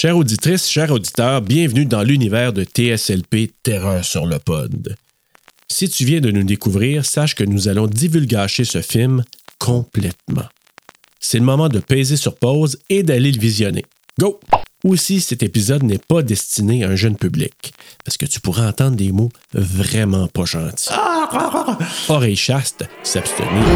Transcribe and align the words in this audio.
Chères 0.00 0.16
auditrices, 0.16 0.66
chers 0.66 0.90
auditeurs, 0.90 1.42
bienvenue 1.42 1.84
dans 1.84 2.02
l'univers 2.02 2.54
de 2.54 2.64
TSLP 2.64 3.52
Terreur 3.62 4.02
sur 4.02 4.24
le 4.24 4.38
pod. 4.38 4.96
Si 5.70 5.90
tu 5.90 6.06
viens 6.06 6.22
de 6.22 6.30
nous 6.30 6.42
découvrir, 6.42 7.04
sache 7.04 7.34
que 7.34 7.44
nous 7.44 7.68
allons 7.68 7.86
divulgacher 7.86 8.64
ce 8.64 8.80
film 8.80 9.22
complètement. 9.58 10.46
C'est 11.20 11.38
le 11.38 11.44
moment 11.44 11.68
de 11.68 11.80
peser 11.80 12.16
sur 12.16 12.36
pause 12.36 12.78
et 12.88 13.02
d'aller 13.02 13.30
le 13.30 13.38
visionner. 13.38 13.84
Go! 14.18 14.40
Aussi, 14.84 15.20
cet 15.20 15.42
épisode 15.42 15.82
n'est 15.82 15.98
pas 15.98 16.22
destiné 16.22 16.82
à 16.82 16.88
un 16.88 16.96
jeune 16.96 17.16
public, 17.16 17.74
parce 18.02 18.16
que 18.16 18.24
tu 18.24 18.40
pourras 18.40 18.70
entendre 18.70 18.96
des 18.96 19.12
mots 19.12 19.28
vraiment 19.52 20.28
pas 20.28 20.46
gentils. 20.46 20.88
Oreille 22.08 22.36
chaste, 22.36 22.86
s'abstenir. 23.02 23.66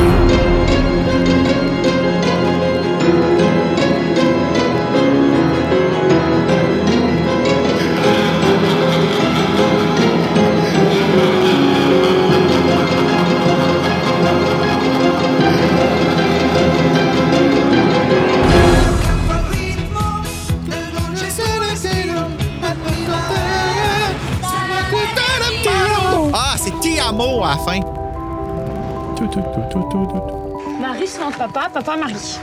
À 27.45 27.51
la 27.51 27.57
fin. 27.59 27.81
Tout, 29.17 29.27
tout, 29.29 29.41
tout. 29.71 29.85
Marie 30.81 31.07
sans 31.07 31.31
papa, 31.31 31.69
papa 31.73 31.97
Marie. 31.97 32.39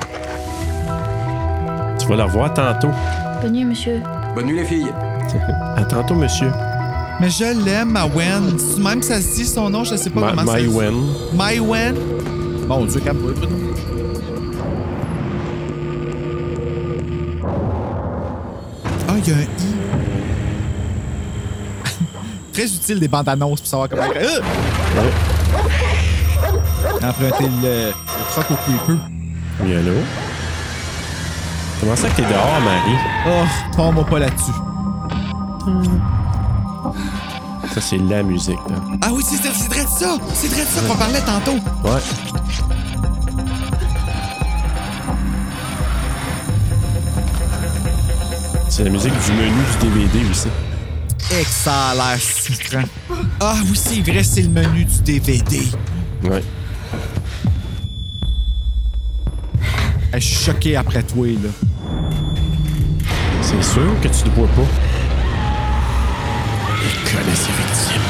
Tu 1.99 2.07
vas 2.07 2.15
la 2.15 2.25
revoir 2.25 2.53
tantôt. 2.53 2.89
Bonne 3.41 3.53
nuit, 3.53 3.65
monsieur. 3.65 4.01
Bonne 4.35 4.45
nuit 4.45 4.57
les 4.57 4.65
filles. 4.65 4.91
À 5.77 5.83
tantôt, 5.83 6.15
monsieur. 6.15 6.51
Mais 7.19 7.29
je 7.29 7.43
l'aime, 7.65 7.91
ma 7.91 8.05
Wen. 8.05 8.57
C'est 8.57 8.81
Même 8.81 8.99
que 8.99 9.05
ça 9.05 9.21
se 9.21 9.35
dit 9.35 9.45
son 9.45 9.69
nom, 9.69 9.83
je 9.83 9.95
sais 9.95 10.09
pas 10.09 10.19
Ma- 10.21 10.29
comment 10.31 10.45
ça 10.51 10.57
se 10.57 10.63
dit. 10.63 10.67
Maïwen. 10.67 10.95
My 11.33 11.59
Wen. 11.59 11.95
Mon 12.67 12.85
Dieu, 12.85 13.01
Bruno. 13.13 13.47
Ah, 19.07 19.13
il 19.17 19.27
y 19.29 19.31
a 19.31 19.35
un 19.37 19.41
I. 19.41 19.47
Très 22.53 22.65
utile 22.65 22.99
des 22.99 23.07
bandes 23.07 23.29
annonces 23.29 23.59
pour 23.61 23.67
savoir 23.69 23.89
comment. 23.89 24.03
Euh! 24.97 25.11
Emprunter 27.07 27.49
le, 27.61 27.87
le 27.87 27.93
troc 28.31 28.51
au 28.51 28.55
creeper. 28.55 28.97
Oui, 29.61 29.75
allô? 29.75 29.93
Comment 31.79 31.95
ça 31.95 32.09
que 32.09 32.15
t'es 32.17 32.21
dehors, 32.23 32.59
Marie? 32.63 32.97
Oh, 33.27 33.75
tombe 33.75 34.05
pas 34.09 34.19
là-dessus. 34.19 34.51
Ça, 37.73 37.81
c'est 37.81 37.97
la 37.97 38.21
musique, 38.21 38.59
là. 38.69 38.75
Ah 39.01 39.09
oui, 39.13 39.23
c'est 39.25 39.37
c'est 39.37 39.67
vrai 39.67 39.83
de 39.83 39.89
ça! 39.89 40.17
C'est 40.33 40.47
vrai 40.49 40.61
de 40.63 40.67
ça 40.67 40.81
qu'on 40.81 40.95
parlait 40.95 41.21
tantôt! 41.21 41.57
Ouais. 41.83 42.01
C'est 48.69 48.83
la 48.83 48.89
musique 48.89 49.13
du 49.25 49.31
menu 49.33 49.51
du 49.81 49.87
DVD 49.89 50.29
aussi. 50.29 50.47
Et 51.33 51.43
que 51.43 51.49
ça 51.49 51.89
a 51.89 51.95
l'air 51.95 52.19
souffrant. 52.21 52.83
Ah 53.39 53.55
oui, 53.65 53.75
c'est 53.81 54.01
vrai, 54.01 54.21
c'est 54.21 54.41
le 54.41 54.49
menu 54.49 54.83
du 54.83 55.01
DVD. 55.01 55.61
Ouais. 56.23 56.43
Je 60.13 60.19
suis 60.19 60.45
choqué 60.45 60.75
après 60.75 61.03
toi, 61.03 61.25
là. 61.27 61.49
C'est 63.41 63.63
sûr 63.63 63.95
que 64.01 64.09
tu 64.09 64.25
ne 64.29 64.35
vois 64.35 64.47
pas. 64.47 64.67
Il 66.83 67.11
connaît 67.11 67.35
ses 67.35 67.51
victimes. 67.53 68.01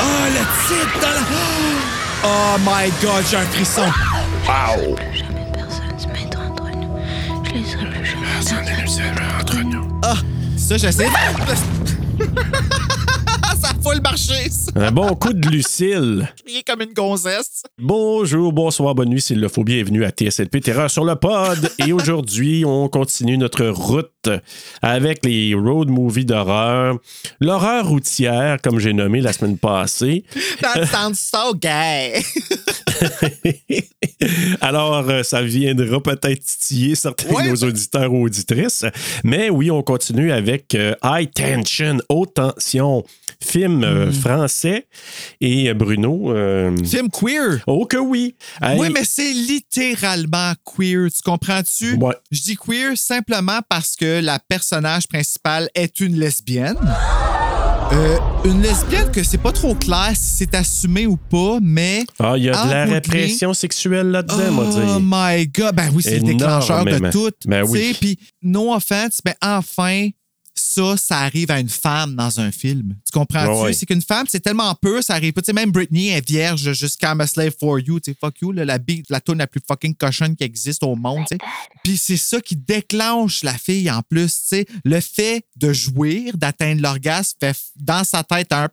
Oh, 0.00 0.26
le 0.30 0.44
titre 0.66 1.00
dans 1.00 1.08
la... 1.08 1.22
Oh 2.24 2.56
my 2.60 2.90
God, 3.02 3.24
j'ai 3.30 3.36
un 3.36 3.46
frisson. 3.46 3.82
Wow! 4.46 4.96
Jamais 5.12 5.46
personne 5.52 5.98
se 5.98 6.06
mettre 6.08 6.38
entre 6.40 6.70
nous. 6.74 6.96
Je 7.44 7.52
laisserai 7.52 7.86
plus 7.90 8.06
jamais 8.06 8.32
personne. 8.34 9.14
entre 9.40 9.58
nous. 9.58 10.00
Ah, 10.02 10.16
ça, 10.64 10.78
j'essaie. 10.78 11.08
ça 13.60 13.68
fout 13.82 13.96
le 13.96 14.00
marché, 14.00 14.48
ça. 14.48 14.72
Un 14.74 14.90
bon 14.90 15.14
coup 15.14 15.34
de 15.34 15.46
Lucille. 15.48 16.26
Crier 16.42 16.62
comme 16.62 16.80
une 16.80 16.94
gonzesse. 16.94 17.64
Bonjour, 17.78 18.50
bonsoir, 18.50 18.94
bonne 18.94 19.10
nuit, 19.10 19.20
s'il 19.20 19.40
le 19.40 19.48
faut. 19.48 19.62
Bienvenue 19.62 20.06
à 20.06 20.10
TSLP 20.10 20.62
Terreur 20.62 20.90
sur 20.90 21.04
le 21.04 21.16
pod. 21.16 21.70
Et 21.86 21.92
aujourd'hui, 21.92 22.64
on 22.66 22.88
continue 22.88 23.36
notre 23.36 23.66
route 23.66 24.30
avec 24.80 25.22
les 25.26 25.54
road 25.54 25.90
movies 25.90 26.24
d'horreur. 26.24 26.96
L'horreur 27.40 27.86
routière, 27.86 28.56
comme 28.62 28.78
j'ai 28.78 28.94
nommé 28.94 29.20
la 29.20 29.34
semaine 29.34 29.58
passée. 29.58 30.24
That 30.62 30.86
sounds 30.86 31.18
so 31.18 31.54
gay. 31.54 32.22
Alors, 34.60 35.08
euh, 35.08 35.22
ça 35.22 35.42
viendra 35.42 36.02
peut-être 36.02 36.44
titiller 36.44 36.94
certains 36.94 37.28
Ouais, 37.32 37.44
de 37.44 37.50
nos 37.50 37.56
auditeurs 37.68 38.12
ou 38.12 38.24
auditrices. 38.24 38.84
Mais 39.24 39.50
oui, 39.50 39.70
on 39.70 39.82
continue 39.82 40.32
avec 40.32 40.74
euh, 40.74 40.94
High 41.02 41.30
Tension, 41.32 41.98
Haute 42.08 42.34
Tension, 42.34 43.04
film 43.42 43.78
Hmm. 43.80 43.84
euh, 43.84 44.12
français. 44.12 44.86
Et 45.40 45.72
Bruno. 45.74 46.32
euh, 46.32 46.74
Film 46.84 47.08
queer. 47.10 47.60
Oh 47.66 47.86
que 47.86 47.96
oui! 47.96 48.34
Hey, 48.62 48.78
Oui, 48.78 48.88
mais 48.92 49.04
c'est 49.04 49.32
littéralement 49.32 50.52
queer, 50.64 51.08
tu 51.10 51.22
comprends-tu? 51.24 51.94
Ouais. 51.96 52.14
Je 52.30 52.40
dis 52.42 52.56
queer 52.56 52.92
simplement 52.96 53.60
parce 53.68 53.96
que 53.96 54.20
la 54.20 54.38
personnage 54.38 55.06
principale 55.08 55.68
est 55.74 56.00
une 56.00 56.18
lesbienne. 56.18 56.76
Euh, 57.94 58.18
une 58.44 58.60
lesbienne 58.60 59.12
que 59.12 59.22
c'est 59.22 59.38
pas 59.38 59.52
trop 59.52 59.76
clair 59.76 60.10
si 60.14 60.38
c'est 60.38 60.54
assumé 60.56 61.06
ou 61.06 61.16
pas, 61.16 61.58
mais. 61.62 62.04
Ah, 62.18 62.34
il 62.36 62.42
y 62.42 62.50
a 62.50 62.66
de 62.66 62.70
la 62.70 62.84
répression 62.86 63.54
sexuelle 63.54 64.10
là-dedans, 64.10 64.50
moi, 64.50 64.66
Oh 64.96 64.98
my 65.00 65.46
God! 65.46 65.76
Ben 65.76 65.90
oui, 65.94 66.02
c'est 66.02 66.18
le 66.18 66.24
déclencheur 66.24 66.84
de 66.84 66.90
Énormément. 66.90 67.12
tout. 67.12 67.30
Ben 67.46 67.64
oui. 67.64 67.96
Puis, 68.00 68.18
no 68.42 68.74
offense, 68.74 69.20
mais 69.24 69.36
enfin, 69.40 70.08
ça, 70.64 70.96
ça 70.96 71.18
arrive 71.18 71.50
à 71.50 71.60
une 71.60 71.68
femme 71.68 72.16
dans 72.16 72.40
un 72.40 72.50
film. 72.50 72.96
Tu 73.04 73.12
comprends-tu? 73.12 73.50
Ouais, 73.50 73.62
ouais. 73.64 73.72
C'est 73.74 73.84
qu'une 73.84 74.02
femme, 74.02 74.26
c'est 74.28 74.40
tellement 74.40 74.74
pur, 74.74 75.02
ça 75.02 75.14
arrive 75.14 75.34
pas. 75.34 75.42
Tu 75.42 75.46
sais, 75.46 75.52
même 75.52 75.70
Britney 75.70 76.08
est 76.08 76.26
vierge 76.26 76.72
jusqu'à 76.72 77.12
I'm 77.12 77.20
a 77.20 77.26
slave 77.26 77.52
for 77.58 77.78
you. 77.78 78.00
Tu 78.00 78.12
sais, 78.12 78.16
fuck 78.18 78.40
you, 78.40 78.50
là, 78.50 78.64
la 78.64 78.78
beat, 78.78 79.06
la 79.10 79.20
tune 79.20 79.38
la 79.38 79.46
plus 79.46 79.60
fucking 79.66 79.94
cochonne 79.94 80.34
qui 80.34 80.44
existe 80.44 80.82
au 80.82 80.96
monde. 80.96 81.24
tu 81.28 81.36
sais. 81.36 81.38
Puis 81.82 81.98
c'est 81.98 82.16
ça 82.16 82.40
qui 82.40 82.56
déclenche 82.56 83.44
la 83.44 83.52
fille 83.58 83.90
en 83.90 84.00
plus. 84.02 84.32
tu 84.40 84.48
sais. 84.48 84.66
Le 84.84 85.00
fait 85.00 85.44
de 85.56 85.72
jouir, 85.72 86.36
d'atteindre 86.38 86.80
l'orgasme, 86.80 87.36
fait 87.40 87.56
dans 87.76 88.04
sa 88.04 88.24
tête 88.24 88.52
un 88.52 88.68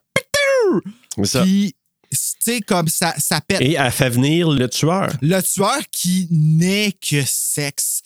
ça. 1.24 1.42
Puis, 1.42 1.74
tu 2.10 2.18
sais, 2.40 2.60
comme 2.60 2.88
ça, 2.88 3.14
ça 3.18 3.40
pète. 3.40 3.60
Et 3.60 3.74
elle 3.74 3.92
fait 3.92 4.10
venir 4.10 4.50
le 4.50 4.68
tueur. 4.68 5.12
Le 5.20 5.40
tueur 5.42 5.80
qui 5.90 6.28
n'est 6.30 6.92
que 6.92 7.22
sexe 7.26 8.02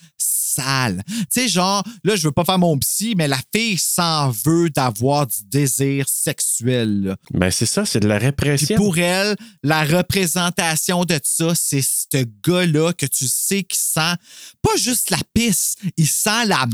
sale. 0.56 1.02
Tu 1.06 1.16
sais, 1.30 1.48
genre, 1.48 1.82
là, 2.04 2.16
je 2.16 2.22
veux 2.26 2.32
pas 2.32 2.44
faire 2.44 2.58
mon 2.58 2.76
psy, 2.78 3.14
mais 3.16 3.28
la 3.28 3.38
fille 3.54 3.78
s'en 3.78 4.30
veut 4.30 4.70
d'avoir 4.70 5.26
du 5.26 5.36
désir 5.48 6.06
sexuel. 6.08 7.02
là. 7.02 7.16
Ben, 7.32 7.50
c'est 7.50 7.66
ça, 7.66 7.84
c'est 7.84 8.00
de 8.00 8.08
la 8.08 8.18
Puis 8.18 8.26
répression. 8.26 8.76
pour 8.76 8.98
elle, 8.98 9.36
la 9.62 9.84
représentation 9.84 11.04
de 11.04 11.18
ça, 11.22 11.54
c'est 11.54 11.82
ce 11.82 12.24
gars-là 12.46 12.92
que 12.92 13.06
tu 13.06 13.26
sais 13.28 13.62
qui 13.62 13.78
sent 13.78 14.14
pas 14.62 14.76
juste 14.78 15.10
la 15.10 15.18
pisse, 15.34 15.74
il 15.96 16.06
sent 16.06 16.46
la. 16.46 16.64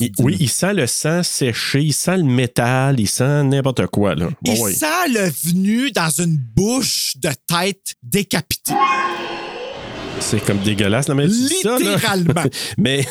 Il- 0.00 0.12
oui, 0.18 0.36
il 0.40 0.48
sent 0.48 0.72
le 0.74 0.86
sang 0.86 1.22
séché, 1.22 1.82
il 1.82 1.92
sent 1.92 2.16
le 2.18 2.24
métal, 2.24 2.98
il 3.00 3.08
sent 3.08 3.42
n'importe 3.44 3.86
quoi, 3.88 4.14
là. 4.14 4.28
Il 4.44 4.58
oui. 4.60 4.74
sent 4.74 5.08
le 5.08 5.30
venu 5.44 5.90
dans 5.90 6.10
une 6.10 6.36
bouche 6.36 7.16
de 7.16 7.30
tête 7.46 7.94
décapitée. 8.02 8.72
C'est 10.24 10.40
comme 10.44 10.58
dégueulasse, 10.58 11.08
non, 11.08 11.14
mais 11.14 11.28
ça. 11.28 11.76
Littéralement. 11.78 12.44
mais, 12.78 13.06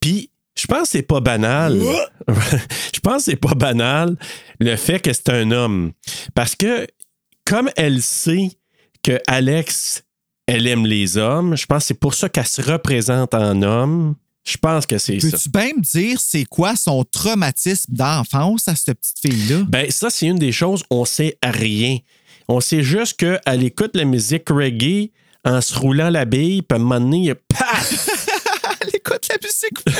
puis, 0.00 0.30
je 0.56 0.66
pense 0.66 0.82
que 0.82 0.88
c'est 0.88 1.02
pas 1.02 1.20
banal. 1.20 1.80
je 2.28 3.00
pense 3.00 3.24
que 3.24 3.30
c'est 3.32 3.36
pas 3.36 3.54
banal 3.54 4.16
le 4.60 4.76
fait 4.76 5.00
que 5.00 5.12
c'est 5.12 5.30
un 5.30 5.50
homme. 5.50 5.92
Parce 6.34 6.54
que, 6.54 6.86
comme 7.44 7.68
elle 7.76 8.00
sait 8.00 8.50
que 9.02 9.18
Alex, 9.26 10.04
elle 10.46 10.66
aime 10.68 10.86
les 10.86 11.16
hommes, 11.16 11.56
je 11.56 11.66
pense 11.66 11.82
que 11.82 11.86
c'est 11.88 12.00
pour 12.00 12.14
ça 12.14 12.28
qu'elle 12.28 12.46
se 12.46 12.62
représente 12.62 13.34
en 13.34 13.62
homme. 13.62 14.14
Je 14.44 14.56
pense 14.56 14.86
que 14.86 14.98
c'est 14.98 15.18
ça. 15.20 15.30
Peux-tu 15.30 15.48
bien 15.48 15.70
me 15.76 15.82
dire 15.82 16.20
c'est 16.20 16.44
quoi 16.44 16.76
son 16.76 17.04
traumatisme 17.04 17.92
d'enfance 17.92 18.68
à 18.68 18.76
cette 18.76 18.98
petite 18.98 19.18
fille-là? 19.20 19.64
Ben, 19.68 19.90
ça, 19.90 20.10
c'est 20.10 20.26
une 20.26 20.38
des 20.38 20.52
choses, 20.52 20.84
on 20.90 21.04
sait 21.04 21.36
rien. 21.42 21.98
On 22.48 22.60
sait 22.60 22.82
juste 22.82 23.18
qu'elle 23.18 23.64
écoute 23.64 23.94
la 23.94 24.04
musique 24.04 24.48
reggae 24.48 25.10
en 25.44 25.60
se 25.60 25.78
roulant 25.78 26.10
la 26.10 26.24
bille, 26.24 26.62
puis 26.62 26.76
à 26.76 26.80
un 26.80 26.82
moment 26.84 27.00
donné, 27.00 27.18
il 27.18 27.34
paf! 27.34 28.08
Elle 28.82 28.88
écoute 28.94 29.28
la 29.28 29.36
musique. 29.42 29.98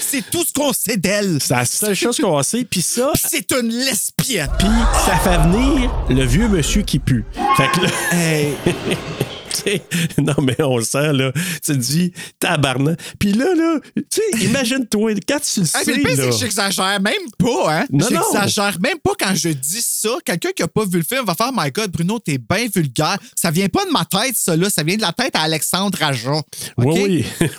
C'est 0.00 0.30
tout 0.30 0.44
ce 0.44 0.52
qu'on 0.52 0.72
sait 0.72 0.96
d'elle. 0.96 1.38
C'est 1.40 1.54
la 1.54 1.64
seule 1.64 1.94
chose 1.94 2.18
qu'on 2.18 2.40
sait. 2.42 2.64
Puis 2.64 2.82
ça, 2.82 3.10
c'est 3.14 3.50
une 3.52 3.68
lesbienne. 3.68 4.48
puis 4.58 4.68
ça 5.06 5.16
fait 5.18 5.38
venir 5.48 5.90
le 6.08 6.24
vieux 6.24 6.48
monsieur 6.48 6.82
qui 6.82 6.98
pue. 7.00 7.24
Fait 7.56 7.68
que 7.72 7.80
là, 7.80 7.90
Hey. 8.12 8.54
non, 10.18 10.34
mais 10.42 10.60
on 10.62 10.78
le 10.78 10.84
sent, 10.84 11.12
là. 11.12 11.32
Tu 11.34 11.60
te 11.60 11.72
dis, 11.72 12.12
tabarnak. 12.38 12.98
Puis 13.18 13.32
là, 13.32 13.54
là, 13.54 13.78
tu 13.96 14.02
sais, 14.10 14.44
imagine-toi, 14.44 15.14
quand 15.26 15.40
tu 15.40 15.60
le 15.60 15.66
sais, 15.66 15.78
mais 15.86 15.94
le 15.94 16.02
pire, 16.02 16.16
c'est 16.16 16.30
que 16.30 16.36
j'exagère 16.36 17.00
même 17.00 17.30
pas, 17.38 17.74
hein? 17.74 17.86
Non, 17.90 18.06
non. 18.10 18.20
J'exagère 18.32 18.78
même 18.80 18.98
pas 18.98 19.12
quand 19.18 19.34
je 19.34 19.50
dis 19.50 19.82
ça. 19.82 20.10
Quelqu'un 20.24 20.50
qui 20.54 20.62
a 20.62 20.68
pas 20.68 20.84
vu 20.84 20.98
le 20.98 21.04
film 21.04 21.24
va 21.24 21.34
faire 21.34 21.50
My 21.52 21.70
God, 21.70 21.90
Bruno, 21.90 22.18
t'es 22.18 22.38
bien 22.38 22.66
vulgaire. 22.74 23.18
Ça 23.34 23.50
vient 23.50 23.68
pas 23.68 23.84
de 23.84 23.90
ma 23.90 24.04
tête, 24.04 24.36
ça, 24.36 24.56
là. 24.56 24.70
Ça 24.70 24.82
vient 24.82 24.96
de 24.96 25.02
la 25.02 25.12
tête 25.12 25.36
à 25.36 25.42
Alexandre 25.42 26.02
Aja. 26.02 26.42
Oui, 26.78 27.24
oui. 27.44 27.50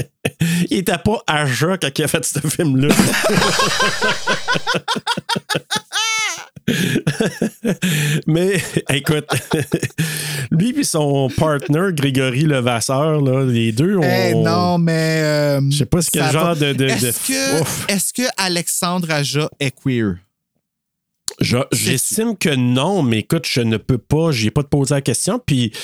il 0.70 0.78
était 0.78 0.98
pas 0.98 1.46
jeun 1.46 1.78
quand 1.80 1.90
il 1.96 2.04
a 2.04 2.08
fait 2.08 2.24
ce 2.24 2.40
film-là. 2.40 2.94
Mais 8.26 8.54
écoute, 8.90 9.26
lui 10.50 10.70
et 10.80 10.84
son 10.84 11.28
partner, 11.36 11.88
Grégory 11.92 12.42
Levasseur, 12.42 13.20
là, 13.20 13.44
les 13.44 13.72
deux 13.72 13.96
ont. 13.96 14.02
Eh 14.02 14.34
non, 14.34 14.78
mais. 14.78 15.20
euh, 15.22 15.60
Je 15.70 15.78
sais 15.78 15.86
pas 15.86 16.02
ce 16.02 16.10
quel 16.10 16.30
genre 16.30 16.46
va. 16.46 16.54
de- 16.54 16.72
de- 16.72 16.84
de- 16.84 16.90
Est-ce 16.90 17.26
que, 17.26 17.92
est-ce 17.92 18.12
que 18.12 18.22
Alexandre 18.36 19.10
Aja 19.10 19.50
est 19.60 19.72
queer? 19.82 20.16
Je- 21.40 21.56
J'estime 21.72 22.36
que 22.36 22.54
non, 22.54 23.02
mais 23.02 23.20
écoute, 23.20 23.46
je 23.48 23.60
ne 23.60 23.76
peux 23.76 23.98
pas, 23.98 24.30
j'ai 24.30 24.50
pas 24.50 24.62
de 24.62 24.68
poser 24.68 24.94
la 24.94 25.00
question, 25.02 25.40
puis 25.44 25.70
tu 25.70 25.78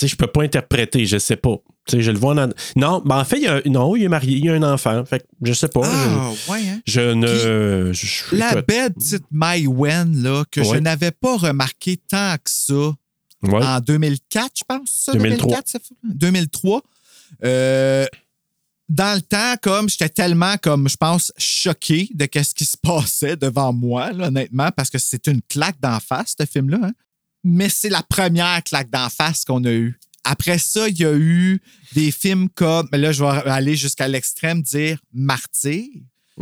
sais, 0.00 0.08
je 0.08 0.16
peux 0.16 0.26
pas 0.26 0.42
interpréter, 0.42 1.06
je 1.06 1.18
sais 1.18 1.36
pas. 1.36 1.56
Tu 1.86 1.96
sais, 1.96 2.02
je 2.02 2.10
le 2.10 2.18
vois 2.18 2.34
dans... 2.34 2.52
Non, 2.74 3.00
ben 3.04 3.18
en 3.20 3.24
fait, 3.24 3.36
il 3.36 3.42
y 3.44 3.46
a, 3.46 3.60
non, 3.66 3.94
il 3.94 4.02
est 4.02 4.08
marié, 4.08 4.36
il 4.38 4.44
y 4.44 4.48
a 4.48 4.54
un 4.54 4.62
enfant. 4.62 5.04
Fait 5.04 5.20
que 5.20 5.24
je 5.42 5.52
sais 5.52 5.68
pas. 5.68 5.82
Ah, 5.84 6.30
ouais, 6.50 6.68
hein? 6.68 6.80
je, 6.86 6.92
je 7.00 7.10
ne. 7.12 7.92
je- 7.92 8.06
je- 8.06 8.36
La 8.36 8.60
belle 8.62 8.92
petite 8.92 9.24
Mai 9.30 9.66
Wen, 9.68 10.22
là, 10.22 10.44
que 10.50 10.62
je 10.64 10.74
n'avais 10.76 11.12
pas 11.12 11.36
remarqué 11.36 11.96
tant 11.96 12.34
que 12.36 12.50
ça 12.50 12.74
ouais. 13.44 13.64
en 13.64 13.80
2004, 13.80 14.50
je 14.58 14.62
pense. 14.66 14.88
Ça, 14.90 15.12
2003. 15.12 15.46
2004, 15.46 15.68
ça 15.68 15.78
fait- 15.78 15.94
2003. 16.02 16.82
Euh, 17.44 18.06
dans 18.88 19.14
le 19.16 19.20
temps, 19.20 19.54
comme 19.62 19.88
j'étais 19.88 20.08
tellement, 20.08 20.56
comme 20.62 20.88
je 20.88 20.96
pense, 20.96 21.32
choqué 21.36 22.08
de 22.14 22.28
ce 22.42 22.54
qui 22.54 22.64
se 22.64 22.76
passait 22.76 23.36
devant 23.36 23.72
moi, 23.72 24.12
là, 24.12 24.28
honnêtement, 24.28 24.70
parce 24.76 24.90
que 24.90 24.98
c'est 24.98 25.26
une 25.26 25.42
claque 25.42 25.80
d'en 25.80 25.98
face, 26.00 26.34
ce 26.38 26.46
film-là. 26.46 26.78
hein. 26.82 26.92
Mais 27.44 27.68
c'est 27.68 27.88
la 27.90 28.02
première 28.02 28.62
claque 28.64 28.90
d'en 28.90 29.08
face 29.08 29.44
qu'on 29.44 29.62
a 29.64 29.70
eue. 29.72 29.98
Après 30.28 30.58
ça, 30.58 30.88
il 30.88 30.98
y 30.98 31.04
a 31.04 31.14
eu 31.14 31.60
des 31.92 32.10
films 32.10 32.48
comme, 32.48 32.88
mais 32.92 32.98
là, 32.98 33.12
je 33.12 33.22
vais 33.22 33.50
aller 33.50 33.76
jusqu'à 33.76 34.08
l'extrême, 34.08 34.60
dire 34.62 34.98
Martyr 35.12 35.84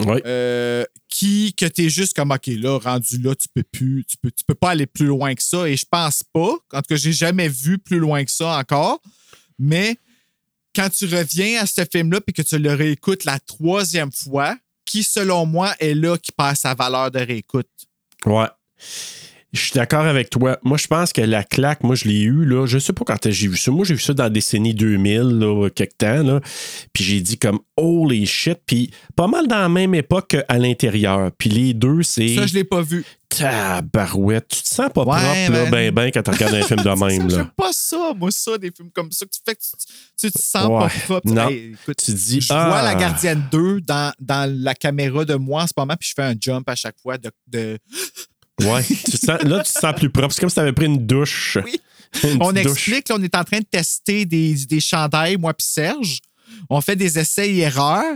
euh, 0.01 0.85
qui 1.09 1.55
que 1.55 1.67
t'es 1.67 1.89
juste 1.89 2.17
comme 2.17 2.33
ok 2.33 2.47
là 2.47 2.79
rendu 2.79 3.19
là 3.19 3.35
tu 3.37 3.47
peux 3.55 3.63
plus 3.63 4.05
tu 4.09 4.17
peux 4.17 4.31
tu 4.33 4.45
peux 4.45 4.55
pas 4.55 4.71
aller 4.71 4.87
plus 4.87 5.07
loin 5.07 5.35
que 5.35 5.43
ça. 5.43 5.69
Et 5.69 5.77
je 5.77 5.87
pense 5.89 6.25
pas 6.33 6.53
en 6.73 6.79
tout 6.81 6.89
cas 6.89 6.97
j'ai 6.97 7.13
jamais 7.13 7.49
vu 7.49 7.79
plus 7.79 7.99
loin 7.99 8.25
que 8.25 8.31
ça 8.31 8.59
encore. 8.59 9.01
Mais 9.59 9.97
quand 10.75 10.91
tu 10.91 11.05
reviens 11.05 11.63
à 11.63 11.67
ce 11.67 11.83
film 11.91 12.11
là 12.11 12.21
puis 12.21 12.35
que 12.35 12.43
tu 12.43 12.59
le 12.59 12.75
réécoutes 12.75 13.25
la 13.25 13.39
troisième 13.39 14.11
fois 14.11 14.57
qui 14.85 15.05
selon 15.05 15.47
moi 15.47 15.75
est 15.79 15.95
là 15.95 16.19
qui 16.19 16.33
perd 16.33 16.57
sa 16.57 16.75
valeur 16.75 17.11
de 17.11 17.21
réécoute? 17.21 17.69
Ouais. 18.27 18.49
Je 19.55 19.61
suis 19.61 19.73
d'accord 19.75 20.05
avec 20.05 20.29
toi. 20.31 20.59
Moi, 20.65 20.77
je 20.79 20.87
pense 20.89 21.13
que 21.13 21.21
la 21.23 21.45
claque, 21.45 21.83
moi, 21.85 21.95
je 21.95 22.05
l'ai 22.09 22.21
eu, 22.23 22.45
là. 22.45 22.67
Je 22.67 22.79
sais 22.79 22.93
pas 22.93 23.05
quand 23.07 23.31
j'ai 23.31 23.49
vu 23.49 23.57
ça. 23.57 23.71
Moi, 23.71 23.85
j'ai 23.85 23.95
vu 23.95 24.01
ça 24.01 24.13
dans 24.13 24.25
la 24.25 24.31
décennie 24.31 24.75
2000, 24.75 25.21
là, 25.39 25.69
quelque 25.71 25.97
temps, 25.97 26.23
là. 26.23 26.41
Puis 26.93 27.05
j'ai 27.05 27.21
dit 27.21 27.39
comme, 27.39 27.61
holy 27.77 28.27
shit. 28.27 28.59
Puis 28.67 28.91
pas 29.17 29.27
mal 29.29 29.47
dans 29.47 29.61
la 29.61 29.69
même 29.69 29.95
époque 29.95 30.37
qu'à 30.37 30.59
l'intérieur. 30.59 31.31
Puis 31.39 31.51
les 31.51 31.73
deux, 31.73 32.03
c'est 32.03 32.35
ça 32.35 32.47
je 32.47 32.55
l'ai 32.55 32.65
pas 32.65 32.83
vu 32.83 33.05
tabarouette. 33.29 34.47
Tu 34.49 34.63
te 34.63 34.69
sens 34.69 34.91
pas 34.95 35.03
Ouais, 35.03 35.19
propre, 35.19 35.53
là, 35.53 35.71
ben- 35.71 35.93
ben, 35.93 36.11
quand 36.13 36.23
tu 36.23 36.31
regardes 36.31 36.55
un 36.55 36.63
film 36.63 36.81
de 36.83 36.89
même, 37.19 37.31
j'aime 37.31 37.39
là. 37.41 37.51
pas 37.57 37.71
ça 37.73 38.13
moi 38.17 38.31
ça 38.31 38.57
des 38.59 38.71
films 38.71 38.91
comme 38.93 39.11
ça 39.11 39.27
que 39.27 39.31
tu 39.33 39.41
fais 39.45 39.55
que 39.57 39.61
tu, 39.61 39.87
tu 40.29 40.31
te 40.33 40.39
sens 40.41 40.67
Ouais. 40.69 40.79
pas 40.79 40.89
propre 41.07 41.29
Non. 41.33 41.49
Hey, 41.49 41.73
écoute, 41.73 41.97
Tu 42.05 42.13
dis, 42.13 42.41
je 42.41 42.53
ah. 42.53 42.69
vois 42.69 42.83
la 42.83 42.95
gardienne 42.95 43.43
2 43.51 43.81
dans, 43.81 44.13
dans 44.21 44.49
la 44.63 44.75
caméra 44.75 45.25
de 45.25 45.35
moi 45.35 45.65
en 45.65 45.67
ce 45.67 45.73
moment, 45.77 45.95
puis 45.99 46.09
je 46.11 46.15
fais 46.15 46.23
un 46.23 46.35
jump 46.41 46.69
à 46.69 46.75
chaque 46.77 46.99
fois 47.01 47.19
de. 47.19 47.31
de- 47.49 47.79
Ouais. 48.63 48.83
Tu 48.89 48.95
te 49.13 49.17
sens- 49.17 49.43
là, 49.43 49.63
tu 49.65 49.73
te 49.73 49.79
sens 49.79 49.95
plus 49.97 50.11
propre. 50.11 50.33
C'est 50.35 50.41
comme 50.41 50.49
si 50.51 50.55
tu 50.55 50.61
avais 50.61 50.73
pris 50.73 50.87
une 50.87 51.07
douche. 51.07 51.59
Oui. 51.65 51.81
Une 52.23 52.41
On 52.41 52.55
explique, 52.55 53.09
là, 53.09 53.17
on 53.19 53.23
est 53.25 53.35
en 53.35 53.43
train 53.43 53.59
de 53.59 53.65
tester 53.65 54.25
des, 54.25 54.55
des 54.67 54.79
chandails, 54.79 55.37
moi 55.37 55.53
puis 55.53 55.67
Serge. 55.69 56.19
On 56.71 56.81
fait 56.81 56.95
des 56.95 57.19
essais 57.19 57.51
et 57.51 57.59
erreurs. 57.59 58.15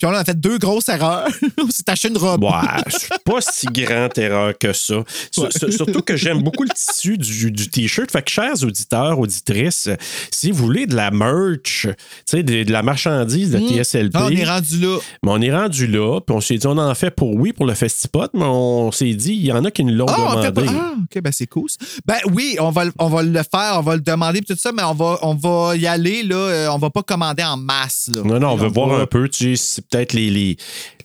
Puis 0.00 0.08
on 0.10 0.14
a 0.14 0.24
fait 0.24 0.38
deux 0.38 0.56
grosses 0.58 0.88
erreurs. 0.88 1.28
on 1.62 1.68
s'est 1.70 1.88
acheté 1.88 2.08
une 2.08 2.16
robe. 2.18 2.42
Ouais, 2.44 2.50
c'est 2.88 3.22
pas 3.22 3.40
si 3.40 3.66
grande 3.66 4.16
erreur 4.16 4.56
que 4.58 4.72
ça. 4.72 4.94
Sur- 5.30 5.52
sur- 5.52 5.72
Surtout 5.72 6.00
que 6.02 6.16
j'aime 6.16 6.42
beaucoup 6.42 6.64
le 6.64 6.70
tissu 6.70 7.18
du, 7.18 7.50
du 7.50 7.68
T-shirt. 7.68 8.10
Fait 8.10 8.22
que, 8.22 8.30
chers 8.30 8.62
auditeurs, 8.64 9.18
auditrices, 9.18 9.88
si 10.30 10.50
vous 10.50 10.64
voulez 10.64 10.86
de 10.86 10.96
la 10.96 11.10
merch, 11.10 11.82
tu 11.86 11.94
sais, 12.24 12.42
de, 12.42 12.64
de 12.64 12.72
la 12.72 12.82
marchandise 12.82 13.50
de 13.52 13.58
TSLP, 13.58 14.12
Ah, 14.16 14.26
on 14.26 14.30
est 14.30 14.44
rendu 14.44 14.78
là. 14.80 14.98
mais 15.22 15.30
on 15.32 15.40
est 15.40 15.54
rendu 15.54 15.86
là, 15.86 16.20
puis 16.20 16.34
on 16.34 16.40
s'est 16.40 16.56
dit, 16.56 16.66
on 16.66 16.78
en 16.78 16.94
fait 16.94 17.10
pour 17.10 17.34
oui, 17.34 17.52
pour 17.52 17.66
le 17.66 17.74
Festipot, 17.74 18.28
mais 18.34 18.44
on 18.44 18.90
s'est 18.92 19.12
dit, 19.14 19.32
il 19.34 19.44
y 19.46 19.52
en 19.52 19.64
a 19.64 19.70
qui 19.70 19.84
nous 19.84 19.94
l'ont 19.94 20.06
Ah, 20.08 20.42
fait 20.42 20.52
pas- 20.52 20.62
demandé. 20.62 20.78
ah, 20.80 20.94
OK, 21.02 21.22
ben 21.22 21.32
c'est 21.32 21.46
cool. 21.46 21.68
Ben 22.06 22.16
oui, 22.32 22.56
on 22.60 22.70
va, 22.70 22.86
le- 22.86 22.92
on 22.98 23.08
va 23.08 23.22
le 23.22 23.32
faire, 23.42 23.74
on 23.76 23.82
va 23.82 23.94
le 23.96 24.00
demander 24.02 24.40
tout 24.40 24.56
ça, 24.58 24.72
mais 24.72 24.82
on 24.82 24.94
va, 24.94 25.18
on 25.22 25.34
va 25.34 25.76
y 25.76 25.86
aller, 25.86 26.22
là. 26.22 26.36
euh, 26.36 26.68
on 26.70 26.78
va 26.78 26.90
pas 26.90 27.02
commander 27.02 27.42
en 27.44 27.56
masse, 27.56 28.08
là. 28.14 28.22
Non, 28.24 28.38
non, 28.40 28.48
on 28.52 28.56
veut 28.56 28.68
voir 28.68 28.88
va- 28.88 29.02
un 29.02 29.06
peu, 29.06 29.28
tu 29.28 29.56
sais, 29.56 29.82
peut-être 29.90 30.12
les, 30.12 30.30
les, 30.30 30.56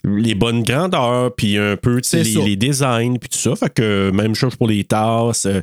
les 0.03 0.35
bonnes 0.35 0.61
grandeurs, 0.63 1.33
puis 1.35 1.57
un 1.57 1.75
peu, 1.77 1.99
tu 2.01 2.09
sais, 2.09 2.23
C'est 2.23 2.39
les, 2.39 2.45
les 2.45 2.55
designs, 2.55 3.17
puis 3.19 3.29
tout 3.29 3.37
ça. 3.39 3.55
Fait 3.55 3.73
que 3.73 4.11
même 4.13 4.35
chose 4.35 4.55
pour 4.55 4.67
les 4.67 4.83
tasses. 4.83 5.45
euh, 5.47 5.61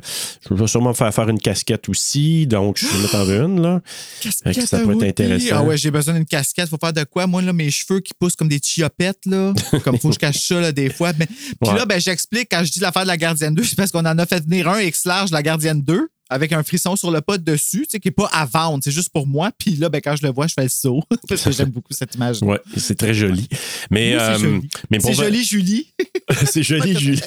Je 0.49 0.53
vais 0.53 0.67
sûrement 0.67 0.93
faire 0.93 1.13
faire 1.13 1.29
une 1.29 1.39
casquette 1.39 1.87
aussi, 1.89 2.45
donc 2.47 2.77
je 2.77 2.85
vais 2.85 3.01
mettre 3.01 3.15
en 3.15 3.29
une, 3.29 3.61
là. 3.61 3.81
Que 4.21 4.65
ça 4.65 4.79
pourrait 4.79 4.95
être 5.07 5.21
intéressant. 5.21 5.55
Ah 5.55 5.63
ouais, 5.63 5.77
j'ai 5.77 5.91
besoin 5.91 6.13
d'une 6.15 6.25
casquette. 6.25 6.67
Faut 6.69 6.77
faire 6.77 6.93
de 6.93 7.03
quoi? 7.05 7.25
Moi, 7.27 7.41
là, 7.41 7.53
mes 7.53 7.71
cheveux 7.71 8.01
qui 8.01 8.13
poussent 8.13 8.35
comme 8.35 8.49
des 8.49 8.59
chiopettes, 8.61 9.25
là. 9.25 9.53
Comme 9.83 9.97
faut 9.97 10.09
que 10.09 10.15
je 10.15 10.19
cache 10.19 10.39
ça, 10.45 10.59
là, 10.59 10.71
des 10.71 10.89
fois. 10.89 11.13
Mais, 11.17 11.25
puis 11.27 11.37
Ouais. 11.71 11.75
là, 11.77 11.85
ben, 11.85 11.99
j'explique 11.99 12.47
quand 12.51 12.63
je 12.63 12.71
dis 12.71 12.79
l'affaire 12.79 13.03
de 13.03 13.07
la 13.07 13.17
gardienne 13.17 13.55
2, 13.55 13.63
c'est 13.63 13.75
parce 13.77 13.91
qu'on 13.91 14.05
en 14.05 14.17
a 14.17 14.25
fait 14.25 14.43
venir 14.43 14.67
un 14.67 14.81
X 14.81 15.05
large 15.05 15.29
de 15.29 15.35
la 15.35 15.41
gardienne 15.43 15.81
2 15.81 16.09
avec 16.29 16.51
un 16.53 16.63
frisson 16.63 16.95
sur 16.95 17.11
le 17.11 17.21
pot 17.21 17.41
dessus, 17.41 17.81
tu 17.81 17.85
sais, 17.89 17.99
qui 17.99 18.07
n'est 18.07 18.13
pas 18.13 18.29
à 18.31 18.45
vendre, 18.45 18.83
c'est 18.83 18.91
juste 18.91 19.09
pour 19.09 19.27
moi. 19.27 19.51
Puis 19.57 19.75
là, 19.75 19.89
ben, 19.89 20.01
quand 20.01 20.15
je 20.15 20.25
le 20.25 20.31
vois, 20.31 20.47
je 20.47 20.53
fais 20.53 20.63
le 20.63 20.69
saut. 20.69 21.01
parce 21.27 21.43
que 21.43 21.51
j'aime 21.51 21.69
beaucoup 21.69 21.93
cette 21.93 22.15
image. 22.15 22.41
Ouais, 22.41 22.59
c'est 22.77 22.97
très 22.97 23.13
joli. 23.13 23.47
Mais, 23.91 24.13
Oui, 24.13 24.19
c'est 24.19 24.25
euh, 24.25 24.37
joli. 24.37 24.69
mais 24.89 24.97
pour 24.99 25.09
C'est 25.09 25.23
joli, 25.23 25.43
Julie. 25.43 25.93
c'est 26.45 26.63
joli, 26.63 26.97
Julie. 26.97 27.21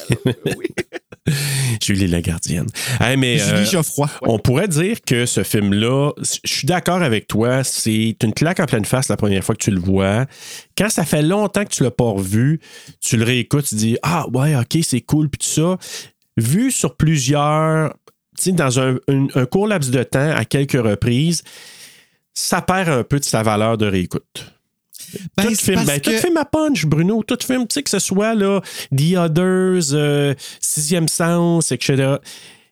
Julie 1.83 2.07
la 2.07 2.21
gardienne. 2.21 2.67
Hey, 2.99 3.17
mais, 3.17 3.37
Julie 3.37 3.51
euh, 3.51 3.65
Geoffroy. 3.65 4.07
Ouais. 4.21 4.29
On 4.29 4.39
pourrait 4.39 4.67
dire 4.67 5.01
que 5.01 5.25
ce 5.25 5.43
film-là, 5.43 6.11
je 6.21 6.49
suis 6.51 6.65
d'accord 6.65 7.01
avec 7.01 7.27
toi, 7.27 7.63
c'est 7.63 8.15
une 8.23 8.33
claque 8.33 8.59
en 8.59 8.65
pleine 8.65 8.85
face 8.85 9.09
la 9.09 9.17
première 9.17 9.43
fois 9.43 9.55
que 9.55 9.63
tu 9.63 9.71
le 9.71 9.79
vois. 9.79 10.25
Quand 10.77 10.89
ça 10.89 11.05
fait 11.05 11.21
longtemps 11.21 11.63
que 11.63 11.69
tu 11.69 11.83
l'as 11.83 11.91
pas 11.91 12.09
revu, 12.09 12.59
tu 13.01 13.17
le 13.17 13.25
réécoutes, 13.25 13.65
tu 13.65 13.75
dis 13.75 13.97
Ah 14.03 14.25
ouais, 14.33 14.55
ok, 14.55 14.77
c'est 14.83 15.01
cool, 15.01 15.29
puis 15.29 15.39
tout 15.39 15.61
ça. 15.61 15.77
Vu 16.37 16.71
sur 16.71 16.95
plusieurs, 16.95 17.93
dans 18.47 18.79
un, 18.79 18.95
un- 19.07 19.27
un 19.35 19.45
court 19.45 19.67
laps 19.67 19.91
de 19.91 20.03
temps, 20.03 20.31
à 20.31 20.45
quelques 20.45 20.73
reprises, 20.81 21.43
ça 22.33 22.61
perd 22.61 22.89
un 22.89 23.03
peu 23.03 23.19
de 23.19 23.25
sa 23.25 23.43
valeur 23.43 23.77
de 23.77 23.85
réécoute. 23.87 24.53
Ben, 25.37 25.45
tout, 25.47 25.55
film, 25.55 25.85
ben, 25.85 25.99
tout 26.01 26.11
film 26.11 26.35
à 26.37 26.45
punch, 26.45 26.85
Bruno. 26.85 27.23
Tout 27.23 27.37
film, 27.41 27.65
tu 27.67 27.75
sais, 27.75 27.83
que 27.83 27.89
ce 27.89 27.99
soit 27.99 28.35
là, 28.35 28.61
The 28.95 29.15
Others, 29.15 29.93
euh, 29.93 30.33
Sixième 30.59 31.07
Sens, 31.07 31.71
etc. 31.71 32.15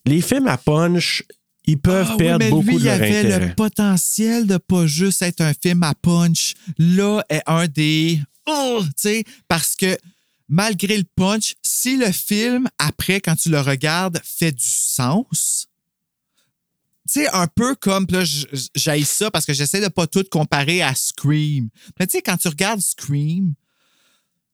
Les 0.06 0.22
films 0.22 0.48
à 0.48 0.58
punch, 0.58 1.24
ils 1.66 1.78
peuvent 1.80 2.08
Ah 2.10 2.12
oui, 2.14 2.18
perdre 2.18 2.44
mais 2.44 2.50
beaucoup 2.52 2.64
lui, 2.66 2.76
de 2.76 2.80
il 2.80 2.86
leur 2.86 2.94
avait 2.96 3.20
intérêt. 3.20 3.48
le 3.48 3.54
potentiel 3.56 4.48
de 4.48 4.58
pas 4.58 4.86
juste 4.86 5.22
être 5.22 5.42
un 5.42 5.54
film 5.60 5.82
à 5.84 5.94
punch. 5.96 6.54
Là 6.78 7.24
est 7.30 7.42
un 7.48 7.68
des. 7.68 8.20
Oh, 8.48 8.82
tu 8.84 8.92
sais, 8.98 9.24
parce 9.48 9.76
que 9.76 9.98
malgré 10.48 10.98
le 10.98 11.06
punch, 11.16 11.56
si 11.62 11.98
le 11.98 12.12
film, 12.12 12.70
après, 12.78 13.20
quand 13.22 13.36
tu 13.36 13.50
le 13.50 13.60
regardes, 13.60 14.22
fait 14.24 14.52
du 14.52 14.64
sens, 14.66 15.68
tu 17.08 17.22
sais, 17.22 17.28
un 17.30 17.48
peu 17.48 17.76
comme, 17.76 18.08
là, 18.10 18.24
j- 18.24 18.48
j- 18.52 18.70
j'haïs 18.76 19.06
ça 19.06 19.30
parce 19.30 19.46
que 19.46 19.54
j'essaie 19.54 19.82
de 19.82 19.88
pas 19.90 20.08
tout 20.08 20.24
comparer 20.32 20.82
à 20.82 20.96
Scream. 20.96 21.70
Mais 22.00 22.08
tu 22.08 22.14
sais, 22.18 22.22
quand 22.24 22.38
tu 22.38 22.48
regardes 22.48 22.82
Scream, 22.82 23.54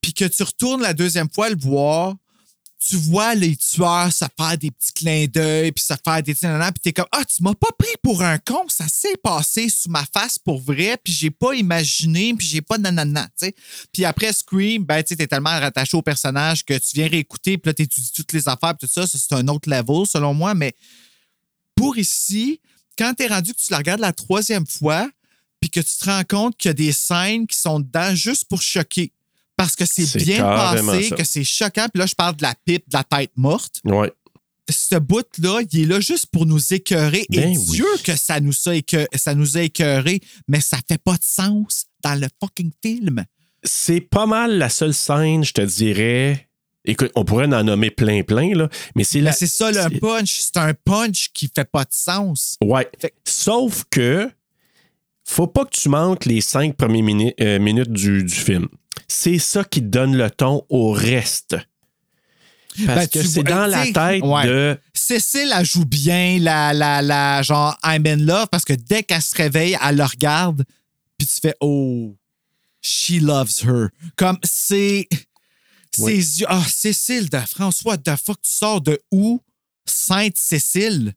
puis 0.02 0.12
que 0.12 0.26
tu 0.26 0.42
retournes 0.42 0.82
la 0.82 0.92
deuxième 0.94 1.30
fois 1.30 1.48
le 1.48 1.56
voir, 1.56 2.14
tu 2.84 2.96
vois 2.96 3.34
les 3.34 3.56
tueurs 3.56 4.12
se 4.12 4.24
faire 4.36 4.58
des 4.58 4.70
petits 4.70 4.92
clins 4.92 5.26
d'œil, 5.26 5.70
puis 5.70 5.84
se 5.84 5.94
faire 6.04 6.22
des 6.22 6.34
puis 6.34 6.80
t'es 6.82 6.92
comme 6.92 7.06
ah 7.12 7.24
tu 7.24 7.42
m'as 7.42 7.54
pas 7.54 7.70
pris 7.78 7.94
pour 8.02 8.22
un 8.22 8.38
con, 8.38 8.64
ça 8.68 8.86
s'est 8.88 9.16
passé 9.22 9.68
sous 9.68 9.88
ma 9.88 10.04
face 10.04 10.38
pour 10.38 10.60
vrai, 10.60 10.96
puis 11.02 11.12
j'ai 11.12 11.30
pas 11.30 11.54
imaginé, 11.54 12.34
puis 12.34 12.46
j'ai 12.46 12.60
pas 12.60 12.78
nanana, 12.78 13.28
tu 13.38 13.46
sais. 13.46 13.54
Puis 13.92 14.04
après 14.04 14.32
Scream, 14.32 14.84
ben 14.84 15.02
tu 15.02 15.16
t'es 15.16 15.26
tellement 15.26 15.50
rattaché 15.50 15.96
au 15.96 16.02
personnage 16.02 16.64
que 16.64 16.74
tu 16.74 16.90
viens 16.94 17.08
réécouter, 17.08 17.56
puis 17.56 17.68
là 17.68 17.74
t'étudies 17.74 18.12
toutes 18.12 18.32
les 18.32 18.48
affaires, 18.48 18.76
puis 18.76 18.88
tout 18.88 18.92
ça, 18.92 19.06
ça 19.06 19.18
c'est 19.18 19.34
un 19.34 19.46
autre 19.48 19.70
level 19.70 20.06
selon 20.06 20.34
moi, 20.34 20.54
mais 20.54 20.74
pour 21.76 21.98
ici, 21.98 22.60
quand 22.98 23.14
t'es 23.14 23.28
rendu 23.28 23.54
que 23.54 23.60
tu 23.60 23.70
la 23.70 23.78
regardes 23.78 24.00
la 24.00 24.12
troisième 24.12 24.66
fois, 24.66 25.08
puis 25.60 25.70
que 25.70 25.80
tu 25.80 25.96
te 25.96 26.06
rends 26.06 26.24
compte 26.24 26.56
qu'il 26.56 26.68
y 26.68 26.70
a 26.70 26.74
des 26.74 26.92
scènes 26.92 27.46
qui 27.46 27.56
sont 27.56 27.78
dedans 27.78 28.14
juste 28.16 28.46
pour 28.46 28.60
choquer. 28.60 29.12
Parce 29.56 29.76
que 29.76 29.84
c'est 29.86 30.16
bien 30.24 30.42
passé, 30.42 31.08
ça. 31.10 31.16
que 31.16 31.24
c'est 31.24 31.44
choquant. 31.44 31.86
Puis 31.92 32.00
là, 32.00 32.06
je 32.06 32.14
parle 32.14 32.36
de 32.36 32.42
la 32.42 32.54
pipe, 32.64 32.84
de 32.88 32.96
la 32.96 33.04
tête 33.04 33.32
morte. 33.36 33.80
Ouais. 33.84 34.12
ce 34.70 34.96
bout-là, 34.96 35.60
il 35.70 35.82
est 35.82 35.86
là 35.86 36.00
juste 36.00 36.26
pour 36.32 36.46
nous 36.46 36.72
écœurer. 36.72 37.26
Ben 37.30 37.50
et 37.52 37.58
oui. 37.58 37.64
Dieu 37.72 37.86
que 38.04 38.16
ça 38.16 38.40
nous 38.40 38.54
a, 38.66 38.74
écœur- 38.74 39.06
ça 39.14 39.34
nous 39.34 39.56
a 39.56 39.62
écœurés, 39.62 40.20
mais 40.48 40.60
ça 40.60 40.78
fait 40.88 41.00
pas 41.02 41.14
de 41.14 41.22
sens 41.22 41.84
dans 42.02 42.14
le 42.18 42.26
fucking 42.40 42.70
film. 42.84 43.24
C'est 43.64 44.00
pas 44.00 44.26
mal 44.26 44.58
la 44.58 44.68
seule 44.70 44.94
scène, 44.94 45.44
je 45.44 45.52
te 45.52 45.60
dirais. 45.60 46.48
Écoute, 46.84 47.12
on 47.14 47.24
pourrait 47.24 47.46
en 47.54 47.62
nommer 47.62 47.90
plein, 47.90 48.22
plein, 48.22 48.54
là, 48.54 48.68
mais 48.96 49.04
c'est 49.04 49.20
la. 49.20 49.30
c'est 49.32 49.46
ça 49.46 49.70
le 49.70 50.00
punch. 50.00 50.32
C'est 50.40 50.56
un 50.56 50.74
punch 50.74 51.28
qui 51.32 51.48
fait 51.54 51.70
pas 51.70 51.84
de 51.84 51.92
sens. 51.92 52.56
Ouais. 52.64 52.88
Fait- 52.98 53.14
Sauf 53.24 53.84
que, 53.90 54.28
faut 55.24 55.46
pas 55.46 55.64
que 55.64 55.70
tu 55.76 55.88
manques 55.88 56.24
les 56.24 56.40
cinq 56.40 56.76
premières 56.76 57.32
euh, 57.40 57.58
minutes 57.60 57.92
du, 57.92 58.24
du 58.24 58.34
film. 58.34 58.66
C'est 59.14 59.38
ça 59.38 59.62
qui 59.62 59.82
donne 59.82 60.16
le 60.16 60.30
ton 60.30 60.64
au 60.70 60.90
reste. 60.92 61.54
Parce 62.86 63.00
Ben, 63.00 63.06
que 63.08 63.22
c'est 63.22 63.42
dans 63.42 63.66
la 63.66 63.84
tête 63.84 64.22
ouais. 64.24 64.46
de. 64.46 64.78
Cécile, 64.94 65.52
elle 65.54 65.66
joue 65.66 65.84
bien 65.84 66.38
la, 66.40 66.72
la, 66.72 67.02
la 67.02 67.42
genre 67.42 67.76
I'm 67.84 68.06
in 68.06 68.16
love 68.16 68.46
parce 68.50 68.64
que 68.64 68.72
dès 68.72 69.02
qu'elle 69.02 69.20
se 69.20 69.36
réveille, 69.36 69.76
elle 69.86 69.96
le 69.96 70.04
regarde, 70.04 70.64
puis 71.18 71.26
tu 71.26 71.40
fais 71.42 71.54
Oh, 71.60 72.16
she 72.80 73.20
loves 73.20 73.52
her. 73.66 73.88
Comme 74.16 74.38
c'est. 74.42 75.06
Ses 75.94 76.40
yeux. 76.40 76.46
Ah, 76.48 76.64
Cécile 76.66 77.28
de 77.28 77.38
France, 77.40 77.82
what 77.84 77.98
the 77.98 78.16
fuck, 78.16 78.40
tu 78.40 78.50
sors 78.50 78.80
de 78.80 78.98
où? 79.10 79.42
Sainte-Cécile. 79.84 81.12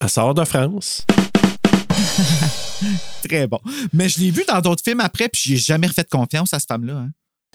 Elle 0.00 0.08
sort 0.08 0.32
de 0.32 0.44
France. 0.46 1.04
Très 3.28 3.46
bon. 3.46 3.60
Mais 3.92 4.08
je 4.08 4.20
l'ai 4.20 4.30
vu 4.30 4.42
dans 4.48 4.62
d'autres 4.62 4.82
films 4.82 5.00
après, 5.00 5.28
puis 5.28 5.42
j'ai 5.44 5.56
jamais 5.58 5.86
refait 5.86 6.04
confiance 6.04 6.54
à 6.54 6.58
cette 6.58 6.68
femme-là. 6.68 6.94
hein. 6.96 7.10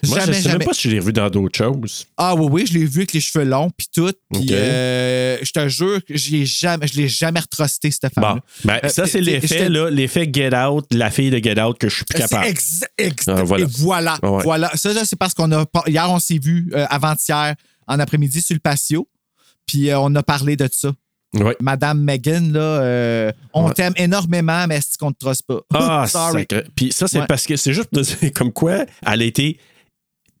Moi, 0.08 0.18
jamais, 0.20 0.32
je 0.32 0.40
sais 0.42 0.48
même 0.48 0.58
pas 0.64 0.72
si 0.72 0.88
je 0.88 0.94
l'ai 0.94 1.00
revu 1.00 1.12
dans 1.12 1.28
d'autres 1.30 1.56
choses. 1.56 2.06
Ah 2.16 2.34
oui, 2.34 2.46
oui, 2.50 2.66
je 2.66 2.74
l'ai 2.78 2.84
vu 2.86 3.00
avec 3.00 3.12
les 3.12 3.20
cheveux 3.20 3.44
longs, 3.44 3.70
puis 3.76 3.86
tout. 3.94 4.12
Puis 4.32 4.48
euh, 4.52 5.36
je 5.42 5.50
te 5.52 5.68
jure 5.68 6.00
l'ai 6.08 6.46
jamais, 6.46 6.86
je 6.86 6.96
l'ai 7.00 7.08
jamais 7.08 7.40
retrusté, 7.40 7.90
cette 7.90 8.12
Bon, 8.16 8.22
femme-là. 8.22 8.40
ben, 8.64 8.80
Euh, 8.84 8.88
ça, 8.88 9.06
c'est 9.06 9.20
l'effet, 9.20 9.68
là, 9.68 9.90
l'effet 9.90 10.28
Get 10.32 10.54
Out, 10.56 10.86
la 10.92 11.10
fille 11.10 11.30
de 11.30 11.38
Get 11.38 11.60
Out, 11.60 11.78
que 11.78 11.88
je 11.88 11.96
suis 11.96 12.04
plus 12.04 12.18
capable. 12.18 12.46
exa- 12.46 12.86
ex- 12.98 13.24
Ah, 13.28 13.42
voilà. 13.42 13.64
Et 13.64 13.68
voilà. 13.78 14.18
Ah 14.22 14.30
ouais. 14.30 14.42
voilà. 14.42 14.70
Ça, 14.74 14.92
là, 14.92 15.04
c'est 15.04 15.16
parce 15.18 15.34
qu'on 15.34 15.50
a. 15.52 15.64
Hier, 15.86 16.10
on 16.10 16.18
s'est 16.18 16.38
vu 16.38 16.70
euh, 16.74 16.86
avant-hier, 16.90 17.54
en 17.86 17.98
après-midi, 17.98 18.40
sur 18.40 18.54
le 18.54 18.60
patio. 18.60 19.08
Puis 19.66 19.90
on 19.94 20.14
a 20.16 20.22
parlé 20.22 20.56
de 20.56 20.68
ça. 20.72 20.92
Ouais. 21.34 21.56
Madame 21.60 22.02
Megan, 22.02 22.52
là, 22.52 22.60
euh, 22.60 23.32
on 23.54 23.68
Ouais. 23.68 23.74
t'aime 23.74 23.92
énormément, 23.96 24.66
mais 24.66 24.78
est-ce 24.78 24.98
qu'on 24.98 25.12
te 25.12 25.18
trosse 25.20 25.42
pas? 25.42 25.60
Ah, 25.72 26.04
Sorry. 26.08 26.42
sacré. 26.50 26.64
Puis 26.74 26.90
ça, 26.92 27.06
c'est 27.06 27.20
Ouais. 27.20 27.26
parce 27.28 27.46
que 27.46 27.54
c'est 27.56 27.72
juste 27.72 27.90
comme 28.34 28.52
quoi 28.52 28.84
elle 29.06 29.22
a 29.22 29.24
été 29.24 29.56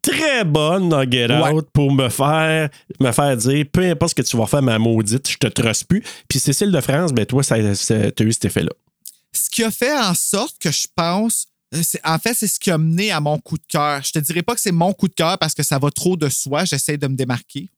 très 0.02 0.44
bonne 0.44 0.88
dans 0.88 1.08
Get 1.10 1.28
Ouais. 1.28 1.52
Out 1.52 1.68
pour 1.72 1.92
me 1.92 2.08
faire, 2.08 2.68
me 3.00 3.12
faire 3.12 3.36
dire 3.36 3.64
peu 3.72 3.82
importe 3.88 4.10
ce 4.10 4.14
que 4.22 4.28
tu 4.28 4.36
vas 4.36 4.46
faire, 4.46 4.62
ma 4.62 4.78
maudite, 4.78 5.28
je 5.30 5.36
te 5.38 5.46
trosse 5.48 5.84
plus. 5.84 6.02
Puis 6.28 6.38
Cécile 6.40 6.72
de 6.72 6.80
France, 6.80 7.12
ben 7.12 7.26
toi, 7.26 7.42
ça, 7.42 7.74
ça- 7.74 8.10
t'as 8.10 8.24
eu 8.24 8.32
cet 8.32 8.46
effet-là. 8.46 8.70
Ce 9.32 9.48
qui 9.50 9.62
a 9.62 9.70
fait 9.70 9.96
en 9.96 10.14
sorte 10.14 10.56
que 10.58 10.70
je 10.70 10.86
pense. 10.94 11.46
euh, 11.74 11.82
En 12.04 12.18
fait, 12.18 12.34
c'est 12.34 12.48
ce 12.48 12.58
qui 12.58 12.70
a 12.70 12.78
mené 12.78 13.10
à 13.12 13.20
mon 13.20 13.38
coup 13.38 13.56
de 13.56 13.62
cœur. 13.68 14.02
Je 14.04 14.10
te 14.12 14.18
dirais 14.18 14.42
pas 14.42 14.54
que 14.54 14.60
c'est 14.60 14.72
mon 14.72 14.92
coup 14.92 15.06
de 15.08 15.14
cœur 15.14 15.38
parce 15.38 15.54
que 15.54 15.62
ça 15.62 15.78
va 15.78 15.90
trop 15.90 16.16
de 16.16 16.28
soi. 16.28 16.64
J'essaie 16.64 16.96
de 16.96 17.06
me 17.06 17.14
démarquer. 17.14 17.68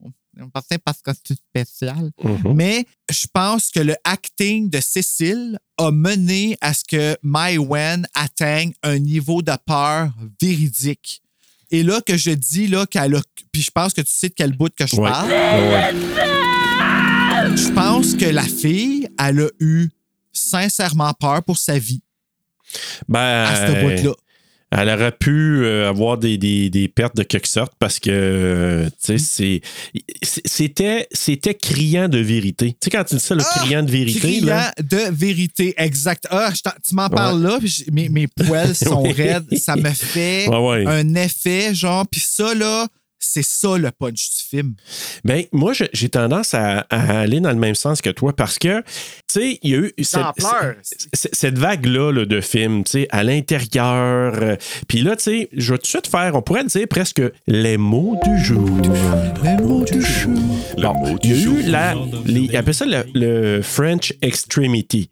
Parce 0.54 1.02
que 1.02 1.10
c'est 1.26 1.36
spécial. 1.36 2.10
Mhm. 2.24 2.54
Mais 2.54 2.86
je 3.10 3.26
pense 3.30 3.68
que 3.70 3.80
le 3.80 3.94
acting 4.02 4.70
de 4.70 4.80
Cécile 4.80 5.58
a 5.76 5.90
mené 5.90 6.56
à 6.62 6.72
ce 6.72 6.84
que 6.88 7.18
Mai 7.22 7.58
Wen 7.58 8.06
atteigne 8.14 8.72
un 8.82 8.98
niveau 8.98 9.42
de 9.42 9.52
peur 9.66 10.10
véridique. 10.40 11.21
Et 11.72 11.82
là 11.82 12.00
que 12.00 12.16
je 12.16 12.30
dis 12.30 12.66
là 12.68 12.86
qu'elle 12.86 13.16
a. 13.16 13.20
Puis 13.50 13.62
je 13.62 13.70
pense 13.70 13.92
que 13.94 14.02
tu 14.02 14.12
sais 14.12 14.28
de 14.28 14.34
quel 14.36 14.52
bout 14.52 14.72
que 14.74 14.86
je 14.86 14.94
Ouais. 14.96 15.10
parle. 15.10 15.28
Ouais. 15.30 15.94
Je 17.56 17.70
pense 17.72 18.14
que 18.14 18.26
la 18.26 18.42
fille, 18.44 19.08
elle 19.18 19.40
a 19.40 19.48
eu 19.58 19.88
sincèrement 20.32 21.12
peur 21.14 21.42
pour 21.42 21.58
sa 21.58 21.78
vie 21.78 22.02
Ben, 23.08 23.44
à 23.46 23.66
ce 23.66 23.72
bout-là. 23.82 24.14
Elle 24.72 24.88
aurait 24.88 25.12
pu 25.12 25.64
euh, 25.64 25.88
avoir 25.88 26.16
des, 26.18 26.38
des- 26.38 26.70
des 26.70 26.88
pertes 26.88 27.14
de 27.16 27.22
quelque 27.22 27.46
sorte 27.46 27.72
parce 27.78 27.98
que, 28.00 28.10
euh, 28.10 28.86
tu 29.04 29.18
sais, 29.18 29.18
c'est- 29.18 29.60
c'est- 30.22 30.42
c'était, 30.46 31.06
c'était 31.12 31.54
criant 31.54 32.08
de 32.08 32.18
vérité. 32.18 32.70
Tu 32.72 32.76
sais, 32.84 32.90
quand 32.90 33.04
tu 33.04 33.14
dis 33.16 33.20
ça, 33.20 33.34
le 33.34 33.42
Ah! 33.44 33.58
criant 33.60 33.82
de 33.82 33.90
vérité, 33.90 34.18
Criant 34.20 34.46
là. 34.46 34.72
de 34.82 35.12
vérité, 35.14 35.74
exact. 35.76 36.26
Ah, 36.30 36.50
je 36.54 36.62
tu 36.88 36.94
m'en 36.94 37.08
parles 37.10 37.42
là, 37.42 37.58
puis 37.60 37.84
mes, 37.92 38.08
mes 38.08 38.26
poils 38.26 38.74
sont 38.74 39.02
raides. 39.02 39.44
Ça 39.58 39.76
me 39.76 39.90
fait 39.90 40.48
Ouais, 40.48 40.58
ouais. 40.58 40.84
un 40.86 41.14
effet, 41.16 41.74
genre, 41.74 42.06
puis 42.10 42.20
ça, 42.24 42.54
là, 42.54 42.86
c'est 43.24 43.44
ça 43.44 43.78
le 43.78 43.90
punch 43.90 44.30
du 44.30 44.42
film. 44.50 44.74
Ben, 45.24 45.44
moi, 45.52 45.72
j'ai 45.92 46.08
tendance 46.08 46.54
à, 46.54 46.86
à 46.90 47.20
aller 47.20 47.40
dans 47.40 47.50
le 47.50 47.56
même 47.56 47.74
sens 47.74 48.00
que 48.02 48.10
toi 48.10 48.34
parce 48.34 48.58
que, 48.58 48.80
tu 48.80 48.84
sais, 49.28 49.58
il 49.62 49.70
y 49.70 49.74
a 49.74 49.78
eu 49.78 49.92
cette, 50.02 51.58
vague-là 51.58 52.12
là, 52.12 52.24
de 52.26 52.40
films, 52.40 52.84
tu 52.84 52.90
sais, 52.92 53.08
à 53.10 53.22
l'intérieur. 53.22 54.34
euh, 54.42 54.56
Puis 54.88 55.02
là, 55.02 55.16
tu 55.16 55.22
sais, 55.24 55.48
je 55.52 55.72
vais 55.72 55.78
tout 55.78 55.82
de 55.82 55.86
suite 55.88 56.06
faire, 56.06 56.34
on 56.34 56.42
pourrait 56.42 56.64
dire 56.64 56.86
presque 56.88 57.22
les 57.46 57.76
mots 57.76 58.18
du 58.24 58.44
jour. 58.44 58.68
Le 59.42 59.62
mot 59.62 59.84
du 59.84 60.02
jour. 60.02 60.32
Bon, 60.78 61.18
il 61.22 61.30
y 61.30 61.34
a 61.34 61.36
eu 61.36 61.62
la, 61.62 61.94
les, 62.26 62.40
ils 62.40 62.56
appellent 62.56 62.74
ça 62.74 62.86
le, 62.86 63.04
le 63.14 63.62
French 63.62 64.12
Extremity. 64.22 65.10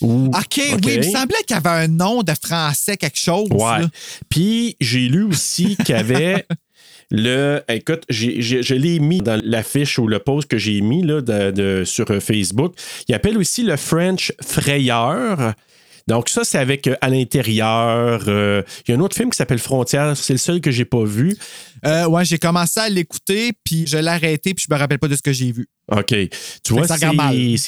Ou- 0.00 0.26
OK, 0.26 0.34
oui, 0.58 0.76
il 0.84 0.98
me 0.98 1.02
semblait 1.02 1.36
qu'il 1.46 1.54
y 1.54 1.58
avait 1.58 1.84
un 1.84 1.88
nom 1.88 2.22
de 2.22 2.32
français, 2.42 2.96
quelque 2.96 3.18
chose. 3.18 3.48
Ouais. 3.52 3.80
là. 3.82 3.88
Puis 4.28 4.76
j'ai 4.80 5.08
lu 5.08 5.22
aussi 5.24 5.76
qu'il 5.76 5.94
y 5.94 5.98
avait 5.98 6.44
le. 7.12 7.62
Écoute, 7.68 8.04
je 8.08 8.74
l'ai 8.74 8.98
mis 8.98 9.20
dans 9.20 9.40
l'affiche 9.44 9.98
ou 9.98 10.08
le 10.08 10.18
post 10.18 10.48
que 10.48 10.58
j'ai 10.58 10.80
mis 10.80 11.02
là, 11.02 11.20
sur 11.84 12.10
euh, 12.10 12.20
Facebook. 12.20 12.74
Il 13.08 13.14
appelle 13.14 13.38
aussi 13.38 13.62
le 13.62 13.76
French 13.76 14.32
Frayeur. 14.42 15.54
Donc, 16.08 16.28
ça, 16.28 16.44
c'est 16.44 16.58
avec 16.58 16.86
euh, 16.86 16.96
à 17.00 17.08
l'intérieur. 17.08 18.24
euh, 18.28 18.62
il 18.86 18.90
y 18.90 18.94
a 18.94 18.98
un 18.98 19.00
autre 19.00 19.16
film 19.16 19.30
qui 19.30 19.36
s'appelle 19.36 19.58
Frontières. 19.58 20.16
C'est 20.16 20.32
le 20.32 20.38
seul 20.38 20.60
que 20.60 20.70
j'ai 20.70 20.84
pas 20.84 21.04
vu. 21.04 21.36
Euh, 21.84 22.06
ouais, 22.06 22.24
j'ai 22.24 22.38
commencé 22.38 22.80
à 22.80 22.88
l'écouter, 22.88 23.52
puis 23.64 23.86
je 23.86 23.98
l'ai 23.98 24.08
arrêté, 24.08 24.54
puis 24.54 24.64
je 24.68 24.74
me 24.74 24.78
rappelle 24.78 24.98
pas 24.98 25.08
de 25.08 25.16
ce 25.16 25.22
que 25.22 25.32
j'ai 25.32 25.52
vu. 25.52 25.68
OK. 25.90 26.14
Tu 26.64 26.72
vois, 26.72 26.86
c'est 26.86 27.04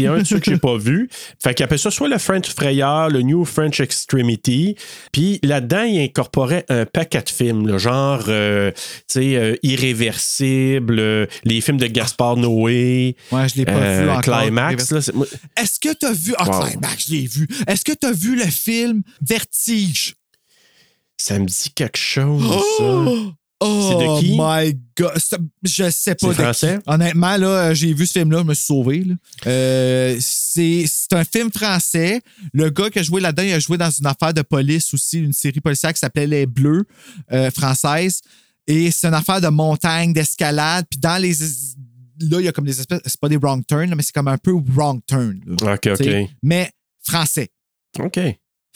un 0.06 0.18
de 0.18 0.24
ceux 0.24 0.38
que 0.38 0.50
j'ai 0.50 0.56
pas 0.56 0.76
vu. 0.76 1.08
Fait 1.42 1.52
qu'il 1.52 1.64
appelle 1.64 1.78
ça 1.78 1.90
soit 1.90 2.08
le 2.08 2.18
French 2.18 2.48
Frayeur, 2.48 3.08
le 3.08 3.22
New 3.22 3.44
French 3.44 3.80
Extremity. 3.80 4.76
Puis 5.12 5.40
là-dedans, 5.42 5.82
il 5.82 6.00
incorporait 6.00 6.64
un 6.68 6.86
paquet 6.86 7.22
de 7.22 7.28
films, 7.28 7.66
là, 7.66 7.76
genre, 7.78 8.24
euh, 8.28 8.70
tu 8.72 8.80
sais, 9.08 9.36
euh, 9.36 9.56
Irréversible, 9.62 10.98
euh, 10.98 11.26
les 11.44 11.60
films 11.60 11.78
de 11.78 11.86
Gaspard 11.86 12.36
Noé, 12.36 13.16
Ouais, 13.32 13.48
je 13.48 13.56
l'ai 13.56 13.64
pas 13.64 14.00
vu 14.02 14.08
encore. 14.08 14.42
Climax. 14.42 14.92
Est-ce 15.56 15.80
que 15.80 15.92
tu 15.94 16.06
as 16.06 16.12
vu. 16.12 16.34
Ah, 16.38 16.44
Wow. 16.48 16.66
Climax, 16.66 17.06
je 17.08 17.12
l'ai 17.14 17.26
vu. 17.26 17.48
Est-ce 17.66 17.84
que 17.84 17.92
tu 17.92 18.06
as 18.06 18.12
vu 18.12 18.36
le 18.36 18.46
film 18.46 19.02
Vertige? 19.20 20.14
ça 21.16 21.38
me 21.38 21.46
dit 21.46 21.70
quelque 21.74 21.96
chose, 21.96 22.42
ça. 22.78 23.06
Oh 23.60 23.88
C'est 23.90 24.04
de 24.04 24.20
qui? 24.20 24.36
my 24.38 24.78
God. 24.96 25.12
Je 25.62 25.90
sais 25.90 26.14
pas 26.14 26.28
C'est 26.28 26.28
de 26.28 26.32
français? 26.34 26.78
qui. 26.78 26.82
Honnêtement, 26.90 27.36
là, 27.36 27.72
j'ai 27.74 27.94
vu 27.94 28.06
ce 28.06 28.12
film-là, 28.12 28.38
je 28.40 28.44
me 28.44 28.54
suis 28.54 28.66
sauvé. 28.66 29.04
Euh, 29.46 30.16
c'est 30.20 30.84
c'est 30.86 31.12
un 31.14 31.24
film 31.24 31.50
français. 31.52 32.20
Le 32.52 32.68
gars 32.70 32.90
qui 32.90 32.98
a 32.98 33.02
joué 33.02 33.20
là-dedans, 33.20 33.42
il 33.44 33.52
a 33.52 33.60
joué 33.60 33.78
dans 33.78 33.90
une 33.90 34.06
affaire 34.06 34.34
de 34.34 34.42
police 34.42 34.92
aussi, 34.92 35.18
une 35.18 35.32
série 35.32 35.60
policière 35.60 35.92
qui 35.92 36.00
s'appelait 36.00 36.26
Les 36.26 36.46
Bleus, 36.46 36.84
euh, 37.32 37.50
française. 37.50 38.20
Et 38.66 38.90
c'est 38.90 39.06
une 39.06 39.14
affaire 39.14 39.40
de 39.40 39.48
montagne, 39.48 40.12
d'escalade. 40.12 40.86
Puis 40.90 40.98
dans 40.98 41.20
les. 41.20 41.32
Là, 42.20 42.40
il 42.40 42.44
y 42.44 42.48
a 42.48 42.52
comme 42.52 42.64
des 42.66 42.78
espèces. 42.78 43.00
C'est 43.06 43.20
pas 43.20 43.28
des 43.28 43.36
wrong 43.36 43.64
turns, 43.66 43.94
mais 43.94 44.02
c'est 44.02 44.12
comme 44.14 44.28
un 44.28 44.38
peu 44.38 44.52
wrong 44.74 45.00
turn. 45.06 45.40
là. 45.46 45.74
OK, 45.74 45.80
T'sais, 45.94 46.22
OK. 46.24 46.30
Mais 46.42 46.70
français. 47.02 47.48
OK. 47.98 48.18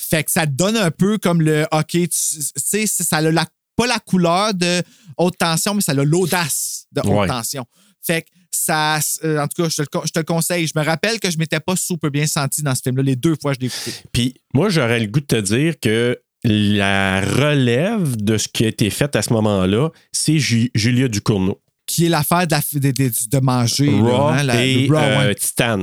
Fait 0.01 0.23
que 0.25 0.31
ça 0.31 0.47
te 0.47 0.53
donne 0.53 0.77
un 0.77 0.91
peu 0.93 1.19
comme 1.19 1.41
le 1.43 1.67
OK, 1.73 1.87
tu 1.91 2.09
tu 2.09 2.43
sais, 2.57 2.87
ça 2.87 3.17
a 3.17 3.21
la, 3.23 3.47
pas 3.79 3.87
la 3.87 3.99
couleur 4.01 4.53
de 4.53 4.83
haute 5.17 5.39
tension, 5.39 5.73
mais 5.75 5.81
ça 5.81 5.93
a 5.93 5.95
l'audace 5.95 6.85
de 6.93 7.01
haute 7.01 7.07
Ouais. 7.09 7.27
tension. 7.29 7.65
Fait 8.05 8.23
que 8.23 8.29
ça, 8.51 8.99
euh, 9.25 9.41
en 9.41 9.47
tout 9.49 9.63
cas, 9.63 9.69
je 9.69 9.77
te, 9.77 9.83
le, 9.83 10.07
je 10.07 10.13
te 10.13 10.19
le 10.19 10.25
conseille. 10.25 10.67
Je 10.67 10.79
me 10.79 10.85
rappelle 10.85 11.19
que 11.21 11.31
je 11.31 11.39
m'étais 11.39 11.61
pas 11.61 11.77
super 11.77 12.11
bien 12.11 12.27
senti 12.27 12.63
dans 12.63 12.75
ce 12.75 12.83
film-là 12.83 13.03
les 13.03 13.17
deux 13.17 13.37
fois 13.41 13.53
que 13.55 13.57
je 13.57 13.61
l'ai 13.61 13.67
écouté. 13.67 13.93
Puis 14.13 14.35
moi, 14.55 14.69
j'aurais 14.69 15.01
le 15.01 15.07
goût 15.07 15.21
de 15.21 15.27
te 15.27 15.41
dire 15.41 15.75
que 15.81 16.19
la 16.45 17.21
relève 17.21 18.17
de 18.17 18.39
ce 18.39 18.49
qui 18.49 18.65
a 18.65 18.69
été 18.69 18.91
fait 18.91 19.15
à 19.17 19.23
ce 19.23 19.33
moment-là, 19.33 19.91
c'est 20.13 20.39
Ju- 20.39 20.71
Julia 20.75 21.09
Ducournau. 21.09 21.61
Qui 21.87 22.07
est 22.07 22.09
l'affaire 22.09 22.47
de, 22.47 22.53
la- 22.53 22.81
de, 22.81 22.91
de- 22.91 23.29
de 23.31 23.39
manger. 23.41 23.87
là, 23.91 24.03
Raw 24.03 24.29
hein, 24.29 24.43
la- 24.45 24.65
et 24.65 24.87
Raw, 24.89 24.97
euh, 24.97 25.27
ouais. 25.29 25.35
Titan. 25.35 25.83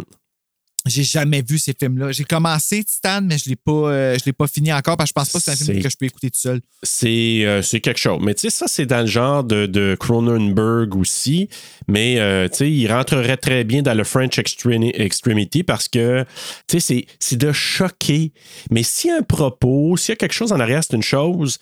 J'ai 0.88 1.04
jamais 1.04 1.42
vu 1.42 1.58
ces 1.58 1.74
films-là. 1.78 2.12
J'ai 2.12 2.24
commencé 2.26 2.84
Titan, 2.84 3.20
mais 3.24 3.38
je 3.40 3.50
l'ai 3.50 3.56
pas, 3.56 3.72
euh, 3.72 4.18
je 4.20 4.26
l'ai 4.26 4.34
pas 4.34 4.46
fini 4.48 4.72
encore 4.72 4.98
parce 4.98 5.10
que 5.12 5.20
je 5.20 5.22
pense 5.24 5.30
pas 5.32 5.40
que 5.40 5.46
c'est 5.46 5.52
un 5.52 5.56
film 5.56 5.82
que 5.84 5.90
je 5.90 5.98
peux 5.98 6.06
écouter 6.06 6.30
tout 6.30 6.40
seul. 6.40 6.62
C'est 6.84 7.44
euh, 7.46 7.62
c'est 7.64 7.82
quelque 7.82 8.00
chose. 8.00 8.20
Mais 8.22 8.36
tu 8.36 8.42
sais, 8.42 8.50
ça, 8.52 8.68
c'est 8.68 8.86
dans 8.86 9.02
le 9.02 9.08
genre 9.08 9.44
de, 9.44 9.66
de 9.66 9.96
Cronenberg 10.00 10.96
aussi. 10.96 11.50
Mais 11.88 12.20
euh, 12.20 12.48
tu 12.50 12.58
sais, 12.58 12.72
il 12.72 12.88
rentrerait 12.92 13.38
très 13.38 13.64
bien 13.64 13.82
dans 13.82 13.96
le 13.96 14.04
French 14.04 14.38
Extremi- 14.38 14.92
Extremity 14.94 15.64
parce 15.64 15.88
que 15.88 16.24
tu 16.68 16.80
sais, 16.80 16.80
c'est- 16.80 17.06
c'est 17.20 17.38
de 17.38 17.52
choquer. 17.52 18.32
Mais 18.70 18.84
s'il 18.84 19.10
y 19.10 19.14
a 19.14 19.18
un 19.18 19.22
propos, 19.24 19.98
s'il 19.98 20.10
y 20.10 20.14
a 20.14 20.18
quelque 20.18 20.34
chose 20.34 20.52
en 20.52 20.60
arrière, 20.60 20.84
c'est 20.84 20.96
une 20.96 21.02
chose. 21.04 21.58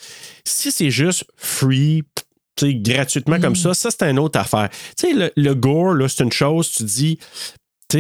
Si 0.46 0.72
c'est 0.72 0.92
juste 0.92 1.24
free, 1.38 2.03
tu 2.58 2.65
sais, 2.68 2.75
gratuitement 2.75 3.39
comme 3.39 3.56
ça, 3.56 3.74
ça, 3.74 3.89
c'est 3.89 4.10
une 4.10 4.20
autre 4.20 4.38
affaire. 4.38 4.70
Tu 4.98 5.08
sais, 5.08 5.13
le, 5.13 5.32
le 5.38 5.56
gore, 5.56 5.94
là, 5.94 6.08
c'est 6.10 6.24
une 6.24 6.32
chose, 6.32 6.70
tu 6.72 6.84
dis. 6.84 7.18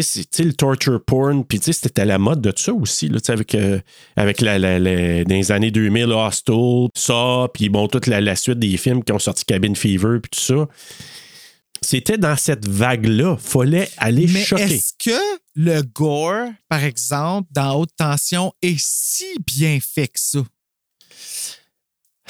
Tu 0.01 0.23
sais, 0.31 0.43
le 0.43 0.53
torture 0.53 1.03
porn, 1.05 1.43
puis 1.45 1.59
tu 1.59 1.65
sais, 1.65 1.73
c'était 1.73 2.01
à 2.01 2.05
la 2.05 2.17
mode 2.17 2.41
de 2.41 2.53
ça 2.55 2.73
aussi, 2.73 3.09
là, 3.09 3.19
tu 3.19 3.25
sais, 3.27 3.33
avec, 3.33 3.53
euh, 3.55 3.79
avec 4.15 4.41
la, 4.41 4.57
la- 4.59 4.79
la- 4.79 5.23
dans 5.23 5.35
les 5.35 5.51
années 5.51 5.71
2000, 5.71 6.05
Hostel, 6.11 6.87
ça, 6.95 7.47
puis 7.53 7.69
bon, 7.69 7.87
toute 7.87 8.07
la, 8.07 8.21
la 8.21 8.35
suite 8.35 8.59
des 8.59 8.75
films 8.77 9.03
qui 9.03 9.11
ont 9.11 9.19
sorti 9.19 9.45
Cabin 9.45 9.75
Fever, 9.75 10.19
puis 10.21 10.29
tout 10.31 10.39
ça. 10.39 10.67
C'était 11.81 12.17
dans 12.17 12.37
cette 12.37 12.65
vague-là. 12.67 13.35
Fallait 13.37 13.89
aller 13.97 14.27
Mais 14.27 14.43
choquer. 14.45 14.63
est-ce 14.63 14.93
que 14.97 15.19
le 15.55 15.81
gore, 15.81 16.47
par 16.69 16.83
exemple, 16.83 17.49
dans 17.51 17.75
haute 17.77 17.89
tension, 17.97 18.53
est 18.61 18.79
si 18.79 19.25
bien 19.45 19.79
fait 19.81 20.07
que 20.07 20.13
ça? 20.19 20.39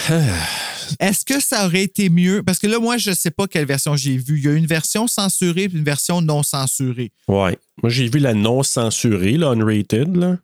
Est-ce 0.99 1.25
que 1.25 1.39
ça 1.41 1.65
aurait 1.65 1.83
été 1.83 2.09
mieux? 2.09 2.43
Parce 2.43 2.59
que 2.59 2.67
là, 2.67 2.79
moi, 2.79 2.97
je 2.97 3.11
ne 3.11 3.15
sais 3.15 3.31
pas 3.31 3.47
quelle 3.47 3.65
version 3.65 3.95
j'ai 3.95 4.17
vue. 4.17 4.37
Il 4.37 4.45
y 4.45 4.47
a 4.47 4.53
une 4.53 4.65
version 4.65 5.07
censurée 5.07 5.63
et 5.63 5.71
une 5.71 5.83
version 5.83 6.21
non 6.21 6.43
censurée. 6.43 7.11
Ouais. 7.27 7.57
Moi, 7.81 7.89
j'ai 7.89 8.09
vu 8.09 8.19
la 8.19 8.33
non 8.33 8.63
censurée, 8.63 9.33
là, 9.37 9.49
unrated, 9.51 10.15
là. 10.15 10.37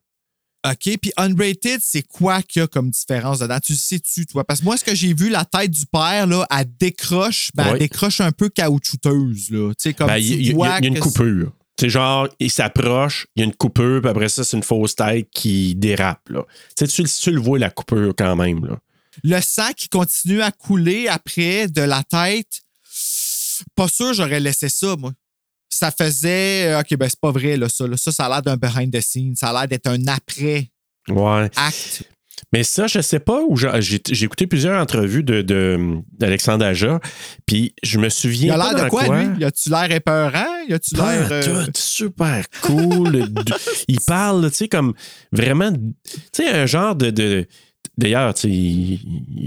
OK, 0.67 0.97
puis 1.01 1.11
unrated, 1.17 1.79
c'est 1.81 2.01
quoi 2.05 2.41
qu'il 2.41 2.61
y 2.61 2.63
a 2.63 2.67
comme 2.67 2.89
différence 2.89 3.39
dedans? 3.39 3.59
Tu 3.63 3.73
le 3.73 3.77
sais-tu, 3.77 4.25
toi? 4.25 4.43
Parce 4.43 4.59
que 4.59 4.65
moi, 4.65 4.75
ce 4.75 4.83
que 4.83 4.93
j'ai 4.93 5.13
vu, 5.13 5.29
la 5.29 5.45
tête 5.45 5.71
du 5.71 5.85
père, 5.85 6.27
là, 6.27 6.45
elle 6.51 6.65
décroche, 6.79 7.49
ben, 7.55 7.63
Ouais. 7.65 7.69
elle 7.73 7.79
décroche 7.79 8.19
un 8.19 8.31
peu 8.33 8.49
caoutchouteuse, 8.49 9.51
là. 9.51 9.69
Tu 9.69 9.75
sais, 9.79 9.93
comme 9.93 10.07
Ben, 10.07 10.17
il 10.17 10.41
y, 10.41 10.61
a- 10.61 10.79
y 10.81 10.87
une 10.87 10.99
coupure. 10.99 11.53
C'est 11.79 11.89
genre, 11.89 12.27
il 12.41 12.51
s'approche, 12.51 13.27
il 13.37 13.39
y 13.39 13.43
a 13.43 13.45
une 13.45 13.55
coupure, 13.55 14.01
puis 14.01 14.09
après 14.09 14.27
ça, 14.27 14.43
c'est 14.43 14.57
une 14.57 14.63
fausse 14.63 14.95
tête 14.95 15.29
qui 15.31 15.75
dérape. 15.75 16.27
Là. 16.27 16.43
Tu, 16.77 16.85
sais, 16.87 17.03
tu, 17.03 17.09
tu 17.09 17.31
le 17.31 17.39
vois, 17.39 17.57
la 17.57 17.69
coupure, 17.69 18.13
quand 18.17 18.35
même. 18.35 18.65
Là. 18.65 18.79
Le 19.23 19.39
sang 19.41 19.71
qui 19.75 19.89
continue 19.89 20.41
à 20.41 20.51
couler 20.51 21.07
après 21.07 21.67
de 21.67 21.81
la 21.81 22.03
tête, 22.03 22.61
pas 23.75 23.87
sûr 23.87 24.13
j'aurais 24.13 24.39
laissé 24.39 24.69
ça, 24.69 24.95
moi. 24.97 25.11
Ça 25.71 25.91
faisait, 25.91 26.73
euh, 26.73 26.79
OK, 26.79 26.95
ben 26.97 27.07
c'est 27.07 27.19
pas 27.19 27.31
vrai, 27.31 27.55
là, 27.55 27.69
ça. 27.69 27.85
là. 27.87 27.95
Ça, 27.95 28.11
ça 28.11 28.25
a 28.25 28.29
l'air 28.29 28.41
d'un 28.41 28.57
behind 28.57 28.91
the 28.91 29.01
scenes. 29.01 29.35
Ça 29.35 29.49
a 29.49 29.53
l'air 29.53 29.67
d'être 29.67 29.87
un 29.87 30.07
après-acte. 30.07 30.71
Ouais. 31.09 31.49
Mais 32.53 32.63
ça, 32.63 32.87
je 32.87 33.01
sais 33.01 33.19
pas 33.19 33.41
où 33.47 33.55
j'ai 33.57 33.99
écouté 34.23 34.47
plusieurs 34.47 34.81
entrevues 34.81 35.23
de, 35.23 35.41
de- 35.41 35.97
d'Alexandre 36.17 36.65
Aja, 36.65 36.99
puis 37.45 37.75
je 37.83 37.99
me 37.99 38.05
Il 38.05 38.11
souviens 38.11 38.53
a 38.53 38.57
pas 38.57 38.73
l'air 38.73 38.85
de 38.85 38.89
quoi, 38.89 39.07
lui? 39.23 39.39
Y 39.41 39.43
a-tu 39.45 39.69
l'air 39.69 39.91
épeurant? 39.91 40.63
Y 40.67 40.73
a-tu 40.73 40.95
l'air... 40.95 41.27
euh, 41.31 41.65
super 41.75 42.45
cool. 42.61 43.27
Il 43.89 43.99
parle, 43.99 44.49
tu 44.51 44.57
sais, 44.57 44.67
comme 44.69 44.93
vraiment, 45.33 45.71
tu 45.71 45.81
sais, 46.31 46.47
un 46.49 46.65
genre 46.65 46.95
de. 46.95 47.09
de- 47.09 47.45
D'ailleurs, 47.99 48.33
il, 48.43 48.99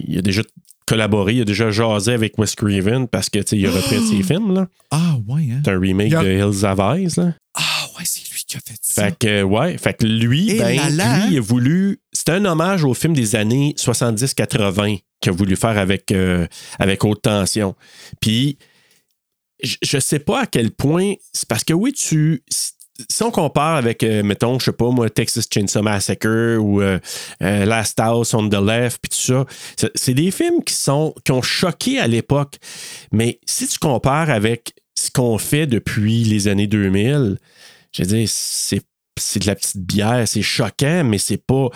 il 0.09 0.19
a 0.19 0.23
déjà 0.23 0.43
collaboré, 0.87 1.35
il 1.35 1.41
a 1.41 1.45
déjà 1.45 1.71
jasé 1.71 2.13
avec 2.13 2.37
Wes 2.39 2.55
Craven 2.55 3.09
parce 3.09 3.31
que, 3.31 3.39
il 3.55 3.67
a 3.67 3.71
repris 3.71 4.07
ses 4.07 4.23
films, 4.35 4.55
là. 4.55 4.69
Ah, 4.91 5.17
ouais, 5.29 5.49
hein? 5.53 5.63
C'est 5.65 5.71
un 5.73 5.79
remake 5.81 6.13
a- 6.13 6.23
de 6.23 6.31
Hills 6.31 6.65
Have 6.65 6.81
Eyes, 6.81 7.15
là. 7.17 7.35
Ah, 7.55 7.87
ouais, 7.99 8.05
c'est 8.05 8.23
lui 8.33 8.43
qui 8.47 8.57
a 8.57 8.61
fait 8.61 8.79
ça. 8.83 9.05
Fait 9.05 9.19
que, 9.19 9.43
ouais, 9.43 9.79
fait 9.79 9.95
que 9.95 10.05
lui, 10.07 10.59
ben, 10.59 10.77
là 10.77 10.91
là, 10.91 11.17
lui, 11.17 11.23
hein? 11.25 11.29
il 11.33 11.39
a 11.39 11.41
voulu. 11.41 12.01
C'était 12.13 12.33
un 12.33 12.45
hommage 12.45 12.85
au 12.85 12.95
film 12.95 13.15
des 13.15 13.37
années 13.37 13.75
70-80 13.79 15.01
qu'il 15.21 15.33
a 15.33 15.35
voulu 15.35 15.57
faire 15.57 15.79
avec, 15.79 16.11
euh, 16.13 16.47
avec 16.79 17.05
Haute 17.05 17.23
Tension. 17.23 17.75
Puis, 18.21 18.59
je, 19.63 19.77
je 19.83 19.99
sais 19.99 20.19
pas 20.19 20.43
à 20.43 20.47
quel 20.47 20.71
point. 20.73 21.15
C'est 21.33 21.49
parce 21.49 21.65
que 21.65 21.73
oui, 21.73 21.93
tu. 21.93 22.43
Si 23.09 23.23
on 23.23 23.31
compare 23.31 23.77
avec, 23.77 24.03
euh, 24.03 24.23
mettons, 24.23 24.59
je 24.59 24.67
sais 24.67 24.73
pas 24.73 24.91
moi, 24.91 25.09
Texas 25.09 25.47
Chainsaw 25.53 25.83
Massacre 25.83 26.59
ou 26.61 26.83
euh, 26.83 26.99
euh, 27.43 27.65
Last 27.65 27.99
House 27.99 28.35
on 28.35 28.49
the 28.49 28.55
Left, 28.61 28.99
puis 29.03 29.09
tout 29.09 29.17
ça, 29.33 29.47
c'est- 29.95 30.13
des 30.15 30.31
films 30.31 30.63
qui 30.63 30.75
sont 30.75 31.15
qui 31.25 31.33
ont 31.33 31.41
choqué 31.43 31.99
à 31.99 32.07
l'époque. 32.07 32.57
Mais 33.11 33.41
si 33.47 33.67
tu 33.67 33.79
compares 33.79 34.29
avec 34.29 34.75
ce 34.95 35.11
qu'on 35.11 35.39
fait 35.39 35.67
depuis 35.67 36.23
les 36.25 36.49
années 36.49 36.67
2000, 36.67 37.39
je 37.93 38.03
veux 38.03 38.09
dire, 38.09 38.29
c'est 38.31 38.83
c'est 39.19 39.41
de 39.41 39.47
la 39.47 39.55
petite 39.55 39.77
bière, 39.85 40.27
c'est 40.27 40.43
choquant, 40.43 41.03
mais 41.05 41.19
c'est 41.19 41.43
pas 41.45 41.69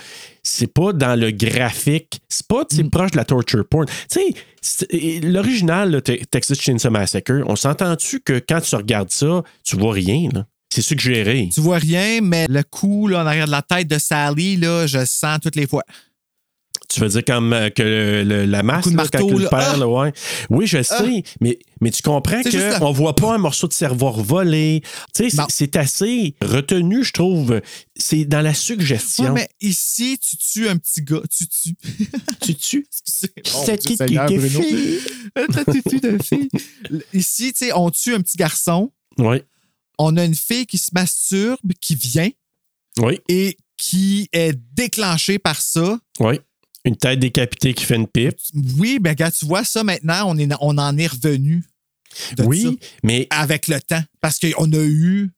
c'est 0.42 0.72
pas 0.72 0.92
dans 0.92 1.18
le 1.18 1.30
graphique, 1.30 2.20
c'est 2.28 2.46
pas 2.46 2.64
sais, 2.70 2.84
proche 2.84 3.12
de 3.12 3.16
la 3.16 3.24
torture 3.24 3.66
porn. 3.66 3.86
Tu 4.10 4.34
sais, 4.62 5.20
l'original 5.22 6.02
Texas 6.30 6.60
Chainsaw 6.60 6.90
Massacre, 6.90 7.42
on 7.46 7.56
s'entend-tu 7.56 8.20
que 8.20 8.38
quand 8.46 8.60
tu 8.60 8.74
regardes 8.76 9.10
ça, 9.10 9.42
tu 9.64 9.76
vois 9.76 9.92
rien 9.94 10.28
là? 10.32 10.46
C'est 10.72 10.82
suggéré. 10.82 11.48
Tu 11.52 11.60
vois 11.60 11.78
rien, 11.78 12.20
mais 12.22 12.46
le 12.48 12.62
coup 12.62 13.06
là, 13.08 13.22
en 13.22 13.26
arrière 13.26 13.46
de 13.46 13.50
la 13.52 13.62
tête 13.62 13.88
de 13.88 13.98
Sally, 13.98 14.56
là, 14.56 14.86
je 14.86 14.98
le 14.98 15.06
sens 15.06 15.38
toutes 15.42 15.56
les 15.56 15.66
fois. 15.66 15.82
Tu 16.88 17.00
veux 17.00 17.08
dire 17.08 17.24
comme 17.24 17.52
euh, 17.52 17.68
que 17.70 17.82
le- 17.82 18.22
le- 18.22 18.44
la 18.44 18.62
masse 18.62 18.84
coup 18.84 18.90
de 18.90 18.96
là, 18.96 19.02
marteau, 19.04 19.26
quand 19.28 19.36
le 19.38 19.44
là. 19.44 19.48
Ah! 19.52 19.86
ouais. 19.88 20.12
Oui, 20.50 20.66
je 20.66 20.82
sais, 20.82 21.22
mais, 21.40 21.58
mais 21.80 21.90
tu 21.90 22.00
comprends 22.02 22.40
C'est 22.42 22.50
juste 22.50 22.78
qu'on 22.78 22.86
la- 22.86 22.90
voit 22.92 23.16
pas 23.16 23.34
un 23.34 23.38
morceau 23.38 23.66
de 23.66 23.72
cerveau 23.72 24.12
volé. 24.12 24.82
Tu 25.14 25.24
sais, 25.24 25.30
c'est- 25.30 25.36
Non. 25.38 25.46
c'est 25.48 25.74
assez 25.76 26.36
retenu, 26.42 27.02
je 27.02 27.12
trouve. 27.12 27.60
C'est 27.96 28.24
dans 28.24 28.40
la 28.40 28.50
Ouais, 28.50 28.54
suggestion. 28.54 29.32
mais 29.32 29.48
ici, 29.60 30.18
tu 30.18 30.36
tues 30.36 30.68
un 30.68 30.76
petit 30.76 31.02
gars. 31.02 31.22
Tu 31.36 31.46
tues. 31.48 31.76
Tu 32.40 32.54
tues? 32.54 32.86
Excusez. 33.36 33.76
Dieu 33.78 33.96
Seigneur, 33.96 34.26
qui 34.26 34.36
Bruno. 34.38 34.62
fille? 34.62 34.98
Ta 35.52 35.64
tutu 35.64 36.00
de 36.00 36.18
fille. 36.22 36.48
Ici, 37.12 37.52
tu 37.52 37.66
sais, 37.66 37.72
on 37.72 37.90
tue 37.90 38.14
un 38.14 38.20
petit 38.20 38.36
garçon. 38.36 38.92
Oui, 39.18 39.38
On 39.98 40.16
a 40.16 40.24
une 40.24 40.34
fille 40.34 40.66
qui 40.66 40.78
se 40.78 40.90
masturbe, 40.92 41.72
qui 41.80 41.94
vient 41.94 42.30
oui, 43.00 43.20
et 43.28 43.56
qui 43.76 44.28
est 44.32 44.58
déclenchée 44.74 45.38
par 45.38 45.60
ça. 45.60 45.98
oui. 46.20 46.40
Une 46.84 46.96
tête 46.96 47.18
décapitée 47.18 47.74
qui 47.74 47.84
fait 47.84 47.96
une 47.96 48.06
pipe. 48.06 48.38
Oui, 48.78 49.00
ben 49.00 49.12
gars, 49.12 49.32
tu 49.32 49.44
vois 49.44 49.64
ça 49.64 49.82
maintenant, 49.82 50.22
on, 50.28 50.38
est, 50.38 50.48
on 50.60 50.78
en 50.78 50.96
est 50.96 51.08
revenu. 51.08 51.64
de 52.36 52.44
Oui, 52.44 52.62
ça 52.62 52.70
mais 53.02 53.26
avec 53.30 53.66
le 53.66 53.80
temps. 53.80 54.04
Parce 54.20 54.38
qu'on 54.38 54.72
a 54.72 54.84
eu 54.84 55.32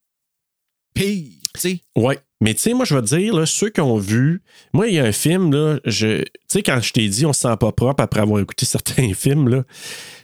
pire, 0.93 1.33
tu 1.55 1.61
sais. 1.61 1.81
Ouais. 1.97 2.19
Mais 2.41 2.55
tu 2.55 2.61
sais, 2.61 2.75
moi, 2.75 2.85
je 2.85 2.95
vais 2.95 3.03
te 3.03 3.07
dire, 3.07 3.35
là, 3.35 3.47
ceux 3.47 3.69
qui 3.69 3.81
ont 3.81 3.99
vu, 3.99 4.43
moi, 4.73 4.87
il 4.87 4.95
y 4.95 4.99
a 5.01 5.05
un 5.05 5.13
film, 5.13 5.53
là, 5.53 5.81
je, 5.85 6.23
tu 6.23 6.29
sais, 6.47 6.63
quand 6.63 6.81
je 6.81 6.93
t'ai 6.93 7.09
dit, 7.09 7.27
on 7.27 7.33
se 7.33 7.41
sent 7.41 7.57
pas 7.59 7.73
propre 7.73 8.01
après 8.01 8.21
avoir 8.21 8.41
écouté 8.41 8.65
certains 8.67 9.13
films, 9.13 9.49
là, 9.49 9.65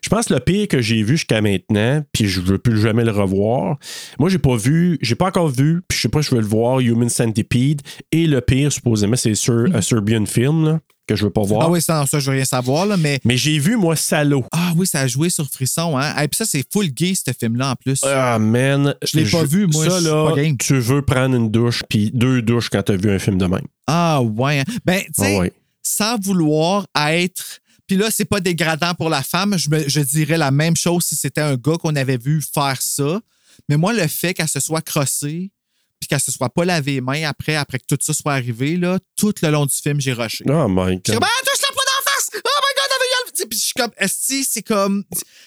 je 0.00 0.08
pense 0.08 0.26
que 0.26 0.34
le 0.34 0.40
pire 0.40 0.68
que 0.68 0.80
j'ai 0.80 1.02
vu 1.02 1.16
jusqu'à 1.16 1.40
maintenant, 1.40 2.04
puis 2.12 2.26
je 2.26 2.40
veux 2.40 2.58
plus 2.58 2.80
jamais 2.80 3.04
le 3.04 3.10
revoir. 3.10 3.78
Moi, 4.20 4.28
j'ai 4.28 4.38
pas 4.38 4.56
vu, 4.56 4.98
j'ai 5.02 5.16
pas 5.16 5.26
encore 5.26 5.48
vu, 5.48 5.82
puis 5.88 5.96
je 5.96 6.02
sais 6.02 6.08
pas, 6.08 6.22
si 6.22 6.30
je 6.30 6.36
veux 6.36 6.40
le 6.40 6.46
voir, 6.46 6.78
Human 6.78 7.08
Centipede, 7.08 7.82
et 8.12 8.26
le 8.26 8.40
pire, 8.40 8.70
supposément, 8.70 9.16
c'est 9.16 9.34
sur 9.34 9.66
un 9.74 9.80
Serbian 9.80 10.24
film, 10.24 10.64
là, 10.64 10.80
que 11.06 11.16
je 11.16 11.24
veux 11.24 11.30
pas 11.30 11.42
voir. 11.42 11.66
Ah 11.66 11.70
oui, 11.70 11.82
ça, 11.82 12.06
ça, 12.06 12.18
je 12.18 12.30
veux 12.30 12.36
rien 12.36 12.44
savoir, 12.44 12.86
là, 12.86 12.96
mais. 12.96 13.20
Mais 13.24 13.36
j'ai 13.36 13.58
vu, 13.58 13.76
moi, 13.76 13.96
Salo. 13.96 14.44
Ah 14.52 14.72
oui, 14.76 14.86
ça 14.86 15.00
a 15.00 15.06
joué 15.06 15.30
sur 15.30 15.46
Frisson, 15.50 15.98
hein. 15.98 16.14
Et 16.22 16.28
puis 16.28 16.36
ça, 16.36 16.44
c'est 16.46 16.64
full 16.72 16.88
gay, 16.88 17.14
ce 17.14 17.32
film-là, 17.38 17.70
en 17.72 17.76
plus. 17.76 18.00
Ah, 18.04 18.38
man. 18.38 18.94
Je 19.02 19.18
l'ai 19.18 19.30
pas 19.30 19.44
vu, 19.44 19.66
moi, 19.66 19.88
Ça, 19.88 20.00
là, 20.00 20.30
pas 20.30 20.36
game. 20.42 20.56
tu 20.58 20.78
veux 20.78 21.02
prendre 21.02 21.34
une 21.36 21.50
douche, 21.50 21.82
puis 21.88 22.10
deux 22.12 22.42
douches 22.42 22.70
quand 22.70 22.82
t'as 22.82 22.96
vu 22.96 23.10
un 23.10 23.18
film 23.18 23.38
de 23.38 23.46
même. 23.46 23.66
Ah 23.86 24.22
ouais. 24.22 24.60
hein. 24.60 24.64
Ben, 24.84 25.00
tu 25.02 25.12
sais, 25.22 25.36
Ah 25.36 25.40
ouais. 25.40 25.52
sans 25.82 26.18
vouloir 26.18 26.86
être. 26.96 27.60
Puis 27.86 27.96
là, 27.98 28.06
c'est 28.10 28.24
pas 28.24 28.40
dégradant 28.40 28.94
pour 28.94 29.10
la 29.10 29.22
femme. 29.22 29.58
Je, 29.58 29.68
me- 29.68 29.86
je 29.86 30.00
dirais 30.00 30.38
la 30.38 30.50
même 30.50 30.74
chose 30.74 31.04
si 31.04 31.16
c'était 31.16 31.42
un 31.42 31.56
gars 31.56 31.76
qu'on 31.78 31.94
avait 31.96 32.16
vu 32.16 32.40
faire 32.40 32.80
ça. 32.80 33.20
Mais 33.68 33.76
moi, 33.76 33.92
le 33.92 34.06
fait 34.08 34.32
qu'elle 34.32 34.48
se 34.48 34.58
soit 34.60 34.80
crossée, 34.80 35.50
puis 36.06 36.08
qu'elle 36.08 36.20
se 36.20 36.32
soit 36.32 36.48
pas 36.50 36.64
lavé 36.64 36.92
les 36.94 37.00
mains 37.00 37.24
après, 37.28 37.56
après 37.56 37.78
que 37.78 37.84
tout 37.88 37.96
ça 38.00 38.12
soit 38.12 38.32
arrivé, 38.34 38.76
là, 38.76 38.98
tout 39.16 39.32
le 39.42 39.48
long 39.50 39.66
du 39.66 39.74
film, 39.74 40.00
j'ai 40.00 40.12
rushé. 40.12 40.44
Oh 40.48 40.66
my 40.68 40.96
God. 40.96 41.02
comme, 41.06 41.18
ah, 41.22 41.42
touche-la 41.44 41.68
pas 41.68 41.74
d'en 41.74 42.10
face! 42.10 42.30
Oh 42.34 42.38
my 42.38 42.40
god! 42.40 42.90
Tu 43.34 43.40
sais, 43.42 43.46
Puis 43.48 43.58
je 43.58 43.64
suis 43.64 43.74
comme, 43.74 43.90
esti, 43.98 44.44
c'est 44.44 44.62
comme. 44.62 45.02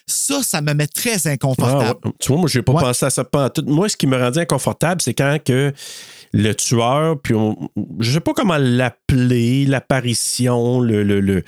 Ça, 0.08 0.42
ça 0.44 0.62
me 0.62 0.74
met 0.74 0.88
très 0.88 1.26
Ah, 1.26 1.32
inconfortable. 1.32 2.00
ouais. 2.06 2.12
Tu 2.20 2.28
vois, 2.30 2.38
moi, 2.38 2.50
j'ai 2.50 2.62
pas 2.62 2.74
Ouais. 2.74 2.82
pensé 2.82 3.06
à 3.06 3.10
ça 3.10 3.24
pas 3.24 3.50
tout. 3.50 3.64
Moi, 3.66 3.88
ce 3.88 3.96
qui 3.96 4.08
me 4.08 4.18
rendait 4.18 4.42
inconfortable, 4.42 5.02
c'est 5.02 5.14
quand 5.14 5.38
que 5.44 5.74
le 6.40 6.54
tueur, 6.54 7.20
puis 7.20 7.34
on, 7.34 7.58
je 8.00 8.12
sais 8.12 8.20
pas 8.20 8.34
comment 8.36 8.58
l'appeler, 8.58 9.66
l'apparition, 9.66 10.80
le, 10.80 11.02
le, 11.04 11.20
le, 11.20 11.44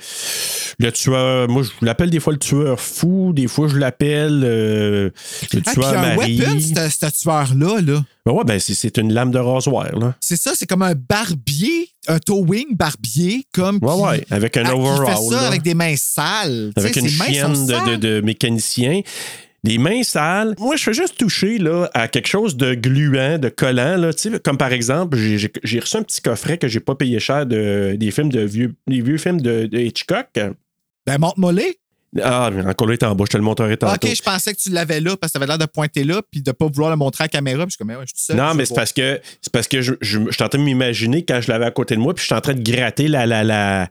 le 0.80 0.92
tueur, 0.92 1.48
moi, 1.48 1.62
je 1.62 1.70
l'appelle 1.86 2.10
des 2.10 2.18
fois 2.18 2.32
le 2.32 2.38
tueur 2.40 2.80
fou, 2.80 3.32
des 3.32 3.46
fois, 3.46 3.68
je 3.68 3.76
l'appelle 3.78 4.42
euh, 4.44 5.10
le 5.52 5.62
Ah, 5.64 5.72
tueur 5.72 5.88
un 5.96 6.16
mari. 6.16 6.38
weapon, 6.40 6.58
ce 6.60 7.22
tueur-là, 7.22 7.80
là. 7.80 8.04
Ben 8.26 8.32
ouais, 8.32 8.44
ben, 8.44 8.58
c'est, 8.58 8.96
une 8.98 9.12
lame 9.12 9.30
de 9.30 9.38
rasoir, 9.38 9.96
là. 9.96 10.14
C'est 10.20 10.36
ça, 10.36 10.52
c'est 10.54 10.66
comme 10.66 10.82
un 10.82 10.94
barbier, 10.94 11.88
un 12.08 12.18
towing 12.18 12.74
barbier, 12.76 13.44
comme. 13.54 13.78
Ouais, 13.82 13.94
qui- 13.94 14.00
ouais, 14.02 14.26
avec 14.30 14.56
un 14.56 14.64
Ah, 14.66 14.74
overall. 14.74 15.04
Qui 15.06 15.10
fait 15.22 15.28
ça 15.36 15.40
là. 15.42 15.46
avec 15.46 15.62
des 15.62 15.74
mains 15.74 15.94
sales. 15.96 16.72
Avec 16.76 16.96
une 16.96 17.08
chienne 17.08 17.66
de, 17.66 17.96
de 17.96 18.20
mécanicien. 18.22 19.00
Des 19.62 19.78
mains 19.78 20.02
sales. 20.02 20.54
Moi, 20.58 20.76
je 20.76 20.82
fais 20.82 20.94
juste 20.94 21.18
toucher 21.18 21.58
là, 21.58 21.90
à 21.92 22.08
quelque 22.08 22.28
chose 22.28 22.56
de 22.56 22.74
gluant, 22.74 23.38
de 23.38 23.48
collant. 23.50 23.96
Là, 23.96 24.10
comme 24.42 24.56
par 24.56 24.72
exemple, 24.72 25.18
j'ai- 25.18 25.80
reçu 25.80 25.96
un 25.96 26.02
petit 26.02 26.22
coffret 26.22 26.56
que 26.58 26.66
j'ai 26.68 26.80
pas 26.80 26.94
payé 26.94 27.20
cher 27.20 27.44
de, 27.46 27.94
des 27.98 28.10
films 28.10 28.30
de 28.30 28.40
vieux, 28.40 28.74
des 28.86 29.02
vieux 29.02 29.18
films 29.18 29.40
de, 29.40 29.66
de 29.66 29.78
Hitchcock. 29.78 30.28
Ben, 30.34 31.18
montre-moi 31.18 31.52
les. 31.52 31.76
Ah, 32.22 32.50
mais 32.52 32.66
encore 32.66 32.88
là, 32.88 32.94
il 32.94 32.96
est 32.96 33.04
en 33.06 33.14
bas, 33.14 33.24
je 33.24 33.30
te 33.32 33.36
le 33.36 33.44
montrerai 33.44 33.76
tantôt. 33.76 33.94
Ok, 34.08 34.12
je 34.16 34.22
pensais 34.22 34.52
que 34.52 34.58
tu 34.58 34.70
l'avais 34.70 34.98
là 35.00 35.16
parce 35.16 35.30
que 35.32 35.38
tu 35.38 35.42
avais 35.44 35.46
l'air 35.46 35.58
de 35.58 35.66
pointer 35.66 36.02
là 36.02 36.20
puis 36.28 36.42
de 36.42 36.50
pas 36.50 36.66
vouloir 36.66 36.90
le 36.90 36.96
montrer 36.96 37.22
à 37.22 37.26
la 37.26 37.28
caméra. 37.28 37.58
Puis 37.64 37.70
je 37.70 37.74
suis 37.76 37.78
comme, 37.78 37.90
ouais, 37.96 38.04
je 38.04 38.14
suis 38.16 38.24
seul. 38.24 38.36
non, 38.36 38.52
mais 38.54 38.64
c'est 38.64 38.74
parce 38.74 38.92
que 38.92 39.20
c'est 39.40 39.52
parce 39.52 39.68
que 39.68 39.80
je, 39.80 39.92
je, 40.00 40.18
je 40.26 40.30
suis 40.32 40.42
en 40.42 40.48
train 40.48 40.58
de 40.58 40.64
m'imaginer 40.64 41.24
quand 41.24 41.40
je 41.40 41.52
l'avais 41.52 41.66
à 41.66 41.70
côté 41.70 41.94
de 41.94 42.00
moi, 42.00 42.12
puis 42.12 42.22
je 42.22 42.26
suis 42.26 42.34
en 42.34 42.40
train 42.40 42.54
de 42.54 42.62
gratter 42.68 43.06
la. 43.06 43.26
la, 43.26 43.44
la 43.44 43.88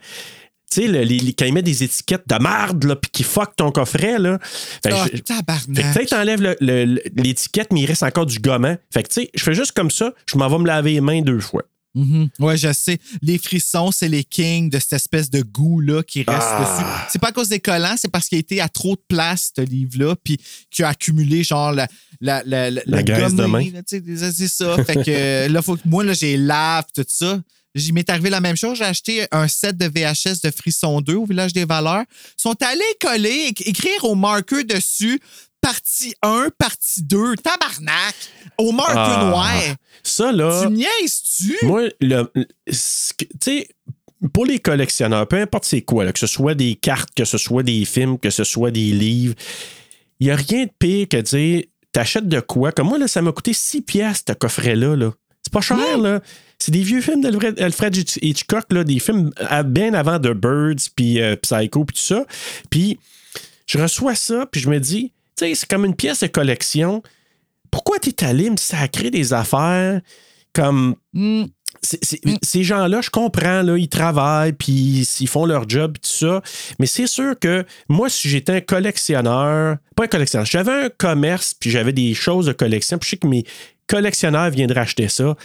Tu 0.71 0.81
sais, 0.81 0.87
le- 0.87 1.01
les- 1.01 1.33
quand 1.33 1.45
ils 1.45 1.53
mettent 1.53 1.65
des 1.65 1.83
étiquettes 1.83 2.25
de 2.27 2.35
marde, 2.35 2.83
là, 2.83 2.95
puis 2.95 3.09
qui 3.11 3.23
fuck 3.23 3.55
ton 3.55 3.71
coffret, 3.71 4.19
là. 4.19 4.37
Fait 4.83 4.89
que 4.89 4.95
Ah, 4.95 5.03
je- 5.05 5.11
fait 5.11 5.19
que, 5.19 5.23
tabarnak. 5.23 6.07
t'enlèves 6.07 6.41
le- 6.41 6.57
le- 6.61 7.01
l'étiquette, 7.15 7.73
mais 7.73 7.81
il 7.81 7.85
reste 7.87 8.03
encore 8.03 8.27
du 8.27 8.37
gommant. 8.39 8.77
Fait 8.93 9.01
que, 9.01 9.07
tu 9.07 9.21
sais, 9.21 9.31
je 9.33 9.43
fais 9.43 9.55
juste 9.55 9.71
comme 9.71 9.89
ça, 9.89 10.13
je 10.31 10.37
m'en 10.37 10.47
vais 10.47 10.59
me 10.59 10.67
laver 10.67 10.93
les 10.93 11.01
mains 11.01 11.21
deux 11.21 11.39
fois. 11.39 11.63
Mhm. 11.95 12.29
Ouais, 12.37 12.55
je 12.55 12.71
sais. 12.71 12.99
Les 13.23 13.39
frissons, 13.39 13.91
c'est 13.91 14.07
les 14.09 14.23
kings 14.23 14.69
de 14.69 14.77
cette 14.77 14.93
espèce 14.93 15.31
de 15.31 15.41
goût-là 15.41 16.03
qui 16.03 16.19
reste 16.19 16.37
Ah. 16.39 16.59
dessus. 16.61 16.89
C'est 17.13 17.19
pas 17.19 17.29
à 17.29 17.31
cause 17.31 17.49
des 17.49 17.59
collants, 17.59 17.95
c'est 17.97 18.11
parce 18.11 18.27
qu'il 18.27 18.35
a 18.35 18.39
été 18.39 18.61
à 18.61 18.69
trop 18.69 18.95
de 18.95 19.01
place, 19.07 19.51
ce 19.55 19.61
livre-là, 19.63 20.15
puis 20.23 20.37
qu'il 20.69 20.85
a 20.85 20.89
accumulé, 20.89 21.43
genre, 21.43 21.71
la, 21.71 21.87
la, 22.21 22.43
la, 22.45 22.69
la, 22.69 22.81
La 22.85 23.01
graisse 23.01 23.33
de 23.33 23.43
main. 23.45 23.65
C'est 23.87 24.47
ça. 24.47 24.83
fait 24.83 25.03
que 25.03 25.09
euh, 25.09 25.47
là, 25.47 25.63
faut 25.63 25.77
que 25.77 25.81
moi, 25.85 26.03
là, 26.03 26.13
j'ai 26.13 26.37
lave, 26.37 26.85
tout 26.95 27.03
ça. 27.07 27.41
Il 27.75 27.93
m'est 27.93 28.09
arrivé 28.09 28.29
la 28.29 28.41
même 28.41 28.55
chose? 28.57 28.77
J'ai 28.77 28.85
acheté 28.85 29.27
un 29.31 29.47
set 29.47 29.77
de 29.77 29.85
VHS 29.85 30.41
de 30.43 30.51
Frisson 30.51 31.01
2 31.01 31.15
au 31.15 31.25
Village 31.25 31.53
des 31.53 31.65
Valeurs. 31.65 32.03
Ils 32.37 32.41
sont 32.41 32.55
allés 32.63 32.81
coller, 32.99 33.51
éc- 33.51 33.63
écrire 33.67 34.03
au 34.03 34.15
marqueur 34.15 34.63
dessus 34.63 35.19
partie 35.61 36.15
1, 36.23 36.47
partie 36.57 37.03
2. 37.03 37.35
Tabarnak! 37.35 38.15
Au 38.57 38.71
marqueur 38.71 39.19
Ah. 39.19 39.29
noir. 39.29 39.75
Ça, 40.03 40.31
là. 40.31 40.63
Tu 40.65 40.73
niaises-tu? 40.73 41.57
Moi, 41.63 41.89
le, 42.01 42.23
tu 42.65 42.73
sais, 43.43 43.67
pour 44.33 44.45
les 44.45 44.59
collectionneurs, 44.59 45.27
peu 45.27 45.39
importe 45.39 45.65
c'est 45.65 45.81
quoi, 45.81 46.05
là, 46.05 46.11
que 46.13 46.19
ce 46.19 46.27
soit 46.27 46.55
des 46.55 46.75
cartes, 46.75 47.09
que 47.15 47.25
ce 47.25 47.37
soit 47.37 47.63
des 47.63 47.85
films, 47.85 48.17
que 48.17 48.29
ce 48.29 48.43
soit 48.43 48.71
des 48.71 48.91
livres, 48.91 49.35
il 50.19 50.27
n'y 50.27 50.31
a 50.31 50.35
rien 50.35 50.65
de 50.65 50.71
pire 50.79 51.07
que 51.07 51.17
de 51.17 51.21
dire 51.21 51.63
t'achètes 51.91 52.27
de 52.27 52.39
quoi? 52.39 52.71
Comme 52.71 52.87
moi, 52.87 52.97
là, 52.97 53.07
ça 53.07 53.21
m'a 53.21 53.31
coûté 53.31 53.53
6 53.53 53.81
piastres, 53.81 54.31
ce 54.33 54.37
coffret-là. 54.37 54.95
Là. 54.95 55.11
C'est 55.43 55.53
pas 55.53 55.61
cher, 55.61 55.97
là. 55.97 56.21
C'est 56.61 56.71
des 56.71 56.83
vieux 56.83 57.01
films 57.01 57.21
d'Alfred 57.21 57.59
Alfred 57.59 57.95
Hitch- 57.95 58.19
Hitchcock, 58.21 58.65
là, 58.71 58.83
des 58.83 58.99
films 58.99 59.31
bien 59.65 59.93
avant 59.93 60.19
The 60.19 60.33
Birds, 60.33 60.89
puis 60.95 61.21
euh, 61.21 61.35
Psycho, 61.37 61.85
puis 61.85 61.95
tout 61.95 62.01
ça. 62.03 62.25
Puis 62.69 62.99
je 63.65 63.77
reçois 63.77 64.15
ça, 64.15 64.45
puis 64.51 64.59
je 64.59 64.69
me 64.69 64.79
dis, 64.79 65.11
tu 65.37 65.45
sais, 65.45 65.55
c'est 65.55 65.69
comme 65.69 65.85
une 65.85 65.95
pièce 65.95 66.19
de 66.19 66.27
collection. 66.27 67.01
Pourquoi 67.71 67.99
t'es 67.99 68.25
allé 68.25 68.49
me 68.49 68.57
sacrer 68.57 69.09
des 69.11 69.31
affaires 69.33 70.01
comme 70.53 70.95
c'est- 71.81 72.03
c'est- 72.03 72.19
ces 72.43 72.63
gens-là, 72.63 72.99
je 73.01 73.09
comprends, 73.11 73.61
là, 73.61 73.77
ils 73.77 73.87
travaillent, 73.87 74.53
puis 74.53 75.07
ils 75.21 75.27
font 75.27 75.45
leur 75.45 75.69
job, 75.69 75.93
tout 76.01 76.09
ça. 76.09 76.41
Mais 76.79 76.87
c'est 76.87 77.07
sûr 77.07 77.37
que 77.39 77.63
moi, 77.87 78.09
si 78.09 78.27
j'étais 78.27 78.53
un 78.53 78.61
collectionneur, 78.61 79.77
pas 79.95 80.03
un 80.05 80.07
collectionneur, 80.07 80.45
j'avais 80.45 80.71
un 80.85 80.89
commerce, 80.89 81.53
puis 81.53 81.69
j'avais 81.69 81.93
des 81.93 82.13
choses 82.15 82.47
de 82.47 82.53
collection, 82.53 82.97
puis 82.97 83.05
je 83.05 83.09
sais 83.11 83.17
que 83.17 83.27
mes 83.27 83.45
collectionneurs 83.89 84.49
viendraient 84.51 84.81
acheter 84.81 85.09
ça, 85.09 85.35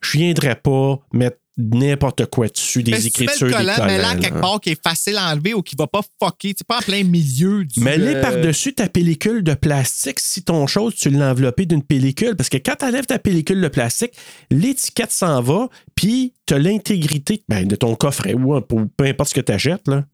je 0.00 0.18
viendrais 0.18 0.54
pas 0.54 1.00
mettre 1.12 1.38
n'importe 1.56 2.26
quoi 2.26 2.48
dessus, 2.48 2.82
des 2.82 2.92
Mais 2.92 3.00
si 3.00 3.12
tu 3.12 3.20
mets 3.20 3.26
écritures, 3.26 3.46
des 3.46 3.54
collant, 3.54 3.86
mais 3.86 3.98
là, 3.98 4.16
quelque 4.16 4.34
là. 4.34 4.40
part, 4.40 4.60
qui 4.60 4.70
est 4.70 4.82
facile 4.82 5.16
à 5.16 5.32
enlever 5.32 5.54
ou 5.54 5.62
qui 5.62 5.76
va 5.76 5.86
pas 5.86 6.00
fucker. 6.20 6.52
Tu 6.54 6.64
pas 6.64 6.78
en 6.78 6.82
plein 6.82 7.04
milieu 7.04 7.64
du. 7.64 7.80
Mais 7.80 7.96
les 7.96 8.16
euh, 8.16 8.20
par-dessus 8.20 8.74
ta 8.74 8.88
pellicule 8.88 9.42
de 9.42 9.54
plastique, 9.54 10.18
si 10.18 10.42
ton 10.42 10.66
chose, 10.66 10.94
tu 10.96 11.10
l'as 11.10 11.30
enveloppé 11.30 11.66
d'une 11.66 11.82
pellicule, 11.82 12.34
parce 12.36 12.48
que 12.48 12.56
quand 12.56 12.74
tu 12.78 12.84
enlèves 12.84 13.06
ta 13.06 13.18
pellicule 13.18 13.60
de 13.60 13.68
plastique, 13.68 14.12
l'étiquette 14.50 15.12
s'en 15.12 15.40
va, 15.42 15.68
puis 15.94 16.34
tu 16.46 16.54
as 16.54 16.58
l'intégrité 16.58 17.42
ben, 17.48 17.66
de 17.66 17.76
ton 17.76 17.94
coffret 17.94 18.34
ou 18.34 18.60
peu 18.60 18.86
peu 18.96 19.04
importe 19.04 19.30
ce 19.30 19.34
que 19.34 19.40
tu 19.40 19.52
achètes. 19.52 19.86
Là. 19.86 20.04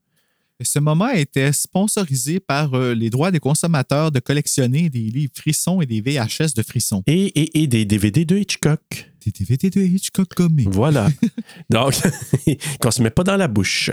Et 0.61 0.65
Ce 0.65 0.79
moment 0.79 1.09
était 1.09 1.53
sponsorisé 1.55 2.39
par 2.39 2.75
euh, 2.75 2.93
les 2.95 3.09
droits 3.09 3.31
des 3.31 3.41
consommateurs 3.41 4.13
de 4.13 4.21
collectionner 4.21 4.91
des 4.91 4.99
livres 5.01 5.33
frissons 5.35 5.81
et 5.81 5.87
des 5.87 6.03
VHS 6.03 6.53
de 6.55 6.63
frissons. 6.63 7.03
Et, 7.07 7.25
et, 7.41 7.63
et 7.63 7.67
des 7.67 7.87
DVD 7.87 8.27
de 8.27 8.37
Hitchcock. 8.37 8.81
Des 9.25 9.31
DVD 9.33 9.71
de 9.71 9.81
Hitchcock 9.81 10.29
gommés. 10.37 10.67
Voilà. 10.71 11.09
Donc, 11.71 11.95
qu'on 12.81 12.91
se 12.91 13.03
met 13.03 13.09
pas 13.11 13.25
dans 13.25 13.37
la 13.39 13.49
bouche. 13.49 13.91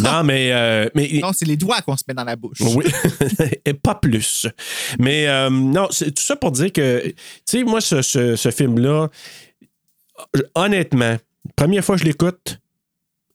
Non, 0.00 0.24
mais. 0.24 0.50
euh, 0.52 0.88
mais 0.96 1.08
Non, 1.22 1.32
c'est 1.32 1.46
les 1.46 1.56
doigts 1.56 1.80
qu'on 1.82 1.96
se 1.96 2.02
met 2.08 2.14
dans 2.14 2.24
la 2.24 2.34
bouche. 2.34 2.58
Oui, 2.60 2.84
et 3.64 3.74
pas 3.74 3.94
plus. 3.94 4.48
Mais 4.98 5.28
euh, 5.28 5.48
non, 5.48 5.86
c'est 5.92 6.12
tout 6.12 6.22
ça 6.24 6.34
pour 6.34 6.50
dire 6.50 6.72
que, 6.72 7.06
tu 7.06 7.14
sais, 7.46 7.62
moi, 7.62 7.80
ce, 7.80 8.02
ce- 8.02 8.34
ce 8.34 8.50
film-là, 8.50 9.08
honnêtement, 10.56 11.16
première 11.56 11.84
fois 11.84 11.94
que 11.96 12.00
je 12.02 12.06
l'écoute, 12.06 12.60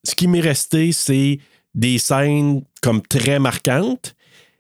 ce 0.04 0.14
qui 0.16 0.28
m'est 0.28 0.42
resté, 0.42 0.92
c'est 0.92 1.40
des 1.76 2.00
scènes 2.00 2.64
comme 2.82 3.02
très 3.02 3.38
marquantes. 3.38 4.16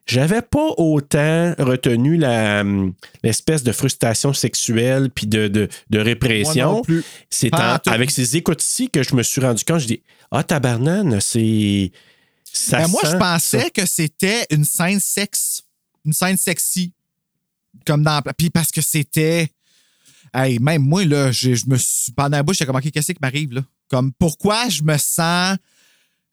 J'avais 0.05 0.43
pas 0.43 0.69
autant 0.77 1.55
retenu 1.57 2.23
hum, 2.23 2.93
l'espèce 3.23 3.63
de 3.63 3.71
frustration 3.71 4.33
sexuelle 4.33 5.09
puis 5.09 5.25
de, 5.25 5.47
de, 5.47 5.67
de 5.89 5.99
répression. 5.99 6.83
C'est 7.31 7.51
avec 7.87 8.11
ces 8.11 8.37
écoutes-ci 8.37 8.91
que 8.91 9.01
je 9.01 9.15
me 9.15 9.23
suis 9.23 9.41
rendu 9.41 9.63
compte. 9.63 9.79
Je 9.79 9.87
dis, 9.87 10.03
ah, 10.29 10.43
tabarnane, 10.43 11.19
c'est. 11.21 11.91
Ça 12.43 12.81
Ben, 12.81 12.87
moi, 12.87 13.01
je 13.03 13.17
pensais 13.17 13.61
ça. 13.61 13.69
que 13.71 13.85
c'était 13.85 14.45
une 14.51 14.63
scène 14.63 14.99
sexe. 14.99 15.63
Une 16.05 16.13
scène 16.13 16.37
sexy. 16.37 16.93
Comme 17.87 18.03
dans. 18.03 18.21
Puis 18.37 18.51
parce 18.51 18.71
que 18.71 18.81
c'était. 18.81 19.49
Hey, 20.33 20.59
même 20.59 20.83
moi, 20.83 21.03
là, 21.03 21.31
je, 21.31 21.55
je 21.55 21.65
me 21.67 21.77
suis. 21.77 22.11
Pendant 22.11 22.37
la 22.37 22.43
bouche, 22.43 22.57
j'ai 22.57 22.65
comme, 22.65 22.75
OK, 22.75 22.91
qu'est-ce 22.91 23.11
qui 23.11 23.17
m'arrive, 23.21 23.53
là? 23.53 23.61
Comme, 23.89 24.13
pourquoi 24.13 24.69
je 24.69 24.83
me 24.83 24.97
sens. 24.97 25.57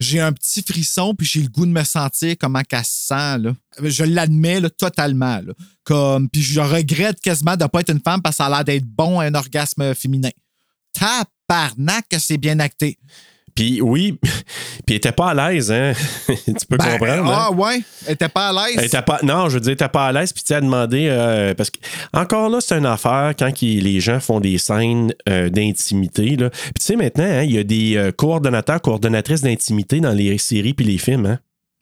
J'ai 0.03 0.21
un 0.21 0.33
petit 0.33 0.63
frisson, 0.63 1.15
puis 1.15 1.27
j'ai 1.27 1.43
le 1.43 1.49
goût 1.49 1.65
de 1.65 1.71
me 1.71 1.85
sentir 1.85 2.35
comment 2.39 2.63
qu'elle 2.63 2.85
se 2.85 3.07
sent. 3.07 3.55
Je 3.83 4.05
l'admets, 4.05 4.61
totalement. 4.71 5.41
Comme, 5.85 6.29
puis 6.29 6.43
je 6.43 6.61
regrette 6.61 7.21
quasiment 7.21 7.57
de 7.57 7.63
ne 7.63 7.69
pas 7.69 7.81
être 7.81 7.91
une 7.91 8.01
femme 8.01 8.21
parce 8.21 8.37
que 8.37 8.39
ça 8.39 8.47
a 8.47 8.51
l'air 8.51 8.65
d'être 8.65 8.85
bon 8.85 9.21
un 9.21 9.35
orgasme 9.35 9.95
féminin. 9.95 10.31
Tabarnak 10.93 12.09
que 12.09 12.19
c'est 12.19 12.37
bien 12.37 12.59
acté. 12.59 12.99
Puis 13.55 13.81
oui, 13.83 14.19
puis 14.23 14.33
elle 14.89 14.97
était 14.97 15.13
pas 15.13 15.31
à 15.31 15.53
l'aise, 15.53 15.71
hein? 15.71 15.93
tu 16.27 16.53
peux 16.69 16.77
Ben, 16.79 16.99
comprendre. 16.99 17.31
hein? 17.31 17.47
Ah, 17.49 17.53
ouais. 17.53 17.81
Elle 18.07 18.15
était 18.15 18.29
pas 18.29 18.49
à 18.49 18.53
l'aise. 18.53 18.77
Elle 18.79 18.85
était 18.87 19.03
pas, 19.03 19.19
non, 19.23 19.49
je 19.49 19.55
veux 19.55 19.61
dire, 19.61 19.71
elle 19.71 19.75
était 19.75 19.89
pas 19.89 20.07
à 20.09 20.13
l'aise, 20.13 20.33
puis 20.33 20.43
tu 20.43 20.49
sais, 20.49 20.55
elle 20.55 20.59
a 20.59 20.67
demandé, 20.67 21.07
euh, 21.11 21.55
parce 21.55 21.71
que, 21.71 21.79
encore 22.13 22.49
là, 22.49 22.59
c'est 22.61 22.77
une 22.79 22.87
affaire 22.87 23.35
quand 23.39 23.53
qui- 23.53 23.81
les 23.81 24.01
gens 24.01 24.21
font 24.21 24.41
des 24.41 24.59
scènes 24.59 25.13
euh, 25.29 25.49
d'intimité, 25.51 26.37
là. 26.37 26.51
Puis 26.51 26.73
tu 26.81 26.85
sais, 26.87 26.97
maintenant, 26.97 27.25
hein, 27.25 27.43
il 27.43 27.53
y 27.53 27.59
a 27.59 27.65
des 27.65 27.97
euh, 27.97 28.13
coordonnateurs, 28.13 28.81
coordonnatrices 28.81 29.43
d'intimité 29.43 30.01
dans 30.01 30.13
les 30.13 30.39
séries 30.39 30.75
puis 30.75 30.87
les 30.87 30.99
films, 30.99 31.27
hein, 31.27 31.39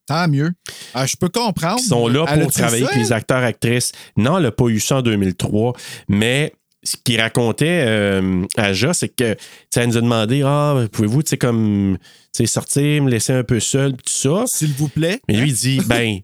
Tant 0.07 0.27
mieux. 0.27 0.51
Ah, 0.93 1.07
je 1.07 1.15
peux 1.15 1.29
comprendre. 1.29 1.77
qui 1.79 1.85
sont 1.85 2.09
là 2.09 2.25
Elle 2.29 2.41
pour 2.43 2.51
travailler 2.51 2.83
avec 2.85 2.97
les 2.97 3.13
acteurs, 3.13 3.45
actrices. 3.45 3.93
Non, 4.17 4.39
elle 4.39 4.43
n'a 4.43 4.51
pas 4.51 4.65
eu 4.67 4.81
ça 4.81 4.97
en 4.97 5.03
2003, 5.03 5.73
mais 6.09 6.53
ce 6.83 6.97
qu'il 7.05 7.21
racontait 7.21 7.85
euh, 7.87 8.45
à 8.57 8.73
Ja, 8.73 8.95
c'est 8.95 9.09
que, 9.09 9.37
elle 9.77 9.89
nous 9.89 9.99
a 9.99 10.01
demandé, 10.01 10.43
ah, 10.45 10.87
pouvez-vous, 10.93 11.23
tu 11.23 11.31
sais, 11.31 11.37
comme, 11.39 11.99
sortir, 12.47 13.03
me 13.03 13.11
laisser 13.11 13.33
un 13.33 13.45
peu 13.45 13.61
seul, 13.61 13.93
tout 13.93 14.03
ça. 14.07 14.45
S'il 14.47 14.73
vous 14.73 14.89
plaît. 14.89 15.21
Mais 15.29 15.37
lui, 15.37 15.51
il 15.51 15.55
dit, 15.55 15.81
ben, 15.87 16.21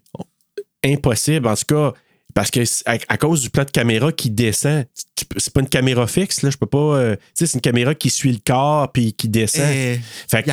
impossible. 0.83 1.47
En 1.47 1.55
tout 1.55 1.65
cas, 1.67 1.93
parce 2.33 2.51
que 2.51 2.61
à, 2.85 2.97
à 3.07 3.17
cause 3.17 3.41
du 3.41 3.49
plan 3.49 3.63
de 3.63 3.71
caméra 3.71 4.11
qui 4.11 4.29
descend, 4.29 4.85
c'est 5.37 5.53
pas 5.53 5.61
une 5.61 5.69
caméra 5.69 6.05
fixe, 6.07 6.41
là. 6.43 6.49
Je 6.49 6.57
peux 6.57 6.67
pas. 6.67 6.77
euh, 6.77 7.15
tu 7.15 7.21
sais, 7.33 7.47
c'est 7.47 7.55
une 7.55 7.61
caméra 7.61 7.95
qui 7.95 8.09
suit 8.09 8.31
le 8.31 8.39
corps 8.45 8.91
puis 8.91 9.13
qui 9.13 9.27
descend. 9.27 9.65
Eh, 9.67 9.99
Fait 10.29 10.45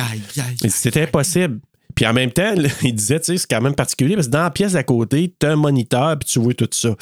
c'était 0.69 1.03
impossible. 1.03 1.59
Puis 1.95 2.05
en 2.05 2.13
même 2.13 2.31
temps, 2.31 2.53
là, 2.55 2.69
il 2.83 2.93
disait, 2.93 3.19
tu 3.19 3.25
sais, 3.25 3.37
c'est 3.37 3.49
quand 3.49 3.61
même 3.61 3.75
particulier 3.75 4.15
parce 4.15 4.27
que 4.27 4.31
dans 4.31 4.41
la 4.41 4.51
pièce 4.51 4.73
d'à 4.73 4.83
côté, 4.83 5.33
tu 5.39 5.45
as 5.45 5.51
un 5.51 5.55
moniteur 5.55 6.17
puis 6.19 6.27
tu 6.27 6.39
vois 6.39 6.53
tout 6.53 6.67
ça. 6.71 6.95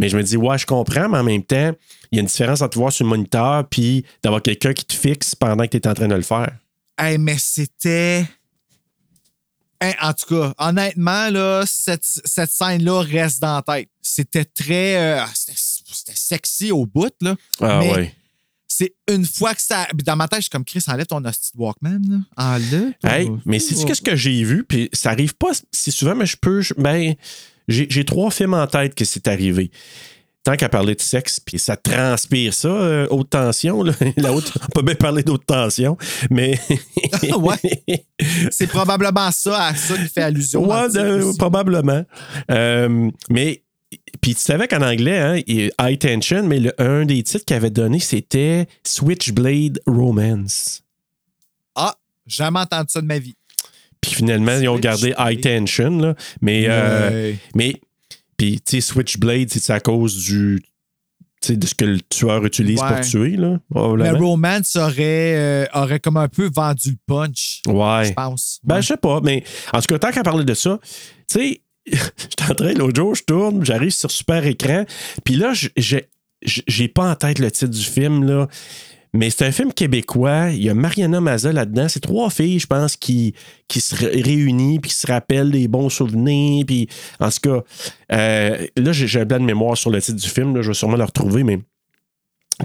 Mais 0.00 0.08
je 0.08 0.16
me 0.16 0.22
dis, 0.22 0.36
ouais, 0.38 0.56
je 0.58 0.64
comprends, 0.66 1.08
mais 1.10 1.18
en 1.18 1.24
même 1.24 1.44
temps, 1.44 1.72
il 2.10 2.16
y 2.16 2.18
a 2.18 2.22
une 2.22 2.26
différence 2.26 2.62
entre 2.62 2.78
voir 2.78 2.90
sur 2.90 3.04
le 3.04 3.10
moniteur 3.10 3.68
puis 3.68 4.04
d'avoir 4.22 4.40
quelqu'un 4.40 4.72
qui 4.72 4.84
te 4.86 4.94
fixe 4.94 5.34
pendant 5.34 5.64
que 5.64 5.68
tu 5.68 5.76
es 5.76 5.86
en 5.86 5.92
train 5.94 6.08
de 6.08 6.14
le 6.14 6.22
faire. 6.22 6.50
Hey, 6.98 7.18
mais 7.18 7.36
c'était. 7.38 8.24
Hey, 9.80 9.94
en 10.02 10.12
tout 10.12 10.26
cas, 10.34 10.52
honnêtement, 10.58 11.30
là, 11.30 11.64
cette, 11.66 12.04
cette 12.04 12.50
scène-là 12.50 13.00
reste 13.02 13.40
dans 13.40 13.56
la 13.56 13.62
tête. 13.62 13.88
C'était 14.02 14.44
très. 14.44 15.20
euh, 15.20 15.24
c'était 15.34 16.12
sexy 16.14 16.70
au 16.72 16.86
bout, 16.86 17.12
là. 17.20 17.34
Ah 17.60 17.78
Mais 17.80 17.92
ouais. 17.92 18.14
C'est 18.68 18.94
une 19.10 19.26
fois 19.26 19.54
que 19.54 19.60
ça. 19.62 19.86
Dans 20.04 20.16
ma 20.16 20.28
tête, 20.28 20.38
je 20.38 20.42
suis 20.44 20.50
comme 20.50 20.64
Chris, 20.64 20.82
enlève 20.86 21.06
ton 21.06 21.22
hostie 21.24 21.50
de 21.54 21.60
Walkman, 21.60 22.00
là. 22.08 22.18
Enlève. 22.36 22.92
Hey, 23.04 23.30
mais 23.44 23.58
c'est 23.58 23.84
qu'est-ce 23.84 24.00
que 24.02 24.16
j'ai 24.16 24.42
vu, 24.44 24.64
puis 24.64 24.88
ça 24.92 25.10
arrive 25.10 25.34
pas 25.34 25.50
si 25.72 25.92
souvent, 25.92 26.14
mais 26.14 26.26
je 26.26 26.36
peux. 26.36 26.60
je- 26.62 26.74
ben, 26.74 27.14
j'ai 27.70 28.04
trois 28.04 28.30
films 28.30 28.54
en 28.54 28.66
tête 28.66 28.94
que 28.94 29.04
c'est 29.04 29.28
arrivé. 29.28 29.70
Tant 30.42 30.56
qu'à 30.56 30.70
parler 30.70 30.94
de 30.94 31.00
sexe, 31.02 31.38
puis 31.38 31.58
ça 31.58 31.76
transpire 31.76 32.54
ça, 32.54 32.68
euh, 32.68 33.06
haute 33.10 33.28
tension. 33.28 33.82
Là. 33.82 33.92
La 34.16 34.32
haute, 34.32 34.50
on 34.62 34.68
peut 34.68 34.80
bien 34.82 34.94
parler 34.94 35.22
d'autre 35.22 35.44
tension, 35.44 35.96
mais. 36.30 36.58
Ouais. 37.36 38.04
C'est 38.50 38.66
probablement 38.66 39.30
ça 39.32 39.64
à 39.66 39.74
ça 39.74 39.96
qui 39.98 40.08
fait 40.08 40.22
allusion. 40.22 40.66
Ouais, 40.66 40.96
euh, 40.96 41.24
aussi. 41.26 41.38
probablement. 41.38 42.04
Euh, 42.50 43.10
mais. 43.28 43.62
Puis 44.22 44.34
tu 44.34 44.40
savais 44.40 44.68
qu'en 44.68 44.82
anglais, 44.82 45.18
hein, 45.18 45.40
High 45.80 45.98
Tension, 45.98 46.44
mais 46.44 46.60
le- 46.60 46.80
un 46.80 47.04
des 47.04 47.22
titres 47.22 47.44
qu'il 47.44 47.56
avait 47.56 47.70
donné, 47.70 47.98
c'était 47.98 48.66
Switchblade 48.86 49.80
Romance. 49.86 50.82
Ah, 51.74 51.94
jamais 52.26 52.60
entendu 52.60 52.86
ça 52.88 53.00
de 53.00 53.06
ma 53.06 53.18
vie. 53.18 53.34
Puis 54.00 54.12
finalement, 54.14 54.58
ils 54.58 54.68
ont 54.68 54.78
gardé. 54.78 55.14
High 55.18 55.40
Tension, 55.40 55.98
là. 55.98 56.14
Mais. 56.40 56.66
euh. 56.68 57.32
Mais, 57.54 57.80
puis, 58.36 58.60
tu 58.60 58.76
sais, 58.76 58.80
Switchblade, 58.80 59.50
c'est 59.50 59.70
à 59.72 59.80
cause 59.80 60.16
du, 60.24 60.62
de 61.48 61.66
ce 61.66 61.74
que 61.74 61.84
le 61.84 62.00
tueur 62.00 62.44
utilise 62.46 62.80
Ouais. 62.80 62.88
pour 62.94 63.00
tuer, 63.00 63.36
là. 63.36 63.58
Mais. 63.96 64.10
Romance 64.10 64.76
aurait, 64.76 65.34
euh, 65.36 65.66
aurait 65.74 66.00
comme 66.00 66.16
un 66.16 66.28
peu 66.28 66.48
vendu 66.54 66.90
le 66.90 66.96
punch, 67.06 67.60
Ouais. 67.68 68.06
je 68.06 68.12
pense. 68.14 68.60
Ben, 68.64 68.80
je 68.80 68.86
sais 68.88 68.96
pas, 68.96 69.20
mais 69.22 69.44
en 69.74 69.80
tout 69.80 69.86
cas, 69.92 69.98
tant 69.98 70.10
qu'à 70.10 70.22
parler 70.22 70.44
de 70.44 70.54
ça, 70.54 70.78
tu 70.82 71.38
sais, 71.38 71.60
j'étais 71.86 72.44
en 72.50 72.54
train, 72.54 72.72
l'autre 72.72 72.96
jour, 72.96 73.14
je 73.14 73.24
tourne, 73.24 73.64
j'arrive 73.64 73.90
sur 73.90 74.10
super 74.10 74.46
écran, 74.46 74.84
puis 75.24 75.34
là, 75.36 75.52
j'ai 76.42 76.88
pas 76.88 77.10
en 77.10 77.14
tête 77.16 77.38
le 77.38 77.50
titre 77.50 77.72
du 77.72 77.84
film, 77.84 78.24
là. 78.24 78.48
Mais 79.12 79.30
c'est 79.30 79.44
un 79.44 79.50
film 79.50 79.72
québécois. 79.72 80.50
Il 80.50 80.62
y 80.62 80.70
a 80.70 80.74
Mariana 80.74 81.20
Maza 81.20 81.52
là-dedans. 81.52 81.88
C'est 81.88 82.00
trois 82.00 82.30
filles, 82.30 82.60
je 82.60 82.66
pense, 82.66 82.96
qui, 82.96 83.34
se 83.74 83.94
ré- 83.94 84.22
réunissent 84.22 84.78
puis 84.80 84.90
qui 84.90 84.96
se 84.96 85.06
rappellent 85.06 85.50
des 85.50 85.66
bons 85.66 85.88
souvenirs. 85.88 86.64
Puis, 86.66 86.88
en 87.18 87.28
tout 87.28 87.40
cas, 87.42 87.62
euh, 88.12 88.66
là, 88.76 88.92
j'ai 88.92 89.20
un 89.20 89.24
blanc 89.24 89.40
de 89.40 89.44
mémoire 89.44 89.76
sur 89.76 89.90
le 89.90 90.00
titre 90.00 90.20
du 90.20 90.28
film. 90.28 90.60
je 90.62 90.68
vais 90.68 90.74
sûrement 90.74 90.96
le 90.96 91.04
retrouver, 91.04 91.42
mais. 91.42 91.58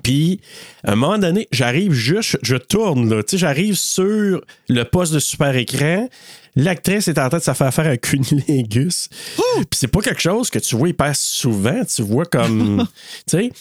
Puis, 0.04 0.42
à 0.84 0.92
un 0.92 0.96
moment 0.96 1.18
donné, 1.18 1.48
j'arrive 1.52 1.94
juste, 1.94 2.38
je 2.42 2.58
tourne, 2.58 3.10
là. 3.10 3.24
Tu 3.24 3.32
sais, 3.32 3.38
j'arrive 3.38 3.76
sur 3.76 4.42
le 4.68 4.84
poste 4.84 5.14
de 5.14 5.20
super 5.20 5.56
écran. 5.56 6.10
L'actrice 6.58 7.08
est 7.10 7.20
en 7.20 7.28
train 7.28 7.40
de 7.40 7.44
se 7.44 7.54
faire 7.54 7.74
faire 7.74 7.88
un 7.88 7.98
cunilingus. 7.98 9.10
Puis 9.56 9.66
c'est 9.74 9.88
pas 9.90 10.00
quelque 10.02 10.22
chose 10.22 10.50
que 10.50 10.60
tu 10.60 10.76
vois 10.78 10.90
hyper 10.90 11.16
souvent. 11.16 11.82
Tu 11.84 12.02
vois 12.02 12.26
comme. 12.26 12.88
tu 13.28 13.38
sais. 13.38 13.52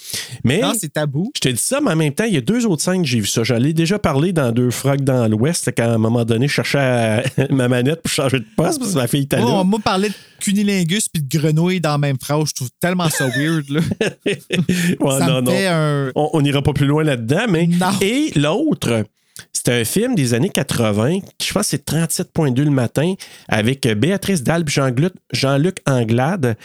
Mais. 0.45 0.61
Non, 0.61 0.73
c'est 0.79 0.93
tabou. 0.93 1.33
Je 1.35 1.41
te 1.41 1.49
dis 1.49 1.57
ça, 1.61 1.81
mais 1.81 1.91
en 1.93 1.97
même 1.97 2.13
temps, 2.13 2.25
il 2.25 2.35
y 2.35 2.37
a 2.37 2.41
deux 2.41 2.67
autres 2.67 2.83
scènes 2.83 3.03
que 3.03 3.09
j'ai 3.09 3.21
vu 3.21 3.27
ça. 3.27 3.43
J'allais 3.43 3.73
déjà 3.73 3.99
parler 3.99 4.33
dans 4.33 4.53
Deux 4.53 4.71
frogs 4.71 5.03
dans 5.03 5.27
l'Ouest, 5.29 5.71
quand 5.77 5.85
à 5.85 5.95
un 5.95 5.99
moment 5.99 6.25
donné, 6.25 6.47
je 6.47 6.53
cherchais 6.53 6.79
à- 6.79 7.23
ma 7.51 7.69
manette 7.69 8.03
pour 8.03 8.13
changer 8.13 8.39
de 8.39 8.47
poste 8.57 8.79
parce 8.79 8.93
que 8.93 8.99
ma 8.99 9.07
fille 9.09 9.23
était 9.25 9.37
là. 9.39 9.47
on 9.47 9.65
m'a 9.65 9.79
parlé 9.79 10.09
de 10.11 10.15
cunilingus 10.41 11.09
puis 11.09 11.23
de 11.23 11.39
grenouille 11.39 11.81
dans 11.81 11.93
la 11.93 11.99
même 11.99 12.17
phrase. 12.23 12.49
Je 12.51 12.55
trouve 12.55 12.71
tellement 12.81 13.09
ça 13.11 13.27
weird. 13.29 13.69
Là. 13.71 13.81
Ouais, 14.27 15.19
ça 15.19 15.27
non, 15.27 15.37
me 15.37 15.41
non. 15.41 15.51
fait 15.53 15.67
un. 15.67 16.13
On 16.15 16.31
on 16.35 16.43
n'ira 16.43 16.63
pas 16.63 16.73
plus 16.73 16.87
loin 16.87 17.03
là-dedans, 17.05 17.47
mais. 17.49 17.67
Non. 17.67 17.91
Et 18.01 18.31
l'autre, 18.37 19.05
c'est 19.53 19.69
un 19.69 19.85
film 19.85 20.15
des 20.15 20.35
années 20.35 20.51
80, 20.51 21.21
qui, 21.39 21.49
je 21.49 21.53
pense 21.53 21.63
que 21.63 21.71
c'est 21.71 21.89
37.2 21.89 22.63
le 22.63 22.71
matin, 22.71 23.15
avec 23.49 23.87
Béatrice 23.87 24.43
Dalbe, 24.43 24.69
Jean-Luc 24.69 25.77
Anglade, 25.87 26.57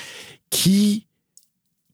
qui, 0.49 1.05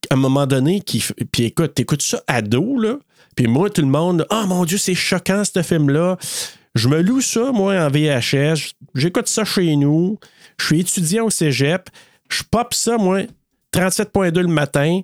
à 0.09 0.15
un 0.15 0.17
moment 0.17 0.45
donné, 0.45 0.81
qui. 0.81 1.03
Puis 1.31 1.43
écoute, 1.43 1.75
t'écoutes 1.75 2.01
ça 2.01 2.21
ado, 2.27 2.79
là. 2.79 2.97
Puis 3.35 3.47
moi, 3.47 3.69
tout 3.69 3.81
le 3.81 3.87
monde, 3.87 4.25
oh 4.29 4.43
mon 4.47 4.65
Dieu, 4.65 4.77
c'est 4.77 4.95
choquant, 4.95 5.43
ce 5.43 5.61
film-là. 5.61 6.17
Je 6.73 6.89
me 6.89 7.01
loue 7.01 7.21
ça, 7.21 7.51
moi, 7.51 7.75
en 7.75 7.89
VHS. 7.89 8.73
J'écoute 8.95 9.27
ça 9.27 9.45
chez 9.45 9.75
nous. 9.75 10.19
Je 10.57 10.65
suis 10.65 10.79
étudiant 10.81 11.25
au 11.25 11.29
cégep. 11.29 11.89
Je 12.29 12.43
pop 12.49 12.73
ça, 12.73 12.97
moi, 12.97 13.21
37.2 13.73 14.39
le 14.39 14.47
matin. 14.47 15.01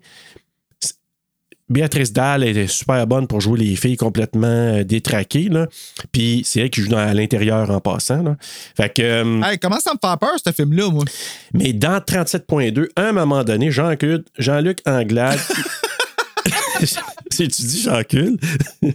Béatrice 1.71 2.11
Dalle 2.13 2.43
est 2.43 2.67
super 2.67 3.07
bonne 3.07 3.27
pour 3.27 3.41
jouer 3.41 3.57
les 3.59 3.75
filles 3.75 3.97
complètement 3.97 4.47
euh, 4.47 4.83
détraquées. 4.83 5.49
Là. 5.49 5.67
Puis 6.11 6.43
c'est 6.45 6.59
elle 6.61 6.69
qui 6.69 6.81
joue 6.81 6.89
dans- 6.89 6.97
à 6.97 7.13
l'intérieur 7.13 7.69
en 7.71 7.79
passant. 7.79 8.21
Là. 8.21 8.35
Fait 8.75 8.93
que, 8.93 9.01
euh, 9.01 9.41
Hey, 9.43 9.57
comment 9.57 9.79
ça 9.79 9.91
me 9.93 9.97
fait 10.09 10.17
peur, 10.19 10.35
ce 10.45 10.51
film-là, 10.51 10.89
moi? 10.89 11.05
mais 11.53 11.73
dans 11.73 11.99
37.2, 11.99 12.89
à 12.95 13.03
un 13.03 13.11
moment 13.13 13.43
donné, 13.43 13.71
Jean-Luc 13.71 14.05
Jean-Luc 14.37 14.79
Anglade. 14.85 15.39
C'est-tu 17.31 17.61
dit 17.63 17.81
Jean-Cul? 17.81 18.37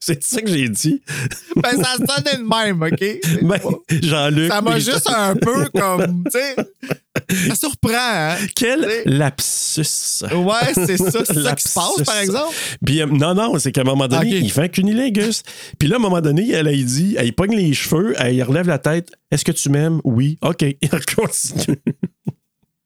C'est 0.00 0.22
ça 0.22 0.40
que 0.40 0.48
j'ai 0.48 0.68
dit? 0.68 1.02
Ben, 1.56 1.82
ça 1.82 1.96
sonnait 1.96 2.36
de 2.38 2.48
même, 2.48 2.82
OK? 2.82 3.42
Ben, 3.42 3.58
Jean-Luc. 4.00 4.52
ça 4.52 4.60
m'a 4.60 4.78
juste 4.78 5.08
un 5.08 5.34
peu 5.34 5.68
comme, 5.74 6.24
tu 6.30 6.38
sais, 6.38 7.48
ça 7.48 7.54
surprend, 7.56 7.90
hein? 7.94 8.36
Quel 8.54 9.02
lapsus! 9.06 10.22
Ouais, 10.32 10.72
c'est 10.74 10.96
ça, 10.96 11.24
c'est 11.24 11.42
ça 11.42 11.54
qui 11.56 11.68
se 11.68 11.74
passe, 11.74 12.02
par 12.06 12.18
exemple. 12.18 12.54
Puis, 12.84 13.02
euh, 13.02 13.06
non, 13.06 13.34
non, 13.34 13.58
c'est 13.58 13.72
qu'à 13.72 13.80
un 13.80 13.84
moment 13.84 14.06
donné, 14.06 14.36
il 14.38 14.52
fait 14.52 14.62
un 14.62 14.68
cunilingus. 14.68 15.42
Puis 15.78 15.88
là, 15.88 15.96
à 15.96 15.98
un 15.98 16.02
moment 16.02 16.20
donné, 16.20 16.48
elle, 16.50 16.68
elle 16.68 16.84
dit, 16.84 17.16
elle 17.18 17.32
pogne 17.32 17.56
les 17.56 17.74
cheveux, 17.74 18.14
elle 18.18 18.40
relève 18.44 18.68
la 18.68 18.78
tête. 18.78 19.10
Est-ce 19.32 19.44
que 19.44 19.52
tu 19.52 19.68
m'aimes? 19.68 20.00
Oui. 20.04 20.38
OK. 20.42 20.62
Il 20.62 20.88
continue. 20.90 21.78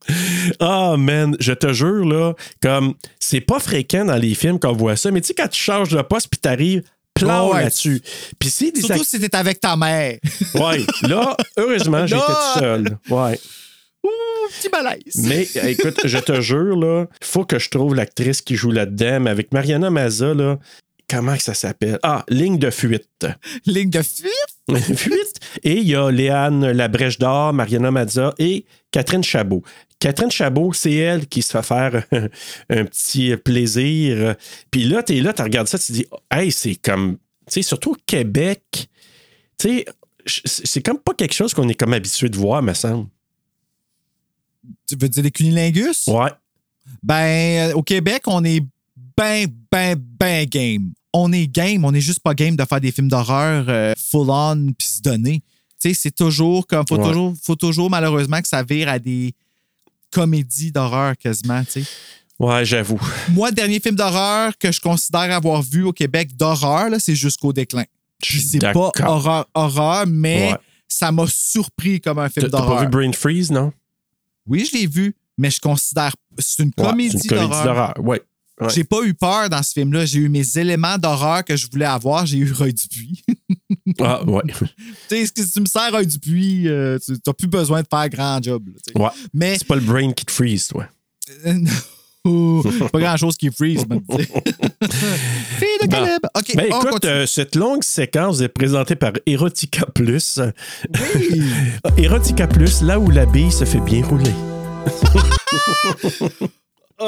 Ah, 0.60 0.96
man, 0.98 1.36
je 1.40 1.52
te 1.52 1.72
jure, 1.72 2.04
là, 2.06 2.34
comme, 2.62 2.94
c'est 3.18 3.40
pas 3.40 3.58
fréquent 3.58 4.04
dans 4.04 4.16
les 4.16 4.34
films 4.34 4.58
qu'on 4.58 4.72
voit 4.72 4.96
ça, 4.96 5.10
mais 5.10 5.20
tu 5.20 5.28
sais, 5.28 5.34
quand 5.34 5.48
tu 5.48 5.60
changes 5.60 5.90
de 5.90 6.02
poste 6.02 6.28
puis 6.30 6.38
t'arrives 6.40 6.82
plan 7.14 7.50
Ouais. 7.52 7.62
là-dessus. 7.64 8.00
Puis 8.38 8.50
des 8.72 8.80
Surtout 8.80 9.04
si 9.04 9.20
t'étais 9.20 9.36
avec 9.36 9.60
ta 9.60 9.76
mère. 9.76 10.18
Ouais, 10.54 10.80
là, 11.02 11.36
heureusement, 11.58 12.06
j'étais 12.06 12.20
tout 12.22 12.58
seul. 12.58 12.98
Ouais. 13.10 13.38
Ouh, 14.04 14.08
petit 14.58 14.68
malaise. 14.70 15.14
Mais 15.28 15.46
euh, 15.56 15.68
écoute, 15.68 16.00
je 16.04 16.18
te 16.18 16.40
jure, 16.40 16.76
là, 16.76 17.06
faut 17.22 17.44
que 17.44 17.58
je 17.58 17.68
trouve 17.70 17.94
l'actrice 17.94 18.40
qui 18.40 18.56
joue 18.56 18.70
là-dedans, 18.70 19.20
mais 19.20 19.30
avec 19.30 19.52
Mariana 19.52 19.90
Maza, 19.90 20.34
là, 20.34 20.58
comment 21.08 21.36
que 21.36 21.42
ça 21.42 21.54
s'appelle? 21.54 21.98
Ah, 22.02 22.24
Ligne 22.28 22.58
de 22.58 22.70
fuite. 22.70 23.26
Ligne 23.66 23.90
de 23.90 24.02
fuite? 24.02 24.96
fuite. 24.96 25.40
Et 25.62 25.74
il 25.76 25.86
y 25.88 25.94
a 25.94 26.10
Léane 26.10 26.72
Labrèche 26.72 27.18
d'Or, 27.18 27.52
Mariana 27.52 27.90
Maza 27.90 28.34
et 28.38 28.64
Catherine 28.90 29.22
Chabot. 29.22 29.62
Catherine 30.02 30.32
Chabot, 30.32 30.72
c'est 30.72 30.94
elle 30.94 31.28
qui 31.28 31.42
se 31.42 31.52
fait 31.52 31.62
faire 31.62 32.04
un, 32.68 32.84
petit 32.86 33.36
plaisir. 33.36 34.34
Puis 34.68 34.82
là, 34.82 35.00
t'es 35.04 35.20
là, 35.20 35.32
tu 35.32 35.42
regardes 35.42 35.68
ça, 35.68 35.78
tu 35.78 35.86
te 35.86 35.92
dis, 35.92 36.06
hey, 36.28 36.50
c'est 36.50 36.74
comme, 36.74 37.18
tu 37.46 37.52
sais, 37.52 37.62
surtout 37.62 37.92
au 37.92 37.96
Québec, 38.04 38.88
tu 39.56 39.68
sais, 39.68 39.84
c'est 40.44 40.82
comme 40.82 40.98
pas 40.98 41.14
quelque 41.14 41.34
chose 41.34 41.54
qu'on 41.54 41.68
est 41.68 41.76
comme 41.76 41.92
habitué 41.92 42.28
de 42.28 42.36
voir, 42.36 42.64
me 42.64 42.74
semble. 42.74 43.06
Tu 44.88 44.96
veux 45.00 45.08
dire 45.08 45.22
les 45.22 45.30
cunilingus? 45.30 46.08
Ouais. 46.08 46.30
Ben, 47.00 47.70
euh, 47.70 47.74
au 47.74 47.84
Québec, 47.84 48.22
on 48.26 48.44
est 48.44 48.64
ben, 49.16 49.46
ben, 49.70 49.94
ben 49.96 50.46
game. 50.46 50.92
On 51.12 51.32
est 51.32 51.46
game, 51.46 51.84
on 51.84 51.94
est 51.94 52.00
juste 52.00 52.20
pas 52.20 52.34
game 52.34 52.56
de 52.56 52.64
faire 52.64 52.80
des 52.80 52.90
films 52.90 53.08
d'horreur 53.08 53.66
euh, 53.68 53.92
full-on 53.96 54.72
puis 54.76 54.88
se 54.88 55.00
donner. 55.00 55.44
Tu 55.80 55.90
sais, 55.90 55.94
c'est 55.94 56.10
toujours 56.10 56.66
comme. 56.66 56.84
Faut, 56.88 56.96
Ouais. 56.96 57.06
toujours, 57.06 57.34
faut 57.40 57.56
toujours, 57.56 57.88
malheureusement, 57.88 58.40
que 58.40 58.48
ça 58.48 58.64
vire 58.64 58.88
à 58.88 58.98
des 58.98 59.32
comédies 60.12 60.70
d'horreur 60.72 61.16
quasiment, 61.16 61.64
tu 61.64 61.82
sais. 61.82 61.84
Ouais, 62.38 62.64
j'avoue. 62.64 63.00
Moi, 63.30 63.50
le 63.50 63.54
dernier 63.54 63.78
film 63.80 63.94
d'horreur 63.94 64.56
que 64.58 64.72
je 64.72 64.80
considère 64.80 65.32
avoir 65.32 65.62
vu 65.62 65.84
au 65.84 65.92
Québec 65.92 66.36
d'horreur, 66.36 66.88
c'est 66.98 67.14
Jusqu'au 67.14 67.52
déclin. 67.52 67.84
C'est 68.22 68.58
pas 68.60 68.90
horreur, 69.06 69.46
horreur, 69.54 70.06
mais 70.06 70.52
Ouais. 70.52 70.58
ça 70.88 71.10
m'a 71.12 71.24
surpris 71.28 72.00
comme 72.00 72.18
un 72.18 72.28
film 72.28 72.46
T'as 72.46 72.50
t'as 72.50 72.58
pas 72.58 72.64
d'horreur. 72.68 72.82
vu 72.82 72.88
Brain 72.88 73.12
Freeze, 73.12 73.50
non? 73.50 73.72
Oui, 74.46 74.68
je 74.70 74.76
l'ai 74.78 74.86
vu, 74.86 75.14
mais 75.38 75.50
je 75.50 75.60
considère. 75.60 76.14
C'est 76.38 76.62
une 76.62 76.72
Ouais, 76.78 76.84
comédie 76.84 77.18
c'est 77.18 77.24
une 77.24 77.28
comédie 77.30 77.48
d'horreur. 77.50 77.64
d'horreur. 77.64 77.94
Ouais. 78.00 78.22
Ouais. 78.60 78.68
J'ai 78.74 78.84
pas 78.84 79.02
eu 79.02 79.14
peur 79.14 79.48
dans 79.48 79.62
ce 79.62 79.72
film-là. 79.72 80.04
J'ai 80.06 80.20
eu 80.20 80.28
mes 80.28 80.56
éléments 80.58 80.98
d'horreur 80.98 81.44
que 81.44 81.56
je 81.56 81.66
voulais 81.70 81.84
avoir. 81.86 82.26
J'ai 82.26 82.38
eu 82.38 82.52
Roy 82.52 82.70
Dupuis. 82.72 83.22
Ah, 84.00 84.22
ouais. 84.24 84.42
tu 85.08 85.26
sais, 85.26 85.26
si 85.26 85.50
tu 85.52 85.60
me 85.60 85.66
sers 85.66 85.90
Roy 85.90 86.04
Dupuis, 86.04 86.68
euh, 86.68 86.98
tu 87.04 87.12
n'as 87.26 87.32
plus 87.32 87.48
besoin 87.48 87.82
de 87.82 87.86
faire 87.90 88.08
grand 88.08 88.42
job. 88.42 88.68
là, 88.94 89.00
ouais. 89.02 89.10
Mais 89.34 89.56
C'est 89.58 89.66
pas 89.66 89.74
le 89.76 89.80
brain 89.82 90.12
qui 90.12 90.24
te 90.24 90.32
freeze, 90.32 90.68
toi. 90.68 90.86
Oh, 92.24 92.62
pas 92.92 93.00
grand-chose 93.00 93.36
qui 93.36 93.50
freeze, 93.50 93.84
me 93.88 93.96
dit. 93.96 94.24
Fille 94.26 95.78
de 95.82 95.86
Bon. 95.86 95.90
Caleb. 95.90 96.20
OK, 96.36 96.52
Ben 96.54 96.66
écoute, 96.66 97.04
euh, 97.04 97.26
cette 97.26 97.56
longue 97.56 97.82
séquence 97.82 98.40
est 98.40 98.48
présentée 98.48 98.94
par 98.94 99.12
Erotica 99.26 99.86
Plus. 99.86 100.38
Oui. 101.16 101.42
Erotica 101.96 102.46
Plus, 102.46 102.82
là 102.82 103.00
où 103.00 103.10
la 103.10 103.26
bille 103.26 103.50
se 103.50 103.64
fait 103.64 103.80
bien 103.80 104.04
rouler. 104.04 104.32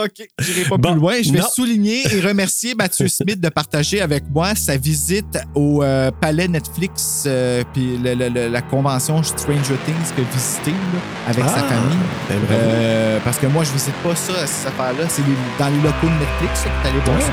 OK. 0.05 0.27
J'irai 0.41 0.69
pas 0.69 0.77
Bon, 0.77 0.91
plus 0.93 1.01
loin. 1.01 1.15
Je 1.23 1.33
vais 1.33 1.39
non. 1.39 1.47
souligner 1.49 2.03
et 2.13 2.21
remercier 2.21 2.75
Mathieu 2.75 3.07
Smith 3.09 3.41
de 3.41 3.49
partager 3.49 4.01
avec 4.01 4.25
moi 4.33 4.55
sa 4.55 4.77
visite 4.77 5.39
au 5.55 5.83
euh, 5.83 6.11
palais 6.21 6.49
Netflix 6.49 7.25
euh, 7.27 7.63
puis 7.73 7.97
le- 7.97 8.15
le- 8.15 8.29
le- 8.29 8.49
la 8.49 8.63
convention 8.63 9.23
Stranger 9.23 9.77
Things 9.87 10.15
qu'il 10.15 10.25
a 10.25 10.29
visité 10.35 10.71
là, 10.71 11.01
avec 11.29 11.45
sa 11.45 11.55
Ah, 11.57 11.69
famille. 11.69 11.99
ben. 12.29 12.39
Euh, 12.51 13.19
parce 13.25 13.39
que 13.39 13.47
moi, 13.47 13.65
je 13.65 13.73
visite 13.73 13.95
pas 14.03 14.15
ça, 14.17 14.47
cette 14.47 14.69
affaire-là. 14.69 15.09
C'est 15.09 15.23
dans 15.59 15.69
les 15.69 15.77
locaux 15.81 16.07
de 16.09 16.19
Netflix 16.21 16.63
que 16.65 16.83
t'allais 16.89 17.01
voir 17.05 17.17
Ouais. 17.17 17.23
ça. 17.23 17.33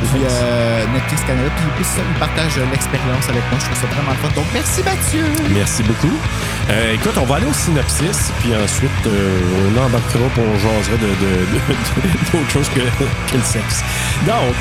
Puis 0.00 0.22
euh, 0.24 0.86
Netflix 0.94 1.22
Canada. 1.26 1.50
Puis 1.56 1.66
puis 1.76 1.84
ça, 1.84 2.00
il 2.00 2.18
partage 2.18 2.56
euh, 2.58 2.64
l'expérience 2.72 3.28
avec 3.28 3.44
moi. 3.50 3.58
Je 3.60 3.66
trouve 3.66 3.80
ça 3.80 3.88
vraiment 3.92 4.14
fun. 4.22 4.28
Donc, 4.34 4.46
merci 4.52 4.82
Mathieu. 4.82 5.24
Merci 5.54 5.82
beaucoup. 5.84 6.16
Euh, 6.70 6.94
écoute, 6.94 7.16
on 7.20 7.26
va 7.26 7.36
aller 7.36 7.46
au 7.46 7.52
synopsis, 7.52 8.32
puis 8.40 8.54
ensuite, 8.56 8.90
euh, 9.06 9.40
on 9.68 9.76
embarquera 9.78 10.26
pour 10.34 10.44
on 10.44 10.56
jasera 10.58 10.96
de- 10.96 11.14
d'autres 12.32 12.50
choses 12.50 12.68
que, 12.70 12.80
que 12.80 13.36
le 13.36 13.44
sexe. 13.44 13.84
Donc, 14.26 14.54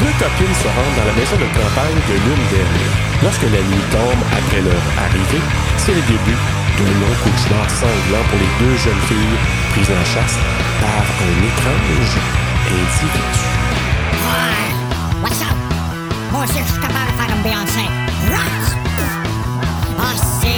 deux 0.00 0.14
copines 0.18 0.56
se 0.58 0.68
rendent 0.68 0.96
dans 0.98 1.06
la 1.06 1.16
maison 1.16 1.36
de 1.38 1.48
campagne 1.54 1.98
de 2.10 2.14
l'une 2.26 2.44
d'elles. 2.50 2.80
Lorsque 3.22 3.46
la 3.46 3.62
nuit 3.62 3.84
tombe 3.94 4.20
après 4.34 4.60
leur 4.60 4.82
arrivée, 5.06 5.42
c'est 5.78 5.94
le 5.94 6.02
début 6.02 6.38
d'un 6.76 6.92
long 6.98 7.14
cauchemar 7.22 7.66
sanglant 7.70 8.24
pour 8.28 8.38
les 8.42 8.52
deux 8.58 8.76
jeunes 8.82 9.02
filles 9.06 9.38
prises 9.72 9.92
en 9.94 10.04
chasse 10.04 10.36
par 10.82 11.04
un 11.22 11.34
étrange 11.46 12.14
individu. 12.66 13.22
Ouais! 14.14 15.22
What's 15.22 15.40
up? 15.42 15.56
Moi 16.32 16.44
aussi, 16.44 16.58
je 16.58 16.72
suis 16.72 16.80
capable 16.80 17.10
de 17.10 17.16
faire 17.16 17.26
comme 17.28 17.42
Beyoncé. 17.42 17.84
Rock! 18.30 18.64
Ah, 19.98 20.14
si 20.40 20.52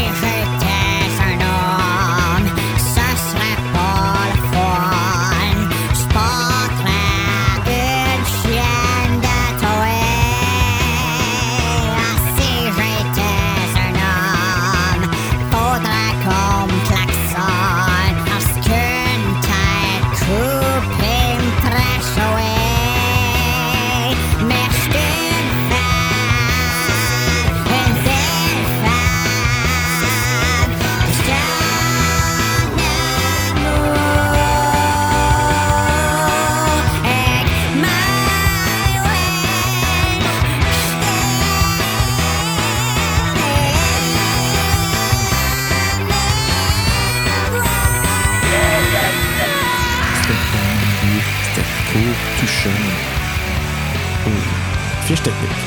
technique. 55.26 55.66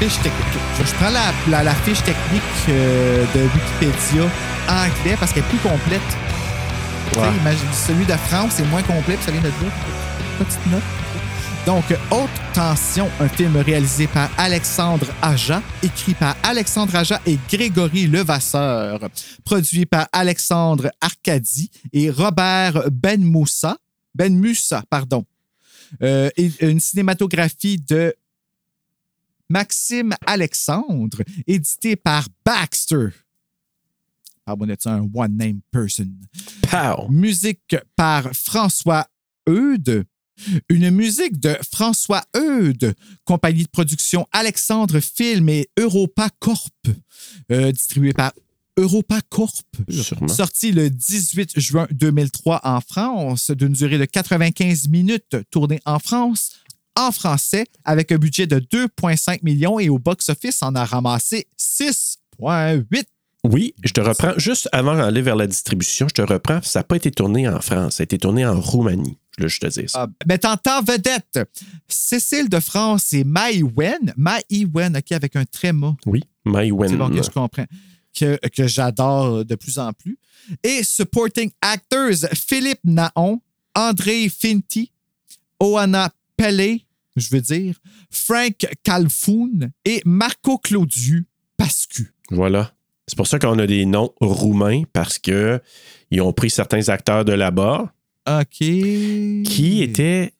Fiche 0.00 0.20
technique. 0.22 0.58
Je, 0.78 0.94
prends 0.94 1.10
la, 1.10 1.32
la, 1.48 1.62
la 1.62 1.74
fiche 1.74 2.02
technique 2.02 2.42
euh, 2.68 3.24
de 3.34 3.40
Wikipédia 3.42 4.24
anglais 4.68 5.16
parce 5.18 5.32
qu'elle 5.32 5.44
est 5.44 5.46
plus 5.46 5.58
complète. 5.58 6.00
Ouais. 7.16 7.36
imagine, 7.40 7.72
celui 7.72 8.04
de 8.04 8.12
France 8.12 8.58
est 8.60 8.64
moins 8.64 8.82
complet, 8.82 9.14
puis 9.14 9.24
ça 9.24 9.30
vient 9.30 9.40
de 9.40 9.46
là. 9.46 9.72
Petite 10.38 10.66
note. 10.66 10.82
Donc, 11.64 11.84
Haute 12.10 12.28
Tension, 12.54 13.08
un 13.20 13.28
film 13.28 13.56
réalisé 13.56 14.06
par 14.06 14.30
Alexandre 14.36 15.06
Aja, 15.22 15.62
écrit 15.82 16.14
par 16.14 16.36
Alexandre 16.42 16.96
Aja 16.96 17.20
et 17.26 17.38
Grégory 17.50 18.06
Levasseur, 18.06 19.00
produit 19.44 19.86
par 19.86 20.08
Alexandre 20.12 20.90
Arcadi 21.00 21.70
et 21.92 22.10
Robert 22.10 22.90
Benmoussa, 22.90 23.76
Benmussa, 24.14 24.82
pardon. 24.90 25.24
Euh, 26.02 26.30
et 26.36 26.50
une 26.60 26.80
cinématographie 26.80 27.78
de 27.78 28.14
Maxime 29.48 30.14
Alexandre, 30.26 31.22
édité 31.46 31.96
par 31.96 32.28
Baxter. 32.44 33.08
Pardon, 34.44 34.66
c'est 34.68 34.88
un 34.88 35.08
one-name 35.12 35.60
person? 35.70 36.08
Pow! 36.62 37.08
Musique 37.10 37.76
par 37.96 38.32
François 38.34 39.06
Eudes. 39.48 40.04
Une 40.68 40.90
musique 40.90 41.40
de 41.40 41.56
François 41.70 42.24
Eudes, 42.36 42.94
compagnie 43.24 43.64
de 43.64 43.68
production 43.68 44.26
Alexandre 44.32 45.00
Film 45.00 45.48
et 45.48 45.68
Europa 45.78 46.30
Corp, 46.38 46.72
euh, 47.50 47.72
distribué 47.72 48.12
par 48.12 48.32
Europa 48.76 49.20
Corp. 49.28 49.66
Sûrement. 49.90 50.28
Sorti 50.28 50.70
le 50.70 50.90
18 50.90 51.58
juin 51.58 51.88
2003 51.90 52.60
en 52.62 52.80
France, 52.80 53.50
d'une 53.50 53.72
durée 53.72 53.98
de 53.98 54.04
95 54.04 54.88
minutes, 54.88 55.36
tourné 55.50 55.80
en 55.84 55.98
France, 55.98 56.52
en 56.98 57.12
français, 57.12 57.64
avec 57.84 58.12
un 58.12 58.16
budget 58.16 58.46
de 58.46 58.58
2,5 58.58 59.38
millions 59.42 59.78
et 59.78 59.88
au 59.88 59.98
box-office, 59.98 60.58
on 60.62 60.74
a 60.74 60.84
ramassé 60.84 61.46
6,8 61.58 63.04
Oui, 63.44 63.74
je 63.84 63.92
te 63.92 64.00
reprends. 64.00 64.32
Juste 64.36 64.68
avant 64.72 64.96
d'aller 64.96 65.22
vers 65.22 65.36
la 65.36 65.46
distribution, 65.46 66.08
je 66.08 66.14
te 66.14 66.22
reprends. 66.22 66.60
Ça 66.62 66.80
n'a 66.80 66.84
pas 66.84 66.96
été 66.96 67.10
tourné 67.10 67.48
en 67.48 67.60
France, 67.60 67.96
ça 67.96 68.02
a 68.02 68.04
été 68.04 68.18
tourné 68.18 68.44
en 68.44 68.60
Roumanie. 68.60 69.16
Je 69.38 69.44
veux 69.44 69.48
juste 69.48 69.62
te 69.62 69.68
dire 69.68 69.88
ça. 69.88 70.08
Ah, 70.08 70.24
mettant 70.26 70.56
en 70.66 70.82
vedette 70.82 71.38
Cécile 71.86 72.48
de 72.48 72.58
France 72.58 73.12
et 73.12 73.22
Mai 73.22 73.62
Wen. 73.62 74.12
Mai 74.16 74.42
Wen, 74.74 74.96
OK, 74.96 75.12
avec 75.12 75.36
un 75.36 75.44
tréma. 75.44 75.96
Oui, 76.06 76.24
My 76.44 76.72
Wen. 76.72 76.90
C'est 76.90 76.96
bon 76.96 77.10
que 77.10 77.22
je 77.22 77.30
comprends. 77.30 77.66
Que, 78.18 78.36
que 78.48 78.66
j'adore 78.66 79.44
de 79.44 79.54
plus 79.54 79.78
en 79.78 79.92
plus. 79.92 80.18
Et 80.64 80.82
supporting 80.82 81.52
actors 81.62 82.28
Philippe 82.34 82.80
Naon, 82.82 83.40
André 83.76 84.28
Finti, 84.28 84.90
Oana 85.60 86.10
Pelley, 86.36 86.84
je 87.18 87.30
veux 87.30 87.40
dire, 87.40 87.78
Frank 88.10 88.66
Calfoun 88.82 89.70
et 89.84 90.02
Marco 90.04 90.58
Claudiu 90.58 91.26
Pascu. 91.56 92.14
Voilà. 92.30 92.72
C'est 93.06 93.16
pour 93.16 93.26
ça 93.26 93.38
qu'on 93.38 93.58
a 93.58 93.66
des 93.66 93.86
noms 93.86 94.12
roumains 94.20 94.82
parce 94.92 95.18
que 95.18 95.60
ils 96.10 96.20
ont 96.20 96.32
pris 96.32 96.50
certains 96.50 96.88
acteurs 96.90 97.24
de 97.24 97.32
là-bas 97.32 97.92
OK. 98.28 98.46
qui 98.58 99.82
étaient 99.82 100.32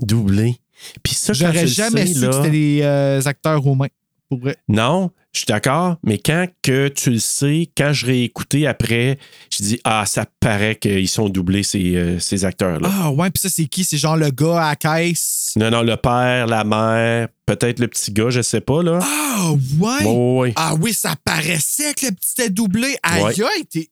doublés. 0.00 0.56
Puis 1.02 1.14
ça, 1.14 1.32
J'aurais 1.32 1.66
jamais 1.66 2.06
sais, 2.06 2.14
su 2.14 2.20
là- 2.20 2.28
que 2.28 2.34
c'était 2.36 2.50
des 2.50 2.80
euh, 2.82 3.20
acteurs 3.24 3.60
roumains. 3.60 3.88
Pour 4.28 4.38
vrai. 4.40 4.56
Non, 4.68 5.10
je 5.34 5.40
suis 5.40 5.46
d'accord, 5.46 5.96
mais 6.04 6.16
quand 6.18 6.46
que 6.62 6.88
tu 6.88 7.10
le 7.10 7.18
sais, 7.18 7.68
quand 7.76 7.92
je 7.92 8.06
réécouté 8.06 8.66
après, 8.68 9.18
je 9.50 9.62
dis 9.64 9.80
Ah, 9.84 10.04
ça 10.06 10.26
paraît 10.40 10.76
qu'ils 10.76 11.08
sont 11.08 11.28
doublés, 11.28 11.64
ces, 11.64 11.96
euh, 11.96 12.18
ces 12.20 12.44
acteurs-là. 12.44 12.88
Ah 12.90 13.10
ouais, 13.10 13.28
puis 13.30 13.40
ça, 13.40 13.48
c'est 13.50 13.66
qui? 13.66 13.84
C'est 13.84 13.98
genre 13.98 14.16
le 14.16 14.30
gars 14.30 14.62
à 14.64 14.68
la 14.70 14.76
caisse? 14.76 15.52
Non, 15.56 15.70
non, 15.70 15.82
le 15.82 15.96
père, 15.96 16.46
la 16.46 16.62
mère, 16.62 17.28
peut-être 17.46 17.80
le 17.80 17.88
petit 17.88 18.12
gars, 18.12 18.30
je 18.30 18.42
sais 18.42 18.60
pas, 18.60 18.82
là. 18.82 19.00
Ah 19.02 19.50
ouais? 19.80 20.52
Ah 20.56 20.74
oui, 20.80 20.94
ça 20.94 21.16
paraissait 21.24 21.94
que 21.94 22.06
le 22.06 22.12
petit 22.12 22.32
était 22.38 22.50
doublé. 22.50 22.96
Aïe, 23.02 23.22
Ouais. 23.24 23.34
aïe, 23.56 23.66
t'es... 23.66 23.90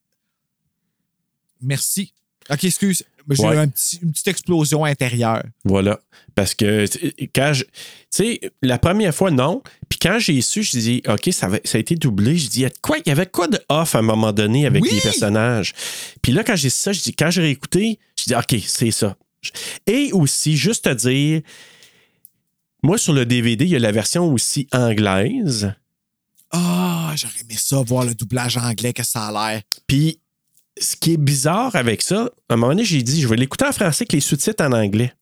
Merci. 1.60 2.12
OK, 2.50 2.64
excuse. 2.64 3.04
J'ai 3.30 3.42
Ouais. 3.44 3.54
eu 3.54 3.58
un 3.58 3.68
petit- 3.68 3.98
une 4.02 4.12
petite 4.12 4.28
explosion 4.28 4.84
intérieure. 4.84 5.42
Voilà. 5.64 6.00
Parce 6.34 6.54
que 6.54 6.86
quand 7.34 7.52
je. 7.54 7.64
Tu 7.64 7.70
sais, 8.10 8.40
la 8.62 8.78
première 8.78 9.14
fois, 9.14 9.30
non. 9.30 9.62
Puis 9.88 9.98
quand 10.00 10.18
j'ai 10.18 10.40
su, 10.40 10.62
je 10.62 10.70
dis, 10.78 11.02
OK, 11.08 11.28
ça, 11.32 11.48
va- 11.48 11.58
ça 11.64 11.78
a 11.78 11.80
été 11.80 11.94
doublé. 11.94 12.36
Je 12.36 12.48
dis, 12.48 12.64
quoi, 12.80 12.96
il 12.98 13.08
y 13.08 13.12
avait 13.12 13.26
quoi 13.26 13.48
de 13.48 13.60
off 13.68 13.94
à 13.94 13.98
un 13.98 14.02
moment 14.02 14.32
donné 14.32 14.66
avec 14.66 14.82
Oui! 14.82 14.90
les 14.92 15.00
personnages? 15.00 15.72
Puis 16.22 16.32
là, 16.32 16.42
quand 16.44 16.56
j'ai 16.56 16.70
ça, 16.70 16.92
je 16.92 17.00
dis, 17.00 17.14
quand 17.14 17.30
j'ai 17.30 17.42
réécouté, 17.42 17.98
je 18.18 18.24
dis, 18.24 18.34
OK, 18.34 18.56
c'est 18.66 18.90
ça. 18.90 19.16
Et 19.86 20.10
aussi, 20.12 20.56
juste 20.56 20.86
à 20.86 20.94
dire, 20.94 21.40
moi, 22.82 22.98
sur 22.98 23.12
le 23.12 23.24
DVD, 23.26 23.64
il 23.64 23.70
y 23.70 23.76
a 23.76 23.78
la 23.78 23.92
version 23.92 24.32
aussi 24.32 24.66
anglaise. 24.72 25.72
Ah, 26.50 27.12
j'aurais 27.16 27.40
aimé 27.40 27.54
ça, 27.56 27.80
voir 27.80 28.04
le 28.04 28.14
doublage 28.14 28.56
anglais, 28.56 28.92
que 28.92 29.02
ça 29.04 29.26
a 29.28 29.52
l'air. 29.52 29.62
Puis, 29.86 30.18
ce 30.82 30.96
qui 30.96 31.14
est 31.14 31.18
bizarre 31.18 31.74
avec 31.76 32.02
ça, 32.02 32.28
à 32.48 32.54
un 32.54 32.56
moment 32.56 32.68
donné, 32.68 32.84
j'ai 32.84 33.02
dit, 33.02 33.20
je 33.20 33.28
vais 33.28 33.36
l'écouter 33.36 33.64
en 33.66 33.72
français 33.72 34.02
avec 34.02 34.12
les 34.12 34.20
sous-titres 34.20 34.64
en 34.64 34.72
anglais. 34.72 35.12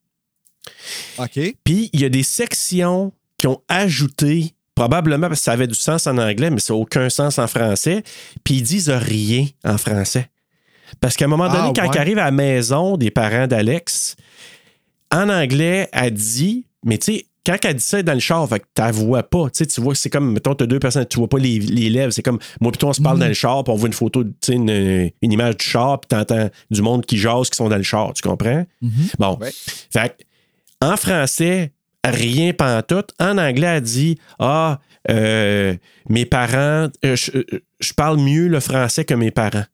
OK. 1.18 1.38
Puis, 1.64 1.90
il 1.92 2.00
y 2.00 2.04
a 2.04 2.08
des 2.08 2.22
sections 2.22 3.12
qui 3.38 3.46
ont 3.46 3.62
ajouté, 3.68 4.54
probablement 4.74 5.28
parce 5.28 5.40
que 5.40 5.44
ça 5.44 5.52
avait 5.52 5.66
du 5.66 5.74
sens 5.74 6.06
en 6.06 6.18
anglais, 6.18 6.50
mais 6.50 6.60
ça 6.60 6.72
n'a 6.72 6.78
aucun 6.78 7.08
sens 7.10 7.38
en 7.38 7.46
français. 7.46 8.02
Puis, 8.44 8.54
ils 8.56 8.62
disent 8.62 8.90
rien 8.90 9.46
en 9.64 9.78
français. 9.78 10.30
Parce 11.00 11.16
qu'à 11.16 11.26
un 11.26 11.28
moment 11.28 11.48
donné, 11.48 11.68
Ah, 11.68 11.72
quand 11.74 11.82
ouais. 11.82 11.90
ils 11.94 11.98
arrivent 11.98 12.18
à 12.18 12.24
la 12.24 12.30
maison 12.30 12.96
des 12.96 13.10
parents 13.10 13.46
d'Alex, 13.46 14.16
en 15.12 15.28
anglais, 15.28 15.88
elle 15.92 16.12
dit, 16.12 16.66
mais 16.84 16.98
tu 16.98 17.12
sais, 17.12 17.26
quand 17.58 17.68
elle 17.68 17.74
dit 17.76 17.82
ça 17.82 18.02
dans 18.02 18.12
le 18.14 18.20
char, 18.20 18.48
fait 18.48 18.60
que 18.60 18.66
tu 18.74 18.92
vois 18.92 19.22
pas. 19.22 19.44
Tu 19.50 19.58
sais, 19.58 19.66
tu 19.66 19.80
vois, 19.80 19.94
c'est 19.94 20.10
comme, 20.10 20.32
mettons, 20.32 20.54
tu 20.54 20.64
as 20.64 20.66
deux 20.66 20.78
personnes, 20.78 21.06
tu 21.06 21.18
vois 21.18 21.28
pas 21.28 21.38
les, 21.38 21.58
les 21.58 21.90
lèvres. 21.90 22.12
C'est 22.12 22.22
comme, 22.22 22.38
moi, 22.60 22.70
plutôt, 22.72 22.88
on 22.88 22.92
se 22.92 23.00
parle 23.02 23.16
Mhm. 23.16 23.20
dans 23.22 23.28
le 23.28 23.34
char, 23.34 23.64
puis 23.64 23.72
on 23.72 23.76
voit 23.76 23.86
une 23.88 23.92
photo, 23.92 24.24
tu 24.24 24.30
sais, 24.42 24.52
une, 24.54 25.10
une 25.22 25.32
image 25.32 25.56
du 25.56 25.64
char, 25.64 26.00
puis 26.00 26.08
tu 26.08 26.16
entends 26.16 26.48
du 26.70 26.82
monde 26.82 27.04
qui 27.06 27.16
jase, 27.18 27.50
qui 27.50 27.56
sont 27.56 27.68
dans 27.68 27.76
le 27.76 27.82
char. 27.82 28.12
Tu 28.14 28.22
comprends? 28.22 28.64
Bon. 29.18 29.38
Ouais. 29.40 29.50
Fait 29.92 30.16
que, 30.16 30.24
en 30.86 30.96
français, 30.96 31.72
rien 32.04 32.52
pantoute. 32.52 33.10
En 33.20 33.36
anglais, 33.38 33.66
elle 33.66 33.82
dit 33.82 34.18
Ah, 34.38 34.80
euh, 35.10 35.74
mes 36.08 36.24
parents, 36.26 36.88
euh, 37.04 37.16
je, 37.16 37.30
euh, 37.36 37.44
je 37.80 37.92
parle 37.94 38.18
mieux 38.18 38.48
le 38.48 38.60
français 38.60 39.04
que 39.04 39.14
mes 39.14 39.30
parents. 39.30 39.64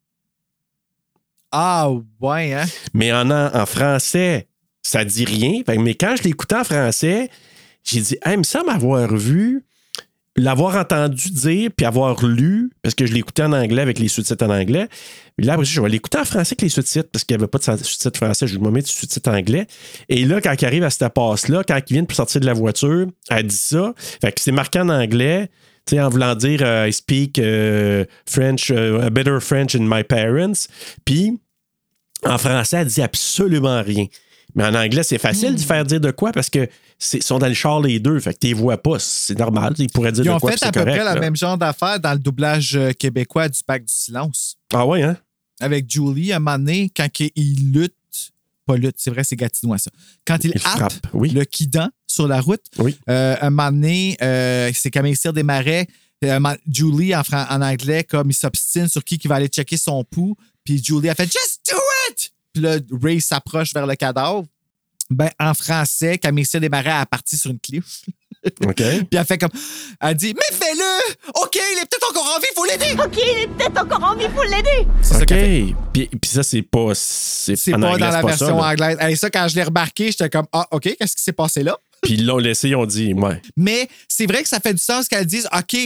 Ah, 1.53 1.89
ouais, 2.21 2.53
hein? 2.53 2.65
Mais 2.93 3.13
en, 3.13 3.31
en 3.31 3.67
français, 3.67 4.49
ça 4.83 5.05
dit 5.05 5.25
rien. 5.25 5.63
Mais 5.79 5.95
quand 5.95 6.15
je 6.19 6.25
l'écoutais 6.25 6.57
en 6.57 6.65
français, 6.65 7.31
j'ai 7.87 8.01
dit 8.01 8.19
Hey, 8.25 8.35
il 8.35 8.39
me 8.39 8.43
semble 8.43 8.71
avoir 8.71 9.15
vu, 9.15 9.65
l'avoir 10.37 10.77
entendu 10.77 11.31
dire, 11.31 11.71
puis 11.75 11.87
avoir 11.87 12.25
lu, 12.25 12.71
parce 12.83 12.95
que 12.95 13.07
je 13.07 13.15
l'écoutais 13.15 13.45
en 13.45 13.53
anglais 13.53 13.83
avec 13.83 13.99
les 13.99 14.09
sous-titres 14.09 14.45
en 14.45 14.51
anglais. 14.51 14.89
Là, 15.39 15.55
après, 15.55 15.65
je 15.65 15.81
vais 15.81 15.89
l'écouter 15.89 16.19
en 16.19 16.25
français 16.25 16.53
avec 16.53 16.63
les 16.63 16.69
sous-titres, 16.69 17.09
parce 17.13 17.25
qu'il 17.25 17.37
n'y 17.37 17.43
avait 17.43 17.49
pas 17.49 17.59
de 17.59 17.83
sous-titres 17.83 18.17
français. 18.17 18.47
Je 18.47 18.59
vais 18.59 18.65
me 18.65 18.71
mettre 18.71 18.89
du 18.89 18.95
sous-titres 18.95 19.31
anglais. 19.31 19.67
Et 20.09 20.25
là, 20.25 20.41
quand 20.41 20.55
il 20.61 20.65
arrive 20.65 20.85
à 20.85 20.91
cette 20.91 21.13
passe-là, 21.13 21.63
quand 21.67 21.79
il 21.89 21.93
vient 21.95 22.05
pour 22.05 22.17
sortir 22.17 22.41
de 22.41 22.47
la 22.47 22.55
voiture, 22.55 23.07
elle 23.31 23.47
dit 23.47 23.57
ça. 23.57 23.95
Fait 23.97 24.33
que 24.33 24.41
c'est 24.41 24.53
marqué 24.53 24.81
en 24.81 24.89
anglais. 24.89 25.49
en 25.93 26.09
voulant 26.09 26.35
dire 26.35 26.61
euh, 26.63 26.89
I 26.89 26.93
speak 26.93 27.39
euh, 27.39 28.05
French, 28.29 28.71
euh, 28.71 29.07
a 29.07 29.11
better 29.11 29.39
French 29.41 29.73
than 29.73 29.83
my 29.83 30.03
parents. 30.03 30.69
Puis 31.05 31.39
en 32.25 32.39
français, 32.39 32.79
elle 32.79 32.89
dit 32.89 33.03
absolument 33.03 33.83
rien. 33.83 34.07
Mais 34.55 34.65
en 34.65 34.75
anglais, 34.75 35.03
c'est 35.03 35.19
facile 35.19 35.55
de 35.55 35.61
faire 35.61 35.85
dire 35.85 36.01
de 36.01 36.11
quoi 36.11 36.33
parce 36.33 36.49
que 36.49 36.69
c'est- 36.99 37.23
sont 37.23 37.39
dans 37.39 37.49
le 37.49 37.55
char 37.55 37.81
les 37.81 37.99
deux. 38.01 38.19
Fait 38.21 38.33
que 38.33 38.39
tu 38.39 38.47
les 38.49 38.55
vois 38.55 38.81
pas. 38.83 38.99
C'est 38.99 39.39
normal. 39.39 39.75
Ils 39.79 39.89
pourraient 39.91 40.13
dire 40.13 40.25
Ils 40.25 40.29
de 40.29 40.33
ont 40.33 40.39
quoi 40.39 40.53
fait 40.53 40.57
puis 40.57 40.65
à 40.65 40.69
c'est 40.69 40.73
peu 40.73 40.81
correct. 40.81 40.97
près 40.97 41.05
la 41.05 41.15
là. 41.15 41.21
même 41.21 41.37
genre 41.37 41.59
d'affaire 41.59 42.01
dans 42.01 42.13
le 42.13 42.19
doublage 42.19 42.75
euh, 42.77 42.93
québécois 42.93 43.49
du 43.49 43.59
Pacte 43.67 43.87
du 43.89 43.95
silence. 43.95 44.57
Ah 44.73 44.87
ouais, 44.87 45.03
hein? 45.03 45.17
Avec 45.61 45.91
Julie, 45.91 46.33
à 46.33 46.37
un 46.37 46.39
moment 46.39 46.59
donné, 46.59 46.91
quand 46.95 47.09
il 47.19 47.73
lutte, 47.73 47.95
pas 48.67 48.77
lutte, 48.77 48.97
c'est 48.99 49.11
vrai, 49.11 49.25
c'est 49.25 49.37
gatinois 49.37 49.79
ça. 49.79 49.91
Quand 50.27 50.39
il, 50.45 50.53
Il 50.55 50.61
frappe, 50.61 50.93
oui. 51.13 51.31
le 51.31 51.45
Kidan 51.45 51.89
sur 52.07 52.27
la 52.29 52.41
route, 52.41 52.65
Oui. 52.79 52.97
euh, 53.09 53.37
un 53.41 53.51
moment 53.51 53.71
donné, 53.71 54.17
euh, 54.23 54.71
c'est 54.75 54.91
Camille 54.91 55.17
Cyr 55.17 55.33
des 55.33 55.43
Marais. 55.43 55.87
euh, 56.25 56.41
Julie, 56.71 57.15
en, 57.15 57.23
fran- 57.23 57.47
en 57.51 57.61
anglais, 57.63 58.05
comme 58.05 58.31
il 58.31 58.35
s'obstine 58.35 58.89
sur 58.89 59.05
qui 59.05 59.19
qui 59.19 59.29
va 59.29 59.35
aller 59.37 59.49
checker 59.49 59.77
son 59.77 60.03
pouls, 60.05 60.35
puis 60.65 60.83
Julie 60.83 61.09
a 61.11 61.15
fait 61.15 61.25
Just 61.31 61.61
do 61.71 61.77
it! 62.11 62.33
Puis 62.57 62.63
là, 62.63 62.79
Ray 63.03 63.21
s'approche 63.21 63.75
vers 63.75 63.87
le 63.87 63.95
cadavre. 63.97 64.47
Ben, 65.11 65.29
en 65.39 65.53
français, 65.53 66.17
Camille 66.17 66.47
Cyr 66.47 66.59
des 66.59 66.71
Marais 66.71 66.91
a 66.91 67.05
parti 67.05 67.37
sur 67.37 67.51
une 67.51 67.61
cliff. 67.61 68.01
OK. 68.65 68.77
Puis 68.77 69.09
elle 69.13 69.25
fait 69.27 69.37
comme. 69.37 69.51
Elle 70.01 70.15
dit 70.15 70.35
Mais 70.35 70.57
fais-le! 70.57 71.15
OK, 71.35 71.55
il 71.55 71.79
est 71.79 71.87
peut-être 71.87 72.11
encore 72.11 72.35
en 72.35 72.41
vie, 72.41 72.47
faut 72.55 72.65
l'aider! 72.65 72.95
Ok, 72.99 73.19
il 73.19 73.43
est 73.43 73.47
peut-être 73.49 73.83
encore 73.83 74.03
en 74.03 74.17
vie, 74.17 74.25
faut 74.35 74.43
l'aider. 74.43 74.89
C'est 75.03 75.15
ça 75.15 75.21
OK. 75.21 75.27
qu'elle 75.27 75.67
fait. 75.67 75.75
Puis, 75.93 76.07
puis 76.07 76.31
ça, 76.31 76.43
c'est 76.43 76.63
pas. 76.63 76.93
C'est 76.95 77.73
pas 77.73 77.77
anglais, 77.77 77.99
dans 77.99 78.11
la 78.11 78.21
pas 78.23 78.27
version 78.29 78.59
ça, 78.59 78.69
anglaise. 78.71 78.97
Et 79.07 79.17
ça, 79.17 79.29
quand 79.29 79.49
je 79.49 79.57
l'ai 79.57 79.65
remarqué, 79.65 80.07
j'étais 80.07 80.31
comme 80.31 80.47
Ah, 80.51 80.67
OK, 80.71 80.97
qu'est-ce 80.99 81.15
qui 81.15 81.23
s'est 81.23 81.33
passé 81.33 81.63
là? 81.63 81.77
Puis 82.03 82.15
ils 82.15 82.25
l'ont 82.27 82.39
laissé, 82.39 82.71
ils 82.71 82.77
ont 82.77 82.87
dit, 82.87 83.13
ouais. 83.13 83.43
Mais 83.57 83.89
c'est 84.09 84.27
vrai 84.27 84.43
que 84.43 84.49
ça 84.49 84.61
fait 84.61 84.73
du 84.73 84.83
sens 84.83 85.09
qu'elles 85.09 85.27
disent 85.27 85.49
OK, 85.55 85.77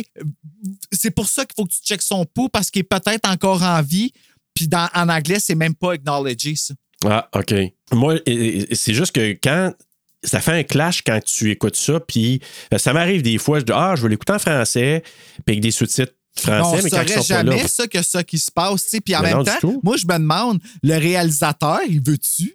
c'est 0.92 1.10
pour 1.10 1.28
ça 1.28 1.44
qu'il 1.44 1.54
faut 1.56 1.66
que 1.66 1.72
tu 1.72 1.80
checkes 1.82 2.02
son 2.02 2.24
pouls 2.24 2.48
parce 2.48 2.70
qu'il 2.70 2.80
est 2.80 2.84
peut-être 2.84 3.28
encore 3.28 3.62
en 3.62 3.82
vie. 3.82 4.12
Puis 4.60 4.68
dans, 4.68 4.88
en 4.94 5.08
anglais, 5.08 5.38
c'est 5.40 5.54
même 5.54 5.74
pas 5.74 5.92
acknowledgé, 5.92 6.54
ça. 6.54 6.74
Ah, 7.06 7.28
OK. 7.34 7.54
Moi, 7.92 8.16
c'est 8.26 8.92
juste 8.92 9.12
que 9.12 9.30
quand 9.42 9.72
ça 10.22 10.40
fait 10.40 10.52
un 10.52 10.62
clash 10.62 11.00
quand 11.00 11.18
tu 11.24 11.50
écoutes 11.50 11.76
ça. 11.76 11.98
Puis 11.98 12.42
ça 12.76 12.92
m'arrive 12.92 13.22
des 13.22 13.38
fois, 13.38 13.58
je 13.58 13.64
dis 13.64 13.72
Ah, 13.74 13.94
je 13.96 14.02
veux 14.02 14.08
l'écouter 14.08 14.34
en 14.34 14.38
français, 14.38 15.02
puis 15.46 15.54
avec 15.54 15.60
des 15.60 15.70
sous-titres 15.70 16.12
français, 16.36 16.80
on 16.80 16.82
mais 16.82 16.90
quand 16.90 17.02
ils 17.02 17.22
sont 17.22 17.34
pas 17.34 17.42
là. 17.42 17.52
jamais 17.52 17.68
ça 17.68 17.88
que 17.88 18.02
ça 18.02 18.22
qui 18.22 18.38
se 18.38 18.50
passe. 18.50 18.84
tu 18.84 18.90
sais. 18.90 19.00
Puis 19.00 19.16
en 19.16 19.22
non, 19.22 19.38
même 19.38 19.44
temps, 19.44 19.80
moi, 19.82 19.96
je 19.96 20.04
me 20.04 20.18
demande, 20.18 20.60
le 20.82 20.98
réalisateur, 20.98 21.80
il 21.88 22.02
veut-tu? 22.02 22.54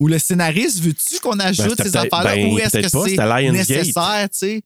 Ou 0.00 0.08
le 0.08 0.18
scénariste, 0.18 0.80
veux-tu 0.80 1.18
qu'on 1.20 1.38
ajoute 1.38 1.70
c'était 1.70 1.84
ces 1.84 1.96
affaires-là? 1.96 2.34
ben, 2.34 2.52
ou 2.52 2.58
est-ce 2.58 2.78
que 2.78 2.88
c'est 2.88 3.50
nécessaire, 3.50 4.28
tu 4.30 4.38
sais? 4.38 4.62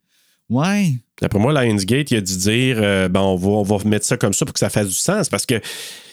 Ouais. 0.48 0.94
D'après 1.20 1.38
moi, 1.38 1.52
Lionsgate, 1.52 2.10
il 2.10 2.16
a 2.16 2.20
dû 2.20 2.36
dire 2.36 2.78
euh, 2.80 3.08
ben, 3.08 3.20
on, 3.20 3.36
va, 3.36 3.48
on 3.50 3.62
va 3.62 3.78
mettre 3.84 4.06
ça 4.06 4.16
comme 4.16 4.32
ça 4.32 4.44
pour 4.44 4.52
que 4.52 4.58
ça 4.58 4.70
fasse 4.70 4.88
du 4.88 4.94
sens. 4.94 5.28
Parce 5.28 5.46
que 5.46 5.60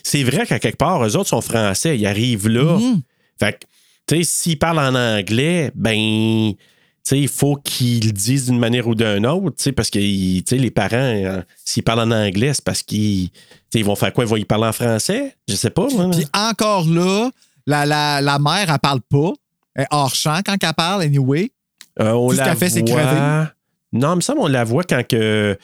c'est 0.07 0.23
vrai 0.23 0.45
qu'à 0.45 0.59
quelque 0.59 0.77
part, 0.77 1.05
eux 1.05 1.17
autres 1.17 1.29
sont 1.29 1.41
français. 1.41 1.97
Ils 1.97 2.07
arrivent 2.07 2.47
là. 2.47 2.77
Mhm. 2.77 3.01
Fait 3.37 3.53
que, 3.53 3.65
tu 4.07 4.17
sais, 4.17 4.23
s'ils 4.23 4.59
parlent 4.59 4.79
en 4.79 4.95
anglais, 4.95 5.71
ben. 5.75 6.53
tu 6.53 6.55
sais, 7.03 7.19
il 7.19 7.27
faut 7.27 7.55
qu'ils 7.57 8.05
le 8.05 8.11
disent 8.13 8.45
d'une 8.45 8.57
manière 8.57 8.87
ou 8.87 8.95
d'une 8.95 9.25
autre, 9.25 9.57
tu 9.57 9.63
sais, 9.63 9.71
parce 9.73 9.89
que 9.89 9.99
tu 9.99 10.43
sais, 10.47 10.57
les 10.57 10.71
parents, 10.71 10.95
euh, 10.95 11.41
s'ils 11.65 11.83
parlent 11.83 11.99
en 11.99 12.11
anglais, 12.11 12.53
c'est 12.53 12.63
parce 12.63 12.83
qu'ils 12.83 13.29
tu 13.31 13.37
sais, 13.69 13.79
ils 13.79 13.85
vont 13.85 13.95
faire 13.97 14.13
quoi? 14.13 14.23
Ils 14.23 14.29
vont 14.29 14.37
y 14.37 14.45
parler 14.45 14.67
en 14.67 14.71
français? 14.71 15.35
Je 15.47 15.55
sais 15.55 15.69
pas. 15.69 15.87
Puis 15.87 16.25
encore 16.33 16.87
là, 16.87 17.29
la, 17.65 17.85
la, 17.85 18.21
la 18.21 18.39
mère, 18.39 18.69
elle 18.71 18.79
parle 18.79 19.01
pas. 19.01 19.33
Elle 19.75 19.83
est 19.83 19.87
hors 19.91 20.15
champ 20.15 20.39
quand 20.45 20.55
elle 20.61 20.73
parle, 20.73 21.01
anyway. 21.01 21.51
Euh, 21.99 22.11
on 22.13 22.29
Tout 22.29 22.35
ce 22.35 22.39
la 22.39 22.45
qu'elle 22.45 22.57
fait, 22.57 22.69
c'est 22.69 22.83
crever. 22.83 23.45
Non, 23.91 24.15
me 24.15 24.21
semble 24.21 24.39
qu'on 24.39 24.47
la 24.47 24.63
voit 24.63 24.83
quand 24.83 25.05
que. 25.05 25.57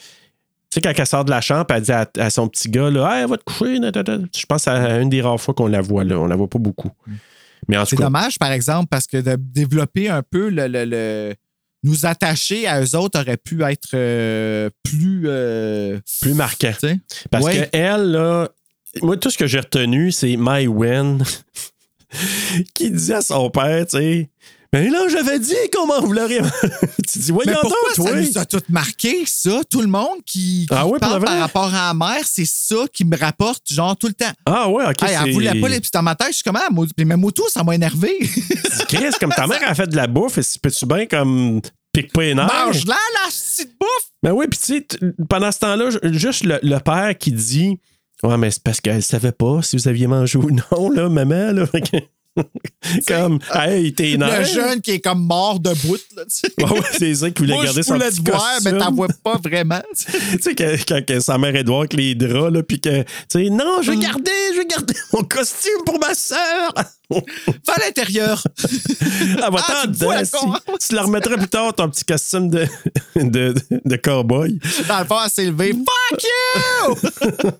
Tu 0.74 0.80
sais, 0.80 0.92
quand 0.92 0.92
elle 1.00 1.06
sort 1.06 1.24
de 1.24 1.30
la 1.30 1.40
chambre, 1.40 1.66
elle 1.70 1.82
dit 1.82 1.92
à, 1.92 2.04
à 2.18 2.30
son 2.30 2.48
petit 2.48 2.68
gars, 2.68 2.90
là, 2.90 3.20
Hey, 3.22 3.28
va 3.28 3.36
te 3.36 3.44
coucher. 3.44 3.76
Je 4.36 4.46
pense 4.46 4.66
à 4.66 4.98
une 5.00 5.08
des 5.08 5.22
rares 5.22 5.40
fois 5.40 5.54
qu'on 5.54 5.68
la 5.68 5.80
voit, 5.80 6.02
là. 6.02 6.18
On 6.18 6.26
la 6.26 6.34
voit 6.34 6.48
pas 6.50 6.58
beaucoup. 6.58 6.90
Mais 7.68 7.76
en 7.76 7.82
tout 7.84 7.90
C'est 7.90 7.96
dommage, 7.96 8.38
par 8.40 8.50
exemple, 8.50 8.88
parce 8.90 9.06
que 9.06 9.18
de 9.18 9.36
développer 9.38 10.08
un 10.08 10.22
peu 10.28 10.48
le. 10.48 10.66
le- 10.66 10.84
le- 10.84 11.34
nous 11.84 12.06
attacher 12.06 12.66
à 12.66 12.80
eux 12.82 12.96
autres 12.96 13.20
aurait 13.20 13.36
pu 13.36 13.62
être 13.62 13.90
euh, 13.94 14.68
plus. 14.82 15.24
euh, 15.26 16.00
plus 16.22 16.34
marquant. 16.34 16.72
Parce 17.30 17.44
Ouais. 17.44 17.68
que 17.70 17.76
elle, 17.76 18.10
là, 18.12 18.48
moi, 19.02 19.16
tout 19.18 19.30
ce 19.30 19.36
que 19.38 19.46
j'ai 19.46 19.60
retenu, 19.60 20.10
c'est 20.10 20.34
My 20.38 20.66
Wen 20.66 21.22
qui 22.74 22.90
dit 22.90 23.12
à 23.12 23.20
son 23.22 23.50
père, 23.50 23.86
tu 23.86 23.98
sais, 23.98 24.30
mais 24.74 24.90
là, 24.90 25.06
j'avais 25.08 25.38
dit 25.38 25.54
qu'on 25.72 25.86
m'en 25.86 26.00
voulait. 26.00 26.26
tu 27.08 27.18
dis, 27.18 27.32
Mais 27.32 27.44
voyons 27.44 27.58
pourquoi 27.62 27.78
donc, 27.88 27.94
toi. 27.94 28.08
ça 28.10 28.20
nous 28.20 28.38
a 28.38 28.44
tout 28.44 28.60
marqué, 28.68 29.24
ça? 29.26 29.60
Tout 29.70 29.80
le 29.80 29.86
monde 29.86 30.18
qui, 30.26 30.66
qui 30.66 30.68
Ah 30.70 30.86
oui, 30.86 30.98
parle 31.00 31.22
par 31.24 31.38
rapport 31.38 31.72
à 31.74 31.88
la 31.88 31.94
mère, 31.94 32.24
c'est 32.24 32.44
ça 32.46 32.76
qui 32.92 33.04
me 33.04 33.16
rapporte, 33.16 33.62
genre, 33.72 33.96
tout 33.96 34.08
le 34.08 34.14
temps. 34.14 34.32
Ah 34.46 34.68
ouais, 34.68 34.84
ok. 34.84 35.02
Hey, 35.02 35.16
elle 35.24 35.32
voulait 35.32 35.60
pas 35.60 35.68
les 35.68 35.80
petits 35.80 35.90
dans 35.94 36.02
ma 36.02 36.14
tête. 36.14 36.28
Je 36.30 36.34
suis 36.34 36.42
comme, 36.42 36.56
ah, 36.56 36.68
même 37.04 37.20
Moto, 37.20 37.44
ça 37.48 37.62
m'a 37.62 37.74
énervé. 37.74 38.18
Chris, 38.88 39.10
comme 39.20 39.30
ta 39.30 39.46
mère 39.46 39.60
a 39.66 39.74
fait 39.74 39.86
de 39.86 39.96
la 39.96 40.06
bouffe, 40.06 40.38
et 40.38 40.42
peux-tu 40.62 40.86
bien 40.86 41.06
comme 41.06 41.60
pique 41.92 42.12
pas 42.12 42.22
les 42.22 42.34
nerfs? 42.34 42.46
Mange-la, 42.46 42.94
la 42.94 43.28
petite 43.28 43.78
bouffe! 43.78 44.10
Ben 44.22 44.32
oui, 44.32 44.46
puis 44.50 44.58
tu 44.58 44.64
sais, 44.66 44.86
pendant 45.28 45.52
ce 45.52 45.58
temps-là, 45.60 45.90
ju- 45.90 46.18
juste 46.18 46.44
le, 46.44 46.58
le 46.62 46.78
père 46.80 47.16
qui 47.16 47.30
dit 47.30 47.78
Ouais, 48.22 48.36
mais 48.38 48.50
c'est 48.50 48.62
parce 48.62 48.80
qu'elle 48.80 49.02
savait 49.02 49.32
pas 49.32 49.60
si 49.62 49.76
vous 49.76 49.86
aviez 49.86 50.06
mangé 50.06 50.38
ou 50.38 50.50
non, 50.50 50.90
là, 50.90 51.08
maman, 51.08 51.52
là. 51.52 51.66
Comme, 53.06 53.38
hey, 53.54 53.94
t'es 53.94 54.16
Le 54.18 54.44
jeune 54.44 54.80
qui 54.80 54.92
est 54.92 55.00
comme 55.00 55.24
mort 55.24 55.60
de 55.60 55.72
bout, 55.86 55.98
là. 56.16 56.22
Ouais, 56.58 56.70
ouais, 56.78 56.80
c'est 56.98 57.14
ça 57.14 57.30
qu'il 57.30 57.44
voulait 57.44 57.54
Moi, 57.54 57.64
garder 57.64 57.82
je 57.82 57.86
son 57.86 57.94
voulais 57.94 58.08
petit 58.10 58.22
te 58.24 58.30
voir, 58.30 58.58
mais 58.64 58.76
t'en 58.78 58.92
vois 58.92 59.08
pas 59.22 59.38
vraiment. 59.42 59.80
tu 59.96 60.38
sais. 60.42 60.54
Quand, 60.54 60.74
quand- 60.88 61.02
quand 61.06 61.20
sa 61.20 61.38
mère 61.38 61.54
est 61.54 61.64
dehors 61.64 61.80
avec 61.80 61.92
les 61.94 62.14
draps, 62.14 62.52
là, 62.52 62.62
puis 62.62 62.80
que, 62.80 63.02
tu 63.02 63.06
sais, 63.28 63.50
non, 63.50 63.82
je 63.82 63.92
vais 63.92 63.96
garder, 63.98 64.30
je 64.52 64.58
vais 64.58 64.66
garder 64.66 64.94
mon 65.12 65.22
costume 65.22 65.84
pour 65.86 65.98
ma 66.00 66.14
sœur. 66.14 66.72
Va 67.10 67.74
à 67.74 67.84
l'intérieur. 67.84 68.42
Elle 68.62 69.36
va 69.36 69.62
Ah, 69.68 69.84
tu 69.86 70.04
la 70.04 70.18
hein? 70.20 70.24
si- 70.24 70.88
Tu 70.88 70.94
le 70.94 71.00
remettras 71.02 71.36
plus 71.36 71.48
tard, 71.48 71.72
ton 71.74 71.88
petit 71.90 72.04
costume 72.04 72.48
de, 72.50 72.66
de, 73.16 73.54
de 73.84 73.96
cowboy. 73.96 74.58
Dans 74.88 74.98
le 75.00 75.04
fond, 75.04 75.16
elle 75.24 75.30
s'est 75.30 75.46
levée. 75.46 75.72
Fuck 75.72 76.24
you! 76.24 76.96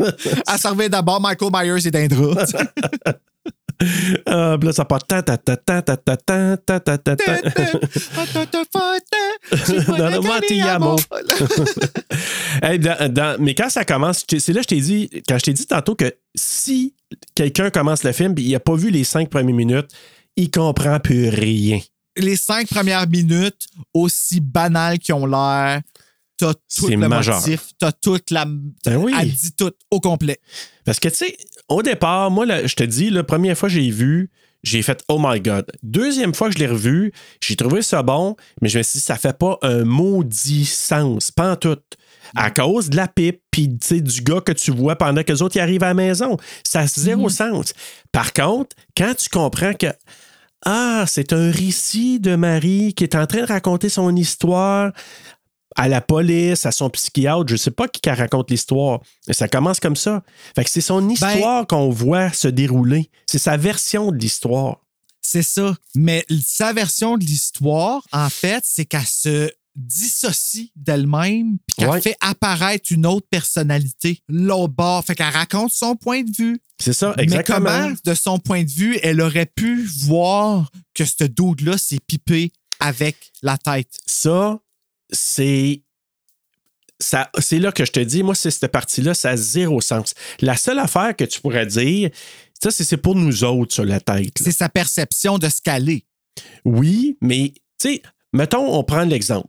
elle 0.52 0.58
servait 0.58 0.88
d'abord 0.88 1.20
Michael 1.20 1.50
Myers 1.52 1.86
et 1.86 1.90
d'Indra. 1.90 2.42
Ah, 3.06 3.12
là, 4.26 4.72
ça 4.72 4.84
part 4.84 5.06
ta 5.06 5.22
ta 5.22 5.36
ta 5.36 5.56
ta 5.56 5.82
ta 5.82 5.96
ta 5.96 6.16
ta 6.16 6.56
ta 6.56 6.80
ta 6.80 6.98
ta 6.98 7.16
ta. 7.16 7.36
Mais 13.38 13.54
quand 13.54 13.68
ça 13.70 13.84
commence, 13.84 14.24
c'est 14.28 14.52
là 14.52 14.60
que 14.60 14.62
je 14.62 14.68
t'ai 14.68 14.80
dit, 14.80 15.10
quand 15.28 15.38
je 15.38 15.44
t'ai 15.44 15.52
dit 15.52 15.66
tantôt 15.66 15.94
que 15.94 16.12
si 16.34 16.94
quelqu'un 17.34 17.70
commence 17.70 18.04
le 18.04 18.12
film 18.12 18.34
et 18.38 18.42
il 18.42 18.52
n'a 18.52 18.60
pas 18.60 18.74
vu 18.76 18.90
les 18.90 19.04
cinq 19.04 19.30
premières 19.30 19.54
minutes, 19.54 19.90
il 20.36 20.50
comprend 20.50 20.98
plus 21.00 21.28
rien. 21.28 21.80
Les 22.16 22.36
cinq 22.36 22.68
premières 22.68 23.08
minutes, 23.08 23.66
aussi 23.92 24.40
banales 24.40 24.98
qu'ils 24.98 25.14
ont 25.14 25.26
l'air, 25.26 25.80
t'as 26.36 26.54
tout 26.54 26.88
le 26.88 26.96
majeur. 27.08 27.40
motif, 27.40 27.70
t'as 27.78 27.92
toute 27.92 28.30
la. 28.30 28.44
Ben 28.44 28.96
oui. 28.96 29.12
Elle 29.18 29.32
dit 29.32 29.52
tout 29.52 29.72
au 29.90 30.00
complet. 30.00 30.38
Parce 30.84 31.00
que, 31.00 31.08
tu 31.08 31.16
sais, 31.16 31.36
au 31.68 31.82
départ, 31.82 32.30
moi, 32.30 32.46
là, 32.46 32.66
je 32.66 32.74
te 32.74 32.84
dis, 32.84 33.10
la 33.10 33.24
première 33.24 33.56
fois 33.56 33.68
que 33.68 33.74
j'ai 33.74 33.90
vu, 33.90 34.30
j'ai 34.62 34.82
fait 34.82 35.02
Oh 35.08 35.18
my 35.20 35.40
God. 35.40 35.66
Deuxième 35.82 36.34
fois 36.34 36.48
que 36.48 36.54
je 36.54 36.58
l'ai 36.58 36.66
revu, 36.66 37.12
j'ai 37.40 37.56
trouvé 37.56 37.82
ça 37.82 38.02
bon, 38.02 38.36
mais 38.62 38.68
je 38.68 38.78
me 38.78 38.82
suis 38.82 38.98
dit, 38.98 39.04
ça 39.04 39.16
fait 39.16 39.36
pas 39.36 39.58
un 39.62 39.84
maudit 39.84 40.64
sens, 40.64 41.30
pas 41.30 41.52
en 41.52 41.56
tout. 41.56 41.76
À 42.34 42.50
cause 42.50 42.88
de 42.88 42.96
la 42.96 43.06
pipe, 43.06 43.42
puis 43.50 43.68
du 43.68 44.22
gars 44.22 44.40
que 44.40 44.52
tu 44.52 44.70
vois 44.70 44.96
pendant 44.96 45.22
que 45.22 45.30
les 45.30 45.42
autres 45.42 45.56
y 45.56 45.60
arrivent 45.60 45.82
à 45.84 45.88
la 45.88 45.94
maison. 45.94 46.38
Ça 46.64 46.80
a 46.80 46.86
zéro 46.86 47.28
sens. 47.28 47.74
Par 48.12 48.32
contre, 48.32 48.74
quand 48.96 49.14
tu 49.14 49.28
comprends 49.28 49.74
que 49.74 49.88
Ah, 50.64 51.04
c'est 51.06 51.34
un 51.34 51.50
récit 51.50 52.18
de 52.20 52.36
Marie 52.36 52.94
qui 52.94 53.04
est 53.04 53.14
en 53.14 53.26
train 53.26 53.42
de 53.42 53.46
raconter 53.46 53.90
son 53.90 54.16
histoire 54.16 54.92
à 55.76 55.88
la 55.88 56.00
police, 56.00 56.66
à 56.66 56.72
son 56.72 56.88
psychiatre, 56.90 57.44
je 57.48 57.56
sais 57.56 57.70
pas 57.70 57.88
qui 57.88 58.08
raconte 58.08 58.50
l'histoire, 58.50 59.00
mais 59.26 59.34
ça 59.34 59.48
commence 59.48 59.80
comme 59.80 59.96
ça. 59.96 60.22
Fait 60.54 60.64
que 60.64 60.70
c'est 60.70 60.80
son 60.80 61.08
histoire 61.08 61.66
qu'on 61.66 61.90
voit 61.90 62.32
se 62.32 62.48
dérouler. 62.48 63.10
C'est 63.26 63.38
sa 63.38 63.56
version 63.56 64.10
de 64.12 64.16
l'histoire. 64.18 64.78
C'est 65.20 65.42
ça. 65.42 65.74
Mais 65.94 66.24
sa 66.46 66.72
version 66.72 67.16
de 67.16 67.24
l'histoire, 67.24 68.02
en 68.12 68.28
fait, 68.28 68.62
c'est 68.66 68.84
qu'elle 68.84 69.06
se 69.06 69.50
dissocie 69.74 70.70
d'elle-même 70.76 71.56
puis 71.66 71.74
qu'elle 71.76 71.88
Ouais. 71.88 72.00
fait 72.00 72.16
apparaître 72.20 72.92
une 72.92 73.06
autre 73.06 73.26
personnalité, 73.28 74.20
l'autre 74.28 74.72
bord. 74.74 75.04
Fait 75.04 75.14
qu'elle 75.14 75.32
raconte 75.32 75.72
son 75.72 75.96
point 75.96 76.22
de 76.22 76.30
vue. 76.36 76.60
C'est 76.80 76.92
ça, 76.92 77.14
exactement. 77.18 77.60
Mais 77.60 77.70
comment, 77.70 77.94
de 78.04 78.14
son 78.14 78.38
point 78.38 78.62
de 78.64 78.70
vue, 78.70 78.98
elle 79.02 79.20
aurait 79.20 79.46
pu 79.52 79.84
voir 79.84 80.70
que 80.94 81.04
ce 81.04 81.24
dude-là 81.24 81.78
s'est 81.78 81.98
pipé 82.06 82.52
avec 82.80 83.32
la 83.42 83.56
tête? 83.58 83.88
Ça, 84.06 84.60
c'est. 85.10 85.82
Ça, 87.00 87.28
c'est 87.38 87.58
là 87.58 87.72
que 87.72 87.84
je 87.84 87.90
te 87.90 88.00
dis, 88.00 88.22
moi, 88.22 88.34
c'est 88.36 88.52
cette 88.52 88.70
partie-là, 88.70 89.14
ça 89.14 89.30
a 89.30 89.36
zéro 89.36 89.80
sens. 89.80 90.14
La 90.40 90.56
seule 90.56 90.78
affaire 90.78 91.14
que 91.16 91.24
tu 91.24 91.40
pourrais 91.40 91.66
dire, 91.66 92.10
ça, 92.62 92.70
c'est 92.70 92.96
pour 92.96 93.16
nous 93.16 93.44
autres 93.44 93.74
sur 93.74 93.84
la 93.84 94.00
tête. 94.00 94.32
C'est 94.40 94.52
sa 94.52 94.68
perception 94.68 95.38
de 95.38 95.48
ce 95.48 95.60
qu'elle 95.60 95.90
est. 95.90 96.06
Oui, 96.64 97.18
mais, 97.20 97.52
tu 97.80 97.94
sais, 97.94 98.02
mettons, 98.32 98.78
on 98.78 98.84
prend 98.84 99.04
l'exemple. 99.04 99.48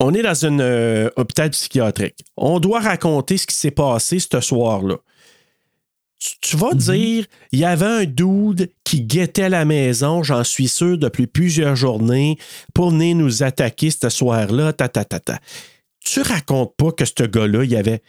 On 0.00 0.14
est 0.14 0.22
dans 0.22 0.46
un 0.46 0.58
euh, 0.60 1.10
hôpital 1.16 1.50
psychiatrique. 1.50 2.24
On 2.36 2.60
doit 2.60 2.80
raconter 2.80 3.36
ce 3.36 3.46
qui 3.46 3.54
s'est 3.54 3.70
passé 3.70 4.18
ce 4.18 4.40
soir-là. 4.40 4.96
Tu, 6.22 6.34
tu 6.40 6.56
vas 6.56 6.72
dire, 6.74 7.26
il 7.50 7.58
y 7.58 7.64
avait 7.64 7.84
un 7.86 8.04
dude 8.04 8.70
qui 8.84 9.00
guettait 9.02 9.48
la 9.48 9.64
maison, 9.64 10.22
j'en 10.22 10.44
suis 10.44 10.68
sûr, 10.68 10.96
depuis 10.96 11.26
plusieurs 11.26 11.74
journées, 11.74 12.38
pour 12.74 12.90
venir 12.90 13.16
nous 13.16 13.42
attaquer 13.42 13.90
ce 13.90 14.08
soir-là, 14.08 14.72
ta, 14.72 14.88
ta, 14.88 15.04
ta, 15.04 15.18
ta. 15.18 15.40
Tu 16.04 16.20
racontes 16.20 16.76
pas 16.76 16.92
que 16.92 17.04
ce 17.04 17.24
gars-là, 17.24 17.64
il 17.64 17.70
y 17.70 17.76
avait. 17.76 18.02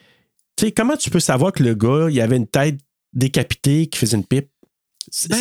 Tu 0.58 0.66
sais, 0.66 0.72
comment 0.72 0.96
tu 0.96 1.10
peux 1.10 1.20
savoir 1.20 1.54
que 1.54 1.64
le 1.64 1.74
gars, 1.74 2.08
il 2.12 2.22
avait 2.22 2.38
une 2.38 2.48
tête 2.48 2.78
décapitée 3.14 3.88
qui 3.88 3.98
faisait 3.98 4.18
une 4.18 4.26
pipe? 4.26 4.50
C'est 5.10 5.30
Ben, 5.30 5.38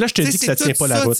là 0.00 0.06
que 0.06 0.08
je 0.08 0.14
te 0.14 0.22
dis 0.22 0.38
que 0.38 0.44
ça 0.44 0.56
tient 0.56 0.72
pas 0.74 0.88
la 0.88 1.04
route. 1.04 1.16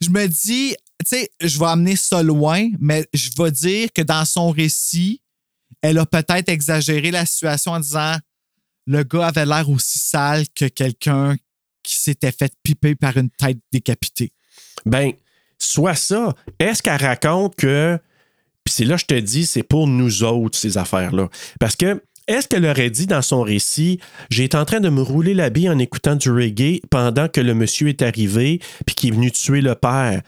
je 0.00 0.08
me 0.08 0.26
dis, 0.26 0.74
tu 1.00 1.06
sais, 1.06 1.30
je 1.40 1.58
vais 1.58 1.66
amener 1.66 1.96
ça 1.96 2.22
loin, 2.22 2.70
mais 2.80 3.06
je 3.12 3.28
vais 3.36 3.50
dire 3.50 3.88
que 3.94 4.00
dans 4.00 4.24
son 4.24 4.50
récit, 4.50 5.20
elle 5.82 5.98
a 5.98 6.06
peut-être 6.06 6.48
exagéré 6.48 7.10
la 7.10 7.26
situation 7.26 7.72
en 7.72 7.80
disant 7.80 8.16
le 8.86 9.02
gars 9.02 9.28
avait 9.28 9.46
l'air 9.46 9.68
aussi 9.68 9.98
sale 9.98 10.44
que 10.54 10.66
quelqu'un 10.66 11.36
qui 11.82 11.96
s'était 11.96 12.32
fait 12.32 12.52
piper 12.62 12.94
par 12.94 13.16
une 13.16 13.30
tête 13.30 13.58
décapitée. 13.72 14.32
Ben, 14.86 15.12
soit 15.58 15.94
ça. 15.94 16.34
Est-ce 16.58 16.82
qu'elle 16.82 17.02
raconte 17.02 17.56
que. 17.56 17.98
Puis 18.64 18.74
c'est 18.74 18.84
là 18.84 18.96
je 18.96 19.04
te 19.04 19.14
dis, 19.14 19.46
c'est 19.46 19.62
pour 19.62 19.86
nous 19.86 20.24
autres, 20.24 20.58
ces 20.58 20.78
affaires-là. 20.78 21.28
Parce 21.60 21.76
que. 21.76 22.02
Est-ce 22.26 22.48
qu'elle 22.48 22.64
aurait 22.64 22.88
dit 22.88 23.06
dans 23.06 23.20
son 23.20 23.42
récit, 23.42 24.00
j'ai 24.30 24.44
été 24.44 24.56
en 24.56 24.64
train 24.64 24.80
de 24.80 24.88
me 24.88 25.02
rouler 25.02 25.34
la 25.34 25.50
bille 25.50 25.68
en 25.68 25.78
écoutant 25.78 26.16
du 26.16 26.30
reggae 26.30 26.80
pendant 26.90 27.28
que 27.28 27.42
le 27.42 27.52
monsieur 27.52 27.88
est 27.88 28.00
arrivé 28.00 28.62
puis 28.86 28.94
qui 28.94 29.08
est 29.08 29.10
venu 29.10 29.30
tuer 29.30 29.60
le 29.60 29.74
père? 29.74 30.22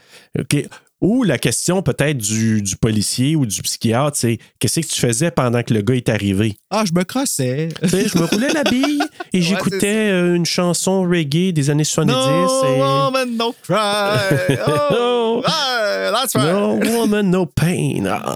Ou 0.99 1.23
la 1.23 1.37
question 1.37 1.83
peut-être 1.83 2.17
du, 2.17 2.63
du 2.63 2.75
policier 2.75 3.35
ou 3.35 3.45
du 3.45 3.61
psychiatre, 3.61 4.17
c'est 4.17 4.39
qu'est-ce 4.57 4.79
que 4.79 4.87
tu 4.87 4.99
faisais 4.99 5.29
pendant 5.29 5.61
que 5.61 5.71
le 5.73 5.81
gars 5.81 5.95
est 5.95 6.09
arrivé? 6.09 6.57
Ah, 6.71 6.85
je 6.87 6.93
me 6.93 7.03
crossais. 7.03 7.69
Je 7.83 8.17
me 8.17 8.25
roulais 8.25 8.51
la 8.51 8.63
bille 8.63 9.03
et 9.31 9.41
j'écoutais 9.43 10.09
euh, 10.11 10.35
une 10.35 10.47
chanson 10.47 11.03
reggae 11.03 11.53
des 11.53 11.69
années 11.69 11.83
70. 11.83 12.15
No 12.15 12.65
et... 12.65 12.79
woman, 12.79 13.37
no 13.37 13.53
cry. 13.63 14.17
Oh, 14.89 15.43
ah, 15.45 16.09
that's 16.11 16.35
right. 16.35 16.51
No 16.51 16.77
woman, 16.77 17.29
no 17.29 17.45
pain. 17.45 18.05
Ah. 18.07 18.35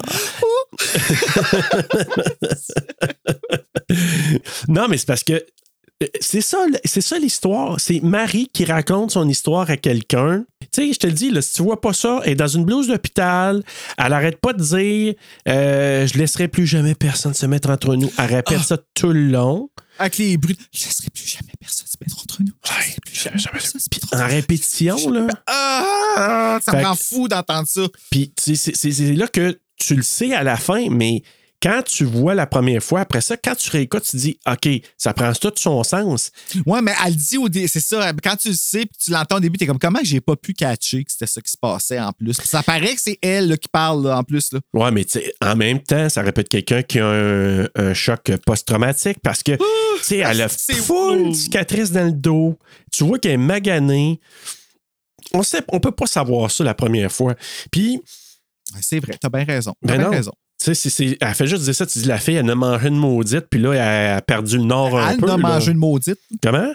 non, 4.68 4.88
mais 4.88 4.98
c'est 4.98 5.08
parce 5.08 5.24
que 5.24 5.34
euh, 5.34 6.08
c'est 6.20 6.42
ça, 6.42 6.66
c'est 6.86 7.02
ça 7.02 7.18
l'histoire. 7.18 7.80
C'est 7.80 8.02
Marie 8.02 8.50
qui 8.54 8.66
raconte 8.66 9.10
son 9.12 9.28
histoire 9.28 9.70
à 9.70 9.78
quelqu'un. 9.78 10.46
Tu 10.74 10.88
sais, 10.88 10.94
je 10.94 11.00
te 11.00 11.08
le 11.08 11.14
dis, 11.14 11.32
là, 11.32 11.42
si 11.42 11.54
tu 11.54 11.64
vois 11.64 11.82
pas 11.82 11.92
ça, 11.92 12.22
elle 12.24 12.32
est 12.32 12.36
dans 12.36 12.48
une 12.48 12.64
blouse 12.64 12.88
d'hôpital. 12.88 13.62
Elle 13.98 14.14
arrête 14.14 14.40
pas 14.40 14.54
de 14.54 14.64
dire 14.64 15.14
euh, 15.50 16.08
Je 16.08 16.18
laisserai 16.18 16.48
plus 16.48 16.66
jamais 16.66 16.96
personne 16.96 17.34
se 17.34 17.46
mettre 17.46 17.70
entre 17.70 17.96
nous. 17.96 18.10
Elle 18.18 18.36
répète 18.36 18.60
Ah. 18.62 18.64
ça 18.64 18.78
tout 18.94 19.12
le 19.12 19.26
long. 19.28 19.70
Avec 20.00 20.18
les 20.18 20.38
bruits. 20.38 20.58
Je 20.74 20.86
laisserai 20.86 21.10
plus 21.14 21.28
jamais 21.28 21.52
personne 21.60 21.88
se 21.88 21.98
mettre 22.00 22.18
entre 22.22 22.42
nous. 22.42 22.54
Je 22.64 23.00
plus 23.02 23.16
jamais 23.22 23.38
personne 23.52 23.82
se 23.82 23.88
mettre 23.94 24.06
entre 24.14 24.16
En 24.24 24.28
nous. 24.28 24.32
répétition, 24.34 25.10
là. 25.12 25.28
Ah, 25.48 26.60
ça 26.64 26.72
Fait 26.72 26.80
me 26.82 26.86
rend 26.86 26.96
fou 26.96 27.28
d'entendre 27.28 27.68
ça. 27.68 27.82
Puis 28.10 28.32
c'est 28.38 29.14
là 29.14 29.28
que 29.28 29.60
tu 29.78 29.96
le 29.96 30.04
sais 30.04 30.34
à 30.34 30.44
la 30.44 30.56
fin, 30.58 30.88
mais 30.90 31.22
quand 31.62 31.84
tu 31.86 32.06
vois 32.06 32.34
la 32.34 32.48
première 32.48 32.82
fois, 32.82 33.02
après 33.02 33.22
ça, 33.22 33.38
quand 33.38 33.56
tu 33.56 33.70
réécoutes, 33.70 34.04
tu 34.04 34.18
dis 34.18 34.40
OK, 34.50 34.68
ça 34.98 35.14
prend 35.14 35.32
tout 35.34 35.52
son 35.56 35.84
sens. 35.84 36.32
Ouais, 36.66 36.82
mais 36.82 36.94
elle 37.06 37.16
dit 37.16 37.38
au 37.38 37.50
dé- 37.50 37.68
c'est 37.68 37.80
ça, 37.80 38.12
quand 38.24 38.36
tu 38.36 38.50
le 38.50 38.56
sais 38.56 38.86
puis 38.86 38.98
tu 39.04 39.12
l'entends 39.12 39.38
au 39.38 39.40
début, 39.40 39.58
t'es 39.58 39.68
comme 39.68 39.78
comment 39.80 40.00
j'ai 40.04 40.22
pas 40.22 40.36
pu 40.36 40.54
catcher 40.54 41.04
que 41.04 41.12
c'était 41.12 41.28
ça 41.28 41.40
qui 41.42 41.52
se 41.52 41.58
passait 41.58 42.00
en 42.00 42.12
plus? 42.14 42.34
Ça 42.44 42.64
paraît 42.64 42.96
que 42.96 43.02
c'est 43.02 43.20
elle 43.22 43.48
là, 43.50 43.58
qui 43.58 43.70
parle 43.70 44.04
là, 44.08 44.18
en 44.18 44.24
plus. 44.24 44.52
Là. 44.54 44.60
Ouais, 44.74 44.92
mais 44.92 45.06
en 45.42 45.56
même 45.56 45.80
temps, 45.82 46.10
ça 46.10 46.22
répète 46.22 46.50
quelqu'un 46.50 46.82
qui 46.84 47.00
a 47.00 47.08
un, 47.08 47.66
un 47.76 47.94
choc 47.94 48.32
post-traumatique 48.46 49.20
parce 49.22 49.44
que, 49.44 49.52
tu 49.54 49.64
sais, 50.02 50.18
elle 50.18 50.42
a 50.42 50.50
full 50.50 51.36
cicatrice 51.36 51.92
dans 51.92 52.06
le 52.06 52.12
dos. 52.14 52.58
Tu 52.92 53.04
vois 53.04 53.20
qu'elle 53.20 53.34
est 53.34 53.38
maganée. 53.38 54.20
On 55.34 55.44
sait, 55.44 55.62
on 55.70 55.80
peut 55.80 55.92
pas 55.92 56.08
savoir 56.08 56.50
ça 56.52 56.64
la 56.64 56.74
première 56.74 57.12
fois. 57.12 57.36
Puis, 57.72 58.02
C'est 58.82 59.00
vrai, 59.00 59.16
t'as 59.20 59.30
bien 59.30 59.44
raison. 59.44 59.74
T'as 59.86 59.94
Ben 59.94 60.00
bien 60.00 60.10
raison. 60.10 60.32
Tu 60.64 60.66
sais, 60.66 60.74
c'est- 60.76 60.90
c'est- 60.90 61.18
elle 61.20 61.34
fait 61.34 61.48
juste 61.48 61.64
dire 61.64 61.74
ça. 61.76 61.86
Tu 61.86 62.00
dis, 62.00 62.08
la 62.08 62.18
fille, 62.20 62.36
elle 62.36 62.50
a 62.50 62.56
mangé 62.56 62.88
une 62.88 62.96
maudite, 62.98 63.46
puis 63.50 63.60
là, 63.60 63.74
elle 63.74 64.18
a 64.18 64.22
perdu 64.22 64.58
le 64.58 64.64
nord 64.64 64.98
un 65.00 65.12
Elle 65.12 65.18
peu. 65.18 65.26
a 65.26 65.30
là. 65.30 65.38
mangé 65.38 65.72
une 65.72 65.78
maudite. 65.78 66.20
Comment? 66.44 66.72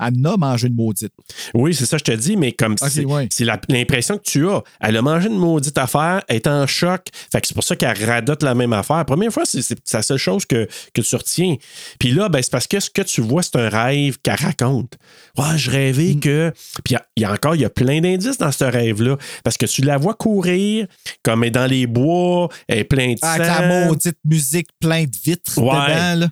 Elle 0.00 0.26
a 0.26 0.36
mangé 0.36 0.68
une 0.68 0.74
maudite. 0.74 1.12
Oui, 1.54 1.74
c'est 1.74 1.86
ça, 1.86 1.98
je 1.98 2.04
te 2.04 2.12
dis, 2.12 2.36
mais 2.36 2.52
comme 2.52 2.72
Ok, 2.80 2.88
c'est 2.90 3.04
ouais. 3.04 3.28
la- 3.40 3.60
l'impression 3.68 4.16
que 4.18 4.22
tu 4.24 4.48
as. 4.48 4.62
Elle 4.80 4.96
a 4.96 5.02
mangé 5.02 5.28
une 5.28 5.38
maudite 5.38 5.76
affaire, 5.78 6.22
elle 6.28 6.36
est 6.36 6.46
en 6.46 6.66
choc. 6.66 7.06
Fait 7.32 7.40
que 7.40 7.46
c'est 7.46 7.54
pour 7.54 7.64
ça 7.64 7.76
qu'elle 7.76 8.02
radote 8.04 8.42
la 8.42 8.54
même 8.54 8.72
affaire. 8.72 9.04
Première 9.04 9.32
fois, 9.32 9.42
c'est 9.44 9.76
la 9.92 10.02
seule 10.02 10.18
chose 10.18 10.46
que, 10.46 10.66
que 10.94 11.00
tu 11.02 11.16
retiens. 11.16 11.56
Puis 11.98 12.12
là, 12.12 12.28
ben, 12.28 12.42
c'est 12.42 12.50
parce 12.50 12.66
que 12.66 12.80
ce 12.80 12.90
que 12.90 13.02
tu 13.02 13.20
vois, 13.20 13.42
c'est 13.42 13.56
un 13.56 13.68
rêve 13.68 14.18
qu'elle 14.22 14.36
raconte. 14.36 14.94
Ouais, 15.36 15.56
je 15.56 15.70
rêvais 15.70 16.14
Mm. 16.14 16.20
que. 16.20 16.52
Puis 16.84 16.90
il 16.90 16.92
y 16.94 16.96
a- 16.96 17.06
il 17.16 17.22
y, 17.22 17.24
a 17.26 17.32
encore, 17.32 17.54
il 17.54 17.60
y 17.60 17.64
a 17.64 17.70
plein 17.70 18.00
d'indices 18.00 18.38
dans 18.38 18.52
ce 18.52 18.64
rêve-là. 18.64 19.16
Parce 19.44 19.56
que 19.56 19.66
tu 19.66 19.82
la 19.82 19.98
vois 19.98 20.14
courir, 20.14 20.86
comme 21.22 21.44
elle 21.44 21.48
est 21.48 21.50
dans 21.50 21.66
les 21.66 21.86
bois, 21.86 22.48
elle 22.68 22.78
est 22.78 22.84
pleine 22.84 23.14
de 23.14 23.18
Avec 23.22 23.46
sang. 23.46 23.60
la 23.60 23.86
maudite 23.86 24.16
musique 24.24 24.68
plein 24.80 25.04
de 25.04 25.10
vitres 25.24 25.58
Ouais. 25.58 25.64
dedans. 25.66 26.20
Là. 26.20 26.28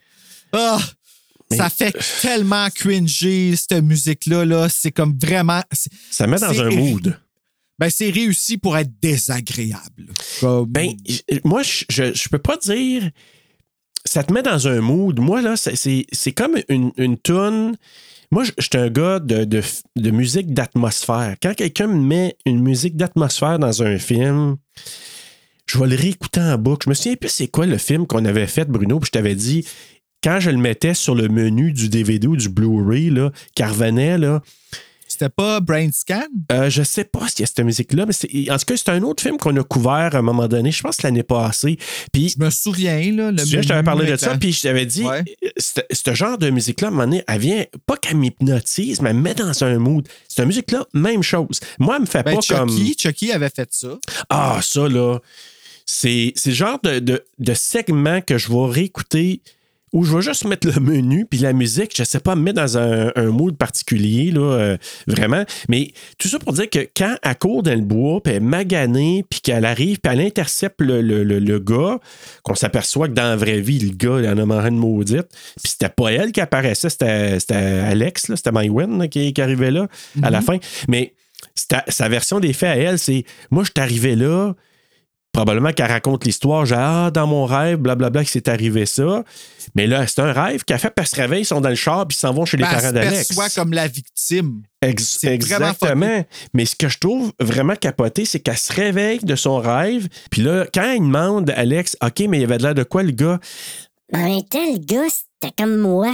Ah! 0.53 0.79
Ça 1.57 1.71
fait 1.71 1.95
tellement 2.21 2.69
cringer, 2.71 3.55
cette 3.57 3.83
musique-là. 3.83 4.45
Là. 4.45 4.69
C'est 4.69 4.93
comme 4.93 5.17
vraiment. 5.21 5.63
Ça 6.11 6.27
met 6.27 6.39
dans 6.39 6.61
un 6.61 6.71
mood. 6.71 7.19
Ben, 7.79 7.91
c'est 7.91 8.11
réussi 8.11 8.59
pour 8.59 8.77
être 8.77 8.91
désagréable. 9.01 10.09
Comme- 10.41 10.67
Ben, 10.67 10.91
moi, 11.45 11.63
je, 11.63 11.85
je 11.89 12.29
peux 12.29 12.39
pas 12.39 12.57
dire. 12.57 13.09
Ça 14.05 14.25
te 14.25 14.33
met 14.33 14.43
dans 14.43 14.67
un 14.69 14.81
mood. 14.81 15.19
Moi, 15.21 15.43
là, 15.43 15.57
c'est- 15.57 16.33
comme 16.33 16.57
une, 16.69 16.93
une 16.97 17.17
toune. 17.19 17.77
Moi, 18.31 18.45
je 18.45 18.53
je 18.59 18.65
suis 18.65 18.77
un 18.79 18.91
gars 18.91 19.21
de, 19.21 19.45
de, 19.45 19.63
de 19.97 20.11
musique 20.11 20.53
d'atmosphère. 20.53 21.37
Quand 21.41 21.55
quelqu'un 21.55 21.87
me 21.87 22.01
met 22.01 22.37
une 22.45 22.61
musique 22.63 22.97
d'atmosphère 22.97 23.59
dans 23.59 23.83
un 23.83 23.99
film, 23.99 24.57
je 25.67 25.79
vais 25.79 25.87
le 25.87 25.97
réécouter 25.97 26.41
en 26.41 26.59
boucle. 26.59 26.85
Je 26.87 26.91
me 26.91 26.95
souviens 26.95 27.17
plus 27.17 27.31
c'est 27.31 27.49
quoi 27.49 27.65
le 27.67 27.79
film 27.79 28.07
qu'on 28.07 28.25
avait 28.25 28.47
fait, 28.47 28.67
Bruno, 28.67 28.99
puis 29.01 29.07
je 29.07 29.13
t'avais 29.13 29.35
dit, 29.35 29.67
quand 30.23 30.41
je 30.41 30.51
le 30.51 30.57
mettais 30.59 30.95
sur 30.95 31.15
le 31.15 31.29
menu 31.29 31.73
du 31.73 31.89
DVD 31.89 32.27
ou 32.27 32.37
du 32.37 32.49
Blu-ray, 32.49 33.11
là, 33.11 33.31
qui 33.55 33.63
revenait, 33.65 34.19
là, 34.19 34.43
C'était 35.11 35.31
pas 35.31 35.61
Brain 35.61 35.89
Scan? 35.91 36.27
euh, 36.53 36.69
je 36.69 36.83
sais 36.83 37.05
pas 37.05 37.27
s'il 37.29 37.41
y 37.41 37.43
a 37.45 37.47
cette 37.47 37.61
musique-là, 37.65 38.05
mais 38.05 38.13
c'est- 38.13 38.29
en 38.51 38.59
tout 38.59 38.67
cas, 38.67 38.77
c'est 38.77 38.91
un 38.91 39.03
autre 39.03 39.23
film 39.23 39.39
qu'on 39.39 39.57
a 39.57 39.63
couvert 39.63 40.11
à 40.15 40.19
un 40.19 40.23
moment 40.23 40.47
donné, 40.49 40.71
je 40.71 40.83
pense 40.83 41.01
l'année 41.03 41.23
passée. 41.23 41.79
Puis, 42.13 42.29
Je 42.39 42.45
me 42.45 42.51
souviens, 42.51 43.01
là. 43.13 43.31
Le 43.33 43.39
tu 43.39 43.47
sais, 43.49 43.63
je 43.63 43.69
t'avais 43.69 43.83
parlé 43.83 44.05
de 44.11 44.17
ça, 44.17 44.37
puis 44.37 44.53
je 44.53 44.61
t'avais 44.63 44.85
dit, 44.85 45.05
Ouais. 45.05 45.25
ce 45.57 46.15
genre 46.15 46.37
de 46.37 46.51
musique-là, 46.51 46.89
à 46.89 46.91
un 46.91 46.95
moment 46.95 47.05
donné, 47.05 47.25
elle 47.27 47.41
vient, 47.41 47.65
pas 47.87 47.97
qu'elle 47.97 48.19
m'hypnotise, 48.19 49.01
mais 49.01 49.11
elle 49.11 49.17
me 49.17 49.23
met 49.23 49.35
dans 49.35 49.65
un 49.65 49.79
mood. 49.79 50.07
Cette 50.29 50.45
musique-là, 50.47 50.85
même 50.93 51.23
chose. 51.23 51.59
Moi, 51.79 51.95
elle 51.97 52.03
me 52.03 52.07
fait 52.07 52.23
Ben, 52.23 52.37
pas 52.37 52.57
comme. 52.57 52.69
Chucky, 52.71 52.97
Chucky 53.01 53.33
avait 53.33 53.51
fait 53.51 53.69
ça. 53.73 53.99
Ah, 54.29 54.61
ça, 54.63 54.89
là. 54.89 55.19
C'est 55.87 56.35
c'est 56.37 56.51
le 56.51 56.55
genre 56.57 56.79
de, 56.83 56.99
de, 56.99 57.25
de 57.39 57.55
segment 57.55 58.21
que 58.21 58.37
je 58.37 58.49
vais 58.53 58.67
réécouter 58.71 59.41
où 59.93 60.05
je 60.05 60.15
vais 60.17 60.23
juste 60.23 60.45
mettre 60.45 60.67
le 60.69 60.81
menu 60.81 61.25
puis 61.25 61.39
la 61.41 61.53
musique, 61.53 61.93
je 61.97 62.05
sais 62.05 62.21
pas, 62.21 62.35
me 62.35 62.43
mettre 62.43 62.61
dans 62.61 62.79
un, 62.79 63.11
un 63.17 63.27
mood 63.31 63.57
particulier, 63.57 64.31
là, 64.31 64.41
euh, 64.41 64.77
vraiment. 65.07 65.45
Mais 65.69 65.93
tout 66.19 66.29
ça 66.29 66.39
pour 66.39 66.53
dire 66.53 66.69
que 66.71 66.81
quand 66.97 67.17
elle 67.23 67.39
court 67.39 67.63
dans 67.63 67.75
le 67.75 67.81
bois, 67.81 68.23
puis 68.23 68.33
elle 68.33 68.43
est 68.43 68.47
maganée, 68.47 69.25
puis 69.29 69.41
qu'elle 69.41 69.65
arrive, 69.65 69.99
puis 70.01 70.13
elle 70.13 70.21
intercepte 70.21 70.81
le, 70.81 71.01
le, 71.01 71.25
le- 71.25 71.39
le 71.39 71.59
gars, 71.59 71.99
qu'on 72.43 72.55
s'aperçoit 72.55 73.09
que 73.09 73.15
dans 73.15 73.23
la 73.29 73.37
vraie 73.37 73.61
vie, 73.61 73.79
le 73.79 73.95
gars, 73.97 74.21
il 74.21 74.29
en 74.29 74.37
a 74.39 74.45
mangé 74.45 74.69
une 74.69 74.79
maudite. 74.79 75.27
Puis 75.63 75.73
c'était 75.73 75.89
pas 75.89 76.13
elle 76.13 76.33
qui 76.33 76.41
apparaissait, 76.41 76.91
c'était 76.91 77.39
Alex, 77.61 78.33
c'était 78.35 78.53
Mywen 78.53 79.09
qui, 79.09 79.33
qui 79.33 79.41
arrivait 79.43 79.71
là 79.71 79.89
à 80.23 80.31
la 80.31 80.41
fin. 80.41 80.59
Mais 80.89 81.15
sa, 81.55 81.85
sa 81.89 82.09
version 82.09 82.41
des 82.41 82.53
faits 82.53 82.71
à 82.71 82.77
elle, 82.77 82.99
c'est 82.99 83.25
moi, 83.51 83.63
je 83.65 83.71
suis 83.75 83.83
arrivé 83.83 84.17
là, 84.17 84.55
probablement 85.39 85.73
qu'elle 85.73 85.87
raconte 85.91 86.25
l'histoire, 86.25 86.67
genre, 86.67 86.79
ah, 86.81 87.11
dans 87.13 87.29
mon 87.29 87.45
rêve, 87.45 87.79
blablabla, 87.79 88.25
que 88.25 88.31
c'est 88.31 88.49
arrivé 88.49 88.87
ça. 88.87 89.23
Mais 89.77 89.87
là, 89.87 90.05
c'est 90.09 90.21
un 90.21 90.33
rêve 90.33 90.65
qu'elle 90.65 90.81
fait, 90.81 90.91
puis 90.91 91.03
elle 91.05 91.07
se 91.07 91.15
réveille, 91.15 91.43
ils 91.43 91.47
sont 91.47 91.61
dans 91.61 91.69
le 91.69 91.77
char, 91.77 92.09
puis 92.09 92.17
ils 92.17 92.21
s'en 92.21 92.33
vont 92.33 92.45
chez 92.45 92.57
les 92.57 92.65
Ben, 92.65 92.71
elle 92.73 92.77
parents 92.77 92.89
se 92.89 92.95
d'Alex. 92.95 93.29
perçoit 93.29 93.49
comme 93.51 93.73
la 93.73 93.87
victime. 93.87 94.63
Ex- 94.83 95.23
exactement. 95.23 96.25
Mais 96.55 96.65
ce 96.67 96.75
que 96.75 96.89
je 96.89 96.99
trouve 96.99 97.33
vraiment 97.39 97.77
capoté, 97.77 98.25
c'est 98.25 98.41
qu'elle 98.41 98.59
se 98.59 98.73
réveille 98.73 99.21
de 99.21 99.37
son 99.37 99.59
rêve, 99.59 100.09
puis 100.29 100.43
là, 100.43 100.67
quand 100.75 100.91
il 100.91 101.03
demande 101.03 101.51
à 101.51 101.59
Alex, 101.61 101.97
OK, 102.05 102.21
mais 102.29 102.39
il 102.41 102.45
avait 102.45 102.59
de 102.59 102.65
l'air 102.65 102.75
de 102.75 102.83
quoi, 102.83 103.05
le 103.05 103.13
gars? 103.13 103.39
Temps, 104.13 104.19
le 104.19 104.79
gars, 104.85 105.07
c'était 105.09 105.55
comme 105.57 105.77
moi. 105.79 106.13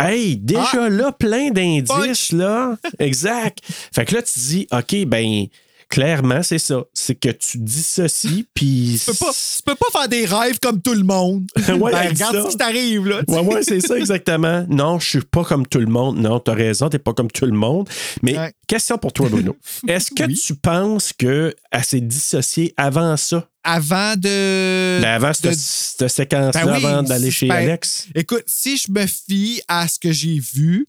Hey, 0.00 0.38
déjà 0.38 0.84
Ah! 0.84 0.88
là, 0.88 1.12
plein 1.12 1.50
d'indices, 1.50 2.32
là. 2.32 2.76
Exact. 2.98 3.58
fait 3.94 4.06
que 4.06 4.14
là, 4.14 4.22
tu 4.22 4.38
dis, 4.38 4.66
OK, 4.72 5.04
ben, 5.06 5.44
clairement, 5.92 6.42
c'est 6.42 6.58
ça. 6.58 6.82
C'est 6.94 7.14
que 7.14 7.28
tu 7.28 7.58
dissocies, 7.58 8.46
puis. 8.54 8.98
Tu 8.98 9.10
peux, 9.12 9.16
pas, 9.26 9.32
tu 9.32 9.62
peux 9.64 9.74
pas 9.74 9.86
faire 10.00 10.08
des 10.08 10.24
rêves 10.24 10.58
comme 10.60 10.80
tout 10.80 10.94
le 10.94 11.04
monde. 11.04 11.44
Ouais, 11.82 11.92
Ben, 11.92 12.00
elle 12.02 12.08
regarde 12.08 12.36
ça. 12.36 12.44
ce 12.44 12.48
qui 12.50 12.56
t'arrive, 12.56 13.06
là. 13.06 13.22
Ouais, 13.28 13.40
ouais, 13.40 13.62
c'est 13.62 13.80
ça 13.80 13.96
exactement. 13.98 14.64
Non, 14.68 14.98
je 14.98 15.08
suis 15.08 15.20
pas 15.20 15.44
comme 15.44 15.66
tout 15.66 15.78
le 15.80 15.86
monde. 15.86 16.16
Non, 16.18 16.38
t'as 16.40 16.54
raison, 16.54 16.88
t'es 16.88 16.98
pas 16.98 17.12
comme 17.12 17.30
tout 17.30 17.44
le 17.46 17.52
monde. 17.52 17.88
Mais 18.22 18.36
Ouais. 18.38 18.52
question 18.66 18.96
pour 18.98 19.12
toi, 19.12 19.28
Bruno. 19.28 19.56
Est-ce 19.88 20.10
que 20.10 20.24
Oui. 20.24 20.34
tu 20.34 20.54
penses 20.54 21.12
qu'elle 21.12 21.54
s'est 21.82 22.00
dissociée 22.00 22.72
avant 22.76 23.16
ça? 23.16 23.48
Avant 23.64 24.14
de. 24.16 25.00
Ben, 25.00 25.04
avant 25.04 25.32
cette, 25.32 25.50
de- 25.52 25.56
cette 25.56 26.08
séquence-là, 26.08 26.64
Ben 26.64 26.72
oui, 26.78 26.84
avant 26.84 27.02
d'aller 27.02 27.30
chez 27.30 27.46
ben, 27.48 27.54
Alex? 27.56 28.06
Écoute, 28.14 28.44
si 28.46 28.76
je 28.76 28.90
me 28.90 29.06
fie 29.06 29.62
à 29.68 29.86
ce 29.88 29.98
que 29.98 30.10
j'ai 30.12 30.38
vu, 30.40 30.86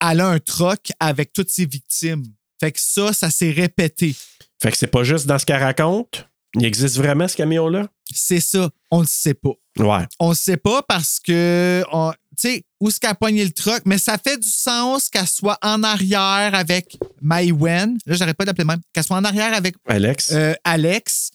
elle 0.00 0.20
a 0.20 0.28
un 0.28 0.38
troc 0.38 0.90
avec 1.00 1.32
toutes 1.32 1.50
ses 1.50 1.64
victimes. 1.66 2.24
Fait 2.60 2.72
que 2.72 2.80
ça, 2.80 3.12
ça 3.12 3.30
s'est 3.30 3.50
répété. 3.50 4.14
Fait 4.62 4.70
que 4.70 4.76
c'est 4.78 4.86
pas 4.86 5.04
juste 5.04 5.26
dans 5.26 5.38
ce 5.38 5.44
qu'elle 5.46 5.62
raconte. 5.62 6.28
Il 6.54 6.64
existe 6.64 6.96
vraiment 6.96 7.28
ce 7.28 7.36
camion-là? 7.36 7.86
C'est 8.14 8.40
ça. 8.40 8.70
On 8.90 9.00
le 9.00 9.06
sait 9.06 9.34
pas. 9.34 9.52
Ouais. 9.78 10.06
On 10.18 10.30
le 10.30 10.34
sait 10.34 10.56
pas 10.56 10.80
parce 10.82 11.20
que, 11.20 11.84
tu 11.84 12.16
sais, 12.36 12.62
où 12.80 12.88
est-ce 12.88 12.98
qu'elle 12.98 13.10
a 13.10 13.14
pogné 13.14 13.44
le 13.44 13.50
truck, 13.50 13.82
mais 13.84 13.98
ça 13.98 14.16
fait 14.16 14.38
du 14.38 14.48
sens 14.48 15.10
qu'elle 15.10 15.26
soit 15.26 15.58
en 15.62 15.82
arrière 15.82 16.54
avec 16.54 16.96
Maïwen. 17.20 17.98
Là, 18.06 18.14
j'arrête 18.14 18.36
pas 18.38 18.46
d'appeler 18.46 18.64
même. 18.64 18.80
Qu'elle 18.94 19.04
soit 19.04 19.16
en 19.18 19.24
arrière 19.24 19.52
avec 19.52 19.74
Alex? 19.86 20.32
euh, 20.32 20.54
Alex 20.64 21.30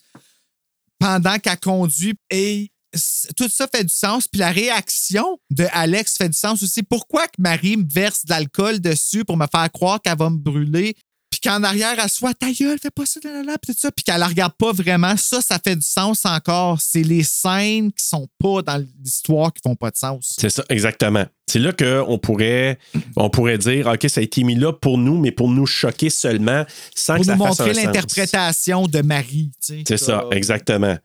pendant 0.97 1.37
qu'elle 1.37 1.59
conduit. 1.59 2.15
Et 2.31 2.71
tout 3.37 3.49
ça 3.49 3.67
fait 3.73 3.83
du 3.83 3.93
sens. 3.93 4.27
Puis 4.27 4.39
la 4.39 4.51
réaction 4.51 5.39
de 5.51 5.67
Alex 5.71 6.17
fait 6.17 6.29
du 6.29 6.37
sens 6.37 6.63
aussi. 6.63 6.81
Pourquoi 6.81 7.27
que 7.27 7.39
Marie 7.39 7.77
me 7.77 7.85
verse 7.87 8.25
de 8.25 8.31
l'alcool 8.31 8.79
dessus 8.79 9.23
pour 9.23 9.37
me 9.37 9.45
faire 9.51 9.71
croire 9.71 10.01
qu'elle 10.01 10.17
va 10.17 10.29
me 10.31 10.37
brûler? 10.37 10.95
Qu'en 11.41 11.63
arrière, 11.63 11.95
elle 12.01 12.09
soit 12.09 12.33
ta 12.33 12.51
gueule, 12.51 12.77
fais 12.81 12.91
pas 12.91 13.05
ça, 13.05 13.19
là, 13.23 13.43
là, 13.43 13.57
puis 13.57 13.73
tout 13.73 13.79
ça, 13.79 13.91
puis 13.91 14.03
qu'elle 14.03 14.19
la 14.19 14.27
regarde 14.27 14.53
pas 14.57 14.71
vraiment, 14.71 15.15
ça, 15.17 15.41
ça 15.41 15.59
fait 15.63 15.75
du 15.75 15.85
sens 15.85 16.25
encore. 16.25 16.79
C'est 16.81 17.03
les 17.03 17.23
scènes 17.23 17.91
qui 17.91 18.05
sont 18.05 18.27
pas 18.39 18.61
dans 18.61 18.85
l'histoire 19.03 19.51
qui 19.53 19.61
font 19.63 19.75
pas 19.75 19.91
de 19.91 19.97
sens. 19.97 20.35
C'est 20.39 20.49
ça, 20.49 20.63
exactement. 20.69 21.25
C'est 21.47 21.59
là 21.59 21.73
qu'on 21.73 22.17
pourrait, 22.17 22.77
on 23.17 23.29
pourrait 23.29 23.57
dire, 23.57 23.87
OK, 23.87 24.09
ça 24.09 24.21
a 24.21 24.23
été 24.23 24.43
mis 24.43 24.55
là 24.55 24.71
pour 24.71 24.97
nous, 24.97 25.17
mais 25.17 25.31
pour 25.31 25.49
nous 25.49 25.65
choquer 25.65 26.09
seulement, 26.09 26.63
sans 26.95 27.15
Pour 27.15 27.21
que 27.21 27.27
ça 27.27 27.35
nous 27.35 27.45
fasse 27.45 27.59
montrer 27.59 27.73
l'interprétation 27.73 28.87
de 28.87 29.01
Marie. 29.01 29.51
tu 29.61 29.79
sais. 29.79 29.83
C'est 29.85 29.97
ça, 29.97 30.25
exactement. 30.31 30.97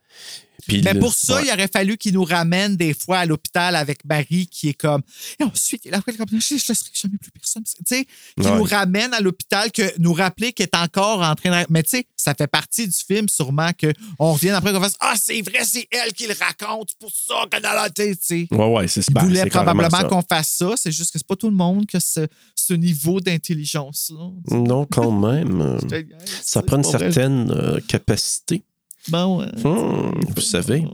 Puis 0.67 0.83
Mais 0.83 0.95
le- 0.95 1.01
pour 1.01 1.15
ça, 1.15 1.37
ouais. 1.37 1.47
il 1.47 1.53
aurait 1.53 1.69
fallu 1.69 1.97
qu'il 1.97 2.15
nous 2.15 2.25
ramène 2.25 2.77
des 2.77 2.95
fois 2.95 3.19
à 3.19 3.27
l'hôpital 3.27 3.77
avec 3.77 4.05
Marie 4.05 4.47
qui 4.47 4.69
est 4.71 4.75
comme. 4.75 5.03
Et 5.39 5.45
ensuite, 5.45 5.83
il 5.85 5.95
a 5.95 6.01
fait 6.01 6.17
comme. 6.17 6.27
Je, 6.31 6.39
je 6.39 6.55
laisserai 6.55 6.91
jamais 6.93 7.19
plus 7.19 7.31
personne. 7.31 7.63
Tu 7.65 7.73
sais, 7.87 8.05
qui 8.05 8.47
Ouais. 8.49 8.57
nous 8.57 8.65
ramène 8.65 9.13
à 9.15 9.21
l'hôpital, 9.21 9.71
que 9.73 9.83
nous 9.99 10.13
rappeler 10.13 10.53
qu'il 10.53 10.65
est 10.65 10.77
encore 10.77 11.23
en 11.23 11.35
train 11.35 11.63
de. 11.63 11.67
Mais 11.71 11.83
tu 11.83 11.91
sais, 11.91 12.07
ça 12.17 12.35
fait 12.35 12.47
partie 12.47 12.87
du 12.87 12.95
film 13.07 13.29
sûrement 13.29 13.71
qu'on 14.19 14.33
revienne 14.33 14.55
après 14.55 14.73
qu'on 14.73 14.81
fasse 14.81 14.97
Ah, 15.01 15.15
c'est 15.21 15.41
vrai, 15.43 15.65
c'est 15.65 15.87
elle 15.91 16.13
qui 16.13 16.27
le 16.27 16.35
raconte. 16.39 16.91
C'est 16.91 16.99
pour 16.99 17.11
ça 17.11 17.47
qu'elle 17.51 17.65
a 17.67 17.75
la 17.75 17.91
tête. 17.91 18.19
Tu 18.21 18.47
sais. 18.47 18.55
Ouais, 18.55 18.67
ouais, 18.73 18.89
c'est 18.89 19.07
Il 19.09 19.15
ben, 19.15 19.23
voulait 19.23 19.47
probablement 19.47 20.05
qu'on 20.09 20.23
fasse 20.23 20.49
ça. 20.59 20.73
C'est 20.77 20.93
juste 20.93 21.13
que 21.13 21.19
c'est 21.19 21.27
pas 21.27 21.37
tout 21.37 21.51
le 21.51 21.57
monde 21.57 21.87
qui 21.87 21.97
a 21.97 22.01
ce, 22.01 22.27
ce 22.55 22.75
niveau 22.75 23.21
d'intelligence-là. 23.21 24.31
Non, 24.57 24.87
quand 24.87 25.11
même. 25.13 25.61
euh, 25.61 25.79
Ça 26.43 26.63
prend 26.63 26.77
une 26.79 26.85
certaine 26.85 27.51
euh, 27.51 27.81
capacité. 27.87 28.63
Bon, 29.09 29.39
ouais. 29.41 29.47
Hmm, 29.63 30.11
vous 30.35 30.41
savez. 30.43 30.85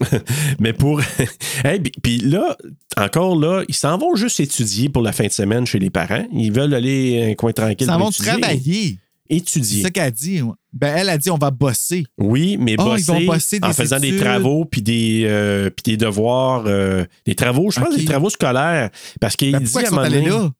Mais 0.60 0.72
pour. 0.72 1.00
Hey, 1.64 1.80
puis- 1.80 2.18
là, 2.20 2.56
encore 2.96 3.36
là, 3.38 3.62
ils 3.68 3.74
s'en 3.74 3.98
vont 3.98 4.14
juste 4.14 4.40
étudier 4.40 4.88
pour 4.88 5.02
la 5.02 5.12
fin 5.12 5.26
de 5.26 5.32
semaine 5.32 5.66
chez 5.66 5.78
les 5.78 5.90
parents. 5.90 6.26
Ils 6.32 6.50
veulent 6.52 6.72
aller 6.74 7.30
un 7.30 7.34
coin 7.34 7.52
tranquille. 7.52 7.76
Ils 7.80 7.86
s'en 7.86 7.98
vont 7.98 8.10
étudier. 8.10 8.32
travailler. 8.40 8.98
C'est 9.28 9.36
Étudier. 9.36 9.82
ça 9.82 9.90
qu'elle 9.90 10.04
a 10.04 10.10
dit. 10.10 10.40
Ben, 10.72 10.92
elle 10.96 11.08
a 11.08 11.16
dit 11.18 11.30
on 11.30 11.36
va 11.38 11.50
bosser. 11.52 12.04
Oui, 12.18 12.56
mais 12.58 12.74
bosser, 12.76 13.02
ils 13.02 13.04
vont 13.26 13.32
bosser 13.32 13.58
en 13.62 13.68
des 13.68 13.74
faisant 13.74 14.00
des 14.00 14.16
travaux 14.16 14.64
puis 14.64 14.82
des, 14.82 15.22
euh, 15.26 15.70
puis 15.70 15.92
des 15.92 15.96
devoirs, 15.96 16.64
euh, 16.66 17.04
des 17.26 17.34
travaux, 17.36 17.70
je 17.70 17.78
pense 17.78 17.94
des 17.94 18.04
travaux 18.04 18.30
scolaires. 18.30 18.90
Parce 19.20 19.36
qu'il 19.36 19.52
Ben, 19.52 19.60
dit 19.62 19.72
à 19.78 19.86
un 19.86 19.90
moment 19.90 20.02
donné- 20.08 20.28
là? 20.28 20.50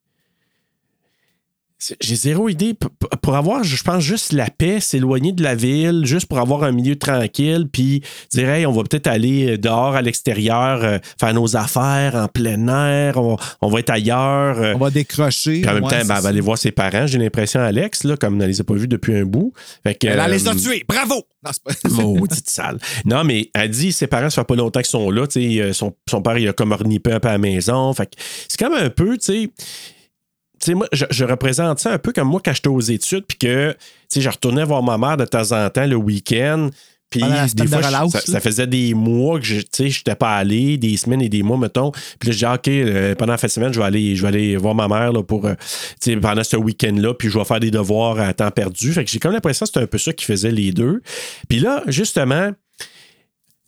J'ai 2.00 2.14
zéro 2.14 2.48
idée. 2.50 2.74
Pour 3.22 3.36
avoir, 3.36 3.64
je 3.64 3.82
pense, 3.82 4.02
juste 4.02 4.32
la 4.32 4.50
paix, 4.50 4.80
s'éloigner 4.80 5.32
de 5.32 5.42
la 5.42 5.54
ville, 5.54 6.02
juste 6.04 6.26
pour 6.26 6.38
avoir 6.38 6.62
un 6.64 6.72
milieu 6.72 6.96
tranquille, 6.96 7.66
puis 7.72 8.02
dire, 8.32 8.50
hey, 8.50 8.66
on 8.66 8.72
va 8.72 8.82
peut-être 8.82 9.06
aller 9.06 9.56
dehors 9.56 9.94
à 9.96 10.02
l'extérieur, 10.02 10.84
euh, 10.84 10.98
faire 11.18 11.32
nos 11.32 11.56
affaires 11.56 12.14
en 12.16 12.28
plein 12.28 12.68
air, 12.68 13.16
on, 13.16 13.36
on 13.62 13.68
va 13.70 13.80
être 13.80 13.90
ailleurs. 13.90 14.58
euh, 14.60 14.74
On 14.74 14.78
va 14.78 14.90
décrocher. 14.90 15.62
puis 15.62 15.70
en 15.70 15.74
même 15.74 15.84
Ouais, 15.84 15.90
temps, 15.90 16.06
ben, 16.06 16.16
elle 16.16 16.22
va 16.22 16.28
aller 16.28 16.40
voir 16.42 16.58
ses 16.58 16.70
parents. 16.70 17.06
J'ai 17.06 17.18
l'impression, 17.18 17.60
Alex, 17.60 18.04
là, 18.04 18.16
comme 18.16 18.34
on 18.34 18.38
ne 18.38 18.46
les 18.46 18.60
a 18.60 18.64
pas 18.64 18.74
vus 18.74 18.86
depuis 18.88 19.16
un 19.16 19.24
bout. 19.24 19.52
Fait 19.82 19.94
que, 19.94 20.06
Elle, 20.06 20.20
elle 20.22 20.30
les 20.32 20.48
a 20.48 20.52
euh, 20.52 20.54
tués. 20.54 20.84
Bravo! 20.86 21.22
Non, 21.42 21.50
c'est 21.52 21.62
pas... 21.82 21.88
Maudite 22.02 22.50
sale. 22.50 22.78
Non, 23.06 23.24
mais 23.24 23.48
elle 23.54 23.70
dit 23.70 23.92
ses 23.92 24.06
parents, 24.06 24.28
ça 24.28 24.42
fait 24.42 24.46
pas 24.46 24.56
longtemps 24.56 24.80
qu'ils 24.80 24.90
sont 24.90 25.10
là. 25.10 25.26
tu 25.26 25.40
sais, 25.40 25.60
euh, 25.62 25.72
Son, 25.72 25.94
son 26.08 26.20
père, 26.20 26.36
il 26.36 26.46
a 26.46 26.52
comme 26.52 26.72
ornipé 26.72 27.12
un 27.12 27.20
peu 27.20 27.28
à 27.28 27.32
la 27.32 27.38
maison. 27.38 27.90
Fait 27.94 28.04
que 28.06 28.20
c'est 28.48 28.58
comme 28.58 28.74
un 28.74 28.90
peu, 28.90 29.16
tu 29.16 29.24
sais. 29.32 29.50
Tu 30.60 30.66
sais, 30.66 30.74
moi, 30.74 30.86
je, 30.92 31.06
je 31.10 31.24
représente 31.24 31.78
ça 31.78 31.92
un 31.92 31.98
peu 31.98 32.12
comme 32.12 32.28
moi 32.28 32.40
quand 32.44 32.52
j'étais 32.52 32.68
aux 32.68 32.80
études, 32.80 33.24
puis 33.26 33.38
que, 33.38 33.72
tu 33.72 33.78
sais, 34.08 34.20
je 34.20 34.28
retournais 34.28 34.64
voir 34.64 34.82
ma 34.82 34.98
mère 34.98 35.16
de 35.16 35.24
temps 35.24 35.52
en 35.52 35.68
temps 35.70 35.86
le 35.86 35.96
week-end. 35.96 36.70
Puis 37.10 37.22
des 37.22 37.64
de 37.64 37.68
fois, 37.68 37.82
ça, 38.08 38.40
faisait 38.40 38.68
des 38.68 38.94
mois 38.94 39.40
que 39.40 39.44
je 39.44 39.56
n'étais 39.80 40.14
pas 40.14 40.36
allé, 40.36 40.78
des 40.78 40.96
semaines 40.96 41.22
et 41.22 41.28
des 41.28 41.42
mois, 41.42 41.58
mettons. 41.58 41.90
Puis 41.90 42.28
là, 42.28 42.32
je 42.32 42.38
dis, 42.38 42.44
ah, 42.44 42.54
OK, 42.54 42.68
euh, 42.68 43.16
pendant 43.16 43.32
la 43.32 43.38
fin 43.38 43.48
de 43.48 43.52
semaine, 43.52 43.72
je 43.72 43.80
vais 43.80 43.84
aller, 43.84 44.14
je 44.14 44.22
vais 44.22 44.28
aller 44.28 44.56
voir 44.56 44.76
ma 44.76 44.86
mère 44.86 45.12
là, 45.12 45.24
pour, 45.24 45.44
euh, 45.46 45.54
tu 46.00 46.12
sais, 46.12 46.16
pendant 46.16 46.44
ce 46.44 46.56
week-end-là, 46.56 47.14
puis 47.14 47.28
je 47.28 47.36
vais 47.36 47.44
faire 47.44 47.58
des 47.58 47.72
devoirs 47.72 48.20
à 48.20 48.32
temps 48.32 48.52
perdu. 48.52 48.92
Fait 48.92 49.04
que 49.04 49.10
j'ai 49.10 49.18
comme 49.18 49.32
l'impression 49.32 49.64
que 49.64 49.72
c'était 49.72 49.80
un 49.80 49.88
peu 49.88 49.98
ça 49.98 50.12
qui 50.12 50.24
faisait 50.24 50.52
les 50.52 50.70
deux. 50.70 51.02
Puis 51.48 51.58
là, 51.58 51.82
justement, 51.88 52.52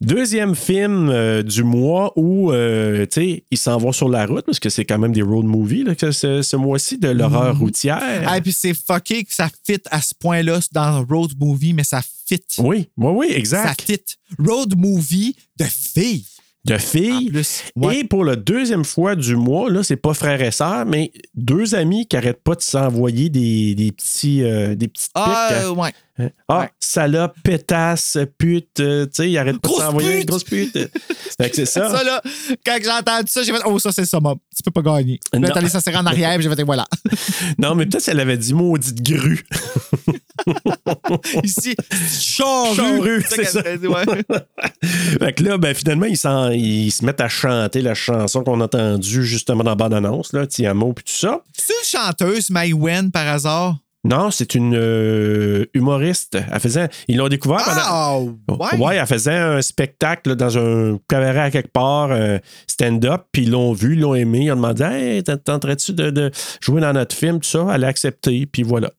Deuxième 0.03 0.57
film 0.57 1.09
euh, 1.11 1.45
du 1.45 1.63
mois 1.63 2.13
où, 2.17 2.51
euh, 2.51 3.07
tu 3.07 3.21
sais, 3.21 3.45
ils 3.53 3.57
s'en 3.59 3.79
vont 3.79 3.93
sur 3.93 4.09
la 4.09 4.27
route, 4.27 4.45
parce 4.45 4.59
que 4.59 4.69
c'est 4.69 4.85
quand 4.85 4.99
même 4.99 5.13
des 5.13 5.23
road 5.23 5.45
movies, 5.45 5.85
là, 5.85 5.95
que 5.95 6.11
ce, 6.11 6.43
ce 6.43 6.57
mois-ci, 6.57 6.99
de 6.99 7.09
l'horreur 7.09 7.57
routière. 7.57 8.03
Ah, 8.27 8.37
et 8.37 8.41
puis 8.41 8.53
c'est 8.53 8.75
fucké 8.75 9.23
que 9.23 9.33
ça 9.33 9.49
fit 9.65 9.81
à 9.93 10.03
ce 10.03 10.13
point-là 10.19 10.59
dans 10.73 11.05
Road 11.05 11.31
Movie, 11.39 11.73
mais 11.73 11.85
ça 11.85 12.03
fit. 12.27 12.43
Oui, 12.59 12.89
oui, 12.97 13.13
oui, 13.15 13.29
Ça 13.31 13.37
exact. 13.37 13.83
fit. 13.83 14.03
Road 14.41 14.75
Movie 14.77 15.37
de 15.57 15.65
filles. 15.67 16.25
De 16.65 16.79
filles. 16.79 17.31
plus. 17.31 17.65
Ouais. 17.75 17.99
Et 17.99 18.05
pour 18.05 18.25
la 18.25 18.37
deuxième 18.37 18.85
fois 18.85 19.17
du 19.17 19.35
mois, 19.35 19.69
là, 19.69 19.83
c'est 19.83 19.97
pas 19.97 20.15
frère 20.15 20.41
et 20.41 20.53
sœur, 20.53 20.87
mais 20.87 21.11
deux 21.35 21.75
amis 21.75 22.07
qui 22.07 22.17
arrêtent 22.17 22.43
pas 22.45 22.55
de 22.55 22.61
s'envoyer 22.63 23.29
des, 23.31 23.75
des 23.75 23.91
petits 23.91 24.45
euh, 24.45 24.77
des 24.77 24.87
petites 24.87 25.11
Ah, 25.15 25.49
pics. 25.49 25.57
euh, 25.65 25.71
ouais. 25.75 25.91
hein? 26.21 26.29
Ah, 26.47 26.61
ouais. 26.61 26.69
salope, 26.79 27.35
pétasse, 27.43 28.17
pute, 28.39 28.79
euh, 28.79 29.07
tu 29.07 29.11
sais, 29.15 29.31
ils 29.33 29.39
arrêtent 29.39 29.61
pas 29.61 29.71
de 29.71 29.75
s'envoyer 29.75 30.19
pute! 30.19 30.29
grosse 30.29 30.45
pute. 30.45 30.79
fait 31.41 31.51
que 31.51 31.57
c'est 31.57 31.67
ça. 31.67 31.91
Ça, 31.91 32.05
là, 32.05 32.23
quand 32.65 32.79
j'ai 32.81 32.91
entendu 32.91 33.27
ça, 33.33 33.43
j'ai 33.43 33.53
fait 33.53 33.59
Oh, 33.67 33.81
ça, 33.81 33.91
c'est 33.91 34.05
ça, 34.05 34.21
mom. 34.21 34.39
Tu 34.57 34.63
peux 34.63 34.71
pas 34.71 34.83
gagner. 35.01 35.19
Là, 35.33 35.51
t'es 35.51 35.59
allé 35.59 35.69
s'asseoir 35.69 36.01
en 36.01 36.07
arrière, 36.07 36.35
puis 36.39 36.45
j'ai 36.49 36.55
fait 36.55 36.63
voilà. 36.63 36.87
Non, 37.59 37.75
mais 37.75 37.87
peut-être 37.87 38.05
si 38.05 38.11
elle 38.11 38.21
avait 38.21 38.37
dit 38.39 38.55
maudite 38.55 39.03
grue. 39.03 39.45
Ici. 41.45 41.75
Charrue, 42.21 43.25
c'est 43.29 43.45
ça. 43.45 43.63
qu'elle 43.63 43.81
dit, 43.81 43.87
ouais. 43.87 44.05
Fait 45.19 45.33
que 45.33 45.43
là, 45.45 45.59
ben, 45.59 45.75
finalement, 45.75 46.07
ils, 46.07 46.17
se 46.93 47.05
mettent 47.05 47.21
à 47.21 47.29
chanter 47.29 47.83
la 47.83 47.95
chanson 47.95 48.43
qu'on 48.43 48.61
a 48.61 48.65
entendue 48.65 49.25
justement 49.25 49.65
dans 49.65 49.71
la 49.71 49.77
bande-annonce, 49.77 50.33
là, 50.33 50.47
Tiamo 50.47 50.93
puis 50.93 51.05
tout 51.05 51.13
ça. 51.13 51.43
C'est 51.53 51.73
une 51.73 52.01
chanteuse, 52.01 52.51
Mai 52.51 52.73
Wen, 52.73 53.11
par 53.11 53.29
hasard? 53.29 53.77
Non, 54.05 54.33
c'est 54.33 54.57
une 54.57 54.75
euh, 54.75 55.65
humoriste. 55.75 56.37
Elle 56.53 56.61
faisait, 56.61 56.89
ils 57.07 57.17
l'ont 57.17 57.29
découvert 57.29 57.63
pendant. 57.65 57.81
Ah, 57.85 58.75
ouais. 58.75 58.97
elle 58.97 59.07
faisait 59.07 59.37
un 59.37 59.63
spectacle 59.63 60.31
là, 60.31 60.35
dans 60.35 60.59
un 60.59 60.99
cabaret 61.09 61.39
à 61.39 61.51
quelque 61.53 61.71
part, 61.71 62.11
euh, 62.11 62.39
stand-up, 62.67 63.27
puis 63.31 63.43
ils 63.43 63.51
l'ont 63.51 63.73
vu, 63.73 63.95
ils 63.95 64.01
l'ont 64.01 64.17
aimé. 64.17 64.47
Ils 64.47 64.53
ont 64.53 64.57
demandé 64.57 64.83
Hey, 64.83 65.23
tenterais-tu 65.23 65.93
de, 65.93 66.11
de 66.11 66.33
jouer 66.61 66.81
dans 66.81 66.93
notre 66.93 67.15
film, 67.15 67.39
tout 67.39 67.49
ça 67.49 67.69
Elle 67.73 67.85
a 67.85 67.89
accepté, 67.89 68.45
puis 68.47 68.65
voilà. 68.65 68.91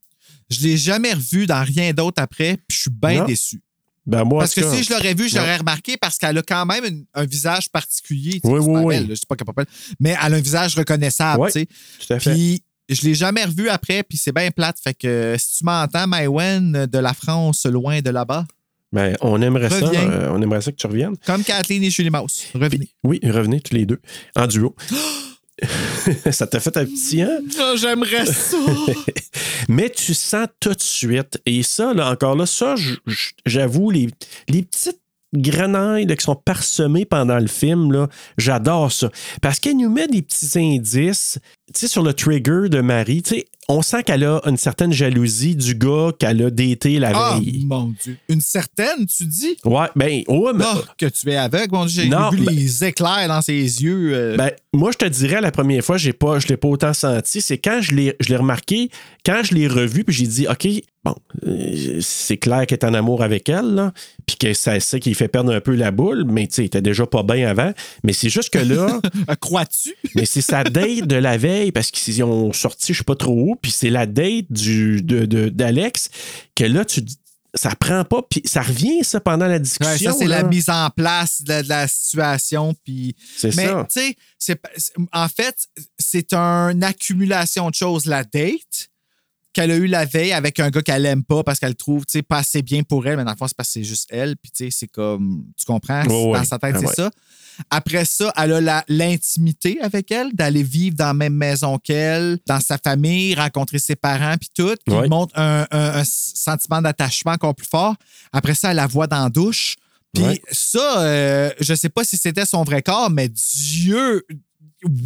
Je 0.50 0.62
l'ai 0.62 0.78
jamais 0.78 1.14
revu 1.14 1.46
dans 1.46 1.64
rien 1.64 1.92
d'autre 1.94 2.22
après, 2.22 2.58
puis 2.68 2.76
je 2.78 2.82
suis 2.84 2.92
bien 2.92 3.26
déçu. 3.26 3.62
Ben, 4.06 4.26
moi, 4.26 4.40
Parce 4.42 4.54
que 4.54 4.70
si 4.70 4.84
je 4.84 4.92
l'aurais 4.92 5.14
vu, 5.14 5.30
je 5.30 5.38
l'aurais 5.38 5.56
remarqué 5.58 5.96
parce 5.96 6.18
qu'elle 6.18 6.38
a 6.38 6.42
quand 6.42 6.66
même 6.66 6.84
une- 6.84 7.06
un 7.14 7.26
visage 7.26 7.70
particulier. 7.70 8.42
Oui, 8.44 8.60
oui, 8.60 8.82
oui. 8.84 8.96
belle, 8.96 9.08
je 9.12 9.16
sais 9.16 9.22
pas 9.28 9.36
belle, 9.56 9.66
mais 10.00 10.18
elle 10.22 10.34
a 10.34 10.38
un 10.38 10.42
visage 10.42 10.76
reconnaissable. 10.76 11.50
Tout 11.52 12.14
à 12.14 12.20
fait. 12.20 12.34
Puis 12.34 12.64
je 12.90 13.02
l'ai 13.04 13.16
jamais 13.16 13.46
revu 13.46 13.70
après, 13.70 14.04
puis 14.04 14.18
c'est 14.18 14.34
bien 14.34 14.52
plate. 14.52 14.78
Fait 14.84 14.94
que 14.94 15.36
si 15.40 15.60
tu 15.60 15.64
m'entends, 15.64 16.06
Maïwen 16.06 16.86
de 16.86 16.98
la 17.00 17.14
France, 17.14 17.66
loin 17.66 18.02
de 18.02 18.10
là-bas, 18.10 18.46
Ben, 18.92 19.16
on 19.22 19.42
aimerait 19.42 19.70
ça. 19.70 19.78
Euh, 19.78 20.30
on 20.34 20.42
aimerait 20.42 20.62
ça 20.62 20.72
que 20.72 20.78
tu 20.78 20.86
reviennes. 20.86 21.16
comme 21.26 21.44
Kathleen 21.44 21.82
et 21.84 21.90
Julie 21.90 22.10
Mouse, 22.12 22.44
revenez. 22.54 22.78
Puis- 22.78 22.94
oui, 23.06 23.20
revenez 23.24 23.62
tous 23.62 23.74
les 23.74 23.86
deux, 23.86 24.02
en 24.36 24.46
duo. 24.48 24.76
ça 26.32 26.48
t'a 26.48 26.60
fait 26.60 26.76
un 26.78 26.86
petit, 26.86 27.22
hein? 27.22 27.40
Oh, 27.60 27.76
J'aimerais 27.76 28.26
ça. 28.26 28.58
Mais 29.70 29.90
tu 29.90 30.14
sens 30.14 30.48
tout 30.60 30.74
de 30.74 30.82
suite. 30.82 31.42
Et 31.46 31.64
ça, 31.64 31.94
là, 31.94 32.12
encore 32.12 32.36
là, 32.36 32.46
ça, 32.46 32.76
j'avoue, 33.46 33.90
les, 33.92 34.08
les 34.50 34.64
petites 34.64 35.00
grenailles 35.34 36.06
là, 36.06 36.16
qui 36.16 36.24
sont 36.24 36.36
parsemées 36.36 37.06
pendant 37.06 37.40
le 37.40 37.48
film, 37.48 37.92
là, 37.92 38.08
j'adore 38.38 38.92
ça. 38.92 39.10
Parce 39.42 39.60
qu'elle 39.60 39.78
nous 39.78 39.90
met 39.90 40.08
des 40.08 40.22
petits 40.22 40.52
indices, 40.60 41.40
tu 41.74 41.82
sais, 41.82 41.88
sur 41.88 42.04
le 42.04 42.14
trigger 42.14 42.70
de 42.70 42.82
Marie. 42.82 43.24
Tu 43.24 43.36
sais, 43.36 43.46
on 43.70 43.82
sent 43.82 44.04
qu'elle 44.04 44.24
a 44.26 44.42
une 44.46 44.58
certaine 44.58 44.92
jalousie 44.92 45.56
du 45.56 45.76
gars 45.76 46.12
qu'elle 46.20 46.42
a 46.44 46.50
daté 46.50 47.00
la 47.00 47.12
Ah, 47.14 47.40
veille. 47.40 47.66
mon 47.66 47.94
Dieu. 48.04 48.18
Une 48.30 48.42
certaine, 48.42 49.06
tu 49.06 49.26
dis? 49.26 49.56
Ouais, 49.64 49.88
ben, 49.96 50.22
ouais, 50.28 50.52
mais. 50.54 50.66
Ah, 50.68 50.82
que 50.98 51.06
tu 51.06 51.30
es 51.32 51.36
aveugle, 51.36 51.74
mon 51.74 51.86
Dieu. 51.86 52.04
J'ai 52.04 52.10
Non, 52.10 52.30
vu 52.30 52.40
ben- 52.46 52.54
les 52.56 52.84
éclairs 52.84 53.28
dans 53.28 53.42
ses 53.42 53.62
yeux. 53.62 54.12
euh, 54.14 54.38
Ben, 54.38 54.52
moi, 54.74 54.92
je 54.92 54.98
te 54.98 55.06
dirais, 55.06 55.40
la 55.42 55.52
première 55.52 55.84
fois, 55.84 55.98
j'ai 55.98 56.14
pas, 56.14 56.40
je 56.40 56.48
l'ai 56.48 56.58
pas 56.58 56.68
autant 56.68 56.94
senti. 56.94 57.42
C'est 57.42 57.58
quand 57.58 57.80
je 57.82 57.94
l'ai, 57.96 58.16
je 58.20 58.30
l'ai 58.30 58.36
remarqué, 58.38 58.90
quand 59.26 59.42
je 59.44 59.54
l'ai 59.56 59.68
revu, 59.68 60.04
puis 60.04 60.16
j'ai 60.16 60.28
dit, 60.28 60.48
OK, 60.48 60.68
bon, 61.06 61.16
euh, 61.46 62.00
c'est 62.02 62.38
clair 62.38 62.66
qu'elle 62.66 62.80
est 62.80 62.86
en 62.86 62.94
amour 62.94 63.24
avec 63.24 63.48
elle, 63.50 63.74
là, 63.76 63.94
puis 64.26 64.36
que 64.38 64.54
c'est 64.54 64.80
ça 64.80 65.00
qui 65.00 65.14
fait 65.14 65.28
perdre 65.28 65.54
un 65.54 65.62
peu 65.62 65.76
la 65.76 65.92
boule, 65.92 66.26
mais 66.26 66.48
tu 66.48 66.56
sais, 66.56 66.62
il 66.64 66.66
était 66.66 66.82
déjà 66.82 67.06
pas 67.06 67.24
bien 67.24 67.48
avant. 67.48 67.72
Mais 68.04 68.14
c'est 68.14 68.30
juste 68.30 68.50
que 68.52 68.60
là, 68.60 69.00
euh, 69.30 69.36
Crois-tu? 69.40 69.94
mais 70.16 70.26
c'est 70.26 70.42
sa 70.42 70.64
date 70.64 71.08
de 71.08 71.16
la 71.16 71.38
veille, 71.38 71.72
parce 71.72 71.92
qu'ils 71.92 72.24
ont 72.24 72.52
sorti, 72.54 72.94
je 72.94 73.00
sais 73.00 73.04
pas 73.04 73.16
trop 73.16 73.34
où, 73.34 73.53
puis 73.56 73.72
c'est 73.72 73.90
la 73.90 74.06
date 74.06 74.46
du, 74.50 75.02
de, 75.02 75.26
de- 75.26 75.50
d'Alex, 75.50 76.10
que 76.56 76.64
là, 76.64 76.86
tu 76.86 77.02
ça 77.56 77.76
prend 77.76 78.04
pas, 78.04 78.24
puis 78.24 78.42
ça 78.46 78.64
revient, 78.64 79.04
ça, 79.04 79.20
pendant 79.20 79.46
la 79.46 79.60
discussion. 79.60 80.10
Ouais, 80.10 80.14
ça, 80.14 80.18
c'est 80.18 80.26
la 80.26 80.42
mise 80.44 80.72
en 80.72 80.90
place 80.90 81.44
de, 81.44 81.62
de 81.62 81.70
la 81.70 81.88
situation. 81.88 82.74
Puis... 82.84 83.16
Mais 83.56 83.70
tu 83.92 84.16
sais, 84.40 84.60
en 85.12 85.28
fait, 85.28 85.56
c'est 86.00 86.34
une 86.34 86.84
accumulation 86.84 87.70
de 87.70 87.76
choses. 87.76 88.08
La 88.08 88.24
date, 88.24 88.90
qu'elle 89.54 89.72
a 89.72 89.76
eu 89.76 89.86
la 89.88 90.06
veille 90.06 90.34
avec 90.34 90.60
un 90.60 90.70
gars 90.70 90.82
qu'elle 90.82 91.06
aime 91.06 91.24
pas 91.24 91.44
parce 91.44 91.60
qu'elle 91.60 91.76
trouve, 91.76 92.04
pas 92.28 92.40
assez 92.40 92.62
bien 92.62 92.84
pour 92.84 93.06
elle, 93.08 93.18
mais 93.18 93.24
dans 93.24 93.32
le 93.32 93.38
fond, 93.38 93.48
c'est 93.48 93.56
parce 93.56 93.70
que 93.70 93.74
c'est 93.74 93.84
juste 93.84 94.10
elle. 94.12 94.36
Puis, 94.38 94.52
tu 94.52 94.66
sais, 94.66 94.72
c'est 94.72 94.88
comme, 94.88 95.46
tu 95.58 95.66
comprends? 95.66 96.04
Dans 96.06 96.44
sa 96.44 96.58
tête, 96.60 96.74
Ah 96.76 96.80
c'est 96.80 96.88
ouais. 96.88 96.94
ça. 96.96 97.12
Après 97.70 98.04
ça, 98.06 98.34
elle 98.36 98.68
a 98.68 98.84
l'intimité 98.88 99.80
avec 99.82 100.12
elle, 100.12 100.34
d'aller 100.34 100.64
vivre 100.64 100.96
dans 100.96 101.06
la 101.06 101.14
même 101.14 101.36
maison 101.36 101.78
qu'elle, 101.78 102.40
dans 102.48 102.60
sa 102.60 102.80
famille, 102.80 103.36
rencontrer 103.36 103.78
ses 103.78 103.96
parents, 103.96 104.36
puis 104.40 104.50
tout. 104.56 104.74
Puis 104.86 104.96
Ouais. 104.96 105.08
montre 105.08 105.38
un, 105.38 105.68
un- 105.70 106.00
un 106.00 106.04
sentiment 106.04 106.82
d'attachement 106.82 107.34
encore 107.34 107.54
plus 107.54 107.68
fort. 107.68 107.96
Après 108.32 108.56
ça, 108.56 108.72
elle 108.72 108.78
la 108.78 108.88
voit 108.88 109.06
dans 109.06 109.24
la 109.24 109.30
douche. 109.30 109.76
Puis 110.16 110.24
Ouais. 110.24 110.42
ça, 110.52 111.02
euh, 111.04 111.52
je 111.60 111.74
sais 111.76 111.90
pas 111.90 112.04
si 112.04 112.18
c'était 112.18 112.46
son 112.46 112.64
vrai 112.64 112.82
corps, 112.82 113.10
mais 113.12 113.30
Dieu, 113.30 114.26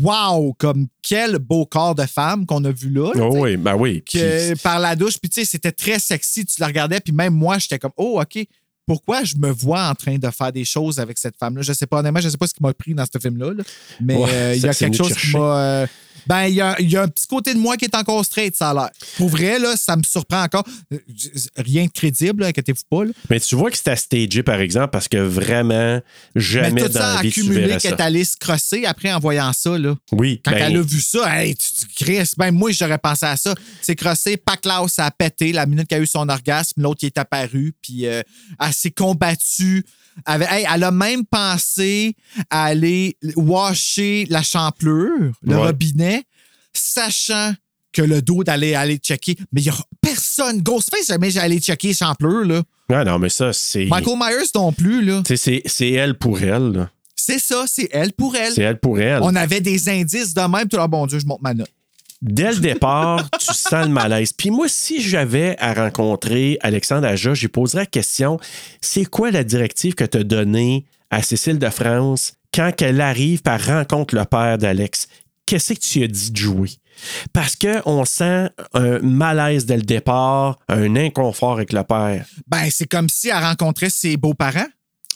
wow, 0.02 0.54
comme 0.58 0.88
quel 1.02 1.38
beau 1.40 1.66
corps 1.66 1.96
de 1.96 2.06
femme 2.06 2.46
qu'on 2.46 2.64
a 2.66 2.72
vu 2.72 2.90
là. 2.90 3.12
Oh 3.16 3.30
oui, 3.42 3.58
ben 3.58 3.76
oui. 3.76 4.04
que 4.04 4.56
par 4.62 4.80
la 4.80 4.96
douche. 4.96 5.18
Puis, 5.20 5.30
tu 5.30 5.42
sais, 5.42 5.46
c'était 5.46 5.72
très 5.72 6.00
sexy. 6.00 6.46
Tu 6.46 6.60
la 6.60 6.68
regardais. 6.68 7.00
Puis, 7.00 7.14
même 7.14 7.34
moi, 7.34 7.58
j'étais 7.60 7.80
comme, 7.80 7.92
oh, 7.98 8.22
OK, 8.22 8.46
pourquoi 8.86 9.24
je 9.24 9.36
me 9.38 9.50
vois 9.50 9.88
en 9.90 9.96
train 9.96 10.18
de 10.18 10.30
faire 10.30 10.52
des 10.52 10.64
choses 10.64 11.00
avec 11.00 11.18
cette 11.18 11.36
femme-là? 11.38 11.62
Je 11.62 11.74
sais 11.74 11.86
pas, 11.86 12.00
honnêtement, 12.00 12.22
je 12.22 12.30
sais 12.30 12.38
pas 12.38 12.48
ce 12.48 12.54
qui 12.54 12.64
m'a 12.64 12.74
pris 12.74 12.94
dans 12.94 13.06
ce 13.06 13.20
film-là. 13.20 13.54
là. 13.54 13.64
Mais 14.02 14.16
Ouais, 14.16 14.30
euh, 14.32 14.54
il 14.56 14.62
y 14.62 14.68
a 14.68 14.74
quelque 14.74 14.96
chose 14.96 15.14
qui 15.14 15.32
m'a. 15.32 15.60
euh, 15.60 15.88
ben, 16.26 16.46
il 16.46 16.56
y 16.56 16.62
a, 16.62 16.76
il 16.80 16.90
y 16.90 16.98
a 16.98 17.04
un 17.04 17.08
petit 17.08 17.28
côté 17.28 17.54
de 17.54 17.60
moi 17.60 17.78
qui 17.78 17.86
est 17.86 17.96
encore 17.96 18.24
straight, 18.26 18.56
ça 18.56 18.72
a 18.72 18.74
l'air. 18.74 18.90
Pour 19.18 19.30
vrai, 19.30 19.60
là, 19.60 19.76
ça 19.76 19.96
me 19.96 20.04
surprend 20.04 20.44
encore. 20.44 20.64
Rien 21.56 21.86
de 21.86 21.92
crédible, 21.92 22.42
là, 22.42 22.48
inquiétez-vous 22.48 22.84
pas. 22.90 23.06
là. 23.06 23.12
Mais 23.30 23.40
tu 23.40 23.56
vois 23.56 23.72
que 23.72 23.78
c'était 23.78 23.96
stagé, 23.96 24.44
par 24.44 24.60
exemple, 24.60 24.90
parce 24.90 25.08
que 25.08 25.18
vraiment, 25.18 26.02
jamais 26.36 26.72
Mais 26.72 26.82
tout 26.84 26.90
dans 26.90 27.00
ça 27.00 27.16
la 27.16 27.22
vie 27.22 27.28
accumulé 27.30 27.78
qu'elle 27.78 27.94
est 27.94 28.02
allée 28.02 28.24
se 28.24 28.38
crosser 28.38 28.86
après 28.86 29.12
en 29.14 29.20
voyant 29.20 29.54
ça. 29.54 29.78
Là. 29.78 29.96
Oui, 30.12 30.42
Quand 30.44 30.52
ben, 30.52 30.72
elle 30.72 30.78
a 30.78 30.82
vu 30.82 31.02
ça, 31.02 31.44
hey, 31.44 31.56
tu 31.56 31.86
Chris, 31.96 32.32
même 32.38 32.56
moi, 32.56 32.72
j'aurais 32.72 32.98
pensé 32.98 33.26
à 33.26 33.38
ça. 33.38 33.54
C'est 33.82 33.96
crossé, 33.96 34.38
Paclaus 34.38 34.88
a 34.98 35.12
pété 35.12 35.52
la 35.52 35.66
minute 35.66 35.88
qu'elle 35.88 36.02
a 36.02 36.04
eu 36.04 36.08
son 36.08 36.28
orgasme, 36.30 36.82
l'autre 36.82 37.00
qui 37.00 37.06
est 37.08 37.18
apparu, 37.18 37.74
puis 37.82 38.06
euh, 38.06 38.22
elle 38.60 38.74
s'est 38.74 38.92
combattue. 38.92 39.86
Avec- 40.26 40.48
hey, 40.52 40.66
elle 40.74 40.84
a 40.84 40.92
même 40.92 41.26
pensé 41.26 42.16
à 42.50 42.66
aller 42.66 43.18
washer 43.36 44.26
la 44.30 44.42
champlure, 44.44 45.32
le 45.42 45.56
Ouais. 45.56 45.66
robinet, 45.68 46.24
sachant 46.74 47.54
que 47.94 48.02
le 48.02 48.22
dos 48.22 48.44
d'aller 48.44 48.76
aller 48.76 48.98
checker. 48.98 49.36
Mais 49.52 49.62
il 49.62 49.66
n'y 49.66 49.70
a 49.70 49.76
personne. 50.02 50.62
Ghostface, 50.62 51.08
jamais 51.08 51.38
allé 51.38 51.60
checker 51.60 51.90
les 51.90 51.94
champlures, 51.94 52.46
là. 52.46 52.62
Ah 52.92 53.04
non, 53.04 53.20
mais 53.20 53.30
ça, 53.30 53.54
c'est. 53.54 53.86
Michael 53.86 54.18
Myers 54.18 54.50
non 54.56 54.72
plus, 54.72 55.04
là. 55.04 55.24
C'est- 55.36 55.62
c'est 55.66 55.92
elle 55.92 56.18
pour 56.18 56.40
elle. 56.42 56.72
là. 56.72 56.90
C'est 57.16 57.40
ça, 57.40 57.66
c'est 57.68 57.90
elle 57.92 58.14
pour 58.14 58.36
elle. 58.36 58.54
C'est 58.54 58.62
elle 58.62 58.80
pour 58.80 59.00
elle. 59.00 59.20
On 59.24 59.36
avait 59.36 59.60
des 59.60 59.90
indices 59.90 60.34
de 60.34 60.42
même. 60.42 60.68
Tout, 60.70 60.78
ah, 60.80 60.88
bon 60.88 61.08
Dieu, 61.08 61.20
je 61.20 61.26
monte 61.26 61.42
ma 61.42 61.54
note. 61.54 61.70
Dès 62.22 62.54
le 62.54 62.60
départ, 62.60 63.30
tu 63.40 63.54
sens 63.54 63.86
le 63.86 63.92
malaise. 63.92 64.34
Puis 64.34 64.50
moi, 64.50 64.68
si 64.68 65.02
j'avais 65.02 65.56
à 65.60 65.74
rencontrer 65.74 66.58
Alexandre 66.62 67.08
Aja, 67.08 67.34
j'ai 67.34 67.48
poserais 67.48 67.82
la 67.82 67.86
question 67.86 68.40
c'est 68.82 69.06
quoi 69.06 69.30
la 69.30 69.44
directive 69.44 69.94
que 69.94 70.04
tu 70.04 70.18
as 70.18 70.24
donnée 70.24 70.86
à 71.10 71.22
Cécile 71.22 71.60
de 71.60 71.70
France 71.70 72.34
quand 72.54 72.82
elle 72.82 73.02
arrive 73.02 73.42
par 73.42 73.64
rencontre 73.64 74.16
le 74.16 74.26
père 74.26 74.58
d'Alex? 74.58 75.08
Qu'est-ce 75.46 75.74
que 75.74 75.80
tu 75.80 76.04
as 76.04 76.08
dit 76.08 76.32
de 76.32 76.38
jouer? 76.38 76.72
Parce 77.32 77.56
qu'on 77.56 78.04
sent 78.06 78.50
un 78.74 79.00
malaise 79.00 79.66
dès 79.66 79.78
le 79.78 79.84
départ, 79.84 80.58
un 80.68 80.96
inconfort 80.96 81.54
avec 81.54 81.72
le 81.72 81.84
père. 81.84 82.26
Ben, 82.48 82.68
c'est 82.72 82.88
comme 82.88 83.10
si 83.10 83.30
elle 83.30 83.44
rencontrait 83.44 83.92
ses 83.92 84.18
beaux-parents. 84.18 84.68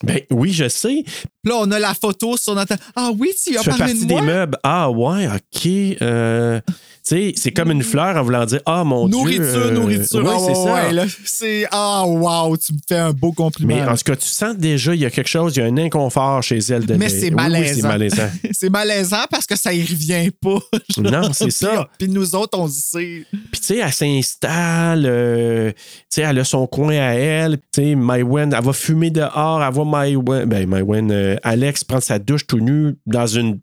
Ben 0.04 0.20
oui, 0.30 0.52
je 0.52 0.68
sais. 0.68 1.04
Puis 1.44 1.52
là, 1.52 1.60
on 1.62 1.72
a 1.72 1.80
la 1.80 1.94
photo 1.94 2.38
sur 2.38 2.54
notre. 2.56 2.76
Ah 2.96 3.10
oui, 3.18 3.32
tu 3.44 3.58
as 3.58 3.62
Tu 3.62 3.72
fais 3.72 3.78
parlé 3.78 3.94
partie 3.94 4.06
de 4.06 4.14
des 4.16 4.22
meubles. 4.22 4.58
Ah 4.64 4.90
ouais, 4.92 5.28
OK. 5.28 5.68
Euh, 6.02 6.60
tu 6.68 6.76
sais, 7.16 7.34
c'est 7.36 7.52
comme 7.52 7.72
une 7.72 7.82
fleur 7.82 8.16
en 8.16 8.22
voulant 8.22 8.46
dire 8.46 8.60
Ah 8.68 8.84
mon 8.84 9.08
Nourriture, 9.08 9.44
Dieu. 9.44 9.56
euh, 9.56 9.72
nourriture. 9.72 10.24
Oui, 10.24 10.30
ah, 10.32 10.38
c'est 10.46 10.54
ça. 10.54 10.74
ouais, 10.94 11.08
c'est. 11.26 11.66
Ah, 11.72 12.04
wow, 12.06 12.56
tu 12.58 12.74
me 12.74 12.78
fais 12.88 12.98
un 12.98 13.12
beau 13.12 13.32
compliment. 13.32 13.74
Mais 13.76 13.82
en 13.82 13.96
tout 13.96 14.04
cas, 14.06 14.16
tu 14.16 14.28
sens 14.28 14.56
déjà, 14.56 14.94
il 14.94 15.02
y 15.02 15.06
a 15.06 15.10
quelque 15.10 15.28
chose, 15.30 15.56
il 15.56 15.60
y 15.62 15.64
a 15.64 15.66
un 15.66 15.78
inconfort 15.78 16.44
chez 16.44 16.60
elle. 16.60 16.86
De 16.86 16.94
Mais 16.94 17.10
c'est 17.10 17.22
Oui, 17.22 17.30
oui, 17.30 17.36
malaisant. 17.36 17.76
c'est 17.76 17.88
malaisant. 17.88 18.30
c'est 18.52 18.70
malaisant 18.70 19.26
parce 19.32 19.48
que 19.48 19.56
ça 19.58 19.74
y 19.74 19.82
revient 19.82 20.30
pas. 20.40 20.60
genre. 20.96 21.12
Non, 21.12 21.34
c'est 21.34 21.50
ça. 21.50 21.90
Puis 21.98 22.08
nous 22.08 22.36
autres, 22.36 22.60
on 22.60 22.68
se 22.68 22.80
sait. 22.82 23.26
Puis, 23.52 23.60
tu 23.62 23.66
sais, 23.68 23.78
elle 23.78 23.92
s'installe, 23.94 25.06
euh, 25.08 25.72
tu 25.72 25.78
sais, 26.10 26.22
elle 26.22 26.38
a 26.38 26.44
son 26.44 26.68
coin 26.68 26.94
à 26.94 27.14
elle. 27.14 27.58
Tu 27.74 27.82
sais, 27.82 27.96
Mywen, 27.96 28.54
elle 28.54 28.64
va 28.64 28.74
fumer 28.74 29.10
dehors, 29.10 29.64
elle 29.64 29.74
voit 29.74 29.86
Mywen, 30.06 30.46
ben, 30.46 30.70
Mywen, 30.70 31.12
euh, 31.32 31.38
Alex 31.44 31.84
prendre 31.84 32.04
sa 32.04 32.20
douche 32.20 32.48
tout 32.48 32.60
nu 32.60 32.96
dans 33.06 33.28
une, 33.28 33.60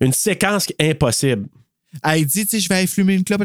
une 0.00 0.12
séquence 0.12 0.66
impossible. 0.80 1.46
Elle 2.02 2.24
dit, 2.26 2.44
tu 2.44 2.50
sais, 2.50 2.60
je 2.60 2.68
vais 2.68 2.76
aller 2.76 2.86
fumer 2.86 3.14
une 3.14 3.24
clope. 3.24 3.42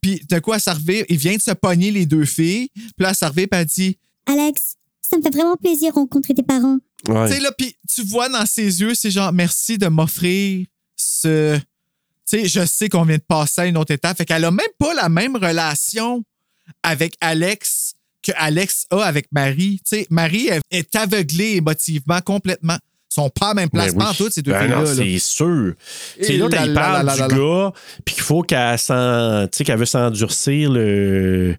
Puis 0.00 0.20
d'un 0.28 0.40
coup, 0.40 0.52
elle 0.52 0.60
s'en 0.60 0.74
revient, 0.74 1.04
il 1.08 1.16
vient 1.16 1.36
de 1.36 1.42
se 1.42 1.52
pogner 1.52 1.90
les 1.90 2.06
deux 2.06 2.24
filles. 2.24 2.68
Puis 2.74 2.92
là, 3.00 3.10
elle 3.10 3.14
s'en 3.14 3.28
revient, 3.28 3.46
puis 3.46 3.60
elle 3.60 3.66
dit, 3.66 3.98
Alex, 4.26 4.76
ça 5.00 5.16
me 5.16 5.22
fait 5.22 5.34
vraiment 5.34 5.56
plaisir 5.56 5.92
de 5.92 5.98
rencontrer 5.98 6.34
tes 6.34 6.42
parents. 6.42 6.78
Ouais. 7.08 7.28
Tu 7.28 7.34
sais, 7.34 7.40
là, 7.40 7.52
puis 7.56 7.76
tu 7.88 8.02
vois 8.02 8.28
dans 8.28 8.46
ses 8.46 8.80
yeux, 8.80 8.94
c'est 8.94 9.10
genre, 9.10 9.32
merci 9.32 9.78
de 9.78 9.86
m'offrir 9.86 10.66
ce. 10.96 11.56
Tu 11.58 12.40
sais, 12.40 12.48
je 12.48 12.66
sais 12.66 12.88
qu'on 12.88 13.04
vient 13.04 13.18
de 13.18 13.22
passer 13.22 13.60
à 13.60 13.66
une 13.66 13.76
autre 13.76 13.92
étape. 13.92 14.16
Fait 14.16 14.24
qu'elle 14.24 14.44
a 14.44 14.50
même 14.50 14.66
pas 14.78 14.94
la 14.94 15.08
même 15.08 15.36
relation 15.36 16.24
avec 16.82 17.14
Alex 17.20 17.85
que 18.26 18.32
Alex 18.36 18.86
a 18.90 19.02
avec 19.02 19.26
Marie. 19.32 19.80
Marie 20.10 20.48
elle 20.48 20.60
est 20.70 20.94
aveuglée 20.96 21.56
émotivement 21.56 22.20
complètement. 22.20 22.76
Ils 23.10 23.14
sont 23.14 23.30
pas 23.30 23.50
à 23.50 23.54
même 23.54 23.70
place, 23.70 23.92
Ben 23.94 23.98
pas 23.98 24.04
oui. 24.06 24.10
en 24.10 24.14
toutes, 24.14 24.32
ces 24.32 24.42
deux 24.42 24.52
Ben 24.52 24.62
filles-là. 24.62 24.86
c'est 24.86 25.18
sûr. 25.18 25.72
L'autre, 26.38 26.56
là, 26.56 26.74
parle 26.74 27.12
du 27.12 27.34
gars, 27.36 27.72
puis 28.04 28.14
qu'il 28.14 28.24
faut 28.24 28.42
qu'elle 28.42 28.76
qu'elle 28.78 29.78
veut 29.78 29.86
s'endurcir 29.86 30.70
le, 30.70 31.56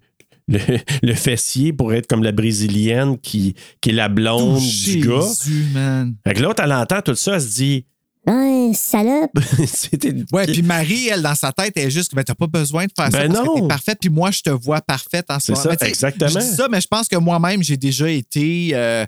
le, 0.47 0.59
le 1.03 1.13
fessier 1.15 1.73
pour 1.73 1.93
être 1.93 2.05
comme 2.05 2.21
la 2.23 2.31
brésilienne 2.31 3.17
qui, 3.17 3.55
qui 3.81 3.89
est 3.89 3.93
la 3.93 4.09
blonde 4.09 4.59
du 4.61 4.99
gars. 4.99 5.21
Jésus, 5.21 5.65
man. 5.73 6.15
Fait 6.27 6.33
que 6.35 6.43
l'autre, 6.43 6.61
elle 6.63 6.73
entend 6.73 7.01
tout 7.01 7.15
ça, 7.15 7.35
elle 7.35 7.41
se 7.41 7.55
dit. 7.55 7.85
Ouais, 8.27 8.71
salope. 8.73 9.31
C'était. 9.65 10.13
Ouais, 10.33 10.45
puis 10.47 10.61
Marie, 10.61 11.07
elle, 11.07 11.21
dans 11.21 11.35
sa 11.35 11.51
tête, 11.53 11.73
elle 11.77 11.87
est 11.87 11.91
juste, 11.91 12.13
ben, 12.13 12.23
t'as 12.23 12.35
pas 12.35 12.47
besoin 12.47 12.85
de 12.85 12.91
faire 12.95 13.09
ça 13.11 13.19
Ben 13.19 13.31
parce 13.31 13.45
non. 13.45 13.55
que 13.55 13.61
t'es 13.61 13.67
parfaite, 13.67 13.97
puis 14.01 14.09
moi, 14.09 14.31
je 14.31 14.41
te 14.41 14.49
vois 14.49 14.81
parfaite 14.81 15.25
en 15.29 15.39
ce 15.39 15.47
C'est 15.47 15.51
moment. 15.53 15.63
ça, 15.63 15.69
Mais 15.69 15.77
tu 15.77 15.85
sais, 15.85 15.89
exactement. 15.89 16.29
Je 16.29 16.39
dis 16.39 16.55
ça, 16.55 16.67
mais 16.69 16.81
je 16.81 16.87
pense 16.87 17.07
que 17.07 17.15
moi-même, 17.15 17.63
j'ai 17.63 17.77
déjà 17.77 18.09
été 18.09 18.71
euh, 18.73 19.05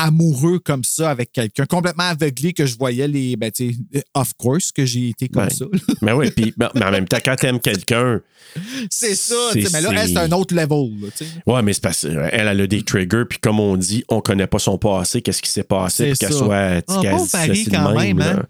amoureux 0.00 0.60
comme 0.60 0.84
ça 0.84 1.10
avec 1.10 1.32
quelqu'un, 1.32 1.66
complètement 1.66 2.04
aveuglé 2.04 2.52
que 2.52 2.64
je 2.66 2.78
voyais 2.78 3.08
les. 3.08 3.36
Ben, 3.36 3.50
tu 3.50 3.74
of 4.14 4.32
course 4.38 4.70
que 4.72 4.84
j'ai 4.86 5.08
été 5.10 5.28
comme 5.28 5.44
Ouais. 5.44 5.50
ça. 5.50 5.64
Mais 6.02 6.12
oui, 6.14 6.30
puis 6.30 6.54
ben, 6.56 6.70
mais 6.74 6.84
en 6.84 6.90
même 6.90 7.06
temps, 7.08 7.18
quand 7.24 7.34
t'aimes 7.36 7.58
quelqu'un, 7.60 8.20
c'est 8.90 9.14
ça, 9.14 9.34
mais 9.54 9.80
là, 9.80 9.90
elle, 9.92 10.08
c'est- 10.08 10.16
un 10.16 10.30
autre 10.32 10.54
level. 10.54 10.90
là, 11.02 11.54
ouais, 11.54 11.62
mais 11.62 11.72
c'est 11.72 11.82
parce 11.82 12.00
qu'elle, 12.02 12.30
elle 12.32 12.60
a 12.60 12.66
des 12.66 12.82
triggers, 12.82 13.24
puis 13.28 13.38
comme 13.40 13.58
on 13.60 13.76
dit, 13.76 14.04
on 14.08 14.20
connaît 14.20 14.46
pas 14.46 14.58
son 14.58 14.78
passé, 14.78 15.20
qu'est-ce 15.20 15.42
qui 15.42 15.50
s'est 15.50 15.62
passé, 15.64 16.04
C'est 16.04 16.10
puis 16.10 16.18
qu'elle 16.18 16.32
soit. 16.32 16.56
Ah, 16.56 16.80
de 17.02 17.70
quand 17.70 17.94
même, 17.94 18.20
hein? 18.20 18.42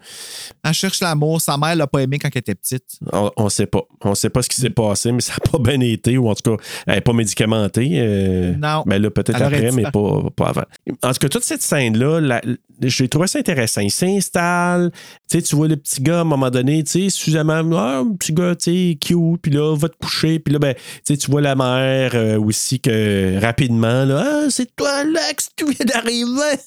Elle 0.64 0.72
cherche 0.74 1.00
l'amour. 1.00 1.40
Sa 1.40 1.56
mère 1.56 1.74
l'a 1.76 1.86
pas 1.86 2.00
aimé 2.02 2.18
quand 2.18 2.28
elle 2.32 2.38
était 2.40 2.54
petite. 2.54 2.84
On, 3.12 3.30
on 3.36 3.48
sait 3.48 3.66
pas. 3.66 3.82
On 4.02 4.14
sait 4.14 4.30
pas 4.30 4.42
ce 4.42 4.48
qui 4.48 4.60
s'est 4.60 4.70
passé, 4.70 5.12
mais 5.12 5.20
ça 5.20 5.32
n'a 5.34 5.50
pas 5.50 5.58
bien 5.58 5.80
été, 5.80 6.18
ou 6.18 6.28
en 6.28 6.34
tout 6.34 6.56
cas, 6.56 6.62
elle 6.86 6.96
n'est 6.96 7.00
pas 7.00 7.12
médicamentée. 7.12 7.88
euh, 7.94 8.54
Non. 8.56 8.82
Mais 8.86 8.98
là, 8.98 9.10
peut-être 9.10 9.40
après, 9.40 9.70
mais 9.72 9.84
pas, 9.84 10.22
pas 10.36 10.48
avant. 10.48 10.64
En 11.02 11.12
tout 11.12 11.18
cas, 11.28 11.28
toute 11.38 11.46
cette 11.46 11.62
scène-là, 11.62 12.40
j'ai 12.82 13.08
trouvé 13.08 13.28
ça 13.28 13.38
intéressant. 13.38 13.80
Il 13.80 13.90
s'installe, 13.90 14.90
tu 15.30 15.38
sais, 15.38 15.42
tu 15.42 15.54
vois 15.54 15.68
le 15.68 15.76
petit 15.76 16.02
gars 16.02 16.18
à 16.18 16.20
un 16.20 16.24
moment 16.24 16.50
donné, 16.50 16.82
tu 16.82 16.90
sais, 16.90 17.10
suffisamment, 17.10 17.60
ah, 17.76 17.98
un 17.98 18.14
petit 18.16 18.32
gars, 18.32 18.56
tu 18.56 18.70
sais, 18.70 18.98
cute, 19.00 19.40
puis 19.40 19.52
là, 19.52 19.76
va 19.76 19.88
te 19.88 19.96
coucher, 19.96 20.40
puis 20.40 20.52
là, 20.52 20.58
ben, 20.58 20.74
tu 20.74 20.80
sais, 21.04 21.16
tu 21.16 21.30
vois 21.30 21.40
la 21.40 21.54
mère 21.54 22.12
euh, 22.14 22.40
aussi 22.40 22.80
que 22.80 23.38
rapidement, 23.40 24.04
là, 24.04 24.24
ah, 24.26 24.46
c'est 24.50 24.74
toi, 24.74 24.90
Alex, 24.90 25.50
tu 25.56 25.66
viens 25.66 25.86
d'arriver. 25.86 26.58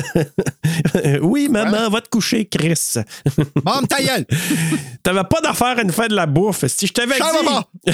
Oui, 1.22 1.48
maman, 1.48 1.90
va 1.90 2.00
te 2.00 2.08
coucher, 2.08 2.44
Chris. 2.46 2.94
Bon, 3.64 3.82
ta 3.88 4.02
gueule! 4.02 4.24
T'avais 5.02 5.24
pas 5.24 5.40
d'affaire 5.40 5.78
à 5.78 5.84
nous 5.84 5.92
faire 5.92 6.08
de 6.08 6.14
la 6.14 6.26
bouffe. 6.26 6.64
Si 6.66 6.86
je 6.86 6.92
t'avais 6.92 7.14
dit. 7.16 7.92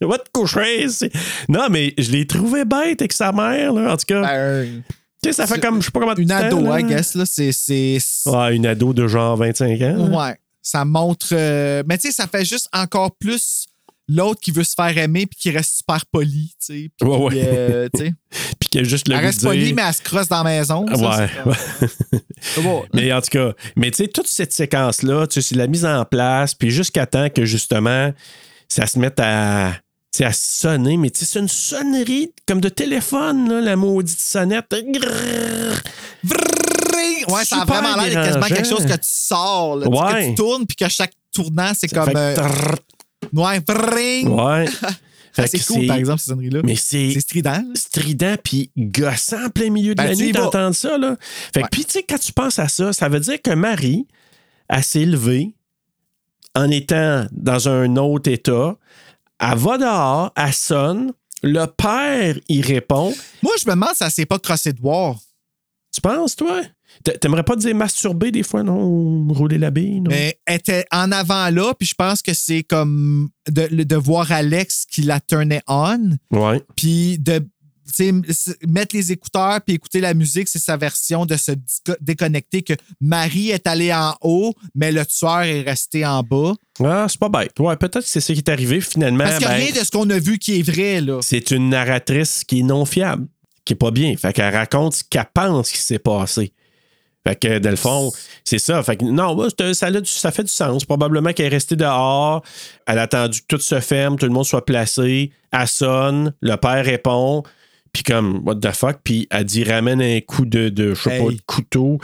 Va 0.00 0.18
te 0.18 0.30
coucher. 0.32 0.86
Non, 1.48 1.68
mais 1.70 1.94
je 1.98 2.10
l'ai 2.10 2.26
trouvé 2.26 2.64
bête 2.64 3.00
avec 3.00 3.12
sa 3.12 3.32
mère, 3.32 3.72
là. 3.72 3.92
En 3.92 3.96
tout 3.96 4.06
cas, 4.06 4.22
Ben, 4.22 4.82
sais, 5.24 5.32
ça 5.32 5.46
fait 5.46 5.60
comme, 5.60 5.80
je 5.80 5.86
sais 5.86 5.90
pas 5.90 6.00
comment 6.00 6.14
une 6.16 6.28
temps, 6.28 6.36
ado, 6.36 6.60
là. 6.62 6.80
I 6.80 6.84
guess, 6.84 7.14
là, 7.14 7.24
c'est. 7.26 7.98
Ouais, 8.26 8.56
une 8.56 8.66
ado 8.66 8.92
de 8.92 9.06
genre 9.06 9.36
25 9.36 9.80
ans. 9.82 9.96
là. 10.08 10.28
Ouais. 10.28 10.36
Ça 10.62 10.84
montre. 10.84 11.28
euh, 11.32 11.82
mais 11.86 11.98
tu 11.98 12.08
sais, 12.08 12.12
ça 12.14 12.26
fait 12.26 12.44
juste 12.44 12.68
encore 12.72 13.14
plus 13.16 13.66
l'autre 14.08 14.40
qui 14.40 14.50
veut 14.50 14.64
se 14.64 14.74
faire 14.74 14.96
aimer 14.98 15.26
puis 15.26 15.38
qui 15.38 15.50
reste 15.50 15.76
super 15.78 16.04
poli, 16.06 16.54
tu 16.60 16.66
sais. 16.66 16.90
Puis, 16.98 17.08
Ouais, 17.08 17.16
ouais. 17.18 17.32
euh. 17.46 17.88
Puis 18.60 18.68
qu'il 18.70 18.80
y 18.80 18.84
a 18.84 18.88
juste 18.88 19.08
le 19.08 19.14
Elle 19.16 19.24
reste 19.24 19.42
polie, 19.42 19.72
mais 19.74 19.82
elle 19.86 19.94
se 19.94 20.02
crosse 20.02 20.28
dans 20.28 20.42
la 20.42 20.50
maison. 20.50 20.84
Ouais. 20.86 21.28
comme-. 21.42 22.82
Mais 22.94 23.12
en 23.12 23.20
tout 23.20 23.30
cas, 23.30 23.52
mais 23.76 23.90
tu 23.90 23.98
sais, 24.04 24.08
toute 24.08 24.26
cette 24.26 24.52
séquence-là, 24.52 25.26
tu 25.26 25.34
sais, 25.40 25.48
c'est 25.48 25.54
la 25.54 25.66
mise 25.66 25.84
en 25.86 26.04
place, 26.04 26.54
puis 26.54 26.70
jusqu'à 26.70 27.06
temps 27.06 27.28
que 27.30 27.44
justement, 27.44 28.12
ça 28.68 28.86
se 28.86 28.98
mette 28.98 29.18
à, 29.20 29.72
à 30.22 30.32
sonner, 30.32 30.96
mais 30.96 31.10
c'est 31.12 31.38
une 31.40 31.48
sonnerie 31.48 32.30
comme 32.46 32.60
de 32.60 32.68
téléphone, 32.68 33.48
là, 33.48 33.60
la 33.60 33.74
maudite 33.74 34.20
sonnette. 34.20 34.66
Ouais, 37.28 37.44
ça 37.44 37.62
a 37.62 37.64
vraiment 37.64 37.96
l'air 38.02 38.12
quasiment 38.24 38.46
quelque 38.46 38.68
chose 38.68 38.84
que 38.86 38.92
tu 38.92 39.08
sors, 39.08 39.76
là, 39.76 39.88
Ouais. 39.88 40.24
que 40.24 40.28
tu 40.28 40.34
tournes 40.36 40.66
puis 40.66 40.76
que 40.76 40.88
chaque 40.88 41.12
tournant, 41.32 41.72
c'est 41.74 41.88
comme. 41.88 42.10
fait 42.10 42.38
euh. 42.38 42.76
Ouais! 43.32 43.60
Ouais. 44.26 44.66
Fait 45.34 45.48
c'est 45.48 45.66
cool, 45.66 45.86
par 45.88 45.96
exemple, 45.96 46.20
cette 46.20 46.28
sonnerie-là. 46.28 46.60
Mais 46.62 46.76
c'est 46.76 47.18
strident. 47.18 47.64
strident 47.74 48.36
puis 48.44 48.70
gossant 48.78 49.46
en 49.46 49.50
plein 49.50 49.68
milieu 49.68 49.92
de 49.96 50.00
Ben, 50.00 50.10
la 50.10 50.14
nuit 50.14 50.30
d'entendre 50.30 50.76
ça. 50.76 50.96
Là. 50.96 51.16
Fait 51.52 51.62
Ouais. 51.62 51.68
puis, 51.72 51.84
tu 51.84 51.90
sais, 51.94 52.02
quand 52.04 52.18
tu 52.20 52.32
penses 52.32 52.60
à 52.60 52.68
ça, 52.68 52.92
ça 52.92 53.08
veut 53.08 53.18
dire 53.18 53.42
que 53.42 53.50
Marie, 53.50 54.06
elle 54.68 54.84
s'est 54.84 55.04
levée 55.04 55.52
en 56.54 56.70
étant 56.70 57.26
dans 57.32 57.68
un 57.68 57.96
autre 57.96 58.30
état. 58.30 58.76
Elle 59.40 59.58
va 59.58 59.78
dehors, 59.78 60.32
elle 60.36 60.52
sonne. 60.52 61.12
Le 61.42 61.66
père, 61.66 62.36
il 62.48 62.64
répond. 62.64 63.12
Moi, 63.42 63.52
je 63.60 63.66
me 63.66 63.72
demande 63.74 63.90
si 63.90 63.96
ça 63.98 64.10
s'est 64.10 64.24
pas 64.26 64.38
crossé 64.38 64.72
de 64.72 64.80
boire. 64.80 65.16
Tu 65.92 66.00
penses, 66.00 66.34
toi? 66.36 66.62
T'a- 67.02 67.18
T'aimerais 67.18 67.42
pas 67.42 67.56
dire 67.56 67.74
masturber 67.74 68.30
des 68.30 68.42
fois, 68.42 68.62
non? 68.62 68.82
Ou 68.84 69.32
rouler 69.32 69.58
la 69.58 69.70
bille, 69.70 70.00
non? 70.00 70.10
Mais 70.10 70.38
elle 70.46 70.56
était 70.56 70.86
en 70.92 71.12
avant 71.12 71.50
là, 71.50 71.74
puis 71.78 71.86
je 71.88 71.94
pense 71.94 72.22
que 72.22 72.32
c'est 72.34 72.62
comme 72.62 73.28
de, 73.48 73.66
de 73.84 73.96
voir 73.96 74.30
Alex 74.32 74.86
qui 74.90 75.02
la 75.02 75.20
turnait 75.20 75.62
on, 75.66 76.10
Ouais. 76.30 76.62
puis 76.76 77.18
de 77.18 77.46
mettre 78.66 78.94
les 78.96 79.12
écouteurs 79.12 79.60
puis 79.64 79.74
écouter 79.76 80.00
la 80.00 80.14
musique, 80.14 80.48
c'est 80.48 80.58
sa 80.58 80.76
version 80.76 81.26
de 81.26 81.36
se 81.36 81.52
déconnecter 82.00 82.62
que 82.62 82.74
Marie 83.00 83.50
est 83.50 83.66
allée 83.66 83.92
en 83.92 84.14
haut, 84.22 84.54
mais 84.74 84.92
le 84.92 85.04
tueur 85.06 85.42
est 85.42 85.62
resté 85.62 86.04
en 86.06 86.22
bas. 86.22 86.52
Ah, 86.82 87.06
c'est 87.08 87.18
pas 87.20 87.28
bête. 87.28 87.58
Ouais, 87.60 87.76
peut-être 87.76 88.00
que 88.04 88.08
c'est 88.08 88.20
ça 88.20 88.32
qui 88.32 88.40
est 88.40 88.48
arrivé 88.48 88.80
finalement. 88.80 89.24
Parce 89.24 89.38
que 89.38 89.44
ben, 89.44 89.54
rien 89.54 89.70
de 89.72 89.84
ce 89.84 89.90
qu'on 89.90 90.08
a 90.10 90.18
vu 90.18 90.38
qui 90.38 90.58
est 90.58 90.62
vrai, 90.62 91.00
là. 91.00 91.20
c'est 91.22 91.50
une 91.50 91.68
narratrice 91.68 92.42
qui 92.44 92.60
est 92.60 92.64
non 92.64 92.84
fiable, 92.84 93.26
qui 93.64 93.74
est 93.74 93.76
pas 93.76 93.90
bien. 93.90 94.16
Fait 94.16 94.32
qu'elle 94.32 94.54
raconte 94.54 94.94
ce 94.96 95.04
qu'elle 95.08 95.26
pense 95.32 95.70
qui 95.70 95.78
s'est 95.78 95.98
passé. 95.98 96.52
Fait 97.26 97.36
que, 97.36 97.58
dans 97.58 97.70
le 97.70 97.76
fond, 97.76 98.12
c'est 98.44 98.58
ça. 98.58 98.82
Fait 98.82 98.98
que, 98.98 99.04
non, 99.06 99.48
ça, 99.72 99.86
a 99.86 99.90
du- 99.90 100.04
ça 100.04 100.30
fait 100.30 100.42
du 100.42 100.52
sens. 100.52 100.84
Probablement 100.84 101.32
qu'elle 101.32 101.46
est 101.46 101.56
restée 101.56 101.74
dehors. 101.74 102.42
Elle 102.86 102.98
a 102.98 103.02
attendu 103.02 103.40
que 103.40 103.56
tout 103.56 103.62
se 103.62 103.80
ferme, 103.80 104.18
tout 104.18 104.26
le 104.26 104.32
monde 104.32 104.44
soit 104.44 104.66
placé. 104.66 105.30
Elle 105.50 105.66
sonne. 105.66 106.34
Le 106.42 106.56
père 106.56 106.84
répond. 106.84 107.42
Puis 107.94 108.02
comme, 108.02 108.42
what 108.44 108.56
the 108.56 108.72
fuck? 108.72 108.98
Puis 109.04 109.26
elle 109.30 109.44
dit, 109.44 109.64
ramène 109.64 110.02
un 110.02 110.20
coup 110.20 110.44
de, 110.44 110.68
de 110.68 110.92
je 110.94 111.00
sais 111.00 111.18
pas, 111.18 111.30
de 111.30 111.40
couteau. 111.46 111.98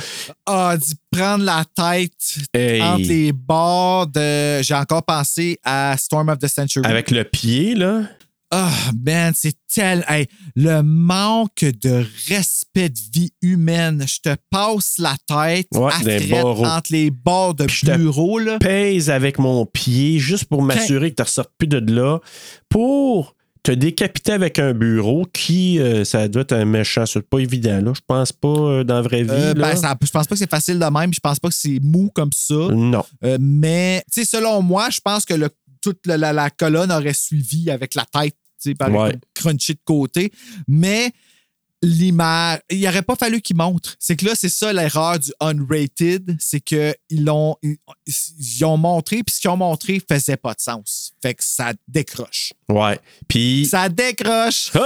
Ah, 0.46 0.76
d'y 0.78 0.94
prendre 1.10 1.44
la 1.44 1.64
tête 1.76 2.12
Hey. 2.54 2.80
entre 2.80 3.08
les 3.08 3.32
bords 3.32 4.06
de. 4.06 4.62
J'ai 4.62 4.74
encore 4.74 5.02
pensé 5.04 5.58
à 5.64 5.96
Storm 5.98 6.28
of 6.28 6.38
the 6.38 6.46
Century. 6.46 6.86
Avec 6.88 7.10
le 7.10 7.24
pied, 7.24 7.74
là. 7.74 8.02
Ah, 8.52 8.72
man, 9.04 9.32
c'est 9.36 9.54
tel. 9.72 10.04
hey, 10.08 10.26
le 10.56 10.82
manque 10.82 11.64
de 11.64 12.04
respect 12.28 12.88
de 12.88 12.98
vie 13.12 13.32
humaine. 13.42 14.04
Je 14.08 14.18
te 14.30 14.36
passe 14.50 14.94
la 14.98 15.16
tête 15.26 15.68
Ouais, 15.72 15.92
à 15.92 15.96
entre 16.76 16.92
les 16.92 17.10
bords 17.12 17.54
de 17.54 17.66
Puis 17.66 17.76
je 17.84 17.86
te 17.92 17.96
bureau, 17.96 18.38
là. 18.40 18.58
pèse 18.58 19.08
avec 19.10 19.38
mon 19.38 19.66
pied 19.66 20.18
juste 20.18 20.46
pour 20.46 20.62
m'assurer 20.62 21.10
que 21.10 21.16
tu 21.16 21.22
ne 21.22 21.26
ressortes 21.26 21.52
plus 21.58 21.68
de 21.68 21.78
là 21.92 22.18
pour 22.68 23.34
te 23.62 23.72
décapiter 23.72 24.32
avec 24.32 24.58
un 24.58 24.72
bureau 24.72 25.26
qui, 25.32 25.78
euh, 25.78 26.04
ça 26.04 26.28
doit 26.28 26.42
être 26.42 26.52
un 26.52 26.64
méchant. 26.64 27.04
C'est 27.06 27.20
pas 27.20 27.38
évident, 27.38 27.80
là. 27.82 27.92
Je 27.94 28.00
pense 28.06 28.32
pas 28.32 28.48
euh, 28.48 28.84
dans 28.84 28.94
la 28.96 29.02
vraie 29.02 29.22
vie. 29.22 29.30
Euh, 29.30 29.54
là. 29.54 29.70
ben, 29.72 29.76
ça- 29.76 29.96
je 30.02 30.10
pense 30.10 30.26
pas 30.26 30.34
que 30.34 30.38
c'est 30.38 30.50
facile 30.50 30.78
de 30.78 30.84
même. 30.86 31.12
Je 31.12 31.20
pense 31.20 31.38
pas 31.38 31.48
que 31.48 31.54
c'est 31.54 31.78
mou 31.82 32.10
comme 32.14 32.30
ça. 32.34 32.54
Non. 32.54 33.04
Mais, 33.38 34.02
tu 34.12 34.22
sais, 34.24 34.36
selon 34.36 34.62
moi, 34.62 34.88
je 34.90 35.00
pense 35.00 35.24
que 35.24 35.34
le, 35.34 35.50
toute 35.82 36.06
la, 36.06 36.16
la- 36.16 36.32
la 36.32 36.50
colonne 36.50 36.90
aurait 36.92 37.12
suivi 37.14 37.70
avec 37.70 37.94
la 37.94 38.04
tête, 38.04 38.34
tu 38.62 38.70
sais, 38.70 38.74
par 38.74 38.90
Ouais. 38.92 39.16
crunchy 39.34 39.74
de 39.74 39.80
côté. 39.84 40.32
Mais 40.68 41.10
l'image, 41.82 42.60
il 42.70 42.80
n'aurait 42.82 43.02
pas 43.02 43.16
fallu 43.16 43.40
qu'il 43.40 43.56
montre. 43.56 43.94
C'est 43.98 44.16
que 44.16 44.26
là, 44.26 44.32
c'est 44.34 44.48
ça 44.48 44.72
l'erreur 44.72 45.18
du 45.18 45.32
unrated, 45.40 46.36
c'est 46.38 46.60
qu'ils 46.60 46.94
l'ont, 47.10 47.56
ils, 47.62 47.76
ils 48.38 48.64
ont 48.64 48.76
montré, 48.76 49.22
puis 49.22 49.34
ce 49.34 49.40
qu'ils 49.40 49.50
ont 49.50 49.56
montré 49.56 50.00
faisait 50.06 50.36
pas 50.36 50.54
de 50.54 50.60
sens. 50.60 51.12
Fait 51.22 51.34
que 51.34 51.44
ça 51.44 51.72
décroche. 51.88 52.52
Ouais. 52.68 52.98
Puis. 53.28 53.66
Ça 53.66 53.88
décroche! 53.88 54.70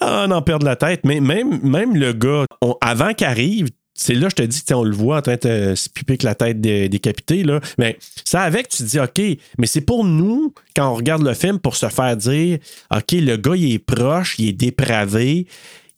ah, 0.00 0.26
on 0.26 0.30
en 0.30 0.42
perd 0.42 0.62
la 0.62 0.76
tête. 0.76 1.00
Mais 1.04 1.20
même, 1.20 1.60
même 1.62 1.96
le 1.96 2.12
gars, 2.12 2.44
on- 2.62 2.76
avant 2.80 3.14
qu'il 3.14 3.26
arrive, 3.26 3.68
c'est 4.02 4.14
là, 4.14 4.28
je 4.30 4.34
te 4.36 4.42
dis, 4.42 4.62
on 4.72 4.82
le 4.82 4.96
voit 4.96 5.18
en 5.18 5.22
train 5.22 5.36
de 5.36 5.74
se 5.74 5.88
piper 5.90 6.12
avec 6.12 6.22
la 6.22 6.34
tête 6.34 6.58
dé- 6.60 6.88
décapitée. 6.88 7.42
Là. 7.42 7.60
Mais 7.76 7.98
ça, 8.24 8.40
avec, 8.42 8.68
tu 8.70 8.78
te 8.78 8.82
dis, 8.84 8.98
OK, 8.98 9.20
mais 9.58 9.66
c'est 9.66 9.82
pour 9.82 10.04
nous, 10.04 10.54
quand 10.74 10.88
on 10.90 10.94
regarde 10.94 11.22
le 11.22 11.34
film, 11.34 11.58
pour 11.58 11.76
se 11.76 11.88
faire 11.90 12.16
dire, 12.16 12.58
OK, 12.90 13.12
le 13.12 13.36
gars, 13.36 13.56
il 13.56 13.72
est 13.74 13.78
proche, 13.78 14.36
il 14.38 14.48
est 14.48 14.52
dépravé. 14.54 15.46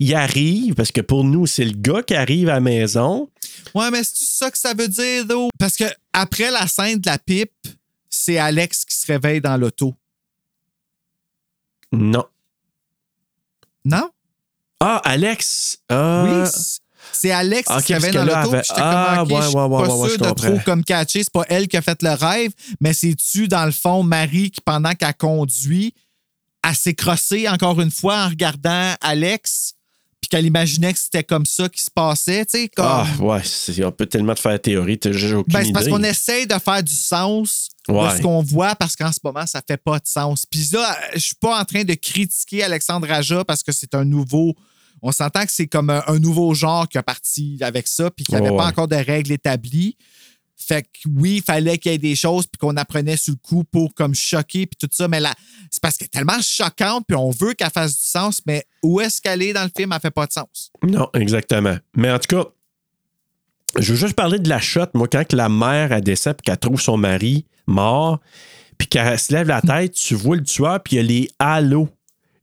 Il 0.00 0.12
arrive, 0.14 0.74
parce 0.74 0.90
que 0.90 1.00
pour 1.00 1.22
nous, 1.22 1.46
c'est 1.46 1.64
le 1.64 1.74
gars 1.76 2.02
qui 2.02 2.14
arrive 2.16 2.48
à 2.48 2.54
la 2.54 2.60
maison. 2.60 3.30
Ouais, 3.72 3.88
mais 3.92 4.02
c'est 4.02 4.24
ça 4.24 4.50
que 4.50 4.58
ça 4.58 4.74
veut 4.74 4.88
dire, 4.88 5.24
though? 5.28 5.48
Parce 5.60 5.76
que 5.76 5.84
après 6.12 6.50
la 6.50 6.66
scène 6.66 6.98
de 6.98 7.08
la 7.08 7.18
pipe, 7.18 7.52
c'est 8.10 8.36
Alex 8.36 8.84
qui 8.84 8.96
se 8.96 9.06
réveille 9.06 9.40
dans 9.40 9.56
l'auto. 9.56 9.94
Non. 11.92 12.24
Non? 13.84 14.10
Ah, 14.80 15.00
Alex. 15.04 15.78
Ah, 15.88 16.24
Oui, 16.26 16.50
c'est 17.12 17.30
Alex 17.30 17.62
qui 17.84 17.92
parce 17.92 18.10
dans 18.10 18.24
l'auto. 18.24 18.36
avait- 18.54 18.62
J'étais 18.62 18.74
Ah, 18.82 19.14
comme, 19.18 19.32
OK, 19.32 19.38
ouais, 19.38 19.46
ouais, 19.46 19.62
ouais, 19.64 19.86
pas 19.88 19.94
ouais, 19.96 20.08
sûr 20.08 20.18
de 20.18 20.26
comprends. 20.28 20.46
trop 20.48 20.58
comme 20.64 20.84
catcher. 20.84 21.22
C'est 21.24 21.32
pas 21.32 21.44
elle 21.48 21.68
qui 21.68 21.76
a 21.76 21.82
fait 21.82 22.02
le 22.02 22.10
rêve, 22.10 22.50
mais 22.80 22.92
c'est-tu, 22.92 23.48
dans 23.48 23.64
le 23.64 23.72
fond, 23.72 24.02
Marie 24.02 24.50
qui, 24.50 24.60
pendant 24.60 24.92
qu'elle 24.94 25.14
conduit, 25.14 25.94
elle 26.66 26.74
s'est 26.76 26.94
crossée 26.94 27.48
encore 27.48 27.80
une 27.80 27.90
fois 27.90 28.24
en 28.24 28.28
regardant 28.28 28.94
Alex, 29.00 29.74
puis 30.20 30.28
qu'elle 30.28 30.46
imaginait 30.46 30.92
que 30.92 30.98
c'était 31.00 31.24
comme 31.24 31.44
ça 31.44 31.68
qui 31.68 31.82
se 31.82 31.90
passait, 31.92 32.44
tu 32.46 32.60
sais, 32.60 32.68
comme... 32.68 32.86
Ah, 32.88 33.06
ouais, 33.18 33.42
on 33.84 33.90
peut 33.90 34.06
tellement 34.06 34.34
te 34.34 34.40
faire 34.40 34.52
la 34.52 34.58
théorie, 34.60 34.96
t'as 34.96 35.10
j'ai 35.10 35.34
aucune 35.34 35.52
Ben, 35.52 35.64
c'est 35.64 35.72
parce 35.72 35.88
qu'on 35.88 36.02
essaie 36.04 36.46
de 36.46 36.54
faire 36.58 36.82
du 36.82 36.94
sens 36.94 37.68
Ouais. 37.88 38.12
de 38.12 38.16
ce 38.18 38.22
qu'on 38.22 38.40
voit 38.42 38.76
parce 38.76 38.94
qu'en 38.94 39.10
ce 39.10 39.18
moment, 39.24 39.44
ça 39.44 39.60
fait 39.66 39.76
pas 39.76 39.98
de 39.98 40.06
sens. 40.06 40.46
Puis 40.46 40.68
là, 40.72 40.96
je 41.14 41.18
suis 41.18 41.34
pas 41.34 41.60
en 41.60 41.64
train 41.64 41.82
de 41.82 41.94
critiquer 41.94 42.62
Alexandre 42.62 43.10
Aja 43.10 43.44
parce 43.44 43.64
que 43.64 43.72
c'est 43.72 43.96
un 43.96 44.04
nouveau. 44.04 44.54
On 45.02 45.12
s'entend 45.12 45.44
que 45.44 45.52
c'est 45.52 45.66
comme 45.66 45.90
un, 45.90 46.02
un 46.06 46.18
nouveau 46.18 46.54
genre 46.54 46.88
qui 46.88 46.96
a 46.96 47.02
parti 47.02 47.58
avec 47.60 47.88
ça, 47.88 48.10
puis 48.10 48.24
qu'il 48.24 48.34
n'y 48.36 48.46
avait 48.46 48.56
pas 48.56 48.64
ouais. 48.64 48.70
encore 48.70 48.88
de 48.88 48.96
règles 48.96 49.32
établies. 49.32 49.96
Fait 50.56 50.82
que 50.82 51.08
oui, 51.16 51.36
il 51.36 51.42
fallait 51.42 51.76
qu'il 51.78 51.90
y 51.90 51.94
ait 51.94 51.98
des 51.98 52.14
choses, 52.14 52.46
puis 52.46 52.58
qu'on 52.58 52.76
apprenait 52.76 53.16
sur 53.16 53.32
le 53.32 53.38
coup 53.38 53.64
pour 53.64 53.94
comme 53.94 54.14
choquer, 54.14 54.66
puis 54.66 54.76
tout 54.80 54.88
ça. 54.92 55.08
Mais 55.08 55.20
là, 55.20 55.34
c'est 55.70 55.82
parce 55.82 55.96
qu'elle 55.96 56.06
est 56.06 56.16
tellement 56.16 56.40
choquante, 56.40 57.04
puis 57.06 57.16
on 57.16 57.30
veut 57.30 57.54
qu'elle 57.54 57.70
fasse 57.70 57.98
du 57.98 58.04
sens, 58.04 58.40
mais 58.46 58.64
où 58.82 59.00
est-ce 59.00 59.20
qu'elle 59.20 59.42
est 59.42 59.52
dans 59.52 59.64
le 59.64 59.70
film, 59.76 59.92
elle 59.92 60.00
fait 60.00 60.10
pas 60.10 60.26
de 60.26 60.32
sens. 60.32 60.70
Non, 60.82 61.08
exactement. 61.14 61.76
Mais 61.96 62.10
en 62.10 62.18
tout 62.18 62.36
cas, 62.36 62.44
je 63.78 63.92
veux 63.92 63.98
juste 63.98 64.14
parler 64.14 64.38
de 64.38 64.48
la 64.48 64.60
shot. 64.60 64.86
Moi, 64.94 65.08
quand 65.08 65.32
la 65.32 65.48
mère, 65.48 65.92
elle 65.92 66.04
puis 66.04 66.34
qu'elle 66.44 66.58
trouve 66.58 66.80
son 66.80 66.96
mari 66.96 67.46
mort, 67.66 68.20
puis 68.78 68.86
qu'elle 68.86 69.18
se 69.18 69.32
lève 69.32 69.48
la 69.48 69.62
tête, 69.62 69.92
tu 69.94 70.14
vois 70.14 70.36
le 70.36 70.44
tueur, 70.44 70.82
puis 70.82 70.96
il 70.96 70.96
y 70.96 71.00
a 71.00 71.02
les 71.02 71.28
halos 71.38 71.88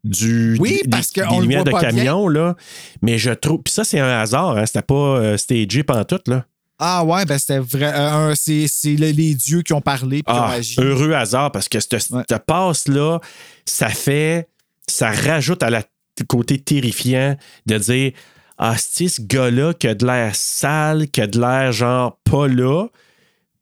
du, 0.04 0.58
Oui, 0.60 0.80
des- 0.84 0.90
parce 0.90 1.12
des 1.12 1.22
le 1.22 1.42
lumières 1.42 1.64
de 1.64 1.72
camion, 1.72 2.28
là. 2.28 2.56
Mais 3.02 3.18
je 3.18 3.32
trouve... 3.32 3.62
Puis 3.64 3.74
ça, 3.74 3.84
c'est 3.84 4.00
un 4.00 4.20
hasard, 4.20 4.58
hein. 4.58 4.66
C'était 4.66 4.82
pas 4.82 4.94
euh, 4.96 5.38
stagé 5.38 5.84
pantoute, 5.84 6.28
là. 6.28 6.46
Ah 6.82 7.04
ouais, 7.04 7.26
ben 7.26 7.38
c'était 7.38 7.60
vrai. 7.60 7.92
euh, 7.94 8.34
c'est 8.36 8.68
c'est 8.70 8.96
le- 8.96 9.10
les 9.12 9.36
dieux 9.36 9.62
qui 9.64 9.74
ont 9.74 9.82
parlé, 9.82 10.24
puis 10.24 10.34
qui 10.34 10.40
ont 10.40 10.44
Ah, 10.44 10.52
agi. 10.54 10.76
heureux 10.80 11.12
hasard, 11.14 11.52
parce 11.52 11.68
que 11.68 11.80
cette, 11.82 11.94
Ouais. 12.12 12.24
cette 12.30 12.46
passe-là, 12.46 13.20
ça 13.66 13.90
fait... 13.90 14.48
Ça 14.88 15.12
rajoute 15.12 15.62
à 15.62 15.70
la 15.70 15.84
côté 16.28 16.58
terrifiant 16.58 17.36
de 17.66 17.78
dire 17.78 18.12
Ah, 18.58 18.78
ce 18.78 19.22
gars-là 19.22 19.74
qui 19.74 19.88
a 19.88 19.94
de 19.96 20.06
l'air 20.06 20.36
sale, 20.36 21.08
qui 21.10 21.22
a 21.22 21.28
de 21.28 21.40
l'air 21.40 21.72
genre 21.72 22.18
pas 22.24 22.48
là 22.48 22.88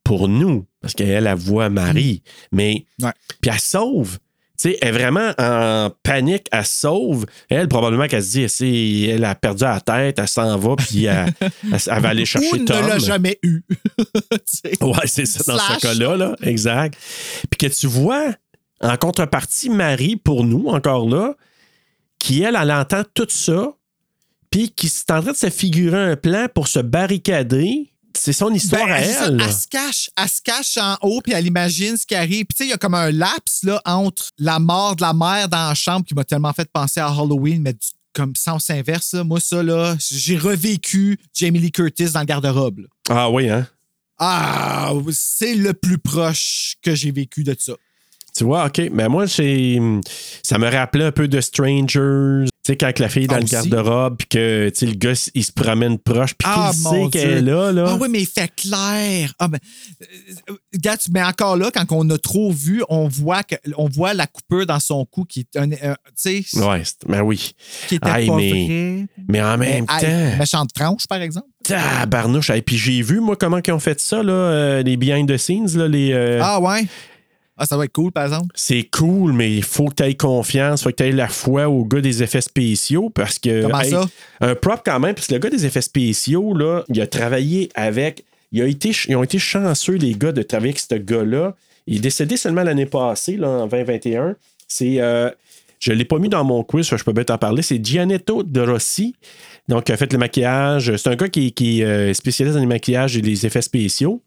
pour 0.03 0.27
nous, 0.29 0.65
parce 0.81 0.93
qu'elle, 0.93 1.27
elle 1.27 1.35
voit 1.35 1.69
Marie. 1.69 2.23
Mais. 2.51 2.85
Ouais. 3.01 3.11
Puis 3.41 3.51
elle 3.51 3.59
sauve. 3.59 4.19
Sais, 4.59 4.75
elle 4.81 4.87
est 4.87 4.91
vraiment 4.91 5.31
en 5.37 5.91
panique, 6.01 6.47
elle 6.51 6.65
sauve. 6.65 7.25
Elle, 7.47 7.67
probablement 7.67 8.07
qu'elle 8.07 8.23
se 8.23 8.31
dit, 8.31 8.49
c'est- 8.49 9.01
elle 9.13 9.23
a 9.23 9.35
perdu 9.35 9.63
la 9.63 9.79
tête, 9.79 10.17
elle 10.17 10.27
s'en 10.27 10.57
va, 10.57 10.75
puis 10.75 11.05
elle, 11.05 11.31
elle- 11.41 11.79
elle 11.87 12.01
va 12.01 12.09
aller 12.09 12.25
chercher 12.25 12.49
Ou 12.53 12.57
ne 12.57 12.65
Tom. 12.65 12.87
l'a 12.87 12.97
jamais 12.97 13.37
eu. 13.43 13.61
Ouais, 14.81 15.05
c'est 15.05 15.25
ça, 15.27 15.43
dans 15.51 15.59
Slash. 15.59 15.77
ce 15.77 15.81
cas-là, 15.87 16.17
là. 16.17 16.35
Exact. 16.41 16.97
Puis 17.49 17.69
que 17.69 17.73
tu 17.73 17.87
vois, 17.87 18.33
en 18.81 18.97
contrepartie, 18.97 19.69
Marie, 19.69 20.15
pour 20.15 20.43
nous, 20.43 20.67
encore 20.67 21.07
là, 21.07 21.35
qui, 22.19 22.41
elle, 22.41 22.57
elle 22.59 22.71
entend 22.71 23.03
tout 23.13 23.27
ça, 23.29 23.73
puis 24.49 24.71
qui 24.71 24.87
est 24.87 25.11
en 25.11 25.21
train 25.21 25.31
de 25.33 25.37
se 25.37 25.49
figurer 25.49 25.97
un 26.11 26.15
plan 26.15 26.47
pour 26.53 26.67
se 26.67 26.79
barricader. 26.79 27.91
C'est 28.19 28.33
son 28.33 28.53
histoire 28.53 28.85
Ben, 28.87 28.93
à 28.93 29.03
ça, 29.03 29.27
elle. 29.27 29.41
elle 29.41 29.53
se 29.53 29.67
cache, 29.67 30.09
elle 30.17 30.27
se 30.29 30.41
cache 30.41 30.77
en 30.77 30.97
haut, 31.01 31.21
puis 31.21 31.33
elle 31.33 31.45
imagine 31.47 31.95
ce 31.97 32.05
qui 32.05 32.15
arrive. 32.15 32.45
Puis 32.45 32.55
tu 32.55 32.57
sais, 32.57 32.65
il 32.65 32.69
y 32.69 32.73
a 32.73 32.77
comme 32.77 32.95
un 32.95 33.11
laps 33.11 33.63
là, 33.63 33.81
entre 33.85 34.29
la 34.37 34.59
mort 34.59 34.95
de 34.95 35.01
la 35.01 35.13
mère 35.13 35.47
dans 35.49 35.69
la 35.69 35.73
chambre 35.75 36.05
qui 36.05 36.13
m'a 36.15 36.23
tellement 36.23 36.53
fait 36.53 36.69
penser 36.71 36.99
à 36.99 37.07
Halloween, 37.07 37.61
mais 37.61 37.73
du- 37.73 37.79
comme 38.13 38.35
sens 38.35 38.69
inverse. 38.71 39.13
là. 39.13 39.23
Moi, 39.23 39.39
ça, 39.39 39.61
là, 39.61 39.95
j'ai 40.09 40.37
revécu 40.37 41.19
Jamie 41.35 41.59
Lee 41.59 41.71
Curtis 41.71 42.09
dans 42.11 42.21
le 42.21 42.25
garde-robe. 42.25 42.87
Ah 43.09 43.29
oui, 43.29 43.47
hein? 43.49 43.67
Ah, 44.17 44.91
c'est 45.11 45.53
le 45.53 45.73
plus 45.73 45.99
proche 45.99 46.75
que 46.81 46.95
j'ai 46.95 47.11
vécu 47.11 47.43
de 47.43 47.55
ça. 47.59 47.73
Tu 48.35 48.43
vois, 48.43 48.65
OK. 48.65 48.81
Mais 48.91 49.07
moi, 49.07 49.27
ça 49.27 50.57
me 50.57 50.67
rappelait 50.71 51.05
un 51.05 51.11
peu 51.11 51.27
de 51.27 51.39
Strangers. 51.41 52.45
Tu 52.67 52.73
sais, 52.73 52.77
quand 52.77 52.99
la 52.99 53.07
fille 53.07 53.23
est 53.23 53.27
dans 53.27 53.35
Ah, 53.35 53.39
le 53.39 53.45
garde-robe, 53.45 54.17
puis 54.17 54.27
que 54.27 54.69
le 54.81 54.91
gars, 54.95 55.13
il 55.33 55.43
se 55.45 55.53
promène 55.53 55.97
proche, 55.97 56.33
puis 56.33 56.45
Ah, 56.51 56.71
qu'il 56.73 56.83
sait 56.83 57.09
qu'elle 57.11 57.37
est 57.37 57.41
là, 57.41 57.71
là. 57.71 57.85
Ah 57.91 57.97
oui, 57.97 58.09
mais 58.11 58.19
il 58.19 58.25
fait 58.27 58.51
clair. 58.57 59.33
Ah, 59.39 59.47
ben, 59.47 59.57
euh, 60.01 60.05
euh, 60.49 60.55
regarde, 60.73 60.99
mais 61.13 61.23
encore 61.23 61.55
là, 61.55 61.71
quand 61.73 61.85
on 61.91 62.09
a 62.09 62.17
trop 62.17 62.51
vu, 62.51 62.83
on 62.89 63.07
voit, 63.07 63.43
que, 63.43 63.55
on 63.77 63.87
voit 63.87 64.13
la 64.13 64.27
coupure 64.27 64.65
dans 64.65 64.81
son 64.81 65.05
cou 65.05 65.23
qui 65.23 65.39
est 65.49 65.57
un. 65.57 65.71
un- 65.71 65.95
tu 66.21 66.43
sais, 66.43 66.43
Ouais, 66.59 66.83
ben 67.07 67.21
oui. 67.21 67.55
qui 67.87 67.95
était 67.95 68.05
Aïe, 68.09 68.27
pas 68.27 68.35
mais- 68.35 68.49
vrai. 68.51 69.05
Mais 69.29 69.41
en 69.41 69.57
même 69.57 69.85
Mais, 69.87 69.93
aïe, 69.93 70.01
temps, 70.33 70.37
méchante 70.37 70.73
tranche, 70.73 71.07
par 71.07 71.21
exemple. 71.21 71.47
tabarnouche. 71.63 72.49
Et 72.49 72.61
puis 72.61 72.77
j'ai 72.77 73.01
vu, 73.01 73.21
moi, 73.21 73.37
comment 73.39 73.59
ils 73.65 73.71
ont 73.71 73.79
fait 73.79 74.01
ça, 74.01 74.21
là, 74.21 74.33
euh, 74.33 74.83
les 74.83 74.97
behind 74.97 75.31
the 75.31 75.37
scenes, 75.37 75.69
là, 75.77 75.87
les. 75.87 76.11
euh, 76.11 76.41
Ah 76.43 76.59
ouais. 76.59 76.85
Ah, 77.57 77.65
ça 77.65 77.75
va 77.75 77.85
être 77.85 77.93
cool, 77.93 78.11
par 78.11 78.25
exemple? 78.25 78.47
C'est 78.53 78.83
cool, 78.91 79.33
mais 79.33 79.55
il 79.55 79.63
faut 79.63 79.85
que 79.85 79.95
tu 79.95 80.03
aies 80.03 80.15
confiance, 80.15 80.81
il 80.81 80.83
faut 80.83 80.89
que 80.91 80.95
tu 80.95 81.03
aies 81.03 81.11
la 81.11 81.27
foi 81.27 81.67
au 81.67 81.85
gars 81.85 82.01
des 82.01 82.21
effets 82.21 82.41
spéciaux 82.41 83.09
parce 83.09 83.39
que. 83.39 83.63
Comment 83.63 83.81
hey, 83.81 83.89
ça? 83.91 84.05
Un 84.41 84.55
prop 84.55 84.81
quand 84.85 84.99
même, 84.99 85.15
parce 85.15 85.27
que 85.27 85.33
le 85.33 85.39
gars 85.39 85.49
des 85.49 85.65
effets 85.65 85.81
spéciaux, 85.81 86.53
là, 86.53 86.83
il 86.89 87.01
a 87.01 87.07
travaillé 87.07 87.69
avec. 87.73 88.23
Il 88.51 88.61
a 88.61 88.65
été, 88.67 88.91
ils 89.09 89.15
ont 89.15 89.23
été 89.23 89.39
chanceux, 89.39 89.95
les 89.95 90.13
gars, 90.13 90.31
de 90.31 90.43
travailler 90.43 90.69
avec 90.69 90.79
ce 90.79 90.95
gars-là. 90.95 91.55
Il 91.87 91.97
est 91.97 91.99
décédé 91.99 92.37
seulement 92.37 92.63
l'année 92.63 92.85
passée, 92.85 93.37
là, 93.37 93.49
en 93.49 93.67
2021. 93.67 94.35
C'est. 94.67 95.01
euh, 95.01 95.29
je 95.79 95.91
ne 95.91 95.97
l'ai 95.97 96.05
pas 96.05 96.17
mis 96.17 96.29
dans 96.29 96.43
mon 96.43 96.63
quiz, 96.63 96.87
je 96.89 97.03
peux 97.03 97.13
bien 97.13 97.23
t'en 97.23 97.37
parler. 97.37 97.61
C'est 97.61 97.83
Gianetto 97.83 98.43
De 98.43 98.61
Rossi. 98.61 99.15
Donc, 99.67 99.89
il 99.89 99.91
a 99.91 99.97
fait 99.97 100.11
le 100.11 100.17
maquillage. 100.17 100.95
C'est 100.95 101.09
un 101.09 101.15
gars 101.15 101.29
qui, 101.29 101.51
qui 101.51 101.81
est 101.81 101.85
euh, 101.85 102.13
spécialiste 102.13 102.55
dans 102.55 102.61
les 102.61 102.67
maquillages 102.67 103.17
et 103.17 103.21
les 103.21 103.45
effets 103.45 103.61
spéciaux. 103.61 104.21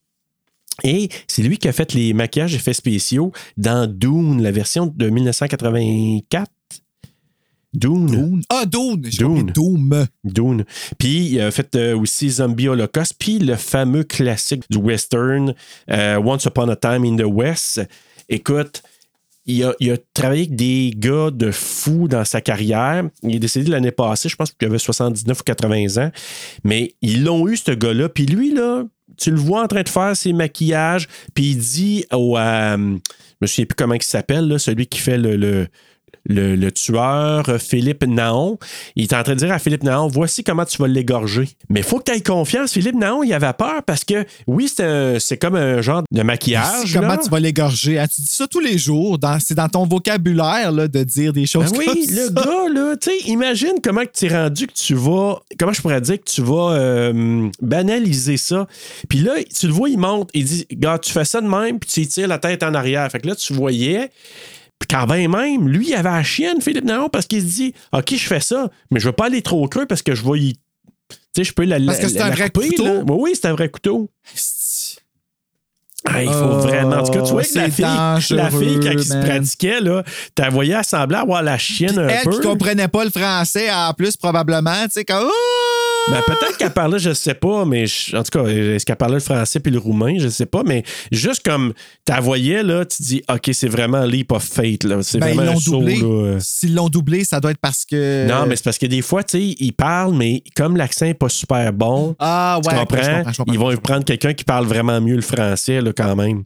Et 0.82 1.08
c'est 1.26 1.42
lui 1.42 1.58
qui 1.58 1.68
a 1.68 1.72
fait 1.72 1.92
les 1.92 2.12
maquillages 2.12 2.54
et 2.54 2.56
effets 2.56 2.72
spéciaux 2.72 3.32
dans 3.56 3.86
Dune, 3.86 4.42
la 4.42 4.50
version 4.50 4.86
de 4.86 5.08
1984. 5.10 6.50
Dune. 7.72 8.06
Dune. 8.06 8.42
Ah, 8.48 8.64
Dune. 8.66 9.00
Dune. 9.00 9.52
Doom. 9.52 10.06
Dune. 10.24 10.64
Puis 10.98 11.26
il 11.26 11.40
a 11.40 11.50
fait 11.50 11.74
euh, 11.76 11.96
aussi 11.96 12.28
Zombie 12.30 12.68
Holocaust, 12.68 13.14
puis 13.18 13.38
le 13.38 13.54
fameux 13.54 14.02
classique 14.02 14.64
du 14.70 14.78
western 14.78 15.54
euh, 15.90 16.16
Once 16.16 16.44
Upon 16.46 16.68
a 16.68 16.76
Time 16.76 17.04
in 17.04 17.16
the 17.16 17.26
West. 17.26 17.80
Écoute, 18.28 18.82
il 19.46 19.64
a, 19.64 19.74
il 19.80 19.92
a 19.92 19.96
travaillé 20.14 20.42
avec 20.42 20.56
des 20.56 20.92
gars 20.96 21.30
de 21.30 21.50
fou 21.50 22.08
dans 22.08 22.24
sa 22.24 22.40
carrière. 22.40 23.04
Il 23.22 23.36
est 23.36 23.40
décédé 23.40 23.70
l'année 23.70 23.92
passée, 23.92 24.28
je 24.28 24.36
pense 24.36 24.52
qu'il 24.52 24.66
avait 24.66 24.78
79 24.78 25.40
ou 25.40 25.42
80 25.44 26.04
ans. 26.04 26.10
Mais 26.64 26.94
ils 27.02 27.24
l'ont 27.24 27.48
eu, 27.48 27.56
ce 27.56 27.70
gars-là. 27.70 28.08
Puis 28.08 28.26
lui, 28.26 28.52
là, 28.52 28.84
tu 29.20 29.30
le 29.30 29.36
vois 29.36 29.62
en 29.62 29.66
train 29.66 29.82
de 29.82 29.88
faire 29.88 30.16
ses 30.16 30.32
maquillages, 30.32 31.06
puis 31.34 31.50
il 31.52 31.58
dit 31.58 32.04
au. 32.12 32.38
euh, 32.38 32.76
je 32.76 33.36
me 33.42 33.46
souviens 33.46 33.66
plus 33.66 33.74
comment 33.76 33.94
il 33.94 34.02
s'appelle, 34.02 34.58
celui 34.58 34.86
qui 34.86 34.98
fait 34.98 35.16
le- 35.18 35.36
le, 35.36 35.66
le, 36.30 36.56
le 36.56 36.72
tueur, 36.72 37.44
Philippe 37.58 38.04
Naon, 38.06 38.58
il 38.96 39.04
est 39.04 39.12
en 39.12 39.22
train 39.22 39.34
de 39.34 39.38
dire 39.38 39.52
à 39.52 39.58
Philippe 39.58 39.82
Naon, 39.82 40.08
voici 40.08 40.44
comment 40.44 40.64
tu 40.64 40.78
vas 40.78 40.88
l'égorger. 40.88 41.48
Mais 41.68 41.80
il 41.80 41.86
faut 41.86 41.98
que 41.98 42.10
tu 42.10 42.16
aies 42.16 42.20
confiance. 42.22 42.72
Philippe 42.72 42.94
Naon, 42.96 43.22
il 43.22 43.32
avait 43.32 43.52
peur 43.52 43.82
parce 43.84 44.04
que, 44.04 44.24
oui, 44.46 44.68
c'est 44.68 45.36
comme 45.38 45.56
un 45.56 45.82
genre 45.82 46.02
de 46.10 46.22
maquillage. 46.22 46.92
Comment 46.94 47.16
tu 47.16 47.28
vas 47.28 47.40
l'égorger? 47.40 48.02
Tu 48.14 48.22
dis 48.22 48.28
ça 48.28 48.46
tous 48.46 48.60
les 48.60 48.78
jours? 48.78 49.18
C'est 49.40 49.54
dans 49.54 49.68
ton 49.68 49.86
vocabulaire 49.86 50.72
là, 50.72 50.88
de 50.88 51.02
dire 51.04 51.32
des 51.32 51.40
Ben 51.40 51.46
choses 51.46 51.72
oui, 51.76 51.84
comme 51.86 51.96
le 51.96 52.26
ça. 52.26 52.32
gars, 52.32 52.68
là, 52.72 52.96
tu 52.96 53.10
sais, 53.10 53.16
imagine 53.28 53.74
comment 53.82 54.02
tu 54.12 54.26
es 54.26 54.28
rendu 54.28 54.66
que 54.66 54.72
tu 54.72 54.94
vas. 54.94 55.40
Comment 55.58 55.72
je 55.72 55.80
pourrais 55.82 56.00
dire 56.00 56.18
que 56.18 56.30
tu 56.30 56.42
vas 56.42 56.72
euh, 56.72 57.48
banaliser 57.60 58.36
ça. 58.36 58.66
Puis 59.08 59.18
là, 59.20 59.32
tu 59.58 59.66
le 59.66 59.72
vois, 59.72 59.88
il 59.88 59.98
monte, 59.98 60.30
il 60.34 60.44
dit 60.44 60.66
Gars, 60.72 60.98
tu 60.98 61.12
fais 61.12 61.24
ça 61.24 61.40
de 61.40 61.48
même, 61.48 61.78
puis 61.78 61.90
tu 61.90 62.06
tires 62.06 62.28
la 62.28 62.38
tête 62.38 62.62
en 62.62 62.74
arrière. 62.74 63.10
Fait 63.10 63.20
que 63.20 63.26
là, 63.28 63.34
tu 63.34 63.52
voyais. 63.52 64.10
Puis 64.80 64.88
quand 64.88 65.06
même, 65.06 65.68
lui, 65.68 65.90
il 65.90 65.94
avait 65.94 66.08
la 66.10 66.22
chienne, 66.24 66.60
Philippe 66.60 66.84
Naon, 66.86 67.08
parce 67.10 67.26
qu'il 67.26 67.40
se 67.42 67.46
dit 67.46 67.74
OK, 67.92 68.10
je 68.12 68.16
fais 68.26 68.40
ça, 68.40 68.70
mais 68.90 68.98
je 68.98 69.06
veux 69.06 69.12
pas 69.12 69.26
aller 69.26 69.42
trop 69.42 69.68
creux 69.68 69.86
parce 69.86 70.02
que 70.02 70.14
je 70.16 70.24
vais 70.28 70.38
y. 70.40 70.54
Tu 70.54 70.58
sais, 71.36 71.44
je 71.44 71.52
peux 71.52 71.64
la. 71.64 71.78
Parce 71.78 71.98
que 71.98 72.02
la- 72.04 72.08
c'est 72.08 72.18
la 72.18 72.24
un 72.26 72.30
vrai 72.30 72.50
couper, 72.50 72.68
couteau? 72.70 72.84
là. 72.84 73.02
Oui, 73.08 73.30
c'est 73.34 73.46
un 73.46 73.52
vrai 73.52 73.68
couteau. 73.68 74.10
Ah, 76.06 76.22
il 76.22 76.30
faut 76.30 76.34
Oh, 76.52 76.58
vraiment. 76.60 76.96
En 76.96 77.02
tout 77.02 77.12
cas, 77.12 77.22
tu 77.22 77.32
vois 77.32 77.42
que 77.42 77.54
la 77.58 77.70
fille, 77.70 77.84
la 78.36 78.50
fille, 78.50 78.80
quand 78.82 78.90
il 78.92 79.04
se 79.04 79.16
pratiquait, 79.24 79.80
là, 79.80 80.02
voyais 80.50 80.74
elle 80.78 80.84
semblait 80.84 81.18
avoir 81.18 81.42
la 81.42 81.58
chienne 81.58 81.98
un 81.98 82.08
Elle 82.08 82.24
peu. 82.24 82.30
qui 82.30 82.40
comprenait 82.40 82.88
pas 82.88 83.04
le 83.04 83.10
français 83.10 83.70
en 83.72 83.92
plus, 83.92 84.16
probablement. 84.16 84.84
Tu 84.84 85.00
sais. 85.00 85.04
Ah! 85.10 85.28
Ben, 86.10 86.22
peut-être 86.26 86.56
qu'elle 86.56 86.70
parlait, 86.72 86.98
je 86.98 87.12
sais 87.12 87.34
pas, 87.34 87.64
mais 87.66 87.86
je- 87.86 88.16
en 88.16 88.22
tout 88.22 88.30
cas, 88.42 88.48
est-ce 88.48 88.86
qu'elle 88.86 88.96
parlait 88.96 89.14
le 89.16 89.20
français 89.20 89.60
puis 89.60 89.70
le 89.70 89.78
roumain, 89.78 90.14
je 90.18 90.28
sais 90.28 90.46
pas, 90.46 90.62
mais 90.64 90.82
juste 91.12 91.44
comme 91.44 91.74
tu 92.06 92.12
voyais, 92.22 92.62
là, 92.62 92.84
tu 92.86 93.02
dis, 93.02 93.22
OK, 93.28 93.50
c'est 93.52 93.68
vraiment 93.68 94.02
Leap 94.04 94.32
of 94.32 94.42
Fate, 94.42 94.84
là. 94.84 95.02
C'est 95.02 95.18
Ben, 95.18 95.34
vraiment 95.34 95.52
un 95.52 95.54
là. 95.54 96.38
S'ils 96.40 96.74
l'ont 96.74 96.88
doublé, 96.88 97.24
ça 97.24 97.38
doit 97.38 97.50
être 97.52 97.60
parce 97.60 97.84
que. 97.84 98.26
Non, 98.26 98.46
mais 98.46 98.56
c'est 98.56 98.64
parce 98.64 98.78
que 98.78 98.86
des 98.86 99.02
fois, 99.02 99.22
tu 99.22 99.38
sais, 99.38 99.56
ils 99.60 99.72
parlent, 99.72 100.14
mais 100.14 100.42
comme 100.56 100.76
l'accent 100.76 101.04
n'est 101.04 101.14
pas 101.14 101.28
super 101.28 101.72
bon, 101.72 102.16
Ah, 102.18 102.58
ouais. 102.64 102.72
tu 102.72 102.78
comprends? 102.80 103.02
je 103.02 103.10
comprends, 103.10 103.32
je 103.32 103.36
comprends, 103.36 103.52
ils 103.52 103.58
vont 103.58 103.76
prendre 103.76 104.04
quelqu'un 104.04 104.32
qui 104.32 104.44
parle 104.44 104.66
vraiment 104.66 105.00
mieux 105.00 105.16
le 105.16 105.22
français, 105.22 105.80
là, 105.82 105.89
quand 105.96 106.16
même. 106.16 106.44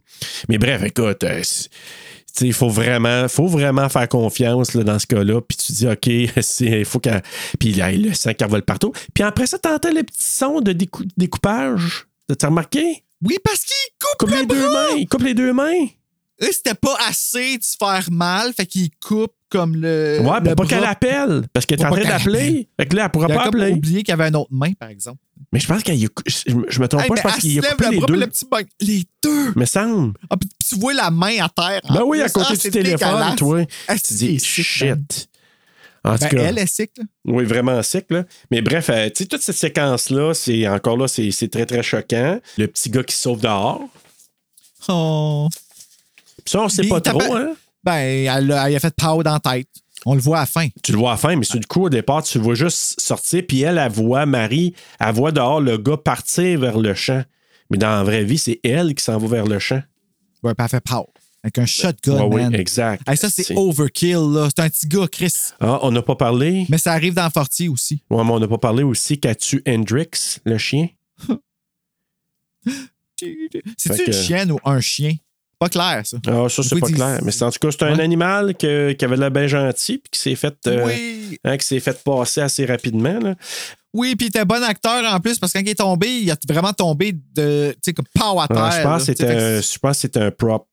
Mais 0.49 0.57
bref, 0.57 0.81
écoute, 0.83 1.23
euh, 1.23 1.41
il 2.41 2.53
faut 2.53 2.69
vraiment, 2.69 3.27
faut 3.27 3.47
vraiment 3.47 3.87
faire 3.89 4.09
confiance 4.09 4.73
là, 4.73 4.83
dans 4.83 4.99
ce 4.99 5.07
cas-là. 5.07 5.41
Puis 5.41 5.57
tu 5.57 5.71
dis, 5.71 5.87
OK, 5.87 6.07
il 6.61 6.85
faut 6.85 6.99
qu'elle. 6.99 7.21
Puis 7.59 7.73
là, 7.73 7.91
le 7.91 8.13
sang 8.13 8.33
qui 8.33 8.43
revole 8.43 8.63
partout. 8.63 8.91
Puis 9.13 9.23
après 9.23 9.47
ça, 9.47 9.57
t'entends 9.57 9.91
le 9.93 10.03
petit 10.03 10.23
son 10.23 10.59
de 10.61 10.73
décou- 10.73 11.07
découpage. 11.17 12.05
T'as 12.37 12.47
remarqué? 12.47 13.03
Oui, 13.23 13.37
parce 13.43 13.61
qu'il 13.63 13.75
coupe, 13.99 14.19
Coupe 14.19 14.31
le 14.31 14.41
les 14.41 14.45
deux 14.45 14.73
mains. 14.73 14.95
Il 14.97 15.07
coupe 15.07 15.23
les 15.23 15.33
deux 15.33 15.53
mains. 15.53 15.85
Eux, 16.43 16.49
c'était 16.51 16.73
pas 16.73 16.97
assez 17.07 17.57
de 17.57 17.63
se 17.63 17.77
faire 17.79 18.05
mal, 18.11 18.51
fait 18.53 18.65
qu'ils 18.65 18.89
coupent 19.01 19.31
comme 19.47 19.75
le. 19.77 20.19
Ouais, 20.21 20.41
pour 20.41 20.55
pas 20.55 20.65
qu'elle 20.65 20.83
appelle. 20.83 21.43
Parce 21.53 21.65
qu'elle 21.65 21.79
est 21.79 21.85
en 21.85 21.91
train 21.91 22.03
d'appeler. 22.03 22.67
Fait 22.77 22.85
que 22.87 22.95
là, 22.97 23.05
elle 23.05 23.09
pourra 23.11 23.27
Il 23.29 23.35
pas 23.35 23.43
appeler. 23.45 23.71
oublié 23.71 23.99
qu'il 24.03 24.09
y 24.09 24.11
avait 24.19 24.27
une 24.27 24.35
autre 24.35 24.49
main, 24.51 24.73
par 24.73 24.89
exemple. 24.89 25.19
Mais 25.55 25.61
je 25.61 25.67
pense 25.67 25.83
qu'il 25.83 25.95
y 25.95 26.05
a. 26.05 26.09
Je, 26.25 26.33
je 26.67 26.79
me 26.81 26.87
trompe 26.89 27.03
Hey, 27.03 27.07
pas, 27.07 27.15
je 27.15 27.21
pense 27.21 27.37
qu'il 27.37 27.65
a 27.65 27.71
coupé 27.71 27.85
le 27.85 27.91
les 27.91 27.97
bras, 27.97 28.07
deux. 28.07 28.15
le 28.17 28.27
petit. 28.27 28.45
Les 28.81 29.03
deux! 29.23 29.53
Me 29.55 29.63
semble. 29.63 30.11
Ah, 30.29 30.35
puis 30.35 30.49
tu 30.67 30.75
vois 30.77 30.93
la 30.93 31.09
main 31.09 31.41
à 31.41 31.47
terre. 31.47 31.79
en 31.85 31.93
Ben 31.93 32.01
oui, 32.05 32.21
à 32.21 32.27
côté 32.27 32.47
Ah, 32.51 32.55
du 32.57 32.69
téléphone, 32.71 33.35
toi. 33.37 33.61
Ah, 33.87 33.93
Tu 33.95 34.01
c'est 34.03 34.15
dis, 34.15 34.39
sick, 34.41 34.81
man. 34.81 35.05
shit. 35.07 35.29
En 36.03 36.13
tout 36.17 36.19
Ben, 36.25 36.29
cas. 36.29 36.43
elle 36.43 36.57
est 36.59 36.67
sick, 36.67 36.91
là. 36.97 37.05
Oui, 37.23 37.45
vraiment 37.45 37.81
sec, 37.83 38.07
là. 38.09 38.25
Mais 38.51 38.61
bref, 38.61 38.89
euh, 38.89 39.05
tu 39.07 39.23
sais, 39.23 39.25
toute 39.27 39.41
cette 39.41 39.55
séquence-là, 39.55 40.33
c'est 40.33 40.67
encore 40.67 40.97
là, 40.97 41.07
c'est 41.07 41.47
très, 41.49 41.65
très 41.65 41.81
choquant. 41.83 42.37
Le 42.57 42.67
petit 42.67 42.89
gars 42.89 43.03
qui 43.03 43.15
sauve 43.15 43.39
dehors. 43.39 43.81
Oh. 44.89 45.47
Puis 46.43 46.51
ça, 46.51 46.61
on 46.61 46.69
sait 46.69 46.81
Puis 46.81 46.89
pas 46.91 47.01
trop, 47.01 47.33
hein? 47.35 47.53
Ben, 47.83 47.93
elle, 48.27 48.51
a- 48.51 48.69
elle 48.69 48.75
a 48.75 48.79
fait 48.79 48.93
power 48.95 49.23
dans 49.23 49.33
la 49.33 49.39
tête. 49.39 49.67
On 50.05 50.13
le 50.13 50.21
voit 50.21 50.37
à 50.37 50.41
la 50.41 50.45
fin. 50.45 50.67
Tu 50.83 50.91
le 50.91 50.97
vois 50.99 51.09
à 51.11 51.13
la 51.13 51.17
fin, 51.17 51.35
mais 51.35 51.45
sur 51.45 51.59
le 51.59 51.65
coup, 51.65 51.83
au 51.85 51.89
départ, 51.89 52.21
tu 52.23 52.37
le 52.37 52.43
vois 52.43 52.53
juste 52.55 52.99
sortir, 53.01 53.43
puis 53.47 53.61
elle, 53.61 53.77
elle 53.79 53.91
voit 53.91 54.25
Marie, 54.25 54.73
elle 54.99 55.13
voit 55.15 55.31
dehors 55.31 55.59
le 55.61 55.77
gars 55.77 55.97
partir 55.97 56.59
vers 56.59 56.77
le 56.79 56.93
champ. 56.93 57.23
Mais 57.71 57.77
dans 57.79 57.89
la 57.89 58.03
vraie 58.03 58.23
vie, 58.23 58.37
c'est 58.37 58.59
elle 58.63 58.93
qui 58.93 59.03
s'en 59.03 59.17
va 59.17 59.27
vers 59.27 59.45
le 59.47 59.57
champ. 59.57 59.81
Ouais, 60.43 60.53
puis 60.53 60.63
elle 60.63 60.69
fait 60.69 60.81
power. 60.81 61.07
Avec 61.43 61.57
un 61.59 61.65
shotgun, 61.65 62.23
Ouais, 62.27 62.43
man. 62.43 62.53
oui, 62.53 62.59
exact. 62.59 63.07
Hey, 63.07 63.17
ça, 63.17 63.29
c'est 63.29 63.55
overkill, 63.55 64.17
là. 64.33 64.47
C'est 64.55 64.61
un 64.63 64.69
petit 64.69 64.87
gars, 64.87 65.07
Chris. 65.07 65.33
Ah, 65.59 65.79
on 65.83 65.91
n'a 65.91 66.01
pas 66.01 66.15
parlé. 66.15 66.65
Mais 66.69 66.77
ça 66.79 66.91
arrive 66.93 67.13
dans 67.15 67.29
Forty 67.29 67.67
aussi. 67.69 68.01
Ouais, 68.09 68.23
mais 68.23 68.31
on 68.31 68.39
n'a 68.39 68.47
pas 68.47 68.57
parlé 68.57 68.81
aussi 68.83 69.19
qu'a 69.19 69.35
tué 69.35 69.61
Hendrix, 69.67 70.39
le 70.43 70.57
chien? 70.57 70.87
C'est-tu 73.15 73.47
que- 73.87 74.07
une 74.07 74.13
chienne 74.13 74.51
ou 74.51 74.59
un 74.65 74.81
chien? 74.81 75.15
Pas 75.59 75.69
clair, 75.69 76.01
ça. 76.03 76.17
Ah, 76.27 76.47
ça, 76.49 76.63
c'est 76.63 76.79
pas 76.79 76.87
clair. 76.87 77.19
Mais 77.23 77.31
c'est- 77.31 77.43
en 77.45 77.51
tout 77.51 77.59
cas, 77.59 77.69
c'est 77.71 77.83
un 77.83 77.95
Ouais. 77.95 78.03
animal 78.03 78.55
que- 78.55 78.91
qui 78.91 79.05
avait 79.05 79.15
l'air 79.15 79.31
bien 79.31 79.47
gentil, 79.47 79.97
puis 79.99 80.09
qui 80.11 80.19
s'est 80.19 80.35
fait. 80.35 80.55
euh, 80.67 80.85
Oui. 80.85 81.39
hein, 81.45 81.57
qui 81.57 81.65
s'est 81.65 81.79
fait 81.79 82.03
passer 82.03 82.41
assez 82.41 82.65
rapidement. 82.65 83.19
Là. 83.19 83.35
Oui, 83.93 84.15
puis 84.17 84.25
il 84.27 84.29
était 84.29 84.43
bon 84.43 84.61
acteur 84.61 85.03
en 85.13 85.19
plus, 85.21 85.39
parce 85.39 85.53
que 85.53 85.59
quand 85.59 85.63
il 85.65 85.69
est 85.69 85.75
tombé, 85.75 86.07
il 86.09 86.29
a 86.29 86.35
vraiment 86.49 86.73
tombé 86.73 87.13
de. 87.13 87.71
Tu 87.75 87.77
sais, 87.85 87.93
comme 87.93 88.05
power 88.13 88.43
à 88.43 88.47
terre. 88.49 88.57
Ah, 88.63 88.71
je, 88.77 88.83
pense 88.83 89.07
là. 89.07 89.13
un, 89.19 89.33
que- 89.33 89.61
je 89.61 89.79
pense 89.79 89.91
que 89.95 90.01
c'est 90.01 90.17
un 90.17 90.31
prop. 90.31 90.67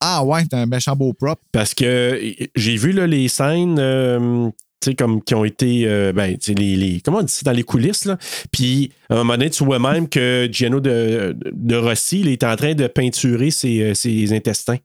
Ah 0.00 0.24
ouais, 0.24 0.44
c'est 0.50 0.56
un 0.56 0.66
méchant 0.66 0.96
beau 0.96 1.12
prop. 1.12 1.38
Parce 1.52 1.74
que 1.74 2.20
j'ai 2.54 2.76
vu 2.76 2.92
là, 2.92 3.06
les 3.06 3.28
scènes 3.28 3.78
euh, 3.78 4.48
comme 4.94 5.22
qui 5.22 5.34
ont 5.34 5.44
été. 5.44 5.82
euh, 5.86 6.12
ben, 6.12 6.36
les, 6.48 6.76
les- 6.76 7.00
comment 7.00 7.18
on 7.18 7.22
dit 7.22 7.40
dans 7.44 7.52
les 7.52 7.62
coulisses, 7.62 8.04
là. 8.04 8.16
Puis, 8.52 8.92
à 9.10 9.14
un 9.14 9.16
moment 9.18 9.34
donné, 9.34 9.50
tu 9.50 9.64
vois 9.64 9.78
même 9.78 10.08
que 10.08 10.48
Giano 10.50 10.80
de, 10.80 11.36
de 11.52 11.76
Rossi, 11.76 12.20
il 12.20 12.28
est 12.28 12.44
en 12.44 12.54
train 12.56 12.74
de 12.74 12.86
peinturer 12.86 13.50
ses, 13.50 13.80
euh, 13.82 13.94
ses 13.94 14.32
intestins. 14.32 14.76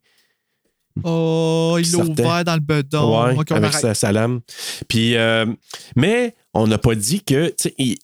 Oh, 1.04 1.78
il 1.80 1.86
l'a 1.92 1.98
ouvert 2.24 2.44
dans 2.44 2.54
le 2.56 2.60
bedon. 2.60 3.00
Ouais, 3.28 3.36
avec 3.56 3.72
sa, 3.82 3.94
sa 3.94 4.12
lame. 4.12 4.42
Puis, 4.88 5.16
euh, 5.16 5.46
mais 5.96 6.36
on 6.54 6.68
n'a 6.68 6.78
pas 6.78 6.96
dit 6.96 7.22
que, 7.24 7.54
il- 7.78 7.98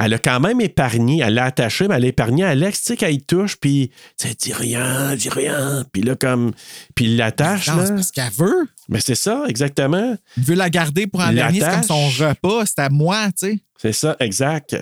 elle 0.00 0.14
a 0.14 0.18
quand 0.18 0.40
même 0.40 0.60
épargné, 0.60 1.20
elle 1.22 1.34
l'a 1.34 1.44
attaché, 1.44 1.86
mais 1.86 1.96
elle 1.96 2.04
a 2.04 2.08
épargné 2.08 2.44
Alex, 2.44 2.80
tu 2.80 2.86
sais, 2.86 2.96
quand 2.96 3.06
il 3.08 3.22
touche, 3.22 3.56
puis, 3.56 3.90
tu 4.18 4.28
sais, 4.28 4.34
dis 4.34 4.52
rien, 4.52 5.14
dis 5.14 5.28
rien. 5.28 5.84
Puis 5.92 6.02
là, 6.02 6.16
comme, 6.16 6.52
puis 6.94 7.04
il 7.04 7.16
l'attache, 7.16 7.68
Non, 7.68 7.74
c'est 7.82 7.88
là. 7.90 7.94
parce 7.96 8.10
qu'elle 8.10 8.32
veut. 8.32 8.68
Mais 8.88 9.00
c'est 9.00 9.14
ça, 9.14 9.44
exactement. 9.48 10.16
Il 10.36 10.42
veut 10.42 10.54
la 10.54 10.70
garder 10.70 11.06
pour 11.06 11.20
un 11.20 11.30
Il 11.30 11.36
dernier. 11.36 11.60
C'est 11.60 11.70
comme 11.70 11.82
son 11.82 12.08
repas. 12.08 12.64
C'est 12.66 12.78
à 12.80 12.88
moi, 12.88 13.26
tu 13.38 13.50
sais. 13.50 13.58
C'est 13.80 13.92
ça, 13.94 14.16
exact. 14.20 14.76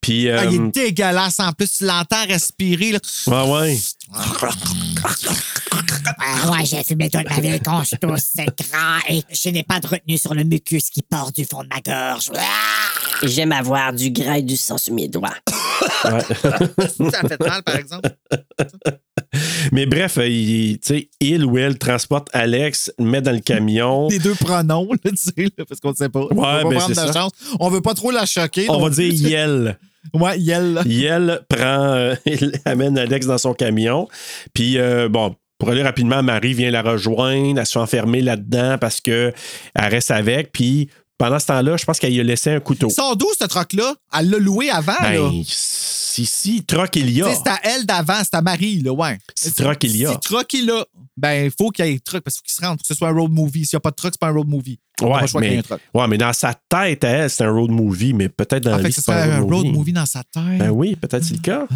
Puis, 0.00 0.28
Ah, 0.30 0.44
il 0.44 0.60
euh, 0.60 0.66
est 0.68 0.70
dégueulasse. 0.74 1.40
En 1.40 1.52
plus, 1.52 1.72
tu 1.72 1.84
l'entends 1.84 2.24
respirer. 2.28 2.92
Là. 2.92 2.98
ouais, 3.26 3.50
ouais. 3.50 3.78
Ah, 6.18 6.50
ouais, 6.52 6.64
j'ai 6.64 6.84
fumé 6.84 7.10
toute 7.10 7.28
ma 7.28 7.40
vie 7.40 7.58
quand 7.64 7.82
je 7.84 7.96
tousse, 7.96 8.28
c'est 8.36 8.46
grand 8.46 8.98
et 9.08 9.22
je 9.30 9.48
n'ai 9.50 9.62
pas 9.62 9.80
de 9.80 9.86
retenue 9.86 10.18
sur 10.18 10.34
le 10.34 10.44
mucus 10.44 10.90
qui 10.90 11.02
part 11.02 11.32
du 11.32 11.44
fond 11.44 11.62
de 11.64 11.68
ma 11.68 11.80
gorge. 11.80 12.30
Ah! 12.36 12.40
J'aime 13.22 13.52
avoir 13.52 13.92
du 13.92 14.10
gras 14.10 14.38
et 14.38 14.42
du 14.42 14.56
sang 14.56 14.78
sur 14.78 14.94
mes 14.94 15.08
doigts. 15.08 15.34
Ça 16.04 16.20
fait 17.28 17.40
mal, 17.40 17.62
par 17.62 17.76
exemple. 17.76 18.10
Mais 19.72 19.86
bref, 19.86 20.18
euh, 20.18 20.28
il, 20.28 20.78
tu 20.78 20.94
sais, 20.94 21.08
il 21.20 21.44
ou 21.44 21.58
elle 21.58 21.78
transporte 21.78 22.28
Alex, 22.32 22.92
le 22.98 23.04
met 23.04 23.20
dans 23.20 23.32
le 23.32 23.40
camion. 23.40 24.08
Les 24.08 24.18
deux 24.18 24.34
pronoms, 24.34 24.88
là, 24.92 25.10
tu 25.10 25.16
sais, 25.16 25.48
là, 25.58 25.64
parce 25.66 25.80
qu'on 25.80 25.90
ne 25.90 25.96
sait 25.96 26.08
pas. 26.08 26.20
on 26.30 26.34
va 26.34 26.62
pas 26.62 26.68
ben, 26.68 26.78
prendre 26.78 26.94
ça. 26.94 27.12
chance. 27.12 27.32
On 27.58 27.68
veut 27.68 27.80
pas 27.80 27.94
trop 27.94 28.10
la 28.10 28.26
choquer. 28.26 28.66
On 28.68 28.80
va 28.80 28.90
plus, 28.90 29.12
dire. 29.12 29.28
Yel. 29.28 29.78
Ouais, 30.12 30.38
Yel. 30.38 30.82
Yel 30.84 31.40
prend, 31.48 31.94
euh, 31.94 32.14
il 32.26 32.52
amène 32.66 32.98
Alex 32.98 33.26
dans 33.26 33.38
son 33.38 33.54
camion. 33.54 34.06
Puis, 34.52 34.76
euh, 34.76 35.08
bon, 35.08 35.34
pour 35.58 35.70
aller 35.70 35.82
rapidement, 35.82 36.22
Marie 36.22 36.52
vient 36.52 36.70
la 36.70 36.82
rejoindre. 36.82 37.58
Elle 37.58 37.64
se 37.64 37.72
fait 37.72 37.78
enfermer 37.78 38.20
là-dedans 38.20 38.76
parce 38.78 39.00
qu'elle 39.00 39.32
reste 39.74 40.10
avec. 40.10 40.52
Puis, 40.52 40.90
pendant 41.18 41.38
ce 41.38 41.46
temps-là, 41.46 41.76
je 41.76 41.84
pense 41.84 41.98
qu'elle 41.98 42.12
y 42.12 42.20
a 42.20 42.24
laissé 42.24 42.50
un 42.50 42.60
couteau. 42.60 42.90
Sont 42.90 43.14
d'où, 43.14 43.26
ce 43.38 43.44
truck-là? 43.46 43.94
Elle 44.18 44.30
l'a 44.30 44.38
loué 44.38 44.70
avant, 44.70 44.92
là. 45.00 45.12
Ben, 45.12 45.42
si, 45.46 46.26
si, 46.26 46.64
troc 46.64 46.94
il 46.96 47.10
y 47.10 47.22
a. 47.22 47.32
C'est 47.32 47.48
à 47.48 47.58
elle 47.64 47.86
d'avant, 47.86 48.18
c'est 48.22 48.34
à 48.34 48.42
Marie, 48.42 48.80
là, 48.82 48.92
ouais. 48.92 49.18
Si 49.34 49.52
truck 49.52 49.82
il 49.84 49.96
y 49.96 50.06
a. 50.06 50.12
Si 50.12 50.18
truck 50.20 50.52
il 50.52 50.70
a, 50.70 50.84
ben, 51.16 51.46
il 51.46 51.50
faut 51.50 51.70
qu'il 51.70 51.86
y 51.86 51.90
ait 51.90 51.98
truck 51.98 52.22
parce 52.22 52.36
qu'il 52.36 52.40
faut 52.40 52.54
qu'il 52.54 52.54
se 52.54 52.66
rende 52.66 52.78
pour 52.78 52.82
que 52.82 52.88
ce 52.88 52.94
soit 52.94 53.08
un 53.08 53.12
road 53.12 53.30
movie. 53.32 53.64
S'il 53.64 53.76
n'y 53.76 53.78
a 53.78 53.80
pas 53.80 53.90
de 53.90 53.96
truck, 53.96 54.12
c'est 54.14 54.20
pas 54.20 54.28
un 54.28 54.32
road 54.32 54.48
movie. 54.48 54.78
On 55.00 55.12
a 55.12 55.20
pas 55.20 55.24
Ouais 55.24 55.40
mais, 55.40 55.62
ouais, 55.92 56.08
mais 56.08 56.18
dans 56.18 56.32
sa 56.32 56.54
tête, 56.54 57.02
à 57.04 57.08
elle, 57.08 57.30
c'est 57.30 57.44
un 57.44 57.50
road 57.50 57.70
movie, 57.70 58.12
mais 58.12 58.28
peut-être 58.28 58.62
dans 58.62 58.74
En 58.74 58.76
la 58.76 58.82
fait, 58.82 58.88
vie, 58.88 58.94
ce 58.94 59.02
c'est 59.02 59.12
un 59.12 59.30
un 59.32 59.40
road 59.40 59.52
road 59.52 59.64
movie. 59.66 59.78
movie 59.78 59.92
dans 59.92 60.06
sa 60.06 60.22
tête. 60.22 60.58
Ben 60.58 60.70
oui, 60.70 60.94
peut-être 60.94 61.24
c'est 61.24 61.34
le 61.34 61.40
cas. 61.40 61.66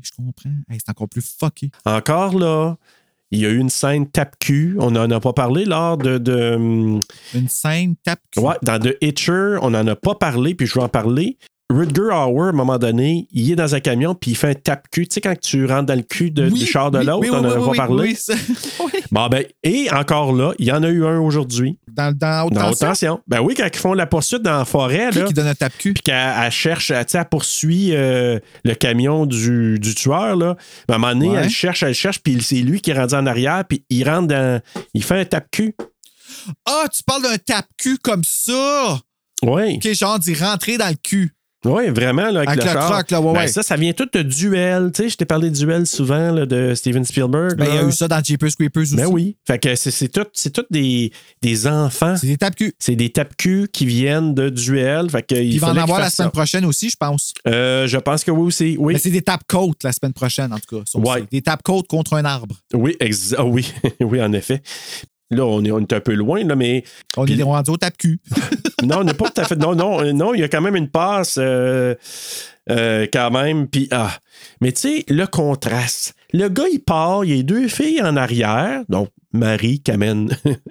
Je 0.00 0.10
comprends. 0.16 0.50
Hey, 0.70 0.78
c'est 0.78 0.90
encore 0.90 1.08
plus 1.08 1.22
fucké. 1.38 1.70
Encore 1.84 2.38
là, 2.38 2.76
il 3.32 3.40
y 3.40 3.46
a 3.46 3.48
eu 3.48 3.58
une 3.58 3.70
scène 3.70 4.06
tape-cul. 4.06 4.76
On 4.78 4.90
n'en 4.90 5.10
a 5.10 5.18
pas 5.18 5.32
parlé 5.32 5.64
lors 5.64 5.96
de. 5.96 6.18
de 6.18 6.54
Une 6.54 7.48
scène 7.48 7.94
tape 8.04 8.20
ouais, 8.36 8.54
dans 8.62 8.78
The 8.78 8.94
Hitcher, 9.00 9.56
on 9.62 9.70
n'en 9.70 9.86
a 9.86 9.96
pas 9.96 10.14
parlé, 10.14 10.54
puis 10.54 10.66
je 10.66 10.74
vais 10.74 10.82
en 10.82 10.88
parler. 10.88 11.38
Rutger 11.72 12.02
Hauer, 12.12 12.46
à 12.46 12.48
un 12.48 12.52
moment 12.52 12.78
donné, 12.78 13.26
il 13.32 13.50
est 13.50 13.56
dans 13.56 13.74
un 13.74 13.80
camion, 13.80 14.14
puis 14.14 14.32
il 14.32 14.34
fait 14.36 14.48
un 14.50 14.54
tape-cul. 14.54 15.08
Tu 15.08 15.14
sais, 15.14 15.20
quand 15.20 15.38
tu 15.40 15.64
rentres 15.66 15.86
dans 15.86 15.94
le 15.96 16.02
cul 16.02 16.30
de- 16.30 16.48
du 16.48 16.66
char 16.66 16.90
de 16.90 16.98
l'autre, 16.98 17.28
on 17.32 17.40
n'en 17.40 17.50
a 17.50 17.66
pas 17.70 17.74
parlé. 17.86 18.02
Oui, 18.10 18.14
ça- 18.16 18.34
oui. 18.84 18.90
Bon, 19.10 19.26
ben, 19.28 19.44
et 19.62 19.90
encore 19.92 20.32
là, 20.32 20.52
il 20.58 20.66
y 20.66 20.72
en 20.72 20.82
a 20.82 20.88
eu 20.88 21.04
un 21.04 21.18
aujourd'hui. 21.20 21.78
Dans, 21.88 22.16
dans 22.16 22.46
haute 22.46 22.52
Dans 22.54 22.70
haute 22.70 22.78
tension? 22.78 23.20
Ben 23.26 23.40
oui, 23.40 23.54
quand 23.56 23.66
ils 23.72 23.78
font 23.78 23.94
la 23.94 24.06
poursuite 24.06 24.42
dans 24.42 24.58
la 24.58 24.64
forêt, 24.64 25.08
Qui 25.12 25.18
là, 25.18 25.24
qui 25.26 25.34
donne 25.34 25.46
un 25.48 25.54
tape-cul? 25.54 25.94
puis 25.94 26.02
qu'elle 26.02 26.34
elle 26.44 26.50
cherche, 26.50 26.88
tu 26.88 26.94
sais, 27.06 27.18
elle 27.18 27.24
poursuit 27.28 27.94
euh, 27.94 28.38
le 28.64 28.74
camion 28.74 29.26
du, 29.26 29.78
du 29.78 29.94
tueur, 29.94 30.36
là. 30.36 30.56
Ben, 30.88 30.94
à 30.94 30.96
un 30.96 30.98
moment 31.00 31.12
donné, 31.14 31.28
Ouais. 31.30 31.40
elle 31.44 31.50
cherche, 31.50 31.82
elle 31.82 31.94
cherche, 31.94 32.20
puis 32.20 32.40
c'est 32.42 32.56
lui 32.56 32.80
qui 32.80 32.90
est 32.90 32.98
rendu 32.98 33.14
en 33.14 33.26
arrière, 33.26 33.64
puis 33.68 33.84
il 33.90 34.08
rentre 34.08 34.28
dans. 34.28 34.60
Il 34.94 35.02
fait 35.02 35.20
un 35.20 35.24
tape-cul. 35.24 35.74
Ah, 36.66 36.84
tu 36.92 37.02
parles 37.04 37.22
d'un 37.22 37.38
tape-cul 37.38 37.98
comme 37.98 38.22
ça! 38.24 38.98
Oui. 39.42 39.78
Qui 39.80 39.88
est 39.88 39.94
genre 39.98 40.18
d'y 40.18 40.34
rentrer 40.34 40.78
dans 40.78 40.88
le 40.88 40.94
cul. 41.02 41.34
Oui, 41.64 41.88
vraiment, 41.90 42.30
là, 42.30 42.40
avec, 42.40 42.48
Avec 42.50 42.64
le, 42.64 42.70
char. 42.70 42.90
là, 42.90 43.20
ouais, 43.20 43.32
Ben, 43.32 43.40
ouais. 43.40 43.48
Ça, 43.48 43.62
ça 43.62 43.76
vient 43.76 43.92
tout 43.92 44.08
de 44.12 44.22
duel. 44.22 44.90
Tu 44.92 45.04
sais, 45.04 45.08
je 45.10 45.16
t'ai 45.16 45.24
parlé 45.24 45.48
de 45.50 45.54
duel 45.54 45.86
souvent 45.86 46.32
là, 46.32 46.44
de 46.44 46.74
Steven 46.74 47.04
Spielberg. 47.04 47.56
Ben, 47.56 47.66
il 47.68 47.74
y 47.74 47.78
a 47.78 47.84
eu 47.86 47.92
ça 47.92 48.08
dans 48.08 48.22
Jeepers 48.22 48.50
Creepers 48.58 48.82
aussi. 48.82 48.96
Ben 48.96 49.06
oui. 49.06 49.36
Fait 49.46 49.58
que 49.58 49.74
c'est 49.76 50.08
tout, 50.08 50.24
c'est 50.32 50.50
tout 50.52 50.64
des, 50.70 51.12
des 51.40 51.66
enfants. 51.68 52.16
C'est 52.16 52.26
des 52.26 52.36
tape-cul. 52.36 52.72
C'est 52.80 52.96
des 52.96 53.10
tape-culs 53.10 53.68
qui 53.72 53.86
viennent 53.86 54.34
de 54.34 54.48
duel. 54.48 55.08
Fait 55.10 55.22
que 55.22 55.34
il 55.36 55.60
va 55.60 55.68
en 55.68 55.76
avoir 55.76 56.00
la 56.00 56.10
semaine 56.10 56.28
ça. 56.28 56.32
prochaine 56.32 56.64
aussi, 56.64 56.90
je 56.90 56.96
pense. 56.96 57.32
Euh, 57.46 57.86
je 57.86 57.98
pense 57.98 58.24
que 58.24 58.30
oui 58.32 58.46
aussi. 58.46 58.76
Oui, 58.78 58.94
Mais 58.94 58.98
c'est 58.98 59.10
des 59.10 59.22
tape-côtes 59.22 59.84
la 59.84 59.92
semaine 59.92 60.12
prochaine, 60.12 60.52
en 60.52 60.58
tout 60.58 60.76
cas. 60.82 60.98
Ouais. 60.98 61.24
Des 61.30 61.42
tape-côtes 61.42 61.86
contre 61.86 62.14
un 62.14 62.24
arbre. 62.24 62.56
oui, 62.74 62.96
exa- 63.00 63.36
ah 63.38 63.44
oui, 63.44 63.72
oui, 64.00 64.20
en 64.20 64.32
effet. 64.32 64.62
Là, 65.32 65.44
on 65.46 65.64
est, 65.64 65.70
on 65.70 65.80
est 65.80 65.92
un 65.92 66.00
peu 66.00 66.14
loin, 66.14 66.44
là, 66.44 66.54
mais 66.56 66.84
On 67.16 67.26
est 67.26 67.42
rendu 67.42 67.70
au 67.70 67.76
tape-cul. 67.76 68.20
non, 68.84 68.98
on 69.00 69.04
n'est 69.04 69.14
pas 69.14 69.30
tout 69.30 69.40
à 69.40 69.44
fait. 69.44 69.56
Non, 69.56 69.74
non, 69.74 70.12
non, 70.12 70.34
il 70.34 70.40
y 70.40 70.44
a 70.44 70.48
quand 70.48 70.60
même 70.60 70.76
une 70.76 70.88
passe 70.88 71.36
euh, 71.38 71.94
euh, 72.70 73.06
quand 73.12 73.30
même. 73.30 73.66
Puis, 73.68 73.88
ah. 73.90 74.12
Mais 74.60 74.72
tu 74.72 74.80
sais, 74.80 75.04
le 75.08 75.26
contraste. 75.26 76.14
Le 76.32 76.48
gars, 76.48 76.68
il 76.72 76.80
part, 76.80 77.24
il 77.24 77.36
y 77.36 77.40
a 77.40 77.42
deux 77.42 77.68
filles 77.68 78.02
en 78.02 78.16
arrière, 78.16 78.82
donc 78.88 79.08
Marie 79.32 79.80
qui 79.80 79.90
amène 79.92 80.30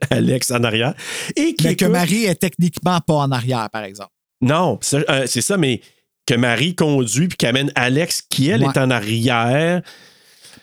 Alex 0.10 0.52
en 0.52 0.64
arrière. 0.64 0.94
Et 1.36 1.54
qui 1.56 1.68
Mais 1.68 1.76
que 1.76 1.86
Marie 1.86 2.26
est 2.26 2.36
techniquement 2.36 3.00
pas 3.00 3.16
en 3.16 3.32
arrière, 3.32 3.70
par 3.72 3.84
exemple. 3.84 4.12
Non, 4.42 4.80
c'est 4.82 5.08
euh, 5.10 5.26
ça, 5.28 5.58
mais 5.58 5.82
que 6.26 6.36
Marie 6.36 6.76
conduit 6.76 7.28
puis 7.28 7.38
qu'amène 7.38 7.72
Alex 7.76 8.22
qui, 8.22 8.50
elle, 8.50 8.64
Ouais. 8.64 8.70
est 8.74 8.80
en 8.80 8.90
arrière. 8.92 9.82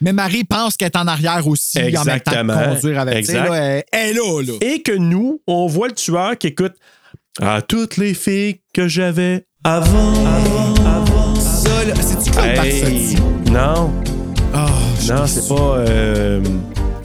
Mais 0.01 0.13
Marie 0.13 0.45
pense 0.45 0.77
qu'elle 0.77 0.87
est 0.87 0.97
en 0.97 1.07
arrière 1.09 1.47
aussi 1.47 1.79
en 1.79 1.83
même 1.83 1.93
temps 1.93 2.01
Exactement. 2.03 2.57
de 2.61 2.75
conduire 2.75 3.01
avec. 3.01 3.17
Exact. 3.17 3.49
là, 3.49 3.55
elle, 3.57 3.85
elle 3.93 4.09
est 4.11 4.13
là, 4.15 4.43
là. 4.43 4.53
Et 4.61 4.83
que 4.83 4.93
nous, 4.93 5.41
on 5.47 5.67
voit 5.67 5.89
le 5.89 5.95
tueur 5.95 6.37
qui 6.39 6.49
écoute 6.49 6.75
à 7.41 7.63
toutes 7.63 7.97
les 7.97 8.15
filles 8.15 8.61
que 8.75 8.87
j'avais 8.89 9.45
avant. 9.65 10.15
Ça, 11.41 11.85
là, 11.85 11.95
c'est-tu 12.01 12.31
Claude 12.31 12.45
Hey, 12.47 13.17
non, 13.51 13.93
Ah, 14.55 14.67
non, 15.09 15.27
c'est 15.27 15.49
pas. 15.49 15.79
euh, 15.79 16.41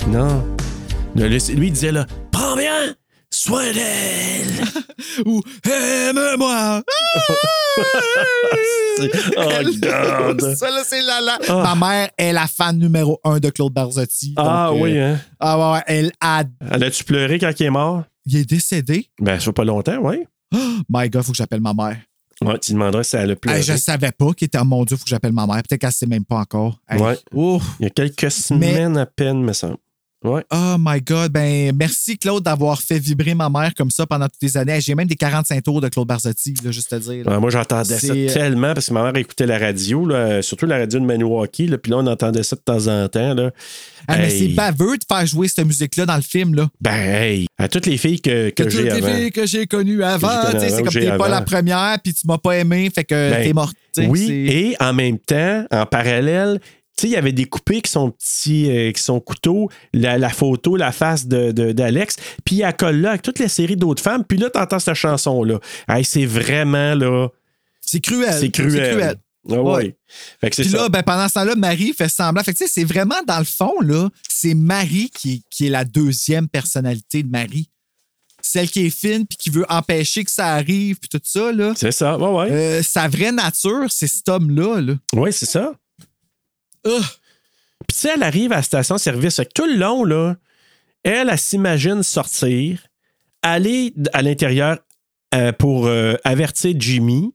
non. 0.07 0.43
Le- 1.15 1.27
le- 1.27 1.53
Lui, 1.55 1.67
il 1.67 1.73
disait 1.73 1.91
là 1.91 2.05
Prends 2.31 2.55
bien 2.55 2.95
soin 3.29 3.63
d'elle. 3.71 4.65
Ou 5.25 5.41
aime-moi. 5.65 6.81
oh, 9.38 9.49
God. 9.82 10.41
Ça, 10.55 10.70
là, 10.70 10.84
c'est 10.86 11.01
la, 11.01 11.22
la. 11.22 11.39
Ah. 11.49 11.76
Ma 11.76 11.88
mère 11.88 12.09
est 12.18 12.34
la 12.34 12.47
fan 12.47 12.78
numéro 12.78 13.20
un 13.24 13.39
de 13.39 13.49
Claude 13.49 13.74
Barzotti. 13.74 14.34
Ah 14.38 14.68
donc, 14.70 14.80
euh, 14.80 14.84
oui, 14.84 14.99
hein. 14.99 15.20
Ah 15.39 15.57
ouais, 15.57 15.74
ouais, 15.78 15.84
elle 15.88 16.11
a. 16.22 16.43
Elle 16.72 16.84
a-tu 16.84 17.03
pleuré 17.03 17.39
quand 17.39 17.51
il 17.59 17.66
est 17.66 17.70
mort? 17.70 18.03
Il 18.26 18.38
est 18.38 18.49
décédé. 18.49 19.09
Ben, 19.20 19.39
ça 19.39 19.45
fait 19.45 19.53
pas 19.53 19.66
longtemps, 19.66 19.97
oui. 20.01 20.26
My 20.89 21.09
God, 21.09 21.24
faut 21.24 21.32
que 21.32 21.38
j'appelle 21.38 21.61
ma 21.61 21.74
mère. 21.74 21.97
Ouais, 22.41 22.57
tu 22.59 22.74
demanderais 22.74 23.03
si 23.03 23.16
elle 23.16 23.32
a 23.32 23.36
pleuré. 23.36 23.57
Hey, 23.57 23.64
je 23.64 23.78
savais 23.78 24.11
pas 24.11 24.34
qu'il 24.34 24.45
était. 24.47 24.57
oh, 24.59 24.66
Mon 24.66 24.84
Dieu, 24.86 24.97
faut 24.97 25.03
que 25.03 25.09
j'appelle 25.09 25.34
ma 25.34 25.45
mère. 25.45 25.61
Peut-être 25.68 25.82
qu'elle 25.82 25.91
sait 25.91 26.07
même 26.07 26.26
pas 26.26 26.38
encore. 26.38 26.80
Hey. 26.89 26.99
Ouais. 26.99 27.18
Ouf. 27.34 27.64
Il 27.80 27.84
y 27.84 27.88
a 27.88 27.89
quelques 27.89 28.32
semaines 28.32 28.97
à 28.97 29.05
peine, 29.05 29.41
me 29.43 29.53
semble. 29.53 29.78
Ouais. 30.24 30.43
Oh 30.51 30.76
my 30.80 31.01
God. 31.01 31.32
Ben, 31.32 31.76
merci 31.76 32.17
Claude 32.17 32.43
d'avoir 32.43 32.82
fait 32.82 32.99
vibrer 32.99 33.34
ma 33.34 33.49
mère 33.49 33.74
comme 33.76 33.91
ça 33.91 34.05
pendant 34.05 34.28
toutes 34.28 34.41
les 34.41 34.55
années. 34.57 34.80
J'ai 34.80 34.95
même 34.95 35.07
des 35.07 35.15
45 35.15 35.61
tours 35.63 35.82
de 35.82 35.89
Claude 35.89 36.07
Barzotti, 36.07 36.53
là, 36.63 36.71
juste 36.71 36.93
à 36.93 36.99
dire. 36.99 37.28
Ouais, 37.28 37.39
moi, 37.39 37.49
j'entendais 37.49 37.99
ça 37.99 38.13
euh, 38.13 38.30
tellement 38.32 38.74
parce 38.74 38.88
que 38.88 38.93
ma 38.93 39.03
mère 39.03 39.15
écoutait 39.17 39.45
la 39.45 39.59
radio, 39.59 40.05
là, 40.05 40.41
surtout 40.41 40.65
la 40.65 40.78
radio 40.78 40.99
de 40.99 41.05
Maniwaki, 41.05 41.67
là, 41.67 41.78
puis 41.78 41.91
là, 41.91 41.97
on 41.97 42.07
entendait 42.07 42.43
ça 42.43 42.55
de 42.55 42.61
temps 42.61 42.88
en 42.88 43.07
temps. 43.09 43.34
Là. 43.34 43.51
Ah, 44.07 44.17
mais 44.17 44.30
c'est 44.30 44.49
baveux 44.49 44.97
de 44.97 45.03
faire 45.07 45.26
jouer 45.26 45.47
cette 45.47 45.65
musique-là 45.65 46.05
dans 46.05 46.15
le 46.15 46.21
film, 46.21 46.55
là. 46.55 46.69
Ben, 46.80 46.91
hey, 46.93 47.47
à 47.57 47.67
toutes 47.67 47.86
les 47.86 47.97
filles 47.97 48.21
que, 48.21 48.49
que, 48.49 48.63
Que 48.63 48.69
j'ai 48.69 48.88
toutes 48.88 49.01
les 49.01 49.13
filles 49.13 49.32
que 49.32 49.45
j'ai 49.45 49.67
connues 49.67 50.03
avant, 50.03 50.30
c'est 50.59 50.84
comme 50.84 50.88
t'es 50.88 51.07
pas 51.07 51.15
avant. 51.15 51.28
la 51.28 51.41
première, 51.41 51.97
puis 52.03 52.13
tu 52.13 52.28
m'as 52.28 52.38
pas 52.38 52.57
aimé, 52.57 52.89
fait 52.93 53.03
que 53.03 53.32
Ben, 53.32 53.43
t'es 53.43 53.53
morte. 53.53 53.76
Oui, 53.97 54.30
et 54.32 54.76
en 54.80 54.93
même 54.93 55.19
temps, 55.19 55.65
en 55.71 55.86
parallèle, 55.86 56.59
tu 56.95 57.01
sais, 57.01 57.07
il 57.07 57.11
y 57.13 57.15
avait 57.15 57.31
des 57.31 57.45
coupés 57.45 57.81
qui 57.81 57.91
sont 57.91 58.11
petits, 58.11 58.69
euh, 58.69 58.91
qui 58.91 59.01
sont 59.01 59.19
couteaux, 59.19 59.69
la, 59.93 60.17
la 60.17 60.29
photo, 60.29 60.75
la 60.75 60.91
face 60.91 61.25
de, 61.27 61.51
de- 61.51 61.71
d'Alex, 61.71 62.17
puis 62.45 62.61
elle 62.61 62.75
colle 62.75 62.97
là 63.01 63.09
avec 63.11 63.21
toutes 63.23 63.39
les 63.39 63.47
séries 63.47 63.75
d'autres 63.77 64.01
femmes, 64.03 64.23
puis 64.23 64.37
là, 64.37 64.49
t'entends 64.49 64.79
cette 64.79 64.93
chanson-là. 64.93 65.59
Hey, 65.89 66.05
c'est 66.05 66.25
vraiment, 66.25 66.93
là, 66.95 67.29
c'est 67.81 67.99
cruel. 67.99 68.33
c'est 68.39 68.49
cruel. 68.51 69.15
Ah 69.49 69.55
ouais. 69.61 69.73
Ouais. 69.75 69.97
Fait 70.39 70.49
que 70.51 70.55
c'est 70.55 70.61
Puis 70.61 70.71
ça. 70.71 70.77
là, 70.77 70.89
ben, 70.89 71.03
pendant 71.03 71.27
ce 71.27 71.33
temps-là, 71.33 71.55
Marie 71.55 71.91
fait 71.93 72.07
semblant. 72.07 72.41
Fait 72.43 72.53
que, 72.53 72.57
tu 72.59 72.65
sais, 72.65 72.71
c'est 72.73 72.85
vraiment, 72.85 73.21
dans 73.27 73.39
le 73.39 73.43
fond, 73.43 73.73
là, 73.81 74.07
c'est 74.29 74.53
Marie 74.53 75.09
qui, 75.09 75.33
est- 75.33 75.41
qui 75.49 75.65
est 75.67 75.69
la 75.69 75.83
deuxième 75.83 76.47
personnalité 76.47 77.23
de 77.23 77.29
Marie. 77.29 77.69
Celle 78.41 78.70
qui 78.70 78.86
est 78.86 78.89
fine, 78.89 79.25
puis 79.25 79.37
qui 79.37 79.49
veut 79.49 79.65
empêcher 79.70 80.24
que 80.24 80.32
ça 80.32 80.47
arrive, 80.53 80.97
puis 80.99 81.09
tout 81.09 81.20
ça, 81.24 81.51
là. 81.51 81.74
C'est 81.75 81.91
ça, 81.91 82.17
ouais, 82.17 82.28
ouais. 82.28 82.51
Euh, 82.51 82.83
sa 82.83 83.07
vraie 83.07 83.32
nature, 83.32 83.86
c'est 83.89 84.07
cet 84.07 84.28
homme-là, 84.29 84.79
là. 84.82 84.93
Ouais, 85.13 85.32
c'est 85.32 85.45
ça. 85.45 85.74
Puis 86.84 86.93
tu 87.88 87.96
sais, 87.96 88.12
elle 88.16 88.24
arrive 88.24 88.51
à 88.51 88.58
la 88.58 88.62
station-service. 88.64 89.36
Fait 89.38 89.46
que 89.46 89.51
tout 89.54 89.66
le 89.66 89.76
long, 89.76 90.04
là, 90.04 90.36
elle, 91.04 91.30
elle 91.30 91.38
s'imagine 91.39 92.01
sortir, 92.04 92.80
aller 93.42 93.93
à 94.14 94.22
l'intérieur 94.22 94.78
euh, 95.36 95.51
pour 95.51 95.88
euh, 95.88 96.16
avertir 96.24 96.74
Jimmy, 96.78 97.34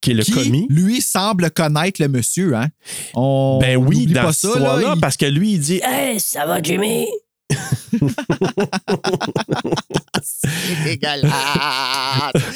qui 0.00 0.10
est 0.12 0.14
le 0.14 0.22
qui, 0.22 0.32
commis. 0.32 0.66
lui, 0.70 1.00
semble 1.00 1.50
connaître 1.50 2.00
le 2.02 2.08
monsieur, 2.08 2.54
hein. 2.54 2.68
On 3.14 3.58
Ben 3.60 3.76
oui, 3.76 4.06
dans 4.06 4.22
pas 4.22 4.32
ce 4.32 4.52
ça, 4.52 4.58
là. 4.60 4.80
là 4.80 4.92
il- 4.94 5.00
parce 5.00 5.16
que 5.16 5.26
lui, 5.26 5.52
il 5.54 5.60
dit 5.60 5.80
Hey, 5.82 6.20
ça 6.20 6.46
va, 6.46 6.60
Jimmy? 6.62 7.06
c'est 10.22 10.84
dégueulasse. 10.84 11.32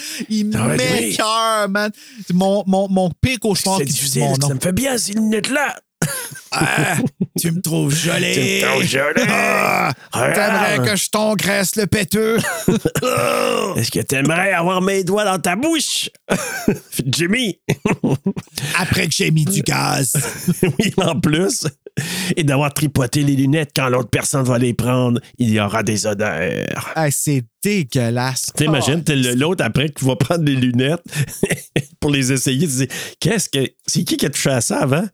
Il 0.28 0.47
m'écoeure, 0.49 1.69
man. 1.69 1.91
Mon, 2.32 2.65
mon, 2.66 2.89
mon 2.89 3.11
pire 3.11 3.39
cauchemar 3.41 3.78
C'est 3.78 3.85
qui 3.85 3.93
dit 3.93 3.99
difficile, 3.99 4.23
mon 4.23 4.37
nom. 4.37 4.49
ça 4.49 4.55
me 4.55 4.61
fait 4.61 4.73
bien 4.73 4.99
ces 4.99 5.12
lunettes-là. 5.12 5.77
Ah, 6.53 6.97
tu 7.39 7.53
me 7.53 7.61
trouves 7.61 7.95
joli. 7.95 8.32
Tu 8.32 8.41
me 8.41 8.62
trouves 8.66 8.82
joli. 8.85 9.23
Ah, 9.28 9.93
T'aimerais 10.12 10.85
que 10.85 10.97
je 10.97 11.09
t'engraisse 11.09 11.77
le 11.77 11.87
péteux. 11.87 12.39
Est-ce 13.77 13.91
que 13.93 14.01
t'aimerais 14.01 14.53
avoir 14.53 14.82
mes 14.82 15.05
doigts 15.05 15.24
dans 15.24 15.39
ta 15.39 15.55
bouche? 15.55 16.11
Jimmy! 17.07 17.61
Après 18.81 19.07
que 19.07 19.15
j'ai 19.15 19.31
mis 19.31 19.45
du 19.45 19.62
gaz. 19.62 20.12
oui, 20.62 20.93
en 20.97 21.20
plus. 21.20 21.69
Et 22.37 22.43
d'avoir 22.43 22.74
tripoté 22.74 23.23
les 23.23 23.37
lunettes 23.37 23.70
quand 23.77 23.89
l'autre 23.89 24.11
personne 24.11 24.43
va 24.43 24.59
les 24.59 24.74
prendre, 24.74 25.20
il 25.39 25.51
y 25.51 25.61
aura 25.61 25.85
des 25.85 26.05
odeurs. 26.07 26.91
Ah, 26.97 27.12
c'est 27.12 27.45
dégueulasse. 27.62 28.47
T'imagines, 28.57 29.05
l'autre 29.37 29.65
après 29.65 29.91
qui 29.91 30.05
va 30.05 30.16
prendre 30.16 30.45
les 30.45 30.57
lunettes 30.57 31.03
pour 32.01 32.10
les 32.10 32.32
essayer. 32.32 32.66
Tu 32.66 32.74
dis, 32.74 32.89
qu'est-ce 33.20 33.48
que. 33.48 33.59
C'est 33.86 34.05
qui 34.05 34.16
qui 34.16 34.27
a 34.27 34.31
touché 34.31 34.51
à 34.51 34.60
ça 34.60 34.78
avant? 34.81 35.05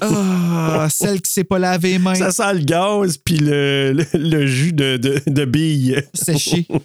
Ah, 0.00 0.88
celle 0.90 1.20
qui 1.20 1.30
s'est 1.30 1.44
pas 1.44 1.58
lavé 1.58 1.90
les 1.92 1.98
mains. 1.98 2.14
Ça 2.14 2.30
sent 2.32 2.54
le 2.54 2.60
gaz 2.64 3.18
puis 3.18 3.36
le, 3.36 3.92
le, 3.92 4.06
le 4.18 4.46
jus 4.46 4.72
de, 4.72 4.96
de, 4.96 5.20
de 5.26 5.44
billes. 5.44 6.02
séché. 6.14 6.66
tu 6.68 6.76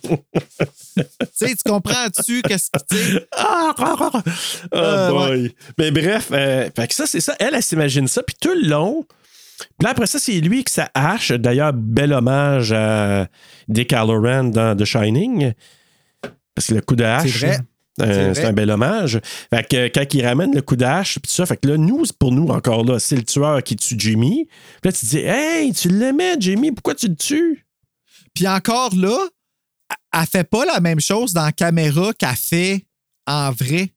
sais, 1.34 1.56
tu 1.56 1.64
comprends-tu 1.70 2.42
qu'est-ce 2.42 2.70
que? 2.72 3.28
Ah, 3.36 3.74
ah, 3.78 3.96
ah, 4.00 4.10
ah. 4.14 4.24
Oh 4.72 4.76
Euh, 4.76 5.10
boy. 5.12 5.56
Mais 5.78 5.92
bref, 5.92 6.30
euh, 6.32 6.70
fait 6.76 6.88
que 6.88 6.94
ça, 6.96 7.06
c'est 7.08 7.22
ça. 7.22 7.36
Elle, 7.40 7.56
elle 7.56 7.64
s'imagine 7.64 8.08
ça. 8.08 8.24
Puis 8.24 8.36
tout 8.42 8.54
le 8.54 8.68
long, 8.68 9.06
puis 9.80 9.88
après 9.90 10.08
ça, 10.08 10.20
c'est 10.20 10.40
lui 10.42 10.64
qui 10.64 10.74
sa 10.74 10.90
hache. 10.94 11.32
D'ailleurs, 11.32 11.74
bel 11.74 12.14
hommage 12.14 12.72
à 12.74 13.28
Dick 13.68 13.94
Halloran 13.94 14.46
dans 14.46 14.76
The 14.76 14.86
Shining. 14.86 15.54
Parce 16.56 16.68
que 16.68 16.74
le 16.74 16.82
coup 16.82 16.96
de 16.96 17.04
hache. 17.04 17.32
C'est 17.32 17.48
vrai. 17.48 17.60
Euh, 18.02 18.34
C'est 18.34 18.46
un 18.46 18.54
bel 18.54 18.70
hommage. 18.70 19.20
Fait 19.54 19.68
que 19.68 19.88
quand 19.88 20.14
il 20.14 20.26
ramène 20.26 20.54
le 20.54 20.62
coup 20.62 20.76
puis 20.76 20.86
tout 20.86 21.20
ça, 21.32 21.46
fait 21.46 21.58
que 21.58 21.68
là, 21.68 21.78
nous, 21.78 22.04
pour 22.20 22.32
nous, 22.32 22.48
encore 22.50 22.84
là, 22.86 23.00
c'est 23.00 23.16
le 23.16 23.24
tueur 23.24 23.64
qui 23.64 23.76
tue 23.76 23.96
Jimmy. 23.98 24.48
Puis 24.82 24.90
là, 24.90 24.92
tu 24.92 25.00
te 25.02 25.06
dis, 25.06 25.18
hey, 25.20 25.74
tu 25.74 25.90
l'aimais, 25.90 26.36
Jimmy, 26.40 26.72
pourquoi 26.72 26.96
tu 26.96 27.08
le 27.08 27.16
tues? 27.16 27.66
Puis 28.34 28.48
encore 28.48 28.96
là, 28.96 29.18
elle- 29.90 30.22
elle 30.22 30.28
fait 30.28 30.44
pas 30.44 30.66
la 30.66 30.80
même 30.80 31.00
chose 31.00 31.34
dans 31.34 31.46
la 31.46 31.52
caméra 31.52 32.14
qu'elle 32.14 32.36
fait 32.36 32.86
en 33.26 33.52
vrai. 33.52 33.92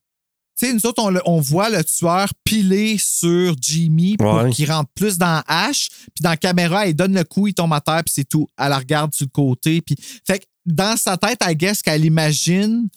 Tu 0.59 0.67
sais, 0.67 0.73
nous 0.73 0.85
autres, 0.85 1.01
on, 1.03 1.09
le- 1.09 1.21
on 1.25 1.39
voit 1.39 1.69
le 1.69 1.83
tueur 1.83 2.27
piler 2.43 2.97
sur 2.99 3.55
Jimmy 3.59 4.17
pour 4.17 4.33
Ouais. 4.35 4.49
qu'il 4.51 4.69
rentre 4.71 4.89
plus 4.95 5.17
dans 5.17 5.41
hache. 5.47 5.89
Puis 5.89 6.21
dans 6.21 6.29
la 6.31 6.37
caméra, 6.37 6.85
il 6.87 6.95
donne 6.95 7.13
le 7.13 7.23
coup, 7.23 7.47
il 7.47 7.53
tombe 7.53 7.73
à 7.73 7.81
terre, 7.81 8.03
puis 8.03 8.13
c'est 8.15 8.27
tout. 8.27 8.47
Elle 8.59 8.69
la 8.69 8.77
regarde 8.79 9.11
le 9.19 9.25
côté. 9.27 9.81
Puis... 9.81 9.95
Fait 10.27 10.39
que 10.39 10.45
dans 10.65 10.95
sa 10.97 11.17
tête, 11.17 11.39
I 11.47 11.55
guess 11.55 11.81
qu'elle 11.81 12.05
imagine 12.05 12.87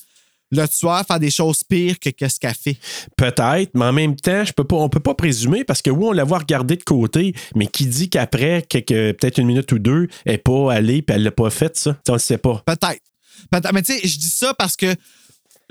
le 0.51 0.67
tueur 0.69 1.05
faire 1.07 1.19
des 1.19 1.31
choses 1.31 1.65
pires 1.65 1.99
que 1.99 2.11
qu'est-ce 2.11 2.39
qu'elle 2.39 2.55
fait. 2.55 2.77
Peut-être, 3.17 3.71
mais 3.75 3.87
en 3.87 3.93
même 3.93 4.17
temps, 4.17 4.45
je 4.45 4.53
peux 4.53 4.65
pas, 4.65 4.77
on 4.77 4.89
peut 4.89 5.01
pas 5.01 5.15
présumer 5.15 5.65
parce 5.65 5.83
que 5.83 5.91
oui, 5.91 6.07
on 6.09 6.13
la 6.13 6.25
regarder 6.25 6.77
de 6.77 6.83
côté, 6.85 7.35
mais 7.55 7.67
qui 7.67 7.87
dit 7.87 8.09
qu'après, 8.09 8.63
peut-être 8.63 9.39
une 9.39 9.47
minute 9.47 9.71
ou 9.73 9.79
deux, 9.79 10.09
elle 10.25 10.33
n'est 10.33 10.39
pas 10.39 10.73
allée 10.73 11.03
puis 11.03 11.17
elle 11.17 11.23
l'a 11.23 11.31
pas 11.31 11.51
fait, 11.51 11.77
ça? 11.77 11.97
On 12.09 12.13
le 12.13 12.19
sait 12.19 12.39
pas. 12.39 12.63
Peut-être. 12.67 13.03
Peut-être. 13.51 13.73
Mais 13.73 13.83
tu 13.83 13.93
sais, 13.93 14.07
je 14.07 14.19
dis 14.19 14.31
ça 14.31 14.55
parce 14.55 14.77
que 14.77 14.95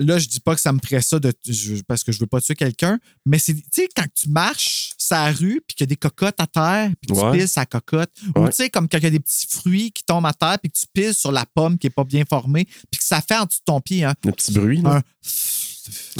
là, 0.00 0.18
je 0.18 0.28
dis 0.28 0.40
pas 0.40 0.54
que 0.54 0.60
ça 0.60 0.72
me 0.72 0.78
ferait 0.78 1.00
ça 1.02 1.18
de, 1.18 1.32
je- 1.46 1.82
parce 1.82 2.02
que 2.04 2.12
je 2.12 2.18
veux 2.20 2.26
pas 2.26 2.40
tuer 2.40 2.54
quelqu'un, 2.54 2.98
mais 3.26 3.38
c'est, 3.38 3.54
tu 3.54 3.62
sais, 3.72 3.88
quand 3.94 4.06
tu 4.14 4.28
marches 4.28 4.92
sa 4.98 5.30
rue 5.32 5.60
puis 5.66 5.74
qu'il 5.76 5.84
y 5.84 5.84
a 5.84 5.86
des 5.88 5.96
cocottes 5.96 6.38
à 6.40 6.46
terre 6.46 6.90
puis 7.00 7.10
que 7.12 7.18
Ouais. 7.20 7.32
tu 7.32 7.38
piles 7.38 7.48
sa 7.48 7.66
cocotte, 7.66 8.10
ou 8.36 8.46
tu 8.46 8.52
sais, 8.52 8.70
comme 8.70 8.88
quand 8.88 8.98
il 8.98 9.04
y 9.04 9.06
a 9.06 9.10
des 9.10 9.20
petits 9.20 9.46
fruits 9.48 9.92
qui 9.92 10.02
tombent 10.04 10.26
à 10.26 10.32
terre 10.32 10.58
puis 10.62 10.70
que 10.70 10.78
tu 10.78 10.86
piles 10.92 11.14
sur 11.14 11.32
la 11.32 11.44
pomme 11.46 11.78
qui 11.78 11.86
est 11.88 11.90
pas 11.90 12.04
bien 12.04 12.24
formée 12.28 12.64
puis 12.90 12.98
que 12.98 13.04
ça 13.04 13.20
fait 13.20 13.36
en 13.36 13.44
dessous 13.44 13.58
de 13.60 13.64
ton 13.64 13.80
pied, 13.80 14.04
hein, 14.04 14.14
Le 14.24 14.32
petit 14.32 14.52
bruit, 14.52 14.80
là. 14.82 15.02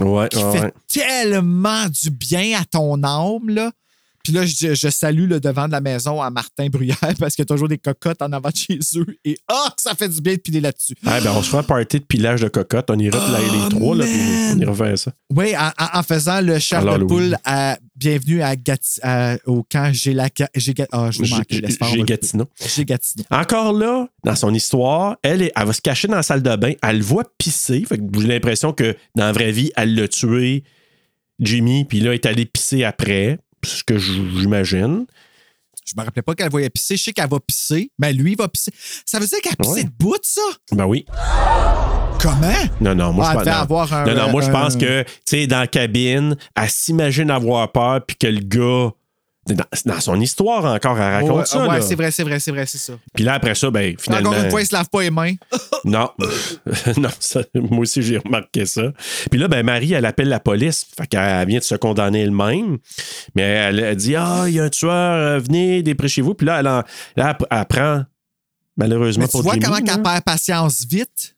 un 0.01 0.05
Ouais, 0.05 0.29
qui 0.29 0.39
fait 0.39 0.75
tellement 0.89 1.87
du 1.89 2.11
bien 2.11 2.61
à 2.61 2.65
ton 2.65 3.03
âme, 3.03 3.49
là. 3.49 3.73
Puis 4.25 4.33
là, 4.33 4.47
je, 4.47 4.75
je 4.75 4.89
salue 4.89 5.29
le 5.29 5.39
devant 5.39 5.67
de 5.67 5.73
la 5.73 5.83
maison 5.83 6.21
à 6.23 6.31
Martin 6.31 6.69
Bruyère 6.69 6.97
parce 7.21 7.37
qu'il 7.37 7.43
y 7.43 7.47
a 7.47 7.55
toujours 7.55 7.69
des 7.69 7.77
cocottes 7.79 8.23
en 8.23 8.33
avant 8.33 8.49
de 8.49 8.57
chez 8.57 8.79
eux. 8.97 9.07
Et 9.25 9.37
ah, 9.49 9.69
que 9.77 9.83
ça 9.83 9.95
fait 9.95 10.09
du 10.09 10.21
bien 10.23 10.33
de 10.35 10.39
piler 10.41 10.61
là-dessus. 10.63 10.95
Ah, 11.05 11.21
ben, 11.21 11.31
on 11.37 11.43
se 11.43 11.51
fait 11.51 11.59
un 11.59 11.63
party 11.63 12.01
de 12.01 12.05
pilage 12.05 12.41
de 12.41 12.49
cocotte. 12.49 12.91
On 12.91 12.99
ira 12.99 13.19
Oh, 13.23 13.53
les 13.53 13.69
trois, 13.69 13.95
là, 13.95 14.05
puis 14.07 14.15
on 14.55 14.59
ira 14.61 14.75
faire 14.75 14.99
ça. 14.99 15.13
Oui, 15.31 15.55
en, 15.57 15.67
en- 15.67 15.99
en 15.99 16.03
faisant 16.03 16.41
le 16.41 16.59
chef 16.59 16.79
À 16.79 16.99
de 16.99 17.05
poule 17.05 17.37
à 17.45 17.79
Bienvenue 17.97 18.43
à 18.43 18.57
Gati- 18.57 18.99
à- 19.03 19.37
au 19.47 19.63
camp 19.63 19.93
Ga- 20.73 20.87
ah, 20.91 21.11
je 21.13 21.21
Gatineau. 22.03 22.05
Gatineau. 22.05 23.25
Encore 23.31 23.73
là, 23.73 24.09
dans 24.25 24.35
son 24.35 24.53
histoire, 24.55 25.17
elle, 25.23 25.43
est- 25.43 25.53
elle 25.55 25.67
va 25.67 25.73
se 25.73 25.81
cacher 25.83 26.09
dans 26.09 26.17
la 26.17 26.23
salle 26.23 26.43
de 26.43 26.57
bain. 26.57 26.73
Elle 26.83 26.99
le 26.99 27.05
voit 27.05 27.25
pisser. 27.39 27.85
Fait 27.87 27.99
que 27.99 28.03
j'ai 28.21 28.27
l'impression 28.27 28.73
que 28.73 28.97
dans 29.15 29.27
la 29.27 29.33
vraie 29.33 29.53
vie, 29.53 29.71
elle 29.77 29.95
l'a 29.95 30.09
tué, 30.09 30.65
Jimmy, 31.41 31.85
puis 31.85 32.01
là, 32.01 32.11
elle 32.11 32.15
est 32.15 32.27
allée 32.27 32.47
pisser 32.47 32.85
après. 32.85 33.39
Ce 33.65 33.83
que 33.85 33.99
j'imagine. 33.99 35.07
Je 35.87 35.93
me 35.99 36.03
rappelais 36.05 36.23
pas 36.23 36.35
qu'elle 36.35 36.51
voyait 36.51 36.71
pisser. 36.71 36.97
Je 36.97 37.03
sais 37.03 37.13
qu'elle 37.13 37.29
va 37.29 37.41
pisser, 37.41 37.91
mais 37.99 38.13
lui, 38.13 38.33
il 38.33 38.39
va 38.39 38.49
pisser. 38.49 38.73
Ça 39.05 39.19
veut 39.19 39.27
dire 39.27 39.39
qu'elle 39.43 39.53
a 39.53 39.57
pissé 39.57 39.75
Ouais. 39.75 39.85
de 39.85 39.91
bout, 39.99 40.19
ça? 40.23 40.41
Ben 40.73 40.87
oui. 40.87 41.05
Comment? 42.21 42.53
Non, 42.81 42.95
non, 42.95 43.13
moi, 43.13 43.27
Ah, 43.27 43.31
je 43.33 43.35
pense. 43.35 43.45
devait 43.45 43.55
Non, 43.57 43.63
avoir 43.63 43.93
un- 43.93 44.07
non, 44.07 44.15
non, 44.15 44.31
moi, 44.31 44.41
je 44.43 44.49
un- 44.49 44.53
pense 44.53 44.77
que, 44.77 45.03
tu 45.03 45.09
sais, 45.27 45.47
dans 45.47 45.61
la 45.61 45.67
cabine, 45.67 46.37
elle 46.57 46.71
s'imagine 46.71 47.31
avoir 47.31 47.71
peur, 47.71 48.01
puis 48.07 48.17
que 48.17 48.27
le 48.27 48.41
gars. 48.41 48.93
Dans, 49.47 49.65
dans 49.85 50.01
son 50.01 50.19
histoire 50.21 50.65
encore, 50.65 50.97
elle 50.99 51.13
raconte 51.15 51.39
Ouais, 51.41 51.45
ça. 51.45 51.67
ouais, 51.69 51.83
c'est 51.83 51.95
vrai, 51.95 52.11
c'est 52.11 52.23
vrai, 52.23 52.41
c'est 52.41 52.51
vrai, 52.51 52.65
c'est 52.65 52.79
ça. 52.79 52.95
Puis 53.15 53.25
là, 53.25 53.35
après 53.35 53.55
ça, 53.55 53.71
ben, 53.71 53.95
finalement. 53.99 54.31
Encore 54.31 54.43
une 54.43 54.51
fois, 54.51 54.63
il 54.63 54.67
se 54.67 54.75
lave 54.75 54.89
pas 54.89 55.03
les 55.03 55.11
mains. 55.11 55.35
Non, 55.87 56.09
non, 56.97 57.11
ça, 57.21 57.43
moi 57.55 57.81
aussi 57.81 58.01
j'ai 58.03 58.17
remarqué 58.17 58.65
ça. 58.65 58.85
Puis 59.31 59.39
là, 59.39 59.49
ben 59.49 59.63
Marie, 59.67 59.93
elle 59.93 60.07
appelle 60.07 60.29
la 60.31 60.41
police. 60.41 60.87
Fait 60.97 61.07
qu'elle 61.07 61.47
vient 61.47 61.59
de 61.59 61.65
se 61.65 61.75
condamner 61.75 62.23
elle-même. 62.23 62.79
Mais 63.35 63.43
elle, 63.43 63.81
elle 63.81 63.97
dit 63.97 64.17
Ah, 64.17 64.45
il 64.47 64.55
y 64.55 64.61
a 64.61 64.65
un 64.65 64.71
tueur, 64.71 64.91
euh, 64.93 65.39
venez, 65.41 65.83
déprochez-vous. 65.83 66.33
Puis 66.33 66.47
là, 66.47 66.61
elle, 66.61 66.69
en- 66.69 66.83
là, 67.17 67.37
elle, 67.39 67.47
elle 67.51 67.65
prend, 67.67 68.03
malheureusement 68.79 69.25
Mais 69.25 69.29
tu 69.29 69.43
vois 69.43 69.53
Jimmy, 69.53 69.65
comment 69.67 69.77
là. 69.77 69.83
qu'elle 69.83 70.03
perd 70.03 70.25
patience 70.25 70.87
vite? 70.89 71.37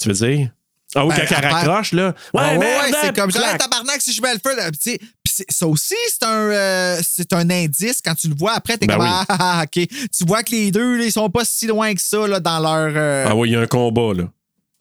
Tu 0.00 0.08
veux 0.10 0.14
dire? 0.14 0.50
Ah 0.94 1.06
oui, 1.06 1.14
Ben, 1.16 1.26
quand 1.28 1.36
elle 1.42 1.46
raccroche, 1.52 1.92
là. 1.92 2.08
Ouais, 2.34 2.40
Ah 2.42 2.58
merde, 2.58 2.94
c'est 3.02 3.14
comme 3.16 3.30
Hey, 3.30 3.58
tabarnak, 3.58 4.00
si 4.00 4.12
je 4.12 4.20
mets 4.20 4.34
le 4.34 4.40
feu. 4.44 4.56
sais, 4.78 4.98
Puis 5.24 5.44
ça 5.48 5.66
aussi, 5.66 5.94
c'est 6.08 6.24
un, 6.24 6.28
euh, 6.50 7.00
c'est 7.02 7.32
un 7.32 7.48
indice. 7.48 8.00
Quand 8.04 8.14
tu 8.14 8.28
le 8.28 8.34
vois 8.34 8.52
après, 8.52 8.76
t'es 8.76 8.86
Ben 8.86 8.96
comme 8.96 9.04
oui. 9.06 9.10
ah, 9.10 9.24
ah, 9.28 9.36
ah, 9.60 9.64
OK. 9.64 9.86
Tu 9.88 10.24
vois 10.26 10.42
que 10.42 10.50
les 10.50 10.70
deux, 10.70 10.98
là, 10.98 11.04
ils 11.04 11.12
sont 11.12 11.30
pas 11.30 11.44
si 11.44 11.66
loin 11.66 11.94
que 11.94 12.00
ça 12.00 12.26
là, 12.26 12.40
dans 12.40 12.58
leur. 12.60 12.92
euh, 12.94 13.24
Ah 13.28 13.34
oui, 13.34 13.48
il 13.50 13.52
y 13.52 13.56
a 13.56 13.60
un 13.60 13.66
combat, 13.66 14.12
là. 14.14 14.24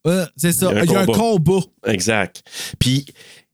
euh, 0.08 0.26
c'est 0.36 0.52
ça. 0.52 0.68
il 0.72 0.76
y 0.76 0.78
a 0.78 0.82
un 0.82 0.84
Il 0.84 0.92
y 0.92 0.96
a 0.96 1.00
un 1.02 1.06
combat. 1.06 1.60
Exact. 1.88 2.44
Puis 2.80 3.06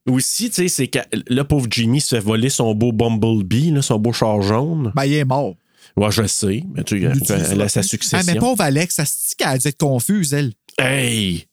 aussi, 0.09 0.49
tu 0.49 0.55
sais, 0.55 0.67
c'est 0.67 0.87
que 0.87 0.99
le 1.11 1.43
pauvre 1.43 1.67
Jimmy 1.69 2.01
se 2.01 2.15
fait 2.15 2.21
voler 2.21 2.49
son 2.49 2.73
beau 2.73 2.91
Bumblebee, 2.91 3.69
là, 3.71 3.81
son 3.83 3.99
beau 3.99 4.13
char 4.13 4.41
jaune. 4.41 4.91
Ben, 4.95 5.05
il 5.05 5.13
est 5.13 5.25
mort. 5.25 5.53
Ouais, 5.95 6.11
je 6.11 6.21
le 6.21 6.27
sais. 6.27 6.63
Mais 6.73 6.83
tu 6.83 6.97
l'utilise 6.97 7.49
elle 7.51 7.61
a 7.61 7.69
sa 7.69 7.79
Ah, 7.79 7.83
succession. 7.83 8.33
mais 8.33 8.39
pauvre 8.39 8.61
Alex, 8.61 8.95
ça 8.95 9.05
se 9.05 9.11
dit 9.29 9.35
qu'elle 9.37 9.47
a 9.49 9.57
dû 9.57 9.67
être 9.67 9.77
confuse, 9.77 10.33
elle. 10.33 10.53
Hey! 10.79 11.45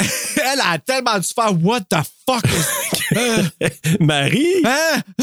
elle 0.36 0.60
a 0.60 0.78
tellement 0.78 1.18
dû 1.18 1.28
faire 1.34 1.52
What 1.62 1.80
the 1.82 1.96
fuck? 2.26 2.44
Euh, 3.16 3.42
Marie! 4.00 4.62
hein? 4.64 5.00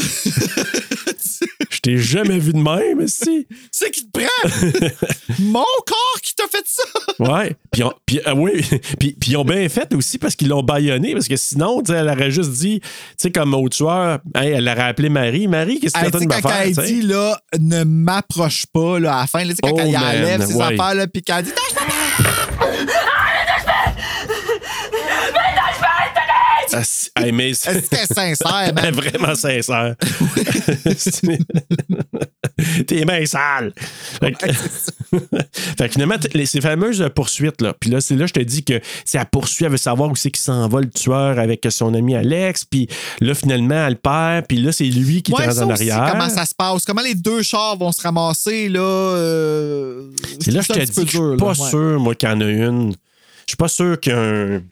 Je 1.70 1.80
t'ai 1.80 1.98
jamais 1.98 2.38
vu 2.38 2.52
de 2.52 2.58
même, 2.58 3.06
si. 3.06 3.46
C'est 3.70 3.90
qui 3.90 4.06
te 4.08 4.18
prend? 4.18 4.48
Mon 5.38 5.64
corps 5.86 6.20
qui 6.22 6.34
t'a 6.34 6.44
fait 6.50 6.64
ça? 6.66 6.82
Ouais. 7.18 7.54
Puis, 7.70 7.82
on- 7.84 7.92
puis, 8.06 8.20
ah 8.24 8.34
oui. 8.34 8.64
puis, 8.98 9.12
puis 9.18 9.30
ils 9.32 9.36
ont 9.36 9.44
bien 9.44 9.68
fait 9.68 9.92
aussi 9.94 10.18
parce 10.18 10.34
qu'ils 10.34 10.48
l'ont 10.48 10.62
baïonné. 10.62 11.12
Parce 11.12 11.28
que 11.28 11.36
sinon, 11.36 11.82
tu 11.82 11.92
sais, 11.92 11.98
elle 11.98 12.08
aurait 12.08 12.30
juste 12.30 12.50
dit, 12.52 12.80
tu 12.80 12.86
sais, 13.18 13.30
comme 13.30 13.54
au 13.54 13.68
tueur, 13.68 14.18
hey, 14.34 14.52
elle 14.52 14.68
aurait 14.68 14.82
appelé 14.82 15.08
Marie. 15.08 15.46
Marie, 15.48 15.78
qu'est-ce 15.80 15.94
que 15.94 16.04
tu 16.04 16.10
train 16.10 16.20
de 16.20 16.24
me 16.24 16.40
quand 16.40 16.48
faire? 16.48 16.60
elle 16.62 16.72
dit, 16.74 17.02
là, 17.02 17.38
ne 17.58 17.84
m'approche 17.84 18.66
pas, 18.66 18.98
là, 18.98 19.16
à 19.18 19.20
la 19.22 19.26
fin, 19.26 19.44
là, 19.44 19.52
quand 19.62 19.70
Oh, 19.72 19.78
elle 19.80 19.96
enlève 19.96 20.46
ses 20.46 20.54
ouais. 20.54 20.62
affaires, 20.64 20.94
là, 20.94 21.06
puis 21.06 21.22
qu'elle 21.22 21.44
dit, 21.44 21.52
Ah, 21.56 21.60
si- 21.68 22.55
mais 27.32 27.54
c'est- 27.54 27.80
c'était 27.80 28.06
sincère, 28.06 28.72
man. 28.74 28.94
vraiment 28.94 29.34
sincère. 29.34 29.94
T'es 32.86 33.04
mains 33.04 33.26
sales. 33.26 33.72
Fait 33.76 34.32
que, 34.32 34.52
fait 35.78 35.86
que 35.88 35.92
finalement, 35.92 36.14
ces 36.44 36.60
fameuses 36.60 37.04
poursuites, 37.14 37.60
là. 37.60 37.74
Puis 37.78 37.90
là, 37.90 38.00
c'est 38.00 38.16
là, 38.16 38.26
je 38.26 38.32
te 38.32 38.40
dis 38.40 38.64
que 38.64 38.80
c'est 39.04 39.18
la 39.18 39.24
poursuite, 39.26 39.66
elle 39.66 39.72
veut 39.72 39.76
savoir 39.76 40.10
où 40.10 40.16
c'est 40.16 40.30
qu'il 40.30 40.42
s'en 40.42 40.66
va, 40.68 40.80
le 40.80 40.88
tueur, 40.88 41.38
avec 41.38 41.66
son 41.70 41.92
ami 41.94 42.14
Alex. 42.14 42.64
Puis 42.64 42.88
là, 43.20 43.34
finalement, 43.34 43.86
elle 43.86 43.96
perd. 43.96 44.46
Puis 44.46 44.58
là, 44.58 44.72
c'est 44.72 44.84
lui 44.84 45.22
qui 45.22 45.32
Ouais, 45.32 45.44
est 45.44 45.58
en 45.58 45.70
aussi, 45.70 45.90
arrière. 45.90 46.12
comment 46.12 46.30
ça 46.30 46.46
se 46.46 46.54
passe? 46.54 46.84
Comment 46.84 47.02
les 47.02 47.14
deux 47.14 47.42
chars 47.42 47.76
vont 47.76 47.92
se 47.92 48.00
ramasser, 48.00 48.68
là? 48.68 48.80
euh, 48.80 50.10
C'est 50.40 50.52
là, 50.52 50.60
je 50.62 50.68
te 50.72 50.78
dis 50.78 50.92
je 51.04 51.08
suis 51.08 51.36
pas 51.36 51.48
ouais. 51.48 51.54
sûr, 51.70 52.00
moi, 52.00 52.14
qu'il 52.14 52.28
y 52.28 52.32
en 52.32 52.40
a 52.40 52.44
une. 52.48 52.92
Je 52.92 53.52
suis 53.52 53.56
pas 53.56 53.68
sûr 53.68 54.00
qu'il 54.00 54.62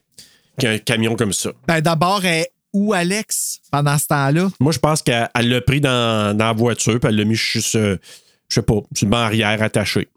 y 0.63 0.67
a 0.67 0.71
un, 0.71 0.79
qu'il 0.79 0.93
y 0.95 0.97
a 0.97 0.97
un 0.97 0.97
camion 0.97 1.17
comme 1.17 1.33
ça. 1.33 1.51
Ben, 1.67 1.81
d'abord, 1.81 2.25
elle 2.25 2.43
est 2.43 2.51
où 2.73 2.93
Alex 2.93 3.61
pendant 3.71 3.97
ce 3.99 4.07
temps-là? 4.09 4.49
Moi, 4.61 4.73
je 4.73 4.79
pense 4.79 5.03
qu'elle 5.03 5.29
elle 5.35 5.49
l'a 5.49 5.61
pris 5.61 5.81
dans, 5.81 6.37
dans 6.37 6.47
la 6.47 6.53
voiture, 6.53 6.99
puis 6.99 7.09
elle 7.09 7.17
l'a 7.17 7.25
mis 7.25 7.35
juste, 7.37 7.77
euh, 7.77 7.97
je 8.49 8.55
sais 8.57 8.63
pas, 8.63 8.75
sur 8.95 9.07
le 9.07 9.11
banc 9.11 9.19
arrière 9.19 9.63
attaché. 9.63 10.09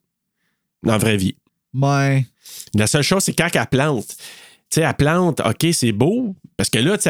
Dans 0.84 0.93
la 0.93 0.97
vraie 0.99 1.18
vie. 1.18 1.35
Ouais. 1.73 2.26
La 2.76 2.88
seule 2.88 3.03
chose, 3.03 3.23
c'est 3.23 3.34
quand 3.34 3.49
elle 3.53 3.65
plante. 3.68 4.07
Tu 4.07 4.15
sais, 4.69 4.81
elle 4.81 4.93
plante, 4.95 5.39
OK, 5.41 5.68
c'est 5.73 5.91
beau. 5.91 6.35
Parce 6.57 6.69
que 6.69 6.80
là, 6.80 6.97
tu 6.97 7.03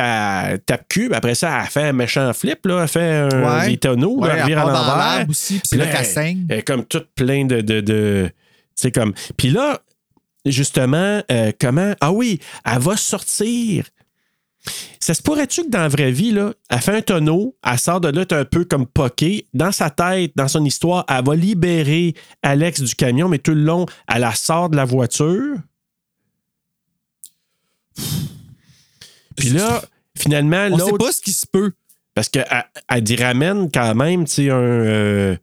tape 0.65 0.87
cube. 0.89 1.13
Après 1.13 1.35
ça, 1.35 1.61
elle 1.63 1.69
fait 1.69 1.83
un 1.83 1.93
méchant 1.93 2.31
flip. 2.33 2.65
Là, 2.65 2.81
elle 2.83 2.87
fait 2.87 3.13
un, 3.33 3.59
Ouais. 3.59 3.69
des 3.69 3.77
tonneaux. 3.77 4.19
Ouais, 4.19 4.29
elle 4.31 4.39
elle 4.39 4.45
vire 4.47 4.59
à 4.59 4.71
l'envers. 4.71 5.29
aussi, 5.29 5.59
puis 5.69 5.79
là 5.79 5.85
elle-. 5.85 6.37
Elle 6.49 6.59
est 6.59 6.61
comme 6.63 6.85
toute 6.85 7.07
plein 7.15 7.45
de. 7.45 7.61
de, 7.61 7.81
de 7.81 8.27
tu 8.29 8.33
sais, 8.75 8.91
comme. 8.91 9.13
Puis 9.37 9.49
là, 9.49 9.79
justement, 10.51 11.21
euh, 11.31 11.51
comment. 11.59 11.93
Ah 12.01 12.11
oui, 12.11 12.39
elle 12.65 12.79
va 12.79 12.97
sortir. 12.97 13.85
Ça 14.99 15.13
se 15.13 15.21
pourrait-tu 15.21 15.63
que 15.63 15.69
dans 15.69 15.79
la 15.79 15.87
vraie 15.87 16.11
vie, 16.11 16.31
là, 16.31 16.53
elle 16.69 16.79
fait 16.81 16.95
un 16.97 17.01
tonneau, 17.01 17.55
elle 17.65 17.79
sort 17.79 18.01
de 18.01 18.09
là, 18.09 18.25
un 18.31 18.43
peu 18.45 18.65
comme 18.65 18.85
poquée. 18.85 19.47
Dans 19.53 19.71
sa 19.71 19.89
tête, 19.89 20.33
dans 20.35 20.49
son 20.49 20.65
histoire, 20.65 21.05
elle 21.07 21.23
va 21.23 21.35
libérer 21.35 22.15
Alex 22.41 22.81
du 22.81 22.93
camion, 22.95 23.29
mais 23.29 23.39
tout 23.39 23.53
le 23.53 23.61
long, 23.61 23.85
elle 24.13 24.21
la 24.21 24.35
sort 24.35 24.69
de 24.69 24.75
la 24.75 24.83
voiture. 24.83 25.55
Puis 29.35 29.49
là, 29.49 29.81
finalement, 30.17 30.67
On 30.71 30.77
sait 30.77 30.91
l'autre. 30.91 31.05
pas 31.05 31.11
ce 31.11 31.21
qui 31.21 31.33
se 31.33 31.45
peut. 31.45 31.71
Parce 32.13 32.29
qu'elle 32.29 32.47
elle 32.89 33.01
dit 33.03 33.15
ramène 33.15 33.69
quand 33.71 33.93
même, 33.95 34.25
tu 34.25 34.33
sais, 34.33 34.49
un. 34.49 34.55
euh, 34.57 35.35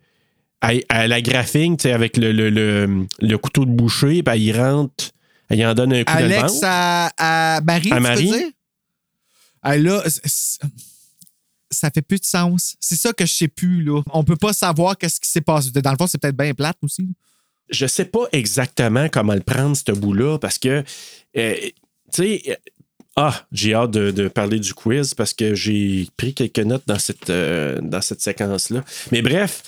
à, 0.64 0.72
à 0.88 1.06
la 1.06 1.20
graphine, 1.22 1.76
tu 1.76 1.82
sais, 1.84 1.92
avec 1.92 2.16
le, 2.16 2.32
le, 2.32 2.50
le, 2.50 3.06
le 3.20 3.38
couteau 3.38 3.64
de 3.64 3.70
boucher, 3.70 4.22
puis 4.22 4.34
elle 4.34 4.42
y 4.42 4.52
rentre, 4.52 5.10
elle 5.48 5.58
y 5.58 5.66
en 5.66 5.74
donne 5.74 5.92
un 5.92 6.04
coup 6.04 6.12
de 6.12 6.18
Alex 6.18 6.42
ventre. 6.54 6.60
à, 6.64 7.56
à 7.56 7.60
Marie, 7.60 7.92
À 7.92 7.96
tu 7.96 8.02
Marie? 8.02 8.24
dire? 8.30 8.48
C- 10.06 10.58
ça 11.70 11.90
fait 11.90 12.02
plus 12.02 12.20
de 12.20 12.24
sens. 12.24 12.76
C'est 12.78 12.96
ça 12.96 13.12
que 13.12 13.26
je 13.26 13.32
sais 13.32 13.48
plus, 13.48 13.82
là. 13.82 14.00
On 14.12 14.22
peut 14.22 14.36
pas 14.36 14.52
savoir 14.52 14.96
qu'est-ce 14.96 15.18
qui 15.20 15.28
s'est 15.28 15.40
passé. 15.40 15.70
Dans 15.72 15.90
le 15.90 15.96
fond, 15.96 16.06
c'est 16.06 16.18
peut-être 16.20 16.36
bien 16.36 16.54
plate 16.54 16.76
aussi. 16.82 17.08
Je 17.70 17.86
sais 17.86 18.04
pas 18.04 18.26
exactement 18.32 19.08
comment 19.08 19.34
le 19.34 19.40
prendre, 19.40 19.74
ce 19.76 19.90
bout-là, 19.92 20.38
parce 20.38 20.58
que, 20.58 20.84
euh, 21.36 21.54
tu 21.56 21.70
sais, 22.12 22.42
euh, 22.48 22.54
ah, 23.16 23.44
j'ai 23.50 23.74
hâte 23.74 23.90
de, 23.92 24.10
de 24.10 24.28
parler 24.28 24.60
du 24.60 24.74
quiz 24.74 25.14
parce 25.14 25.32
que 25.32 25.54
j'ai 25.54 26.06
pris 26.16 26.34
quelques 26.34 26.58
notes 26.60 26.82
dans 26.86 26.98
cette, 26.98 27.30
euh, 27.30 27.80
dans 27.80 28.02
cette 28.02 28.20
séquence-là. 28.20 28.84
Mais 29.12 29.22
bref, 29.22 29.62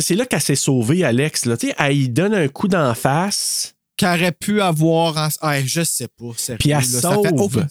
c'est 0.00 0.14
là 0.14 0.24
qu'elle 0.24 0.40
s'est 0.40 0.54
sauvée, 0.54 1.04
Alex. 1.04 1.44
Là. 1.44 1.56
Elle 1.78 1.96
y 1.96 2.08
donne 2.08 2.32
un 2.34 2.48
coup 2.48 2.68
d'en 2.68 2.94
face. 2.94 3.74
Qu'aurait 3.98 4.32
pu 4.32 4.60
avoir 4.62 5.16
en... 5.18 5.28
Ah, 5.42 5.60
je 5.62 5.82
sais 5.82 6.08
pas. 6.08 6.32
sérieux, 6.36 6.58
Puis 6.58 6.70
elle 6.70 6.76
là, 6.78 6.82
ça 7.00 7.10
fait 7.22 7.28
sauve. 7.36 7.66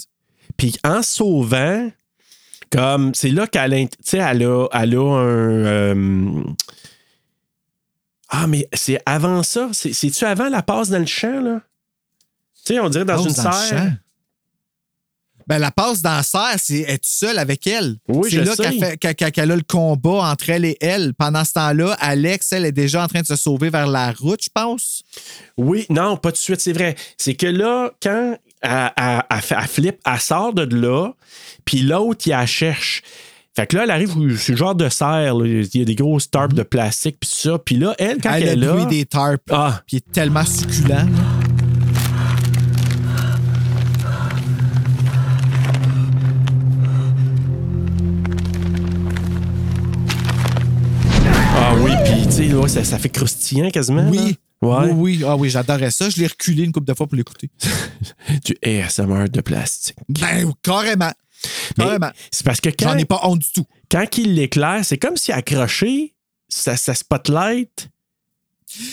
Puis 0.57 0.76
en 0.84 1.02
sauvant, 1.02 1.89
comme 2.69 3.14
c'est 3.15 3.31
là 3.31 3.48
qu'elle 3.48 3.73
elle 3.73 4.43
a, 4.43 4.68
elle 4.72 4.95
a 4.95 5.15
un. 5.18 5.65
euh, 5.65 6.43
Ah, 8.30 8.48
mais 8.48 8.68
c'est 8.73 9.02
avant 9.06 9.43
ça. 9.43 9.69
C'est- 9.73 9.93
C'est-tu 9.93 10.23
avant 10.26 10.48
la 10.49 10.61
passe 10.61 10.89
dans 10.89 10.99
le 10.99 11.06
champ, 11.06 11.41
là? 11.41 11.61
Tu 12.64 12.76
sais, 12.76 12.80
on 12.80 12.89
dirait 12.89 13.06
dans 13.06 13.18
une 13.18 13.34
dans 13.34 13.43
le 13.49 13.56
serre. 13.68 13.95
Ben, 15.51 15.59
la 15.59 15.69
passe 15.69 16.01
dans 16.01 16.15
la 16.15 16.23
serre, 16.23 16.55
c'est 16.59 16.79
être 16.87 17.03
seule 17.03 17.37
avec 17.37 17.67
elle. 17.67 17.97
Oui, 18.07 18.29
c'est 18.31 18.37
là 18.37 18.55
qu'elle 19.31 19.51
a 19.51 19.55
le 19.57 19.63
combat 19.67 20.31
entre 20.31 20.49
elle 20.49 20.63
et 20.63 20.77
elle. 20.79 21.13
Pendant 21.13 21.43
ce 21.43 21.51
temps-là, 21.51 21.97
Alex, 21.99 22.53
elle 22.53 22.63
est 22.65 22.71
déjà 22.71 23.03
en 23.03 23.07
train 23.07 23.19
de 23.19 23.25
se 23.25 23.35
sauver 23.35 23.69
vers 23.69 23.87
la 23.87 24.13
route, 24.13 24.41
je 24.41 24.49
pense. 24.53 25.03
Oui, 25.57 25.85
non, 25.89 26.15
pas 26.15 26.29
tout 26.31 26.37
de 26.37 26.41
suite, 26.41 26.61
c'est 26.61 26.71
vrai. 26.71 26.95
C'est 27.17 27.33
que 27.33 27.47
là, 27.47 27.91
quand 28.01 28.37
elle, 28.61 28.91
elle- 28.95 29.21
elle 29.29 29.41
fait- 29.41 29.55
elle 29.59 29.67
flippe, 29.67 29.99
elle 30.05 30.19
sort 30.21 30.53
de 30.53 30.73
là, 30.73 31.11
puis 31.65 31.79
l'autre, 31.81 32.21
il 32.27 32.29
la 32.29 32.45
cherche. 32.45 33.01
Fait 33.53 33.67
que 33.67 33.75
là, 33.75 33.83
elle 33.83 33.91
arrive 33.91 34.37
sur 34.37 34.53
le 34.53 34.57
genre 34.57 34.75
de 34.75 34.87
serre, 34.87 35.35
là. 35.35 35.45
il 35.45 35.77
y 35.77 35.81
a 35.81 35.85
des 35.85 35.95
grosses 35.95 36.31
tarpes 36.31 36.53
de 36.53 36.63
plastique, 36.63 37.17
puis 37.19 37.29
ça. 37.29 37.57
Puis 37.59 37.75
là, 37.75 37.93
elle, 37.99 38.19
quand 38.23 38.29
Mhm. 38.29 38.35
elle 38.37 38.43
elle, 38.47 38.63
a 38.69 38.73
est 38.73 38.77
là... 38.77 38.85
des 38.85 39.05
tarpes. 39.05 39.41
Ah, 39.51 39.81
Puis 39.85 39.97
il 39.97 39.97
est 39.97 40.11
tellement 40.13 40.45
succulent. 40.45 41.07
Sais, 52.31 52.47
là, 52.47 52.67
ça, 52.67 52.83
ça 52.83 52.99
fait 52.99 53.09
croustillant 53.09 53.69
quasiment. 53.71 54.09
Oui. 54.09 54.17
là. 54.17 54.33
Ouais. 54.61 54.91
Oui, 54.91 55.17
oui. 55.17 55.23
Ah 55.25 55.35
oui, 55.35 55.49
j'adorais 55.49 55.91
ça. 55.91 56.09
Je 56.09 56.19
l'ai 56.19 56.27
reculé 56.27 56.63
une 56.63 56.71
couple 56.71 56.87
de 56.87 56.93
fois 56.93 57.07
pour 57.07 57.15
l'écouter. 57.15 57.49
Du 58.45 58.55
ASMR 58.63 59.27
de 59.29 59.41
plastique. 59.41 59.97
Ben, 60.07 60.53
carrément. 60.61 61.11
Carrément. 61.75 62.11
C'est 62.31 62.45
parce 62.45 62.61
que 62.61 62.69
quand, 62.69 62.89
J'en 62.91 62.97
ai 62.97 63.05
pas 63.05 63.19
honte 63.23 63.39
du 63.39 63.51
tout. 63.51 63.65
quand 63.89 64.05
il 64.17 64.35
l'éclaire, 64.35 64.81
c'est 64.83 64.97
comme 64.97 65.17
s'il 65.17 65.33
accrochait 65.33 66.13
sa, 66.47 66.77
sa 66.77 66.93
spotlight. 66.93 67.89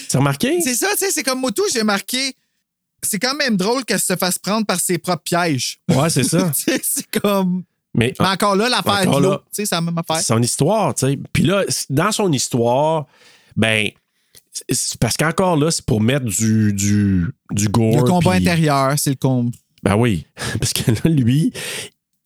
Tu 0.09 0.16
as 0.16 0.19
remarqué? 0.19 0.60
C'est 0.62 0.74
ça, 0.74 0.89
tu 0.93 1.05
sais, 1.05 1.10
c'est 1.10 1.23
comme 1.23 1.40
Moto, 1.40 1.62
j'ai 1.73 1.85
marqué. 1.85 2.35
C'est 3.02 3.19
quand 3.19 3.35
même 3.36 3.56
drôle 3.56 3.85
qu'elle 3.85 4.01
se 4.01 4.16
fasse 4.16 4.39
prendre 4.39 4.66
par 4.66 4.81
ses 4.81 4.98
propres 4.98 5.23
pièges. 5.23 5.78
Ouais, 5.89 6.10
c'est 6.10 6.24
ça. 6.24 6.51
C'est 6.82 7.06
comme. 7.20 7.62
Mais 7.99 8.15
Mais 8.20 8.27
encore 8.27 8.57
là, 8.57 8.69
l'affaire 8.69 9.11
de 9.11 9.19
l'eau, 9.23 9.39
c'est 9.51 9.70
la 9.70 9.81
même 9.81 9.99
affaire. 9.99 10.20
son 10.23 10.41
histoire, 10.43 10.95
tu 10.95 11.07
sais. 11.07 11.19
Puis 11.33 11.43
là, 11.43 11.65
dans 11.91 12.12
son 12.12 12.33
histoire, 12.33 13.07
ben, 13.57 13.89
parce 15.01 15.16
qu'encore 15.16 15.57
là, 15.57 15.70
c'est 15.70 15.85
pour 15.85 16.01
mettre 16.01 16.25
du, 16.27 16.73
du, 16.73 17.27
du 17.51 17.69
gore. 17.69 17.97
Le 17.97 18.03
combat 18.03 18.33
intérieur, 18.33 18.95
c'est 18.99 19.11
le 19.11 19.16
combat. 19.16 19.51
Ben 19.83 19.97
oui, 19.97 20.27
parce 20.61 20.73
que 20.73 20.91
là, 20.91 21.01
lui, 21.11 21.53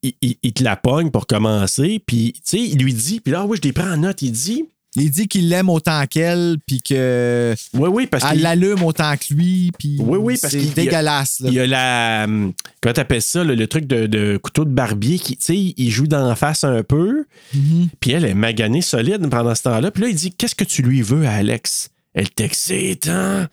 il, 0.03 0.15
il- 0.23 0.37
il 0.43 0.53
te 0.53 0.65
la 0.65 0.77
pogne 0.77 1.11
pour 1.11 1.27
commencer, 1.27 2.03
puis, 2.07 2.33
tu 2.35 2.41
sais, 2.45 2.59
il 2.61 2.79
lui 2.83 2.95
dit, 2.95 3.21
puis 3.21 3.33
là, 3.33 3.45
oui, 3.45 3.59
je 3.63 3.67
les 3.69 3.73
prends 3.73 3.91
en 3.93 3.99
note, 3.99 4.23
il 4.23 4.33
dit, 4.33 4.65
Il 4.95 5.11
dit 5.11 5.27
qu'il 5.27 5.49
l'aime 5.49 5.71
autant 5.71 6.05
qu'elle, 6.07 6.59
puis 6.67 6.83
que 6.83 7.55
oui, 7.73 7.89
oui, 7.91 8.07
parce 8.07 8.25
elle 8.31 8.43
l'allume 8.43 8.83
autant 8.83 9.17
que 9.17 9.33
lui, 9.33 9.73
puis 9.79 9.97
Oui, 10.01 10.19
oui, 10.21 10.39
parce 10.41 10.53
c'est 10.53 10.75
dégueulasse. 10.75 11.41
là. 11.41 11.49
il 11.49 11.55
y 11.55 11.61
a 11.61 11.67
la. 11.67 12.25
hum, 12.25 12.53
Comment 12.83 12.93
t'appelles 12.93 13.23
ça, 13.23 13.43
le, 13.43 13.55
le 13.55 13.67
truc 13.67 13.87
de, 13.87 14.07
de 14.07 14.37
couteau 14.37 14.65
de 14.67 14.71
barbier 14.71 15.19
qui, 15.19 15.37
tu 15.39 15.45
sais, 15.45 15.75
il 15.77 15.91
joue 15.91 16.07
d'en 16.07 16.35
face 16.35 16.65
un 16.65 16.83
peu, 16.83 17.25
Mhm. 17.55 17.89
puis 18.01 18.11
elle 18.11 18.27
est 18.27 18.35
maganée 18.35 18.83
solide 18.83 19.27
pendant 19.31 19.55
ce 19.55 19.63
temps-là, 19.63 19.91
puis 19.91 20.03
là, 20.03 20.09
il 20.11 20.15
dit, 20.15 20.31
qu'est-ce 20.33 20.55
que 20.55 20.65
tu 20.65 20.83
lui 20.83 21.01
veux 21.01 21.27
à 21.27 21.33
Alex? 21.37 21.89
Elle 22.13 22.29
t'excite, 22.29 23.09
hein? 23.09 23.49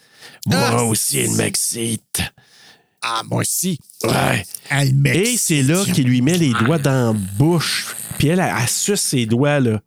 Moi 0.45 0.59
Ah, 0.61 0.83
aussi, 0.83 1.19
elle 1.19 1.31
m'excite. 1.37 2.21
Ah, 3.01 3.21
moi 3.29 3.39
aussi. 3.41 3.79
Ouais. 4.03 4.43
Elle 4.69 4.93
Et 5.07 5.37
c'est 5.37 5.63
là 5.63 5.85
qu'il 5.85 6.05
lui 6.07 6.21
met 6.21 6.37
les 6.37 6.51
doigts 6.51 6.79
dans 6.79 7.13
la 7.13 7.19
bouche. 7.37 7.95
Puis 8.17 8.27
elle, 8.27 8.41
elle, 8.41 8.53
elle 8.61 8.67
suce 8.67 8.99
ses 8.99 9.25
doigts, 9.25 9.61
là. 9.61 9.79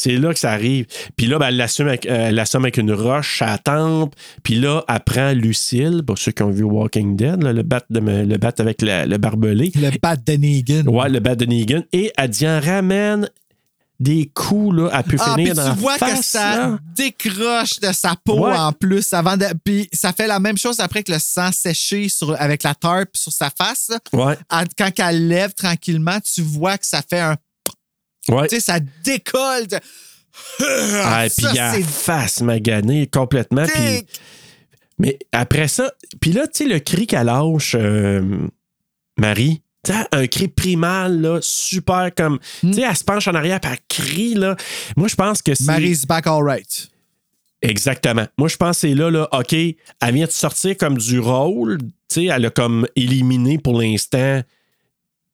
C'est 0.00 0.16
là 0.16 0.32
que 0.32 0.38
ça 0.38 0.52
arrive. 0.52 0.86
Puis 1.16 1.26
là, 1.26 1.38
ben, 1.40 1.48
elle 1.48 1.56
l'assume 1.56 1.88
avec, 1.88 2.06
euh, 2.06 2.44
avec 2.54 2.76
une 2.76 2.92
roche 2.92 3.42
à 3.42 3.46
la 3.46 3.58
tempe. 3.58 4.14
Puis 4.44 4.54
là, 4.54 4.84
elle 4.88 5.00
prend 5.04 5.32
Lucille, 5.32 6.02
pour 6.06 6.18
ceux 6.18 6.30
qui 6.30 6.44
ont 6.44 6.50
vu 6.50 6.62
Walking 6.62 7.16
Dead, 7.16 7.42
là, 7.42 7.52
le 7.52 7.64
bat, 7.64 7.82
de, 7.90 7.98
le 7.98 8.36
bat 8.36 8.52
avec 8.58 8.80
la- 8.80 9.06
le 9.06 9.18
barbelé. 9.18 9.72
Le 9.74 9.90
bat 10.00 10.14
de 10.14 10.32
Negan. 10.34 10.86
Ouais, 10.86 11.08
le 11.08 11.18
bat 11.18 11.34
de 11.34 11.46
Negan. 11.46 11.82
Et 11.92 12.12
elle 12.16 12.30
dit, 12.30 12.46
en 12.46 12.60
ramène 12.60 13.28
des 13.98 14.30
coups, 14.32 14.76
là, 14.76 14.90
elle 14.94 15.02
peut 15.02 15.16
Ah, 15.18 15.34
finir 15.34 15.54
dans 15.56 15.64
la 15.64 15.74
tu 15.74 15.78
vois 15.80 15.98
que 15.98 16.22
ça 16.22 16.56
là. 16.56 16.78
décroche 16.94 17.80
de 17.80 17.90
sa 17.92 18.14
peau 18.24 18.46
Ouais. 18.46 18.56
en 18.56 18.70
plus 18.72 19.12
avant 19.12 19.36
de. 19.36 19.46
Puis 19.64 19.88
ça 19.92 20.12
fait 20.12 20.28
la 20.28 20.38
même 20.38 20.56
chose 20.56 20.78
après 20.78 21.02
que 21.02 21.10
le 21.10 21.18
sang 21.18 21.50
séché 21.52 22.08
sur, 22.08 22.40
avec 22.40 22.62
la 22.62 22.76
tarpe 22.76 23.16
sur 23.16 23.32
sa 23.32 23.50
face. 23.50 23.90
Ouais, 24.12 24.36
Elle- 24.52 24.68
Quand 24.78 24.90
elle 25.04 25.26
lève 25.26 25.52
tranquillement, 25.54 26.18
tu 26.20 26.42
vois 26.42 26.78
que 26.78 26.86
ça 26.86 27.02
fait 27.02 27.18
un. 27.18 27.34
Ouais. 28.28 28.48
Tu 28.48 28.56
sais, 28.56 28.60
ça 28.60 28.78
décolle. 29.04 29.66
de- 29.66 29.78
Ah, 31.02 31.24
puis 31.36 31.44
ça, 31.46 31.52
il 31.52 31.58
a 31.58 31.72
face 31.82 32.40
maganée 32.42 33.06
complètement. 33.06 33.64
Mais 34.98 35.18
après 35.32 35.68
ça, 35.68 35.92
puis 36.20 36.32
là, 36.32 36.46
tu 36.46 36.64
sais, 36.64 36.64
le 36.64 36.78
cri 36.80 37.06
qu'elle 37.06 37.26
lâche, 37.26 37.74
euh, 37.78 38.46
Marie, 39.16 39.62
un 40.12 40.26
cri 40.26 40.48
primal, 40.48 41.20
là, 41.20 41.38
super 41.40 42.10
comme. 42.14 42.38
Tu 42.60 42.74
sais, 42.74 42.82
elle 42.82 42.96
se 42.96 43.04
penche 43.04 43.26
en 43.28 43.34
arrière, 43.34 43.60
puis 43.60 43.70
elle 43.72 43.78
crie, 43.88 44.34
là. 44.34 44.56
Moi, 44.96 45.08
je 45.08 45.14
pense 45.14 45.40
que 45.40 45.54
c'est. 45.54 45.64
Mary's 45.64 46.04
back 46.04 46.26
all 46.26 46.42
right. 46.44 46.88
Exactement. 47.62 48.26
Moi, 48.36 48.48
je 48.48 48.56
pense 48.56 48.76
que 48.76 48.88
c'est 48.88 48.94
là, 48.94 49.10
là, 49.10 49.28
OK, 49.32 49.52
elle 49.52 49.76
vient 50.14 50.26
de 50.26 50.30
sortir 50.30 50.76
comme 50.76 50.98
du 50.98 51.18
rôle. 51.20 51.78
Tu 51.78 51.86
sais, 52.08 52.24
elle 52.26 52.46
a 52.46 52.50
comme 52.50 52.86
éliminé 52.96 53.58
pour 53.58 53.80
l'instant, 53.80 54.42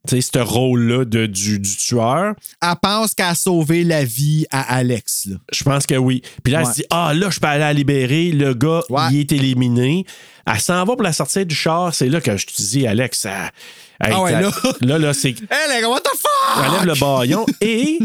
ce 0.08 0.38
rôle-là 0.38 1.04
de, 1.04 1.26
du, 1.26 1.58
du 1.58 1.76
tueur. 1.76 2.34
Elle 2.62 2.68
pense 2.82 3.14
qu'elle 3.14 3.26
a 3.26 3.34
sauvé 3.34 3.84
la 3.84 4.04
vie 4.04 4.46
à 4.50 4.74
Alex. 4.76 5.26
Là. 5.26 5.36
Je 5.52 5.64
pense 5.64 5.86
que 5.86 5.94
oui. 5.94 6.22
Puis 6.42 6.52
là, 6.52 6.60
elle 6.60 6.66
se 6.66 6.72
dit 6.74 6.84
Ah, 6.90 7.12
là, 7.14 7.30
je 7.30 7.40
peux 7.40 7.46
aller 7.46 7.60
la 7.60 7.72
libérer. 7.72 8.30
Le 8.32 8.54
gars, 8.54 8.82
Ouais. 8.90 9.02
il 9.12 9.20
est 9.20 9.32
éliminé. 9.32 10.04
Elle 10.46 10.60
s'en 10.60 10.84
va 10.84 10.94
pour 10.94 11.02
la 11.02 11.12
sortir 11.12 11.46
du 11.46 11.54
char. 11.54 11.94
C'est 11.94 12.08
là 12.08 12.20
que 12.20 12.36
je 12.36 12.46
te 12.46 12.60
dis, 12.60 12.86
Alex, 12.86 13.20
ça- 13.20 13.50
Hey, 14.00 14.12
Ah 14.12 14.22
ouais, 14.22 14.32
là. 14.32 14.50
là, 14.80 14.98
là, 14.98 15.14
c'est. 15.14 15.32
Gars, 15.50 15.88
what 15.88 16.00
the 16.00 16.08
fuck? 16.08 16.64
Elle 16.66 16.72
lève 16.72 16.84
le 16.86 16.94
baillon. 17.00 17.46
Et 17.60 17.98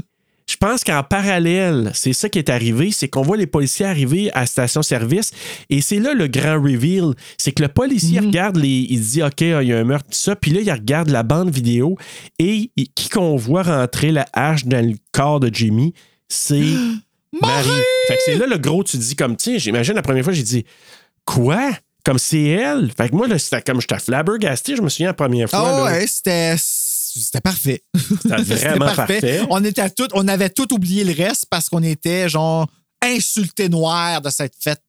je 0.50 0.58
pense 0.58 0.84
qu'en 0.84 1.04
parallèle, 1.04 1.92
c'est 1.94 2.14
ça 2.14 2.28
qui 2.28 2.40
est 2.40 2.50
arrivé 2.50 2.92
c'est 2.92 3.08
qu'on 3.08 3.22
voit 3.22 3.38
les 3.38 3.46
policiers 3.46 3.86
arriver 3.86 4.32
à 4.34 4.46
station-service. 4.46 5.32
Et 5.70 5.82
c'est 5.82 6.00
là 6.00 6.14
le 6.14 6.28
grand 6.28 6.56
reveal. 6.62 7.14
C'est 7.38 7.52
que 7.52 7.62
le 7.62 7.68
policier 7.70 8.20
regarde 8.20 8.56
les. 8.58 8.88
Il 8.90 9.02
dit 9.02 9.22
OK, 9.22 9.42
il 9.42 9.48
y 9.68 9.74
a 9.74 9.78
un 9.78 9.84
meurtre, 9.84 10.06
tout 10.10 10.18
ça. 10.18 10.36
Puis 10.36 10.52
là, 10.52 10.62
il 10.62 10.72
regarde 10.72 11.10
la 11.10 11.22
bande 11.24 11.52
vidéo. 11.52 11.98
Et 12.40 12.72
il- 12.76 12.90
qui 12.96 13.10
qu'on 13.10 13.36
voit 13.36 13.64
rentrer 13.64 14.12
la 14.12 14.26
hache 14.34 14.66
dans 14.66 14.84
le 14.84 14.96
corps 15.12 15.40
de 15.40 15.50
Jimmy, 15.54 15.94
c'est. 16.28 16.64
Marie. 17.42 17.70
Fait 18.08 18.16
que 18.16 18.20
c'est 18.26 18.36
là 18.38 18.48
le 18.48 18.58
gros, 18.58 18.84
tu 18.84 18.98
dis 18.98 19.16
comme, 19.16 19.36
tiens, 19.36 19.60
j'imagine 19.60 19.94
la 19.94 20.02
première 20.02 20.24
fois, 20.24 20.34
j'ai 20.34 20.42
dit, 20.42 20.66
quoi? 21.26 21.70
comme 22.06 22.18
c'est 22.18 22.42
elle? 22.44 22.90
Fait 22.98 23.10
que 23.10 23.16
moi, 23.16 23.28
là, 23.28 23.38
c'était 23.38 23.62
comme 23.62 23.80
j'étais 23.82 24.00
flabbergasté, 24.00 24.76
je 24.76 24.82
me 24.82 24.90
souviens 24.90 25.08
la 25.08 25.14
première 25.14 25.48
fois. 25.50 25.60
Là. 25.62 25.84
ouais, 25.92 26.08
c'était. 26.08 26.56
C'était 27.24 27.42
parfait. 27.42 27.84
C'était 27.96 28.36
vraiment 28.38 28.94
parfait. 28.94 29.42
On, 29.50 29.64
était 29.64 29.90
tout, 29.90 30.08
on 30.14 30.28
avait 30.28 30.50
tout 30.50 30.74
oublié 30.74 31.04
le 31.04 31.14
reste 31.14 31.46
parce 31.50 31.70
qu'on 31.70 31.84
était, 31.84 32.30
genre, 32.30 32.68
insultés 33.02 33.70
noirs 33.70 34.22
de 34.22 34.30
cette 34.30 34.54
fête. 34.60 34.82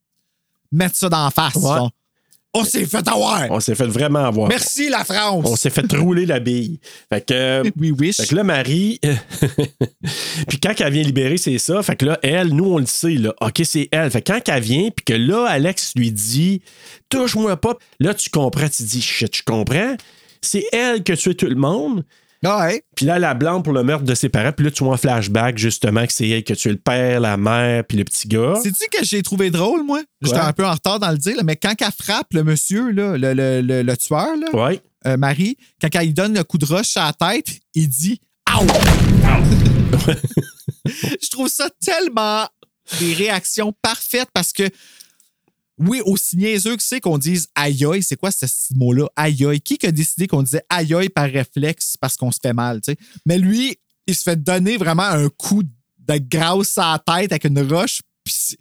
Mettre 0.73 0.97
ça 0.97 1.09
la 1.09 1.31
face. 1.35 1.57
Ouais. 1.57 1.63
genre. 1.63 1.91
On 2.53 2.65
s'est 2.65 2.85
fait 2.85 3.07
avoir. 3.07 3.47
On 3.51 3.61
s'est 3.61 3.77
fait 3.77 3.87
vraiment 3.87 4.25
avoir. 4.25 4.49
Merci, 4.49 4.89
la 4.89 5.05
France. 5.05 5.45
On 5.47 5.55
s'est 5.55 5.71
fait 5.71 5.87
rouler 5.93 6.27
la 6.27 6.41
bille. 6.41 6.81
Fait 7.09 7.25
que. 7.25 7.63
Oui, 7.79 7.93
oui. 7.97 8.13
Fait 8.13 8.27
que 8.27 8.35
là, 8.35 8.43
Marie, 8.43 8.99
puis 10.49 10.59
quand 10.61 10.75
elle 10.81 10.93
vient 10.93 11.03
libérer, 11.03 11.37
c'est 11.37 11.59
ça. 11.59 11.83
Fait 11.83 11.95
que 11.95 12.05
là, 12.05 12.19
elle, 12.23 12.49
nous, 12.49 12.65
on 12.65 12.79
le 12.79 12.87
sait, 12.87 13.15
là. 13.15 13.35
OK, 13.41 13.63
c'est 13.65 13.89
elle. 13.93 14.11
Fait 14.11 14.21
que 14.21 14.33
quand 14.33 14.41
elle 14.49 14.63
vient, 14.63 14.91
puis 14.91 15.05
que 15.05 15.13
là, 15.13 15.47
Alex 15.47 15.93
lui 15.95 16.11
dit, 16.11 16.63
touche-moi 17.09 17.57
pas. 17.57 17.77
Là, 18.01 18.15
tu 18.15 18.31
comprends, 18.31 18.69
tu 18.69 18.83
dis, 18.83 19.01
shit, 19.01 19.35
je 19.37 19.43
comprends. 19.45 19.97
C'est 20.43 20.65
elle 20.73 21.05
qui 21.05 21.13
a 21.13 21.17
tué 21.17 21.35
tout 21.35 21.47
le 21.47 21.55
monde. 21.55 22.05
Ah 22.45 22.67
ouais? 22.67 22.83
Puis 22.97 23.05
là, 23.05 23.19
la 23.19 23.35
blâme 23.35 23.63
pour 23.63 23.73
le 23.75 23.83
meurtre 23.83 24.05
de 24.05 24.15
ses 24.15 24.29
parents. 24.31 24.53
Puis 24.53 24.65
là, 24.65 24.71
tu 24.71 24.83
vois 24.83 24.95
en 24.95 24.97
flashback, 24.97 25.59
justement, 25.59 26.07
que 26.07 26.13
c'est 26.13 26.27
elle 26.29 26.43
qui 26.43 26.53
a 26.53 26.57
tué 26.57 26.71
le 26.71 26.79
père, 26.79 27.21
la 27.21 27.37
mère, 27.37 27.85
puis 27.85 27.99
le 27.99 28.05
petit 28.05 28.29
gars. 28.29 28.55
Sais-tu 28.63 28.89
que 28.91 29.05
j'ai 29.05 29.23
trouvé 29.23 29.51
drôle, 29.51 29.83
moi? 29.85 30.01
J'étais 30.23 30.39
un 30.39 30.53
peu 30.55 30.65
en 30.67 30.73
retard 30.73 30.99
dans 30.99 31.11
le 31.11 31.19
dire, 31.19 31.37
là, 31.37 31.43
mais 31.43 31.57
quand 31.57 31.75
elle 31.81 31.93
frappe 31.93 32.33
le 32.33 32.43
monsieur, 32.45 32.91
là, 32.93 33.19
le, 33.19 33.35
le- 33.35 33.61
le- 33.61 33.83
le 33.83 33.97
tueur, 33.99 34.37
là, 34.37 34.47
Ouais. 34.55 34.81
euh, 35.07 35.17
Marie, 35.19 35.59
quand 35.83 35.89
elle 35.93 36.07
lui 36.07 36.15
donne 36.15 36.35
le 36.35 36.43
coup 36.45 36.57
de 36.57 36.65
roche 36.65 36.97
à 36.97 37.13
la 37.21 37.33
tête, 37.33 37.61
il 37.75 37.89
dit 37.89 38.21
Ow! 38.59 38.67
Je 41.23 41.29
trouve 41.31 41.49
ça 41.49 41.69
tellement 41.85 42.47
des 43.01 43.13
réactions 43.15 43.73
parfaites 43.83 44.29
parce 44.33 44.53
que, 44.53 44.65
oui, 45.81 46.01
aussi 46.05 46.37
niaiseux 46.37 46.77
que 46.77 46.83
c'est 46.83 47.01
qu'on 47.01 47.19
dise 47.19 47.49
aïe 47.55 47.85
aïe, 47.85 48.03
c'est 48.03 48.17
quoi 48.17 48.31
ce 48.31 48.47
mot-là? 48.75 49.07
Aïe 49.17 49.45
aïe. 49.47 49.61
Qui 49.61 49.79
a 49.87 49.91
décidé 49.93 50.27
qu'on 50.27 50.43
disait 50.43 50.63
aïe 50.69 50.95
aïe 50.95 51.09
par 51.09 51.29
réflexe 51.29 51.97
parce 52.01 52.17
qu'on 52.17 52.31
se 52.31 52.39
fait 52.43 52.53
mal, 52.53 52.81
tu 52.81 52.93
sais? 52.93 52.99
Mais 53.27 53.39
lui, 53.39 53.77
il 54.07 54.15
se 54.15 54.23
fait 54.23 54.37
donner 54.43 54.77
vraiment 54.77 55.05
un 55.05 55.29
coup 55.31 55.63
de 55.63 56.19
grâce 56.19 56.77
à 56.79 56.99
la 57.07 57.21
tête 57.21 57.33
avec 57.33 57.45
une 57.45 57.61
roche. 57.73 58.01
Puis 58.25 58.35
c'est- 58.37 58.59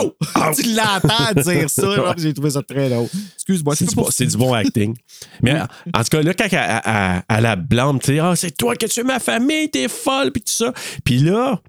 Ow! 0.00 0.14
tu 0.56 0.62
l'entends 0.74 1.40
dire 1.42 1.68
ça. 1.68 2.14
J'ai 2.16 2.32
trouvé 2.32 2.48
ça 2.50 2.62
très 2.62 2.88
drôle. 2.88 3.08
Excuse-moi. 3.34 3.76
C'est 3.76 3.84
tu 3.84 3.90
du, 3.90 3.94
bon, 3.96 4.08
du 4.18 4.36
bon 4.38 4.52
acting. 4.54 4.96
Mais 5.42 5.60
en 5.60 6.02
tout 6.02 6.08
cas, 6.10 6.22
là, 6.22 6.32
quand 6.32 6.48
elle, 6.50 6.80
elle- 6.84 7.22
elle 7.28 7.42
la 7.42 7.56
blâme, 7.56 7.98
tu 8.00 8.06
sais, 8.06 8.18
ah, 8.18 8.34
c'est 8.34 8.56
toi 8.56 8.74
qui 8.74 8.86
as 8.86 8.88
tué 8.88 9.02
ma 9.02 9.18
famille, 9.20 9.70
t'es 9.70 9.88
folle, 9.88 10.32
puis 10.32 10.42
tout 10.42 10.52
ça. 10.52 10.72
Puis 11.04 11.18
là, 11.18 11.60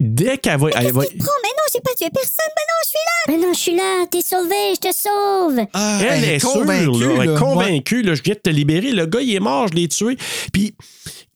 dès 0.00 0.38
qu'elle 0.38 0.58
va. 0.58 0.68
Elle 0.76 0.92
va 0.92 1.00
mais 1.02 1.18
non, 1.18 1.64
j'ai 1.72 1.80
pas 1.80 1.92
tué 1.96 2.08
personne. 2.12 2.50
Mais 2.56 2.64
non, 2.68 2.80
je 2.82 2.88
suis 2.88 2.98
là. 3.04 3.32
Mais 3.32 3.46
non, 3.46 3.52
je 3.52 3.58
suis 3.58 3.76
là. 3.76 4.06
T'es 4.10 4.22
sauvé, 4.22 4.74
je 4.74 4.80
te 4.80 4.94
sauve. 4.94 5.66
Ah, 5.72 5.98
elle, 6.08 6.24
est 6.24 6.38
sûre, 6.38 6.52
convaincue, 6.52 7.00
là, 7.00 7.14
elle 7.22 7.30
est 7.30 7.38
convaincue, 7.38 8.02
là, 8.02 8.14
je 8.14 8.22
viens 8.22 8.34
de 8.34 8.40
te 8.40 8.50
libérer. 8.50 8.92
Le 8.92 9.06
gars, 9.06 9.20
il 9.20 9.34
est 9.34 9.40
mort, 9.40 9.68
je 9.68 9.74
l'ai 9.74 9.88
tué. 9.88 10.16
Puis 10.52 10.74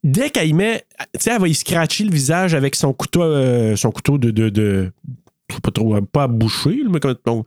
dès 0.05 0.31
qu'elle 0.31 0.49
y 0.49 0.53
met, 0.53 0.85
tu 1.15 1.21
sais, 1.21 1.31
elle 1.33 1.41
va 1.41 1.49
y 1.49 1.55
scratcher 1.55 2.05
le 2.05 2.11
visage 2.11 2.55
avec 2.55 2.75
son 2.75 2.93
couteau, 2.93 3.23
euh, 3.23 3.77
son 3.77 3.91
couteau 3.91 4.19
de. 4.19 4.31
de, 4.31 4.49
de 4.49 4.93
pas 5.63 5.71
trop, 5.71 5.99
pas 6.03 6.25
à 6.25 6.29
boucher, 6.29 6.71
là, 6.85 6.91
mais 6.91 7.01
comme. 7.01 7.17
bon, 7.25 7.45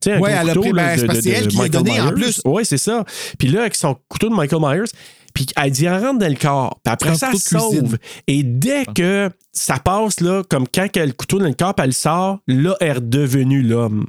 tu 0.00 0.10
sais, 0.10 0.12
un 0.16 0.20
Ouais, 0.20 0.32
gros 0.32 0.40
elle 0.42 0.50
a 0.50 0.54
couteau, 0.54 0.60
pris- 0.60 0.72
là, 0.72 0.82
ben, 0.86 0.96
c'est 0.96 1.02
de- 1.02 1.06
parce 1.06 1.20
de- 1.20 1.30
elle 1.30 1.44
de 1.46 1.50
qui 1.50 1.70
donné, 1.70 2.00
en 2.00 2.04
Myers. 2.06 2.12
plus. 2.14 2.40
Oui, 2.44 2.64
c'est 2.64 2.78
ça. 2.78 3.04
Puis 3.38 3.48
là, 3.48 3.60
avec 3.60 3.74
son 3.76 3.96
couteau 4.08 4.28
de 4.28 4.34
Michael 4.34 4.60
Myers, 4.60 4.90
puis 5.34 5.46
elle 5.56 5.70
dit, 5.72 5.84
elle 5.84 6.02
rentre 6.02 6.18
dans 6.20 6.28
le 6.28 6.36
corps. 6.36 6.80
Puis 6.82 6.92
après, 6.92 7.10
ça 7.18 7.30
sauve. 7.58 7.98
Et 8.28 8.42
dès 8.42 8.84
que 8.94 9.30
ça 9.52 9.78
passe, 9.78 10.20
là, 10.20 10.42
comme 10.48 10.66
quand 10.72 10.86
elle 10.96 11.02
a 11.02 11.06
le 11.06 11.12
couteau 11.12 11.38
dans 11.38 11.46
le 11.46 11.54
corps, 11.54 11.74
puis 11.74 11.84
elle 11.84 11.92
sort, 11.92 12.38
là, 12.46 12.76
elle 12.80 12.88
est 12.88 12.92
redevenue 12.92 13.62
l'homme. 13.62 14.06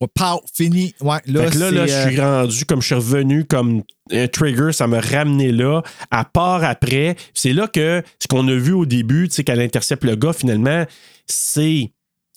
Ouais, 0.00 0.08
pow, 0.14 0.42
fini. 0.54 0.94
Ouais, 1.00 1.16
là, 1.24 1.44
là, 1.70 1.86
je 1.86 2.08
suis 2.10 2.20
euh, 2.20 2.40
rendu 2.42 2.64
comme 2.66 2.82
je 2.82 2.86
suis 2.86 2.94
revenu 2.94 3.46
comme 3.46 3.82
un 4.12 4.28
trigger, 4.28 4.70
ça 4.72 4.86
m'a 4.86 5.00
ramené 5.00 5.50
là. 5.52 5.80
À 6.10 6.26
part 6.26 6.62
après, 6.64 7.16
c'est 7.32 7.54
là 7.54 7.66
que 7.66 8.02
ce 8.18 8.28
qu'on 8.28 8.46
a 8.48 8.54
vu 8.54 8.72
au 8.74 8.84
début, 8.84 9.26
tu 9.28 9.36
sais, 9.36 9.44
qu'elle 9.44 9.60
intercepte 9.62 10.04
le 10.04 10.14
gars, 10.16 10.34
finalement, 10.34 10.84
c'est 11.26 11.92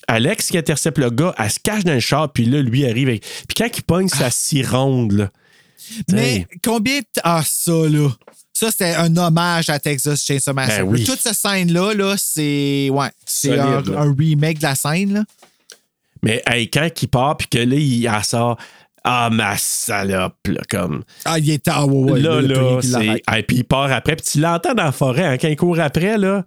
Alex 0.07 0.49
qui 0.52 0.57
intercepte 0.57 0.98
le 0.98 1.10
gars, 1.10 1.36
elle 1.38 1.52
se 1.52 1.60
cache 1.61 1.84
dans 1.84 1.94
le 1.94 1.99
char, 1.99 2.32
puis 2.32 2.45
là, 2.45 2.61
lui 2.61 2.86
arrive. 2.90 3.10
avec- 3.10 3.22
Puis 3.24 3.56
quand 3.57 3.68
il 3.78 3.84
pogne 3.84 4.07
sa 4.07 4.30
scie 4.32 4.64
ronde, 4.64 5.11
là. 5.11 5.30
Mais 6.11 6.48
combien 6.64 6.99
de. 6.99 7.06
Ah, 7.24 7.44
ça, 7.45 7.72
là. 7.72 8.10
Ça, 8.53 8.72
c'était 8.72 8.95
un 8.95 9.16
hommage 9.16 9.70
à 9.70 9.80
Texas 9.80 10.24
Chainsaw 10.26 10.53
Massacre. 10.53 10.84
Ben 10.84 10.91
oui. 10.91 11.03
Toute 11.03 11.20
cette 11.20 11.36
scène-là, 11.36 11.94
là, 11.94 12.16
c'est. 12.18 12.90
Ouais. 12.91 13.07
C'est 13.26 13.57
un, 13.57 13.82
remake 14.18 14.57
de 14.57 14.64
la 14.64 14.76
scène, 14.76 15.14
là. 15.14 15.24
Mais 16.22 16.44
hey, 16.45 16.70
quand 16.70 16.90
il 17.02 17.07
part, 17.07 17.38
puis 17.38 17.48
que 17.48 17.60
là, 17.60 17.76
il 17.76 18.10
sort. 18.24 18.57
Ah, 19.06 19.30
ma 19.32 19.57
salope, 19.57 20.36
là, 20.45 20.61
comme. 20.70 21.03
Ah, 21.24 21.40
il 21.40 21.52
était. 21.52 21.72
Ah, 21.74 21.86
ouais, 21.86 22.11
ouais. 22.11 22.20
là, 22.20 22.41
là, 22.41 22.82
c'est. 22.82 23.24
Hey, 23.28 23.44
puis 23.44 23.57
il 23.57 23.64
part 23.64 23.91
après, 23.91 24.18
puis 24.18 24.26
tu 24.30 24.40
l'entends 24.40 24.74
dans 24.74 24.84
la 24.84 24.91
forêt, 24.91 25.26
hein, 25.26 25.38
quand 25.38 25.48
il 25.48 25.56
court 25.56 25.80
après, 25.80 26.18
là. 26.18 26.44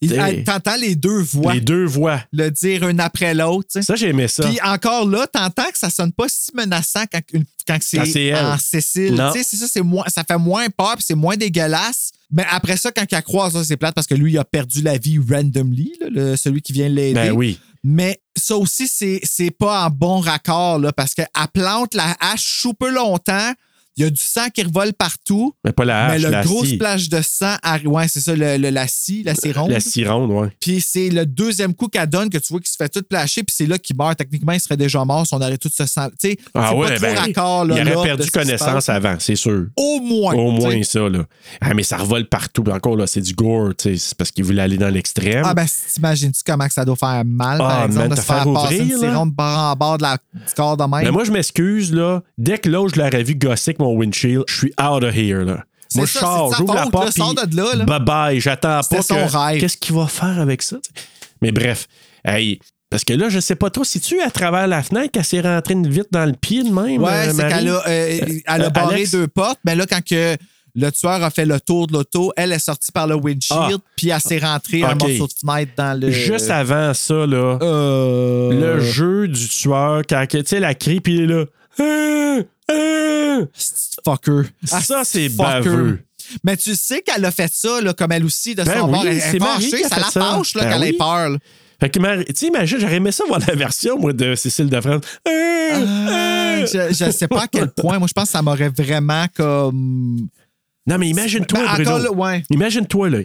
Il- 0.00 0.44
T'entends 0.44 0.76
les 0.76 0.94
deux 0.94 1.20
voix 1.22 1.54
Les 1.54 1.60
deux 1.60 1.84
voix. 1.86 2.20
le 2.32 2.50
dire 2.50 2.82
un 2.84 2.98
après 2.98 3.34
l'autre. 3.34 3.80
Ça, 3.82 3.94
j'aimais 3.96 4.28
ça. 4.28 4.46
Puis 4.46 4.58
encore 4.62 5.08
là, 5.08 5.26
t'entends 5.26 5.70
que 5.72 5.78
ça 5.78 5.90
sonne 5.90 6.12
pas 6.12 6.26
si 6.28 6.50
menaçant 6.54 7.04
quand, 7.10 7.20
une- 7.32 7.44
quand 7.66 7.78
c'est 7.80 7.98
en 8.34 8.58
Cécile. 8.58 9.14
C'est 9.32 9.56
ça, 9.56 9.66
c'est 9.68 9.82
moins, 9.82 10.04
ça 10.08 10.22
fait 10.24 10.38
moins 10.38 10.68
peur 10.68 10.96
c'est 11.00 11.14
moins 11.14 11.36
dégueulasse. 11.36 12.10
Mais 12.30 12.44
après 12.50 12.76
ça, 12.76 12.90
quand 12.92 13.04
elle 13.10 13.22
croise, 13.22 13.52
ça, 13.54 13.64
c'est 13.64 13.76
plate 13.76 13.94
parce 13.94 14.06
que 14.06 14.14
lui, 14.14 14.32
il 14.32 14.38
a 14.38 14.44
perdu 14.44 14.82
la 14.82 14.98
vie 14.98 15.18
randomly, 15.18 15.92
là, 16.00 16.08
le- 16.10 16.36
celui 16.36 16.60
qui 16.60 16.72
vient 16.72 16.88
l'aider. 16.88 17.14
Ben 17.14 17.32
oui. 17.32 17.58
Mais 17.84 18.20
ça 18.36 18.56
aussi, 18.56 18.88
c'est, 18.88 19.20
pas 19.52 19.84
en 19.86 19.90
bon 19.90 20.18
raccord, 20.18 20.78
là, 20.80 20.92
parce 20.92 21.14
qu'elle 21.14 21.28
plante 21.54 21.94
la 21.94 22.16
hache 22.20 22.60
super 22.62 22.90
longtemps. 22.90 23.52
Il 23.96 24.02
y 24.04 24.06
a 24.06 24.10
du 24.10 24.20
sang 24.20 24.48
qui 24.52 24.62
revole 24.62 24.92
partout. 24.92 25.54
Mais 25.64 25.72
pas 25.72 25.84
la 25.84 26.06
hache, 26.06 26.12
mais 26.12 26.18
le 26.18 26.30
la 26.30 26.42
gros 26.44 26.64
scie. 26.64 26.74
splash 26.74 27.08
de 27.08 27.20
sang, 27.22 27.54
arri- 27.64 27.86
ouais, 27.86 28.08
c'est 28.08 28.20
ça, 28.20 28.34
le, 28.36 28.56
le- 28.58 28.68
la 28.70 28.86
scie, 28.86 29.22
la 29.22 29.34
scie 29.34 29.52
ronde. 29.52 29.70
La 29.70 29.80
scie 29.80 30.04
ronde, 30.06 30.30
ouais. 30.32 30.48
Puis 30.60 30.80
c'est 30.86 31.08
le 31.08 31.24
deuxième 31.24 31.74
coup 31.74 31.88
qu'elle 31.88 32.06
donne 32.08 32.28
que 32.28 32.38
tu 32.38 32.48
vois 32.52 32.60
qu'il 32.60 32.68
se 32.68 32.76
fait 32.76 32.88
tout 32.88 33.02
placher, 33.08 33.42
puis 33.42 33.54
c'est 33.56 33.66
là 33.66 33.78
qu'il 33.78 33.96
meurt. 33.96 34.16
Techniquement, 34.18 34.52
il 34.52 34.60
serait 34.60 34.76
déjà 34.76 35.04
mort 35.04 35.26
si 35.26 35.32
on 35.34 35.38
aurait 35.38 35.56
tout 35.58 35.70
se 35.74 35.86
sent. 35.86 36.00
Tu 36.20 36.30
sais, 36.30 36.36
Ah 36.54 36.74
ouais, 36.74 36.88
pas 36.88 36.94
trop 36.96 37.06
ben, 37.06 37.18
raccord, 37.18 37.64
là, 37.64 37.76
il 37.80 37.92
aurait 37.94 38.06
perdu 38.08 38.24
ce 38.24 38.30
connaissance 38.30 38.88
avant, 38.88 39.16
c'est 39.18 39.36
sûr. 39.36 39.66
Au 39.76 40.00
moins. 40.00 40.34
Au 40.34 40.50
moins 40.50 40.82
ça, 40.82 41.08
là. 41.08 41.24
Ah, 41.60 41.72
mais 41.74 41.82
ça 41.82 41.96
revole 41.96 42.26
partout. 42.28 42.62
Puis 42.62 42.72
Encore, 42.72 42.96
là, 42.96 43.06
c'est 43.06 43.20
du 43.22 43.32
gore, 43.34 43.70
tu 43.76 43.84
sais. 43.90 43.96
C'est 43.96 44.14
parce 44.16 44.30
qu'il 44.30 44.44
voulait 44.44 44.62
aller 44.62 44.76
dans 44.78 44.90
l'extrême. 44.90 45.42
Ah, 45.46 45.54
ben, 45.54 45.64
t'imagines-tu 45.94 46.42
comment 46.44 46.68
ça 46.68 46.84
doit 46.84 46.96
faire 46.96 47.22
mal, 47.24 47.58
par 47.58 47.70
Ah, 47.80 47.86
exemple, 47.86 48.08
man, 48.08 48.10
de 48.10 48.16
se 48.16 48.26
faire, 48.26 48.42
faire 48.44 48.52
passer 48.52 48.80
ouvrir, 48.82 49.22
une 49.22 49.30
bord 49.30 49.58
en 49.58 49.74
bord 49.74 49.96
de 49.98 50.02
la, 50.02 50.18
du 50.34 50.54
corps 50.54 50.76
de 50.76 50.82
même? 50.84 51.04
Mais 51.04 51.10
moi, 51.10 51.24
je 51.24 51.30
m'excuse, 51.32 51.92
là. 51.94 52.22
Dès 52.36 52.58
que 52.58 52.68
l'autre, 52.68 52.94
je 52.94 53.00
l'aurais 53.00 53.22
vu 53.24 53.34
gosser 53.34 53.70
avec 53.70 53.78
mon 53.86 53.96
windshield, 53.96 54.44
je 54.48 54.54
suis 54.56 54.72
out 54.80 55.02
of 55.04 55.14
here, 55.16 55.44
là. 55.44 55.64
Moi, 55.94 56.04
je 56.06 56.12
sors, 56.18 56.52
j'ouvre 56.54 56.74
la 56.74 56.86
porte, 56.86 57.14
puis 57.14 57.22
de 57.22 57.56
là, 57.56 57.74
là. 57.76 57.84
bye 57.84 58.00
bye, 58.00 58.40
j'attends 58.40 58.80
pas 58.90 59.02
que... 59.02 59.36
rêve. 59.36 59.60
Qu'est-ce 59.60 59.76
qu'il 59.76 59.94
va 59.94 60.06
faire 60.06 60.40
avec 60.40 60.60
ça? 60.62 60.76
Mais 61.40 61.52
bref, 61.52 61.86
hey, 62.24 62.58
parce 62.90 63.04
que 63.04 63.12
là, 63.14 63.28
je 63.28 63.38
sais 63.40 63.54
pas 63.54 63.70
trop, 63.70 63.84
si 63.84 64.00
tu 64.00 64.20
à 64.20 64.30
travers 64.30 64.66
la 64.66 64.82
fenêtre 64.82 65.12
qu'elle 65.12 65.24
s'est 65.24 65.40
rentrée 65.40 65.74
vite 65.84 66.08
dans 66.10 66.24
le 66.26 66.32
pied 66.32 66.64
de 66.64 66.70
même, 66.70 67.02
Ouais, 67.02 67.10
euh, 67.28 67.32
c'est 67.34 67.48
qu'elle 67.48 67.68
a, 67.68 67.82
euh, 67.86 68.18
elle 68.46 68.62
a 68.62 68.66
Euh, 68.66 68.70
barré 68.70 68.94
Alex? 68.96 69.10
deux 69.12 69.28
portes, 69.28 69.58
mais 69.64 69.74
là, 69.76 69.86
quand 69.88 70.04
que 70.04 70.36
le 70.74 70.90
tueur 70.92 71.22
a 71.22 71.30
fait 71.30 71.46
le 71.46 71.58
tour 71.60 71.86
de 71.86 71.92
l'auto, 71.94 72.32
elle 72.36 72.52
est 72.52 72.58
sortie 72.58 72.92
par 72.92 73.06
le 73.06 73.14
windshield, 73.14 73.78
Ah. 73.80 73.90
puis 73.96 74.10
elle 74.10 74.20
s'est 74.20 74.38
rentrée 74.38 74.82
un 74.82 74.94
morceau 74.94 75.26
de 75.28 75.32
fenêtre 75.40 75.72
dans 75.76 75.98
le. 75.98 76.10
Juste 76.10 76.50
avant 76.50 76.92
ça, 76.94 77.26
là, 77.26 77.58
Euh, 77.62 78.52
le 78.76 78.80
jeu 78.80 79.28
du 79.28 79.48
tueur, 79.48 80.02
quand 80.08 80.26
tu 80.28 80.42
sais, 80.44 80.60
la 80.60 80.74
crie, 80.74 81.00
puis 81.00 81.14
il 81.14 81.22
est 81.22 81.26
là. 81.26 81.44
Ah, 82.68 82.72
ah. 82.72 83.38
Fucker. 84.04 84.48
Ça, 84.64 85.02
c'est 85.04 85.28
fucker. 85.28 85.42
baveux. 85.42 85.98
Mais 86.44 86.56
tu 86.56 86.74
sais 86.74 87.02
qu'elle 87.02 87.24
a 87.24 87.30
fait 87.30 87.52
ça, 87.52 87.80
là, 87.80 87.92
comme 87.92 88.12
elle 88.12 88.24
aussi, 88.24 88.54
de 88.54 88.64
Ben 88.64 88.80
son 88.80 88.86
oui, 88.86 88.92
bord. 88.92 89.06
Elle 89.06 89.16
est 89.18 89.38
fâchée, 89.38 89.82
ça 89.84 89.96
la 90.00 90.04
fâche 90.10 90.54
là, 90.54 90.64
Ben 90.64 90.70
quand 90.96 91.30
oui. 91.30 91.38
Fait 91.78 91.90
que, 91.90 92.22
tu 92.24 92.34
sais, 92.34 92.46
imagine, 92.46 92.78
j'aurais 92.80 92.96
aimé 92.96 93.12
ça 93.12 93.24
voir 93.28 93.38
la 93.46 93.54
version, 93.54 93.98
moi, 93.98 94.12
de 94.14 94.34
Cécile 94.34 94.70
de 94.70 94.80
France. 94.80 95.02
Ah, 95.26 95.30
ah. 95.30 96.64
Je, 96.64 96.88
je 96.94 97.10
sais 97.10 97.28
pas 97.28 97.42
à 97.42 97.48
quel 97.48 97.68
point. 97.70 97.98
Moi, 97.98 98.08
je 98.08 98.14
pense 98.14 98.24
que 98.24 98.30
ça 98.30 98.42
m'aurait 98.42 98.70
vraiment 98.70 99.26
comme. 99.36 100.28
Non, 100.88 100.98
mais 100.98 101.08
imagine-toi, 101.08 101.58
Ben, 101.76 101.84
Bruno. 101.84 102.14
ouais. 102.14 102.42
Imagine-toi, 102.50 103.10
là. 103.10 103.18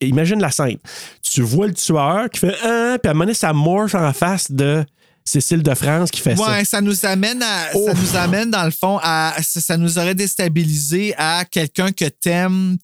Imagine 0.00 0.40
la 0.40 0.50
scène. 0.50 0.76
Tu 1.22 1.40
vois 1.40 1.68
le 1.68 1.74
tueur 1.74 2.28
qui 2.30 2.40
fait 2.40 2.56
un, 2.64 2.98
puis 2.98 3.08
à 3.08 3.10
un 3.10 3.14
moment 3.14 3.24
donné, 3.24 3.34
ça 3.34 3.52
morphe 3.52 3.94
en 3.94 4.12
face 4.12 4.50
de 4.50 4.84
Cécile 5.28 5.62
de 5.62 5.74
France 5.74 6.10
qui 6.10 6.20
fait 6.20 6.36
ça. 6.36 6.48
Ouais, 6.50 6.64
ça 6.64 6.80
nous 6.80 7.04
amène 7.04 7.42
à, 7.42 7.72
ça 7.72 7.78
Ouf. 7.78 8.00
nous 8.00 8.16
amène 8.16 8.50
dans 8.50 8.64
le 8.64 8.70
fond 8.70 8.98
à, 9.02 9.34
ça, 9.42 9.60
ça 9.60 9.76
nous 9.76 9.98
aurait 9.98 10.14
déstabilisé 10.14 11.14
à 11.18 11.44
quelqu'un 11.44 11.90
que 11.92 12.04
t'aimes 12.04 12.76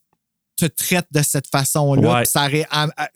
te 0.56 0.66
traite 0.66 1.06
de 1.12 1.22
cette 1.22 1.46
façon-là. 1.46 2.18
Ouais. 2.18 2.24
Ça 2.24 2.40
aurait, 2.46 2.66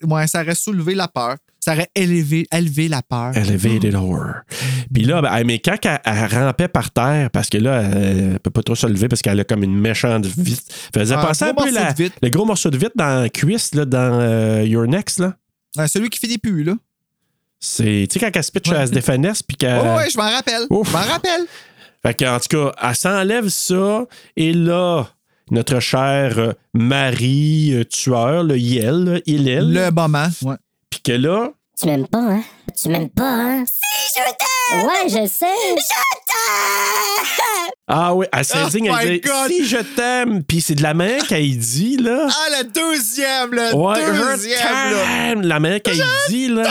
ouais, 0.03 0.27
ça 0.27 0.41
aurait 0.41 0.55
soulevé 0.55 0.95
la 0.95 1.07
peur. 1.07 1.35
Ça 1.59 1.73
aurait 1.73 1.89
élevé, 1.95 2.47
élevé 2.53 2.87
la 2.87 3.01
peur. 3.01 3.35
Elevated 3.35 3.93
horror. 3.95 4.35
Puis 4.93 5.03
là, 5.03 5.21
ben, 5.21 5.43
mais 5.43 5.59
quand 5.59 5.75
elle, 5.83 5.99
elle 6.05 6.25
rampait 6.25 6.69
par 6.69 6.91
terre, 6.91 7.29
parce 7.29 7.49
que 7.49 7.57
là, 7.57 7.81
elle, 7.81 8.31
elle 8.33 8.39
peut 8.39 8.49
pas 8.49 8.63
trop 8.63 8.75
se 8.75 8.87
lever 8.87 9.09
parce 9.09 9.21
qu'elle 9.21 9.39
a 9.39 9.43
comme 9.43 9.63
une 9.63 9.77
méchante 9.77 10.25
vite. 10.25 10.63
Faisait 10.93 11.15
Un 11.15 11.21
penser 11.25 11.45
un 11.45 11.53
peu 11.53 11.69
la- 11.71 11.93
le 12.21 12.29
gros 12.29 12.45
morceau 12.45 12.69
de 12.69 12.77
vitre 12.77 12.93
dans 12.95 13.23
la 13.23 13.29
cuisse, 13.29 13.75
là, 13.75 13.83
dans 13.83 14.19
euh, 14.21 14.63
Your 14.63 14.87
Next, 14.87 15.19
là. 15.19 15.35
Ouais, 15.77 15.87
celui 15.89 16.09
qui 16.09 16.19
fait 16.19 16.27
des 16.27 16.37
puits, 16.37 16.63
là. 16.63 16.75
C'est, 17.59 18.07
tu 18.09 18.19
sais, 18.19 18.19
quand 18.19 18.31
elle 18.35 18.43
se 18.43 18.51
pitch 18.51 18.71
à 18.71 18.85
Stéphane 18.85 19.31
puis 19.47 19.57
qu'elle. 19.57 19.81
Oh, 19.83 19.97
ouais, 19.97 20.09
je 20.09 20.17
m'en 20.17 20.29
rappelle. 20.29 20.67
Ouf. 20.69 20.87
Je 20.87 20.93
m'en 20.93 21.03
rappelle. 21.03 21.45
Fait 22.03 22.13
que, 22.13 22.25
en 22.25 22.39
tout 22.39 22.49
cas, 22.49 22.71
elle 22.89 22.95
s'enlève 22.95 23.49
ça, 23.49 24.05
et 24.35 24.53
là, 24.53 25.05
notre 25.49 25.79
chère 25.79 26.37
euh, 26.37 26.53
Marie 26.73 27.73
euh, 27.73 27.83
tueur, 27.83 28.43
le 28.43 28.57
Yel, 28.57 29.03
là, 29.03 29.19
Hillel, 29.25 29.73
Le 29.73 29.89
moment. 29.91 30.27
Ouais. 30.43 30.55
puis 30.89 31.01
que 31.01 31.13
là, 31.13 31.51
Tu 31.79 31.85
m'aimes 31.85 32.07
pas, 32.07 32.17
hein? 32.17 32.43
Tu 32.79 32.89
m'aimes 32.89 33.09
pas, 33.09 33.29
hein? 33.29 33.63
Si, 33.65 34.19
je 34.19 34.23
t'aime! 34.23 34.85
Ouais, 34.87 35.07
je 35.09 35.27
sais. 35.27 35.45
ah 37.87 38.13
oui, 38.15 38.25
elle 38.33 38.45
s'indigne, 38.45 38.89
Oh 38.91 38.97
elle 38.99 39.09
my 39.11 39.19
dit 39.19 39.27
God. 39.27 39.47
Si 39.51 39.65
je 39.65 39.77
t'aime, 39.77 40.43
puis 40.43 40.59
c'est 40.61 40.75
de 40.75 40.83
la 40.83 40.93
manière 40.95 41.25
qu'elle 41.27 41.57
dit, 41.57 41.97
là. 41.97 42.27
Ah, 42.29 42.49
le 42.59 42.63
deuxième, 42.65 43.51
le 43.51 43.75
Ouais, 43.75 43.95
je 44.01 44.11
deuxième, 44.23 44.59
là. 44.63 45.03
t'aime, 45.05 45.41
la 45.43 45.59
manière 45.59 45.81
qu'elle 45.83 46.03
dit, 46.29 46.47
là. 46.47 46.63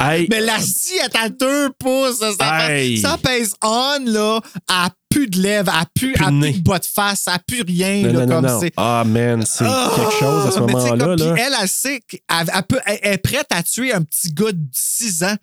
Hey, 0.00 0.26
mais 0.30 0.40
la 0.40 0.58
scie 0.58 0.94
est 0.96 1.16
à 1.16 1.28
deux 1.28 1.70
pouces. 1.78 2.18
Ça, 2.20 2.32
ça, 2.38 2.70
Hey. 2.72 2.98
ça 2.98 3.18
pèse 3.22 3.54
on, 3.62 3.98
là. 4.06 4.40
Elle 4.68 4.74
a 4.74 4.90
plus 5.08 5.26
de 5.28 5.38
lèvres, 5.40 5.70
elle 5.74 5.80
a 5.82 5.86
plus, 5.94 6.12
Plus 6.12 6.24
de 6.24 6.40
plus 6.40 6.52
de 6.52 6.60
bas 6.62 6.78
de 6.78 6.84
face, 6.86 7.24
elle 7.26 7.34
a 7.34 7.38
plus 7.40 7.62
rien, 7.62 8.02
non, 8.06 8.12
là, 8.20 8.26
non, 8.26 8.34
comme 8.36 8.46
non. 8.46 8.60
c'est. 8.60 8.72
Ah, 8.76 9.02
man, 9.06 9.44
c'est 9.46 9.64
Ah! 9.66 9.92
quelque 9.96 10.18
chose 10.20 10.46
à 10.46 10.50
ce 10.52 10.58
moment-là. 10.60 11.16
là. 11.16 11.32
Puis 11.34 11.42
elle, 11.42 11.54
elle 11.60 11.68
sait 11.68 12.00
qu'elle 12.08 12.20
elle 12.30 12.62
peut- 12.62 12.80
elle 12.86 12.98
est 13.14 13.18
prête 13.18 13.46
à 13.50 13.62
tuer 13.62 13.92
un 13.92 14.02
petit 14.02 14.32
gars 14.32 14.52
de 14.52 14.64
6 14.72 15.22
ans. 15.24 15.36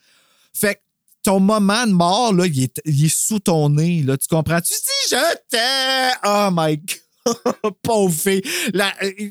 Fait 0.53 0.75
que 0.75 0.79
ton 1.23 1.39
moment 1.41 1.85
de 1.85 1.91
mort, 1.91 2.33
là, 2.33 2.45
il 2.47 2.63
est, 2.63 2.81
il 2.85 3.05
est 3.05 3.15
sous 3.15 3.39
ton 3.39 3.69
nez. 3.69 4.01
Là, 4.03 4.15
tu 4.17 4.27
comprends? 4.29 4.61
Tu 4.61 4.73
dis, 4.73 5.09
je 5.11 5.35
t'aime! 5.49 6.13
Oh 6.25 6.49
my 6.51 6.77
God! 6.77 6.97
Pauvre 7.81 8.13
fille. 8.13 8.41
Euh, 8.75 8.81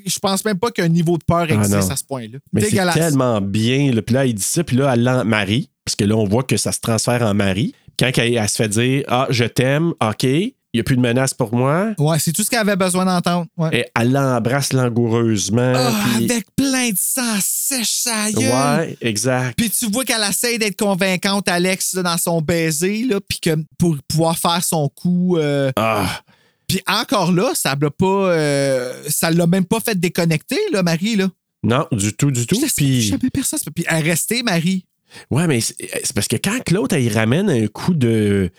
je 0.05 0.19
pense 0.19 0.43
même 0.45 0.57
pas 0.59 0.71
qu'un 0.71 0.87
niveau 0.87 1.17
de 1.17 1.23
peur 1.23 1.43
existe 1.51 1.73
Ah, 1.73 1.79
non. 1.85 1.89
à 1.91 1.95
ce 1.95 2.03
point-là. 2.03 2.39
Mais 2.53 2.61
c'est 2.61 2.91
tellement 2.93 3.41
bien. 3.41 3.91
là. 3.91 4.01
Puis 4.01 4.13
là, 4.15 4.25
il 4.25 4.33
dit 4.35 4.41
ça, 4.43 4.63
puis 4.63 4.75
là, 4.77 4.93
elle 4.93 5.23
Marie. 5.25 5.69
Parce 5.85 5.95
que 5.95 6.03
là, 6.05 6.15
on 6.15 6.25
voit 6.25 6.43
que 6.43 6.57
ça 6.57 6.71
se 6.71 6.79
transfère 6.79 7.21
en 7.21 7.33
Marie. 7.33 7.73
Quand 7.99 8.11
elle, 8.17 8.35
elle 8.35 8.49
se 8.49 8.55
fait 8.57 8.69
dire 8.69 9.03
Ah, 9.07 9.27
je 9.29 9.45
t'aime, 9.45 9.93
OK, 10.01 10.23
il 10.23 10.53
n'y 10.73 10.81
a 10.81 10.83
plus 10.83 10.97
de 10.97 11.01
menace 11.01 11.33
pour 11.33 11.55
moi. 11.55 11.93
Ouais, 11.97 12.19
c'est 12.19 12.31
tout 12.33 12.43
ce 12.43 12.49
qu'elle 12.49 12.59
avait 12.59 12.75
besoin 12.75 13.05
d'entendre. 13.05 13.47
Ouais. 13.57 13.69
Et 13.79 13.85
elle 13.99 14.11
l'embrasse 14.11 14.73
langoureusement. 14.73 15.73
Ah, 15.75 15.91
puis- 16.17 16.25
avec 16.29 16.45
plein 16.55 16.89
de 16.89 16.97
sang 16.99 17.21
sèche 17.39 18.05
gueule. 18.35 18.51
Ouais, 18.79 18.97
exact. 19.01 19.55
Puis 19.57 19.69
tu 19.71 19.89
vois 19.89 20.03
qu'elle 20.03 20.21
essaie 20.29 20.57
d'être 20.57 20.77
convaincante, 20.77 21.47
Alex, 21.47 21.93
là, 21.95 22.03
dans 22.03 22.17
son 22.17 22.41
baiser, 22.41 23.03
là, 23.05 23.19
puis 23.27 23.39
que 23.39 23.55
pour 23.79 23.95
pouvoir 24.07 24.37
faire 24.37 24.63
son 24.63 24.89
coup. 24.89 25.37
euh, 25.37 25.71
Ah, 25.77 26.21
Puis 26.67 26.81
encore 26.87 27.31
là, 27.31 27.51
ça 27.53 27.75
l'a 27.79 27.89
pas. 27.91 28.05
euh, 28.33 28.93
ça 29.07 29.31
l'a 29.31 29.47
même 29.47 29.65
pas 29.65 29.79
fait 29.79 29.99
déconnecter, 29.99 30.59
là, 30.71 30.83
Marie, 30.83 31.15
là. 31.15 31.29
non, 31.63 31.87
du 31.91 32.13
tout, 32.13 32.31
du 32.31 32.45
tout. 32.45 32.57
Puis, 32.75 33.01
jamais 33.03 33.29
personne. 33.31 33.59
Puis 33.73 33.85
elle 33.87 34.05
est 34.05 34.09
restée, 34.09 34.43
Marie. 34.43 34.85
ouais, 35.31 35.47
mais 35.47 35.61
c'est 35.61 36.13
parce 36.13 36.27
que 36.27 36.35
quand 36.35 36.59
Claude, 36.65 36.91
elle, 36.93 37.03
il 37.03 37.13
ramène 37.13 37.49
un 37.49 37.67
coup 37.67 37.93
de 37.93 38.49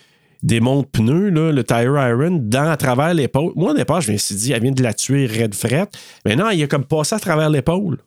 démon 0.43 0.83
de 0.83 0.87
pneu, 0.87 1.31
là, 1.31 1.53
le 1.53 1.65
tire 1.65 1.97
iron, 1.99 2.39
dans, 2.43 2.71
à 2.71 2.77
travers 2.77 3.13
l'épaule. 3.13 3.53
Moi, 3.57 3.73
au 3.73 3.75
départ, 3.75 4.01
je 4.01 4.13
me 4.13 4.17
suis 4.17 4.35
dit, 4.37 4.53
elle 4.53 4.63
vient 4.63 4.73
de 4.73 4.83
la 4.83 4.95
tuer 4.95 5.27
red 5.27 5.55
frette. 5.55 5.91
Mais 6.25 6.37
non, 6.37 6.49
il 6.51 6.63
a 6.63 6.67
comme 6.67 6.85
passé 6.85 7.15
à 7.15 7.19
travers 7.19 7.51
l'épaule. 7.51 7.99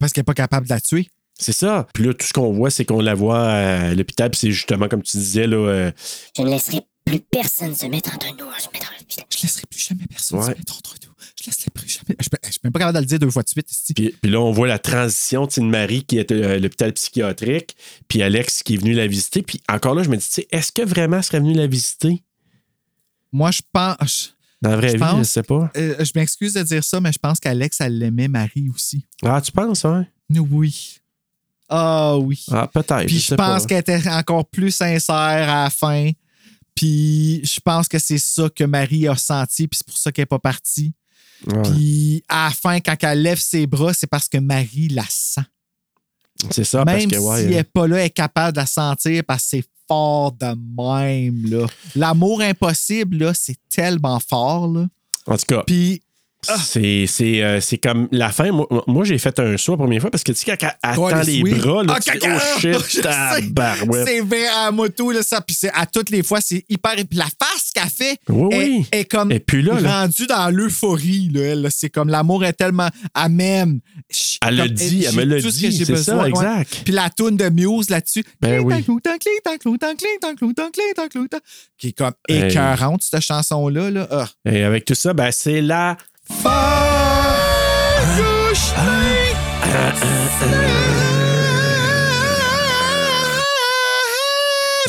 Parce 0.00 0.12
qu'elle 0.12 0.22
est 0.22 0.24
pas 0.24 0.34
capable 0.34 0.66
de 0.66 0.72
la 0.72 0.80
tuer. 0.80 1.08
C'est 1.38 1.52
ça. 1.52 1.86
Puis 1.94 2.04
là, 2.04 2.14
tout 2.14 2.26
ce 2.26 2.32
qu'on 2.32 2.52
voit, 2.52 2.70
c'est 2.70 2.84
qu'on 2.84 3.00
la 3.00 3.14
voit 3.14 3.46
à 3.46 3.94
l'hôpital. 3.94 4.30
Puis 4.30 4.40
c'est 4.40 4.50
justement, 4.50 4.88
comme 4.88 5.02
tu 5.02 5.16
disais, 5.18 5.46
là, 5.46 5.56
euh, 5.56 5.90
Je 6.36 6.42
ne 6.42 6.48
laisserai 6.50 6.80
plus 7.10 7.20
personne 7.20 7.74
se 7.74 7.86
mettre 7.86 8.14
entre 8.14 8.26
nous. 8.26 8.34
Je 8.38 8.66
me 8.68 8.72
mets 8.72 8.78
dans 8.80 8.86
le 8.98 9.04
filet. 9.08 9.26
Je 9.36 9.42
laisserai 9.42 9.62
plus 9.70 9.80
jamais 9.80 10.06
personne 10.08 10.38
Ouais. 10.38 10.44
se 10.44 10.50
mettre 10.50 10.76
entre 10.76 10.94
nous. 11.06 11.12
Je 11.40 11.46
laisserai 11.46 11.70
plus 11.74 11.88
jamais. 11.88 12.16
Je, 12.20 12.28
je 12.44 12.50
suis 12.50 12.60
même 12.64 12.72
pas 12.72 12.78
capable 12.80 12.96
de 12.96 13.00
le 13.02 13.06
dire 13.06 13.18
deux 13.18 13.30
fois 13.30 13.42
de 13.42 13.48
suite. 13.48 13.68
Puis, 13.94 14.14
puis 14.20 14.30
là, 14.30 14.40
on 14.40 14.52
voit 14.52 14.66
la 14.68 14.78
transition 14.78 15.46
tu 15.46 15.54
sais, 15.54 15.60
de 15.60 15.66
Marie 15.66 16.04
qui 16.04 16.18
est 16.18 16.30
à 16.32 16.58
l'hôpital 16.58 16.92
psychiatrique, 16.92 17.76
puis 18.08 18.22
Alex 18.22 18.62
qui 18.62 18.74
est 18.74 18.76
venu 18.78 18.92
la 18.92 19.06
visiter. 19.06 19.42
Puis 19.42 19.60
encore 19.68 19.94
là, 19.94 20.02
je 20.02 20.08
me 20.10 20.16
dis, 20.16 20.24
tu 20.26 20.32
sais, 20.32 20.48
est-ce 20.50 20.72
que 20.72 20.82
vraiment 20.82 21.18
elle 21.18 21.24
serait 21.24 21.40
venu 21.40 21.54
la 21.54 21.66
visiter? 21.66 22.22
Moi, 23.32 23.50
je 23.50 23.60
pense. 23.72 24.34
Dans 24.60 24.70
la 24.70 24.76
vraie 24.76 24.88
Je 24.88 24.92
vie, 24.96 24.98
je 25.04 25.04
pense- 25.10 25.28
sais 25.30 25.42
pas. 25.44 25.70
euh, 25.76 26.04
je 26.04 26.10
m'excuse 26.16 26.54
de 26.54 26.62
dire 26.62 26.82
ça, 26.82 27.00
mais 27.00 27.12
je 27.12 27.18
pense 27.18 27.38
qu'Alex, 27.38 27.80
elle 27.80 27.98
l'aimait 27.98 28.26
Marie 28.28 28.68
aussi. 28.74 29.06
Ah, 29.22 29.40
tu 29.40 29.52
penses, 29.52 29.84
hein? 29.84 30.06
Oui. 30.30 30.96
Ah 31.68 32.16
oui. 32.18 32.44
Ah, 32.50 32.66
peut-être. 32.66 33.06
Puis 33.06 33.16
je 33.16 33.20
je 33.20 33.26
sais 33.28 33.36
pense 33.36 33.66
qu'elle 33.66 33.78
était 33.80 34.08
encore 34.08 34.46
plus 34.48 34.70
sincère 34.72 35.14
à 35.16 35.64
la 35.64 35.70
fin. 35.70 36.10
Puis 36.78 37.44
je 37.44 37.58
pense 37.58 37.88
que 37.88 37.98
c'est 37.98 38.18
ça 38.18 38.48
que 38.48 38.62
Marie 38.62 39.08
a 39.08 39.16
senti, 39.16 39.66
puis 39.66 39.78
c'est 39.78 39.86
pour 39.86 39.98
ça 39.98 40.12
qu'elle 40.12 40.22
n'est 40.22 40.26
pas 40.26 40.38
partie. 40.38 40.94
Ouais, 41.48 41.62
Puis 41.62 42.22
à 42.28 42.44
la 42.44 42.50
fin, 42.52 42.78
quand 42.78 42.94
elle 43.02 43.22
lève 43.22 43.40
ses 43.40 43.66
bras, 43.66 43.92
c'est 43.92 44.06
parce 44.06 44.28
que 44.28 44.38
Marie 44.38 44.88
la 44.88 45.04
sent. 45.08 45.40
c'est 46.50 46.62
ça, 46.62 46.84
parce 46.84 46.98
même 46.98 47.10
que, 47.10 47.16
ouais. 47.16 47.38
si 47.38 47.44
elle 47.46 47.52
euh, 47.52 47.56
n'est 47.56 47.64
pas 47.64 47.88
là, 47.88 47.96
elle 47.98 48.06
est 48.06 48.10
capable 48.10 48.52
de 48.52 48.60
la 48.60 48.66
sentir 48.66 49.24
parce 49.26 49.42
que 49.42 49.48
c'est 49.48 49.64
fort 49.88 50.30
de 50.30 50.46
même. 50.46 51.50
là. 51.50 51.66
L'amour 51.96 52.42
impossible, 52.42 53.16
là, 53.18 53.34
c'est 53.34 53.58
tellement 53.68 54.20
fort. 54.20 54.68
Là. 54.68 54.86
En 55.26 55.36
tout 55.36 55.46
cas, 55.48 55.64
Puis 55.66 56.00
c'est, 56.56 57.04
c'est, 57.06 57.42
euh, 57.42 57.60
c'est 57.60 57.78
comme 57.78 58.08
la 58.12 58.30
fin. 58.30 58.50
Moi, 58.52 58.66
moi, 58.86 59.04
j'ai 59.04 59.18
fait 59.18 59.38
un 59.38 59.56
saut 59.56 59.72
la 59.72 59.78
première 59.78 60.00
fois 60.00 60.10
parce 60.10 60.22
que 60.24 60.32
tu 60.32 60.38
sais, 60.38 60.56
quand 60.56 60.68
elle 60.82 60.98
Ouais, 60.98 61.12
attend 61.12 61.22
les 61.26 61.42
bras, 61.42 61.82
là, 61.84 61.94
Ah, 61.96 62.00
tu 62.00 62.18
dis, 62.18 62.26
oh 62.26 62.60
shit, 62.60 63.02
tabarouette. 63.02 64.06
C'est 64.08 64.20
vrai 64.20 64.46
à 64.46 64.70
moto, 64.70 65.10
là, 65.12 65.22
ça. 65.22 65.40
Puis 65.40 65.56
c'est- 65.58 65.70
à 65.74 65.86
toutes 65.86 66.10
les 66.10 66.22
fois, 66.22 66.40
c'est 66.40 66.64
hyper. 66.68 66.94
Puis 66.94 67.18
la 67.18 67.24
face 67.26 67.70
qu'elle 67.74 67.88
fait 67.88 68.18
Oui, 68.28 68.54
est, 68.54 68.68
oui. 68.68 68.86
est 68.92 69.04
comme 69.04 69.30
Et 69.32 69.40
puis 69.40 69.62
là, 69.62 69.80
là. 69.80 70.00
rendue 70.02 70.26
dans 70.26 70.50
l'euphorie. 70.50 71.30
Là, 71.32 71.40
elle, 71.42 71.62
là. 71.62 71.68
C'est 71.70 71.90
comme 71.90 72.08
l'amour 72.08 72.44
est 72.44 72.52
tellement. 72.54 72.88
Elle 73.14 73.32
m'aime. 73.32 73.80
Ch- 74.10 74.38
Elle 74.46 74.56
comme- 74.56 74.66
le 74.66 74.70
dit, 74.72 75.04
elle 75.08 75.14
me 75.14 75.24
le 75.24 75.40
ce 75.40 75.48
dit, 75.48 75.72
c'est 75.72 75.84
ça, 75.84 75.92
besoin, 75.92 76.22
ouais. 76.24 76.28
exact. 76.30 76.80
Puis 76.84 76.92
la 76.94 77.10
toune 77.10 77.36
de 77.36 77.48
Muse 77.48 77.90
là-dessus. 77.90 78.24
Ben 78.40 78.60
oui. 78.60 78.74
Qui 81.78 81.88
est 81.88 81.92
comme 81.92 82.12
écœurante, 82.28 83.02
cette 83.02 83.20
chanson-là. 83.20 83.90
Là. 83.90 84.08
Ah. 84.10 84.28
Et 84.50 84.62
avec 84.62 84.84
tout 84.84 84.94
ça, 84.94 85.12
ben, 85.12 85.30
c'est 85.30 85.60
la 85.60 85.96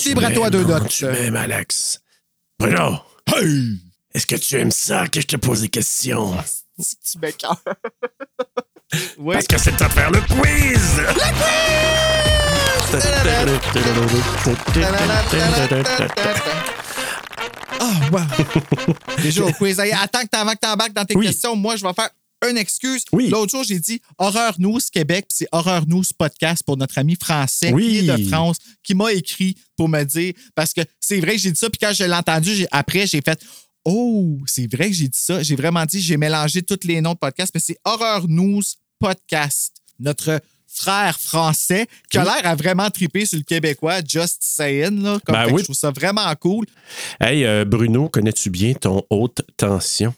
Vibrato 0.04 0.44
à 0.44 0.50
deux 0.50 0.64
Bruno, 0.64 0.80
notes. 0.80 0.90
Tu 0.90 1.06
m'aimes, 1.06 1.36
Alex. 1.36 2.02
Bruno, 2.60 3.00
est-ce 4.14 4.26
que 4.26 4.36
tu 4.36 4.56
aimes 4.60 4.72
ça 4.72 5.08
que 5.08 5.22
je 5.22 5.28
te 5.28 5.36
pose 5.36 5.62
des 5.62 5.70
questions? 5.70 6.36
Tu 6.78 7.20
m'écoeures? 7.22 7.62
Oui. 9.20 9.36
Parce 9.36 9.46
que 9.46 9.60
c'est 9.60 9.78
temps 9.78 9.86
de 9.86 9.92
faire 9.92 10.10
le 10.10 10.20
quiz! 10.22 11.00
Ah, 17.80 18.10
wow. 18.12 18.20
Déjà 19.24 19.44
au 19.46 19.52
quiz. 19.54 19.80
Hey, 19.80 19.92
attends 19.92 20.22
que 20.22 20.28
t'avant 20.28 20.54
que 20.54 20.60
t'embarques 20.60 20.94
dans 20.94 21.06
tes 21.06 21.16
Oui. 21.16 21.28
questions, 21.28 21.56
moi, 21.56 21.76
je 21.76 21.86
vais 21.86 21.94
faire 21.94 22.10
une 22.50 22.58
excuse. 22.58 23.04
Oui. 23.12 23.28
L'autre 23.30 23.52
jour, 23.52 23.64
j'ai 23.64 23.80
dit 23.80 24.02
Horreur 24.18 24.56
News 24.60 24.80
Québec, 24.92 25.26
puis 25.30 25.38
c'est 25.40 25.48
Horror 25.52 25.86
News 25.88 26.04
Podcast 26.18 26.64
pour 26.66 26.78
notre 26.78 26.98
ami 26.98 27.18
français 27.22 27.72
Oui. 27.74 27.88
qui 27.90 28.10
est 28.10 28.18
de 28.18 28.28
France, 28.30 28.58
qui 28.84 28.96
m'a 28.96 29.12
écrit 29.12 29.56
pour 29.76 29.90
me 29.90 30.04
dire, 30.04 30.34
parce 30.56 30.74
que 30.74 30.82
c'est 31.00 31.20
vrai 31.20 31.34
que 31.34 31.40
j'ai 31.40 31.52
dit 31.52 31.60
ça, 31.60 31.70
puis 31.70 31.80
quand 31.80 31.92
je 31.94 32.04
l'ai 32.04 32.14
entendu, 32.14 32.66
après, 32.72 33.08
j'ai 33.08 33.22
fait 33.22 33.42
Oh, 33.86 34.38
c'est 34.46 34.72
vrai 34.74 34.90
que 34.90 34.96
j'ai 34.96 35.08
dit 35.08 35.18
ça. 35.20 35.42
J'ai 35.42 35.56
vraiment 35.56 35.86
dit, 35.86 36.02
j'ai 36.02 36.18
mélangé 36.18 36.62
tous 36.62 36.80
les 36.84 37.00
noms 37.02 37.14
de 37.14 37.18
podcasts, 37.18 37.54
mais 37.54 37.62
c'est 37.62 37.78
Horror 37.86 38.28
News 38.28 38.62
Podcast. 39.00 39.74
Notre 40.00 40.42
frère 40.82 41.20
français 41.20 41.88
qui 42.10 42.18
a 42.18 42.24
l'air 42.24 42.42
à 42.44 42.56
vraiment 42.56 42.90
triper 42.90 43.26
sur 43.26 43.38
le 43.38 43.44
québécois, 43.44 44.00
just 44.08 44.38
saying. 44.42 45.02
Là, 45.04 45.18
comme 45.26 45.36
Ben 45.36 45.46
oui. 45.52 45.60
Je 45.60 45.64
trouve 45.66 45.76
ça 45.76 45.92
vraiment 45.92 46.34
cool. 46.40 46.66
Hey, 47.20 47.46
euh, 47.46 47.66
Bruno, 47.66 48.08
connais-tu 48.10 48.50
bien 48.50 48.74
ton 48.74 49.04
haute 49.10 49.42
tension? 49.58 50.14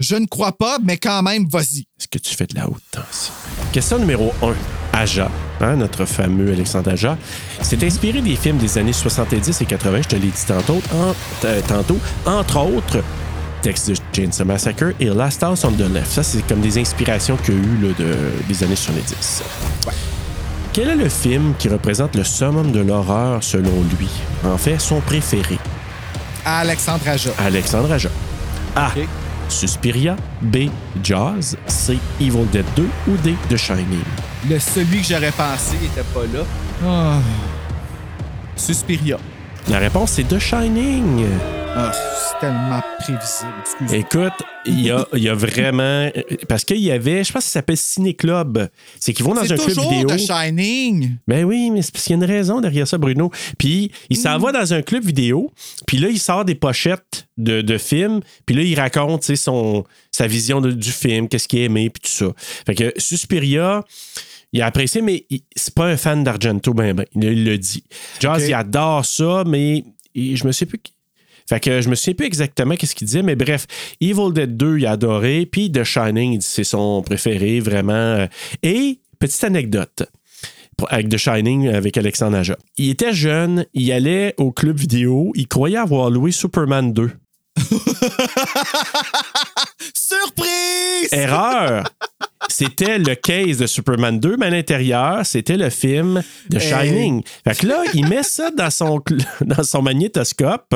Je 0.00 0.14
ne 0.14 0.26
crois 0.26 0.52
pas, 0.56 0.78
mais 0.82 0.96
quand 0.96 1.22
même, 1.22 1.48
vas-y. 1.48 1.80
Est-ce 1.98 2.06
que 2.08 2.18
tu 2.18 2.34
fais 2.34 2.46
de 2.46 2.54
la 2.54 2.68
haute 2.68 2.82
tension? 2.90 3.34
Question 3.72 3.98
numéro 3.98 4.32
1. 4.42 4.54
Aja, 4.92 5.30
hein, 5.60 5.76
notre 5.76 6.04
fameux 6.06 6.52
Alexandre 6.52 6.90
Aja, 6.92 7.18
s'est 7.62 7.84
inspiré 7.84 8.20
des 8.22 8.34
films 8.36 8.58
des 8.58 8.78
années 8.78 8.92
70 8.92 9.60
et 9.60 9.64
80, 9.66 10.02
je 10.02 10.08
te 10.08 10.16
l'ai 10.16 10.28
dit 10.28 10.44
tantôt, 10.46 10.80
en- 10.92 11.14
euh, 11.44 11.60
tantôt, 11.68 11.98
entre 12.26 12.58
autres 12.60 13.04
Texas 13.62 13.98
Chainsaw 14.12 14.44
Massacre 14.44 14.92
et 15.00 15.06
Last 15.06 15.42
House 15.42 15.64
on 15.64 15.72
the 15.72 15.88
Left. 15.92 16.10
Ça, 16.10 16.22
c'est 16.22 16.46
comme 16.46 16.60
des 16.60 16.78
inspirations 16.78 17.36
qu'il 17.36 17.54
y 17.54 17.56
a 17.56 17.60
eu 17.60 17.88
là, 17.88 17.94
de, 17.98 18.16
des 18.48 18.64
années 18.64 18.76
70. 18.76 19.42
Quel 20.72 20.90
est 20.90 20.96
le 20.96 21.08
film 21.08 21.54
qui 21.58 21.68
représente 21.68 22.14
le 22.14 22.24
summum 22.24 22.70
de 22.70 22.80
l'horreur 22.80 23.42
selon 23.42 23.82
lui? 23.98 24.08
En 24.44 24.56
fait, 24.56 24.78
son 24.78 25.00
préféré. 25.00 25.58
Alexandre 26.44 27.08
Aja. 27.08 27.30
Alexandre 27.38 27.92
Aja. 27.92 28.10
A. 28.76 28.92
Suspiria. 29.48 30.14
B. 30.40 30.68
Jaws. 31.02 31.56
C. 31.66 31.98
Evil 32.20 32.46
Dead 32.52 32.64
2 32.76 32.88
ou 33.08 33.16
D. 33.24 33.34
The 33.48 33.56
Shining? 33.56 34.04
Le 34.48 34.58
celui 34.58 35.00
que 35.00 35.08
j'aurais 35.08 35.32
pensé 35.32 35.76
n'était 35.82 36.06
pas 36.14 36.22
là. 36.32 36.44
Ah. 36.86 37.18
Suspiria. 38.56 39.18
La 39.68 39.78
réponse, 39.78 40.12
c'est 40.12 40.28
The 40.28 40.38
Shining. 40.38 41.26
Ah, 41.76 41.92
tellement 42.40 42.82
prévisible. 42.98 43.94
Écoute, 43.94 44.32
il 44.66 44.80
y 44.80 44.90
a, 44.90 45.06
il 45.14 45.22
y 45.22 45.28
a 45.28 45.34
vraiment. 45.34 46.10
Parce 46.48 46.64
qu'il 46.64 46.78
y 46.78 46.90
avait, 46.90 47.22
je 47.22 47.32
pense 47.32 47.44
que 47.44 47.48
ça 47.50 47.54
s'appelle 47.60 47.76
Ciné 47.76 48.14
Club. 48.14 48.68
C'est 48.98 49.12
qu'ils 49.12 49.24
vont 49.24 49.34
dans 49.34 49.44
C'est 49.44 49.52
un 49.52 49.56
club 49.56 49.76
vidéo. 49.78 50.08
The 50.08 50.18
Shining. 50.18 51.16
Ben 51.28 51.44
oui, 51.44 51.70
mais 51.70 51.82
c'est 51.82 51.92
parce 51.92 52.04
qu'il 52.04 52.16
y 52.16 52.20
a 52.20 52.24
une 52.24 52.30
raison 52.30 52.60
derrière 52.60 52.88
ça, 52.88 52.98
Bruno. 52.98 53.30
Puis 53.58 53.92
il 54.10 54.16
s'en 54.16 54.38
va 54.38 54.50
dans 54.52 54.74
un 54.74 54.82
club 54.82 55.04
vidéo, 55.04 55.52
puis 55.86 55.98
là, 55.98 56.08
il 56.08 56.18
sort 56.18 56.44
des 56.44 56.56
pochettes 56.56 57.28
de, 57.36 57.60
de 57.60 57.78
films, 57.78 58.20
puis 58.44 58.56
là, 58.56 58.62
il 58.62 58.74
raconte 58.78 59.22
son, 59.36 59.84
sa 60.10 60.26
vision 60.26 60.60
de- 60.60 60.72
du 60.72 60.90
film, 60.90 61.28
qu'est-ce 61.28 61.46
qu'il 61.46 61.60
a 61.60 61.64
aimé, 61.64 61.90
puis 61.90 62.00
tout 62.10 62.10
ça. 62.26 62.32
Fait 62.66 62.74
que 62.74 62.92
Suspiria, 62.96 63.84
il 64.52 64.62
a 64.62 64.66
apprécié, 64.66 65.00
mais 65.00 65.26
il- 65.30 65.42
c'est 65.54 65.74
pas 65.74 65.86
un 65.86 65.96
fan 65.96 66.24
d'Argento, 66.24 66.74
ben 66.74 66.92
ben. 66.94 67.06
Il, 67.14 67.44
le 67.44 67.56
dit. 67.56 67.84
Jazz, 68.18 68.44
il 68.48 68.54
adore 68.54 69.04
ça, 69.04 69.44
mais 69.46 69.84
il- 70.14 70.36
je 70.36 70.44
me 70.46 70.50
sais 70.52 70.66
plus. 70.66 70.80
Fait 71.48 71.60
que 71.60 71.80
je 71.80 71.88
me 71.88 71.94
souviens 71.94 72.14
plus 72.14 72.26
exactement 72.26 72.74
qu'est-ce 72.76 72.94
qu'il 72.94 73.06
disait, 73.06 73.22
mais 73.22 73.36
bref, 73.36 73.66
Evil 74.00 74.32
Dead 74.34 74.56
2, 74.56 74.78
il 74.78 74.86
a 74.86 74.92
adoré, 74.92 75.46
puis 75.46 75.72
The 75.72 75.82
Shining, 75.82 76.40
c'est 76.40 76.64
son 76.64 77.02
préféré, 77.02 77.60
vraiment. 77.60 78.26
Et, 78.62 79.00
petite 79.18 79.42
anecdote 79.44 80.04
avec 80.88 81.08
The 81.08 81.16
Shining 81.16 81.68
avec 81.68 81.96
Alexandre 81.96 82.36
Aja. 82.38 82.56
Il 82.76 82.90
était 82.90 83.12
jeune, 83.12 83.66
il 83.74 83.90
allait 83.92 84.34
au 84.36 84.52
club 84.52 84.78
vidéo, 84.78 85.32
il 85.34 85.48
croyait 85.48 85.78
avoir 85.78 86.10
loué 86.10 86.30
Superman 86.30 86.92
2. 86.92 87.10
Surprise! 89.94 91.08
Erreur! 91.12 91.84
C'était 92.48 92.98
le 92.98 93.14
case 93.14 93.58
de 93.58 93.66
Superman 93.66 94.20
2, 94.20 94.36
mais 94.38 94.46
à 94.46 94.50
l'intérieur, 94.50 95.26
c'était 95.26 95.56
le 95.56 95.70
film 95.70 96.22
The 96.50 96.60
Shining. 96.60 97.22
Fait 97.44 97.58
que 97.58 97.66
là, 97.66 97.82
il 97.94 98.06
met 98.06 98.22
ça 98.22 98.50
dans 98.50 98.70
son, 98.70 99.02
dans 99.40 99.64
son 99.64 99.82
magnétoscope. 99.82 100.74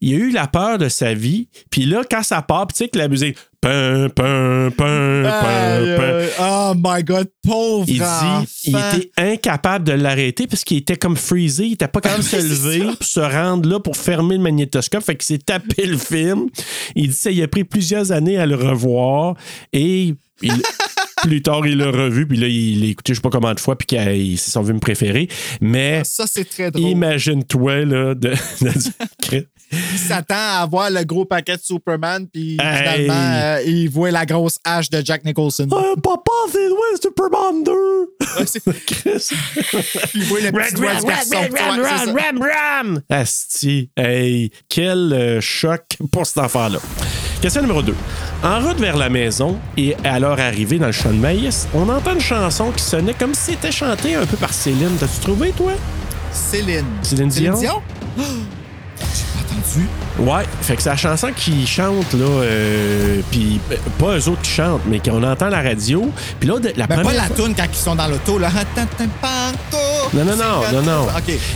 Il 0.00 0.14
a 0.14 0.16
eu 0.18 0.30
la 0.30 0.46
peur 0.46 0.78
de 0.78 0.88
sa 0.88 1.12
vie. 1.14 1.48
Puis 1.70 1.84
là, 1.84 2.02
quand 2.08 2.22
ça 2.22 2.40
part, 2.42 2.66
puis 2.68 2.76
tu 2.76 2.84
sais 2.84 2.88
que 2.88 2.98
la 2.98 3.08
musique. 3.08 3.36
Pum, 3.60 4.08
pum, 4.14 4.70
pum, 4.76 5.26
aïe. 5.26 6.28
Oh 6.40 6.72
my 6.76 7.02
God, 7.02 7.28
pauvre 7.42 7.86
Il 7.88 7.98
dit 7.98 8.60
il 8.66 8.76
était 8.76 9.10
incapable 9.16 9.84
de 9.84 9.92
l'arrêter 9.94 10.46
parce 10.46 10.62
qu'il 10.62 10.76
était 10.76 10.96
comme 10.96 11.16
freezé. 11.16 11.64
Il 11.66 11.72
était 11.72 11.88
pas 11.88 12.00
capable 12.00 12.22
de 12.22 12.28
se 12.28 12.36
Oui, 12.36 12.42
c'est 12.42 12.48
lever 12.48 12.84
pour 12.96 13.04
se 13.04 13.18
rendre 13.18 13.68
là 13.68 13.80
pour 13.80 13.96
fermer 13.96 14.36
le 14.36 14.42
magnétoscope. 14.44 15.02
Fait 15.02 15.16
qu'il 15.16 15.24
s'est 15.26 15.38
tapé 15.44 15.86
le 15.86 15.96
film. 15.98 16.46
Il 16.94 17.08
dit 17.08 17.14
ça, 17.16 17.32
il 17.32 17.42
a 17.42 17.48
pris 17.48 17.64
plusieurs 17.64 18.12
années 18.12 18.38
à 18.38 18.46
le 18.46 18.54
revoir 18.54 19.34
et 19.72 20.14
il- 20.42 20.62
plus 21.22 21.42
tard, 21.42 21.66
il 21.66 21.78
l'a 21.78 21.90
revu. 21.90 22.28
Puis 22.28 22.38
là, 22.38 22.46
il 22.46 22.80
l'a 22.80 22.86
écouté 22.86 23.12
je 23.12 23.16
sais 23.18 23.22
pas 23.22 23.30
combien 23.30 23.54
de 23.54 23.58
fois. 23.60 23.76
Puis 23.76 24.36
c'est 24.38 24.52
son 24.52 24.64
film 24.64 24.78
préféré. 24.78 25.26
Mais 25.60 26.02
Ça, 26.04 26.26
c'est 26.30 26.44
très 26.48 26.70
drôle. 26.70 26.88
imagine-toi, 26.88 27.84
là, 27.86 28.14
de, 28.14 28.30
de- 28.60 29.46
Il 29.70 29.98
s'attend 29.98 30.34
à 30.34 30.62
avoir 30.62 30.90
le 30.90 31.04
gros 31.04 31.24
paquet 31.24 31.56
de 31.56 31.62
Superman, 31.62 32.26
puis 32.32 32.56
Hey. 32.60 32.76
finalement, 32.78 33.32
euh, 33.34 33.62
il 33.66 33.88
voit 33.90 34.10
la 34.10 34.24
grosse 34.24 34.58
hache 34.64 34.88
de 34.90 35.02
Jack 35.04 35.24
Nicholson. 35.24 35.68
Ah, 35.72 35.94
papa, 36.02 36.30
c'est 36.50 36.68
loin, 36.68 36.78
Superman 37.00 37.62
2! 37.64 37.72
Ouais, 37.72 38.46
c'est- 38.46 38.62
Chris. 38.86 39.28
il 40.14 40.24
voit 40.24 40.40
le 40.40 40.50
petit. 40.52 40.80
Ouais, 40.80 40.88
c'est 41.22 41.34
ça. 41.34 41.40
ram, 41.40 42.40
ram! 42.42 43.00
Asti, 43.10 43.90
hey, 43.96 44.50
quel 44.68 45.12
euh, 45.12 45.40
choc 45.40 45.82
pour 46.12 46.26
cet 46.26 46.38
enfant-là. 46.38 46.78
Question 47.42 47.60
numéro 47.62 47.82
2. 47.82 47.94
En 48.42 48.60
route 48.60 48.78
vers 48.80 48.96
la 48.96 49.08
maison 49.10 49.58
et 49.76 49.94
à 50.04 50.18
leur 50.18 50.40
arrivée 50.40 50.78
dans 50.78 50.86
le 50.86 50.92
champ 50.92 51.10
de 51.10 51.16
maïs, 51.16 51.68
on 51.74 51.88
entend 51.88 52.14
une 52.14 52.20
chanson 52.20 52.70
qui 52.72 52.82
sonnait 52.82 53.14
comme 53.14 53.34
si 53.34 53.52
c'était 53.52 53.70
chantée 53.72 54.14
un 54.14 54.26
peu 54.26 54.36
par 54.36 54.52
Céline. 54.52 54.96
T'as-tu 54.98 55.20
trouvé, 55.20 55.50
toi? 55.52 55.72
Céline. 56.32 56.84
Céline 57.02 57.28
Dion? 57.28 57.58
Dion? 57.58 57.82
Pas. 59.76 60.22
Ouais, 60.22 60.42
fait 60.62 60.76
que 60.76 60.82
c'est 60.82 60.88
la 60.90 60.96
chanson 60.96 61.28
qui 61.36 61.66
chante, 61.66 62.12
là, 62.14 62.24
euh, 62.26 63.20
puis 63.30 63.60
euh, 63.70 63.76
pas 63.98 64.16
eux 64.16 64.28
autres 64.28 64.42
qui 64.42 64.50
chantent, 64.50 64.80
mais 64.86 64.98
qu'on 64.98 65.22
entend 65.22 65.48
la 65.48 65.62
radio. 65.62 66.10
Puis 66.40 66.48
là, 66.48 66.56
la 66.76 66.86
Ben, 66.86 66.96
pas 66.96 67.02
première 67.02 67.22
la 67.22 67.26
fois- 67.28 67.36
toune 67.36 67.54
quand 67.54 67.66
ils 67.70 67.76
sont 67.76 67.94
dans 67.94 68.08
l'auto, 68.08 68.38
là. 68.38 68.48
Non, 70.14 70.24
non, 70.24 70.36
non, 70.36 70.72
non, 70.72 70.82
non. 70.82 71.06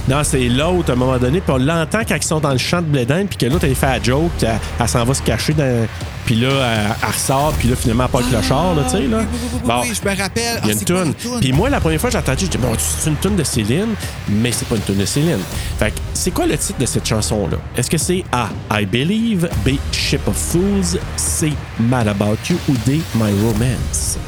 Non, 0.08 0.22
c'est 0.24 0.48
l'autre 0.48 0.90
à 0.90 0.92
un 0.92 0.96
moment 0.96 1.18
donné, 1.18 1.40
puis 1.40 1.52
on 1.52 1.58
l'entend 1.58 2.00
quand 2.06 2.16
ils 2.16 2.22
sont 2.22 2.40
dans 2.40 2.52
le 2.52 2.58
champ 2.58 2.80
de 2.82 2.86
blé 2.86 3.04
d'Inde, 3.06 3.26
puis 3.28 3.38
que 3.38 3.46
l'autre, 3.46 3.64
elle 3.64 3.74
fait 3.74 3.86
la 3.86 4.02
joke, 4.02 4.30
elle, 4.42 4.58
elle 4.78 4.88
s'en 4.88 5.04
va 5.04 5.14
se 5.14 5.22
cacher 5.22 5.54
dans. 5.54 5.86
Puis 6.24 6.36
là, 6.36 6.48
elle, 6.50 6.94
elle 7.02 7.08
ressort, 7.08 7.52
puis 7.58 7.68
là, 7.68 7.76
finalement, 7.76 8.04
elle 8.04 8.10
pas 8.10 8.20
le 8.20 8.26
clochard, 8.26 8.74
là, 8.76 8.82
tu 8.84 8.90
sais, 8.90 9.06
là. 9.08 9.22
Bon, 9.64 9.80
oui, 9.82 9.92
je 10.00 10.08
me 10.08 10.16
rappelle. 10.16 10.60
il 10.62 10.68
y 10.68 10.70
a 10.70 10.74
Ah, 10.74 10.78
une 10.78 10.84
toune. 10.84 11.08
la 11.08 11.12
toune? 11.14 11.40
Puis 11.40 11.52
moi, 11.52 11.68
la 11.68 11.80
première 11.80 12.00
fois, 12.00 12.10
j'ai 12.10 12.18
entendu, 12.18 12.44
je 12.44 12.50
dis, 12.50 12.58
bon, 12.58 12.72
c'est 12.78 13.10
une 13.10 13.16
toune 13.16 13.34
de 13.36 13.42
Céline, 13.44 13.94
mais 14.28 14.52
c'est 14.52 14.66
pas 14.68 14.76
une 14.76 14.82
toune 14.82 14.98
de 14.98 15.04
Céline. 15.04 15.40
Fait 15.78 15.90
que, 15.90 15.96
c'est 16.14 16.30
quoi 16.30 16.46
le 16.46 16.56
titre 16.56 16.78
de 16.78 16.86
cette 16.86 17.06
chanson-là? 17.06 17.56
Est-ce 17.76 17.90
que 17.90 17.98
c'est 17.98 18.24
A, 18.30 18.48
I 18.70 18.86
Believe, 18.86 19.48
B, 19.66 19.70
Ship 19.90 20.26
of 20.28 20.36
Fools, 20.36 20.98
C, 21.16 21.52
Mad 21.80 22.06
About 22.06 22.36
You 22.48 22.56
ou 22.68 22.74
D, 22.86 23.00
My 23.16 23.32
Romance? 23.44 24.18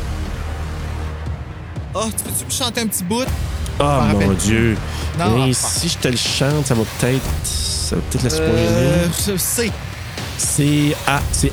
Ah, 1.94 2.06
tu 2.16 2.24
peux-tu 2.24 2.44
me 2.46 2.50
chanter 2.50 2.80
un 2.80 2.86
petit 2.88 3.04
bout? 3.04 3.24
Oh 3.78 3.84
mon. 4.12 4.32
Dieu. 4.34 4.76
Non, 5.18 5.46
Et 5.46 5.50
ah, 5.50 5.54
si 5.54 5.88
je 5.88 5.98
te 5.98 6.08
le 6.08 6.16
chante, 6.16 6.66
ça 6.66 6.74
va 6.74 6.82
peut-être. 6.98 7.22
Ça 7.44 7.96
va 7.96 8.02
peut-être 8.10 8.30
spoiler. 8.30 8.52
Euh, 8.52 9.06
je 9.28 9.36
sais. 9.36 9.70
C'est 10.36 10.94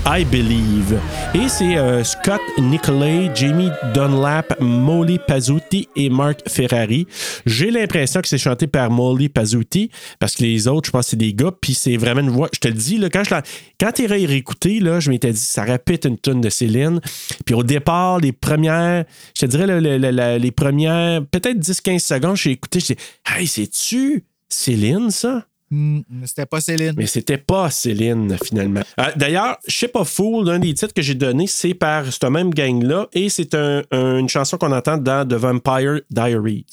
I 0.05 0.25
Believe. 0.25 0.99
Et 1.33 1.47
c'est 1.47 1.77
euh, 1.77 2.03
Scott 2.03 2.41
Nicolay, 2.57 3.29
Jamie 3.35 3.69
Dunlap, 3.93 4.59
Molly 4.59 5.19
Pazzuti 5.27 5.87
et 5.95 6.09
Mark 6.09 6.39
Ferrari. 6.47 7.07
J'ai 7.45 7.71
l'impression 7.71 8.21
que 8.21 8.27
c'est 8.27 8.37
chanté 8.37 8.67
par 8.67 8.89
Molly 8.89 9.29
Pazzuti 9.29 9.89
parce 10.19 10.35
que 10.35 10.43
les 10.43 10.67
autres, 10.67 10.87
je 10.87 10.91
pense 10.91 11.05
que 11.05 11.09
c'est 11.11 11.17
des 11.17 11.33
gars. 11.33 11.51
Puis 11.61 11.73
c'est 11.73 11.97
vraiment 11.97 12.21
une 12.21 12.29
voix. 12.29 12.49
Je 12.53 12.59
te 12.59 12.67
le 12.67 12.73
dis, 12.73 12.97
là, 12.97 13.09
quand 13.09 13.23
je 13.23 13.35
l'ai- 13.35 13.41
quand 13.79 13.91
t'es 13.91 14.05
réécouté, 14.07 14.79
là, 14.79 14.99
je 14.99 15.09
m'étais 15.09 15.31
dit, 15.31 15.39
ça 15.39 15.63
répète 15.63 16.05
une 16.05 16.17
tonne 16.17 16.41
de 16.41 16.49
Céline. 16.49 16.99
Puis 17.45 17.55
au 17.55 17.63
départ, 17.63 18.19
les 18.19 18.31
premières, 18.31 19.05
je 19.35 19.41
te 19.41 19.45
dirais, 19.45 19.67
le- 19.67 19.79
le- 19.79 19.97
le- 19.97 20.11
la- 20.11 20.37
les 20.37 20.51
premières, 20.51 21.21
peut-être 21.31 21.59
10-15 21.59 22.03
secondes, 22.03 22.35
j'ai 22.35 22.51
écouté, 22.51 22.79
j'ai 22.79 22.95
dit, 22.95 23.01
hey, 23.29 23.47
c'est-tu 23.47 24.23
Céline, 24.49 25.11
ça? 25.11 25.45
Hmm, 25.71 26.01
C'était 26.25 26.45
pas 26.45 26.59
Céline. 26.59 26.93
Mais 26.97 27.05
c'était 27.07 27.37
pas 27.37 27.69
Céline, 27.71 28.37
finalement. 28.43 28.81
Euh, 28.99 29.03
D'ailleurs, 29.15 29.57
Ship 29.67 29.91
of 29.95 30.09
Fool, 30.09 30.49
un 30.49 30.59
des 30.59 30.73
titres 30.73 30.93
que 30.93 31.01
j'ai 31.01 31.15
donné, 31.15 31.47
c'est 31.47 31.73
par 31.73 32.05
ce 32.11 32.25
même 32.27 32.53
gang-là, 32.53 33.07
et 33.13 33.29
c'est 33.29 33.55
un- 33.55 33.81
un- 33.91 34.17
une 34.17 34.27
chanson 34.29 34.57
qu'on 34.57 34.71
entend 34.73 34.97
dans 34.97 35.25
The 35.27 35.33
Vampire 35.35 36.01
Diaries, 36.09 36.65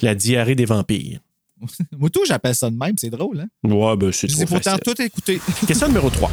la 0.00 0.14
diarrhée 0.14 0.54
des 0.54 0.64
vampires. 0.64 1.18
Moi, 1.98 2.08
tout, 2.08 2.24
j'appelle 2.26 2.54
ça 2.54 2.70
de 2.70 2.76
même. 2.76 2.94
C'est 2.96 3.10
drôle, 3.10 3.40
hein? 3.40 3.48
Ouais, 3.68 3.96
ben 3.96 4.12
c'est 4.12 4.28
Je 4.28 4.36
trop 4.36 4.46
pourtant 4.46 4.70
facile. 4.78 4.84
tout 4.94 5.02
écouté. 5.02 5.40
Question 5.66 5.88
numéro 5.88 6.08
3. 6.08 6.30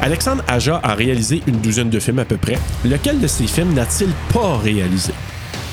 Alexandre 0.00 0.42
Aja 0.48 0.80
a 0.82 0.94
réalisé 0.94 1.42
une 1.46 1.60
douzaine 1.60 1.88
de 1.90 1.98
films 2.00 2.18
à 2.18 2.24
peu 2.24 2.36
près. 2.36 2.58
Lequel 2.84 3.20
de 3.20 3.26
ces 3.26 3.46
films 3.46 3.72
n'a-t-il 3.74 4.10
pas 4.32 4.58
réalisé? 4.58 5.12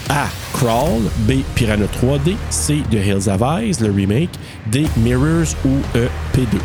A. 0.10 0.28
Crawl. 0.54 1.02
B. 1.28 1.44
Piranha 1.56 1.88
3D. 1.88 2.36
C. 2.50 2.84
The 2.92 2.96
Hills 2.96 3.28
Have 3.30 3.42
Eyes, 3.42 3.80
le 3.82 3.92
remake. 3.92 4.30
D. 4.68 4.88
Mirrors 4.98 5.56
ou 5.66 5.80
E. 5.98 6.08
P2. 6.34 6.58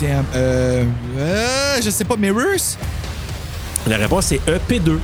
Damn. 0.00 0.24
Euh, 0.36 0.84
euh, 1.18 1.80
je 1.82 1.90
sais 1.90 2.04
pas, 2.04 2.16
Mirrors? 2.16 2.76
La 3.88 3.96
réponse 3.96 4.30
est 4.30 4.40
E. 4.48 4.58
P2. 4.68 4.98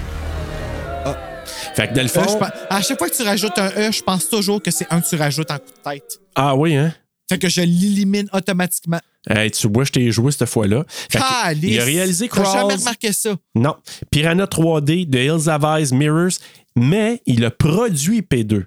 Fait 1.74 1.88
que 1.88 1.94
dans 1.94 2.02
le 2.02 2.08
fond. 2.08 2.20
Euh, 2.20 2.38
pense- 2.38 2.48
à 2.70 2.80
chaque 2.80 2.98
fois 2.98 3.08
que 3.08 3.16
tu 3.16 3.24
rajoutes 3.24 3.58
un 3.58 3.66
E, 3.76 3.90
je 3.90 4.00
pense 4.02 4.28
toujours 4.28 4.62
que 4.62 4.70
c'est 4.70 4.86
un 4.92 5.00
que 5.00 5.08
tu 5.08 5.16
rajoutes 5.16 5.50
en 5.50 5.56
coup 5.58 5.64
de 5.84 5.90
tête. 5.90 6.20
Ah 6.36 6.54
oui, 6.54 6.76
hein? 6.76 6.94
Fait 7.28 7.38
que 7.38 7.48
je 7.48 7.62
l'élimine 7.62 8.28
automatiquement. 8.32 9.00
Hey, 9.28 9.50
tu 9.50 9.68
vois, 9.72 9.84
je 9.84 9.92
t'ai 9.92 10.10
joué 10.10 10.30
cette 10.32 10.48
fois-là. 10.48 10.84
Il 11.62 11.80
a 11.80 11.84
réalisé 11.84 12.28
T'as 12.28 12.44
jamais 12.44 12.58
Crawls. 12.58 12.78
remarqué 12.78 13.12
ça. 13.12 13.36
Non. 13.54 13.74
Piranha 14.10 14.44
3D, 14.46 15.08
The 15.10 15.14
Hills 15.16 15.48
Have 15.48 15.64
Eyes, 15.64 15.94
Mirrors, 15.94 16.38
mais 16.76 17.22
il 17.26 17.44
a 17.44 17.50
produit 17.50 18.20
P2. 18.20 18.64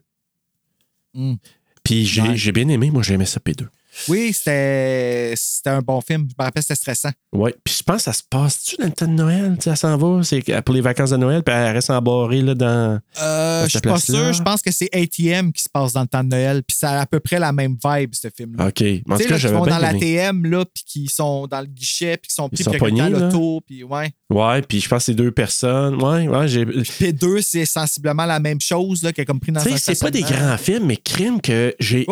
Hmm. 1.14 1.36
Puis 1.84 2.06
j'ai 2.06 2.22
Ouais. 2.22 2.36
j'ai 2.36 2.52
bien 2.52 2.68
aimé, 2.70 2.90
moi 2.92 3.04
j'ai 3.04 3.14
aimé 3.14 3.26
ça 3.26 3.40
P2. 3.40 3.68
Oui, 4.08 4.32
c'était 4.34 5.36
un 5.66 5.82
bon 5.82 6.02
film. 6.02 6.28
Je 6.30 6.36
me 6.38 6.46
rappelle, 6.46 6.64
c'était 6.64 6.76
stressant. 6.76 7.12
Ouais. 7.34 7.54
Puis 7.64 7.76
je 7.80 7.84
pense 7.84 7.98
que 7.98 8.04
ça 8.04 8.14
se 8.14 8.24
passe-tu 8.30 8.78
dans 8.78 8.86
le 8.86 8.92
temps 8.92 9.08
de 9.08 9.12
Noël? 9.12 9.56
Tu 9.58 9.64
sais, 9.64 9.70
elle 9.72 9.78
s'en 9.78 9.98
va, 9.98 10.24
c'est 10.24 10.42
pour 10.62 10.76
les 10.76 10.82
vacances 10.82 11.10
de 11.10 11.18
Noël, 11.18 11.44
puis 11.44 11.54
elle 11.54 11.74
reste 11.74 11.90
embarrée 11.90 12.42
là, 12.42 12.56
dans. 12.56 13.00
Euh, 13.22 13.62
Dans 13.62 13.66
je 13.66 13.70
suis 13.70 13.80
pas 13.82 14.00
sûr. 14.00 14.34
Je 14.34 14.42
pense 14.42 14.62
que 14.62 14.72
c'est 14.72 14.90
ATM 14.94 15.52
qui 15.52 15.64
se 15.64 15.70
passe 15.70 15.94
dans 15.94 16.02
le 16.02 16.08
temps 16.08 16.24
de 16.24 16.30
Noël. 16.30 16.64
Puis 16.64 16.78
ça 16.78 16.92
a 16.92 17.02
à 17.02 17.06
peu 17.06 17.20
près 17.20 17.40
la 17.40 17.52
même 17.52 17.76
vibe, 17.84 18.14
ce 18.14 18.28
film-là. 18.36 18.68
OK. 18.68 18.82
Mais 18.82 19.02
En 19.10 19.18
tu 19.18 19.24
tout 19.24 19.24
sais, 19.24 19.30
cas, 19.30 19.38
j'avais 19.38 19.62
bien 19.62 19.66
dans 19.66 19.80
l'ATM, 19.80 20.46
là, 20.46 20.66
puis 20.66 20.84
qui 20.86 21.08
sont 21.08 21.48
dans 21.48 21.62
le 21.62 21.68
guichet, 21.68 22.18
puis 22.18 22.30
qui 22.30 22.36
sont 22.36 22.50
pris 22.50 22.64
puis 22.64 22.92
là. 22.98 23.10
l'auto, 23.10 23.62
puis 23.66 23.84
ouais. 23.84 24.12
Ouais, 24.30 24.62
puis 24.62 24.80
je 24.82 24.88
pense 24.90 25.00
que 25.00 25.06
c'est 25.06 25.16
deux 25.16 25.32
personnes. 25.32 26.02
Ouais, 26.02 26.28
ouais, 26.28 26.48
j'ai. 26.48 26.66
P2, 26.66 27.42
c'est 27.42 27.66
sensiblement 27.66 28.26
la 28.26 28.40
même 28.40 28.62
chose, 28.62 29.04
là, 29.04 29.14
qui 29.14 29.22
est 29.22 29.26
comme 29.26 29.40
pris 29.40 29.52
dans 29.52 29.62
Tu 29.62 29.70
sais, 29.72 29.78
c'est 29.78 30.00
pas 30.00 30.12
des 30.12 30.22
grands 30.22 30.58
films, 30.58 30.86
mais 30.86 30.98
crime 30.98 31.42
que 31.42 31.76
j'ai 31.80 32.06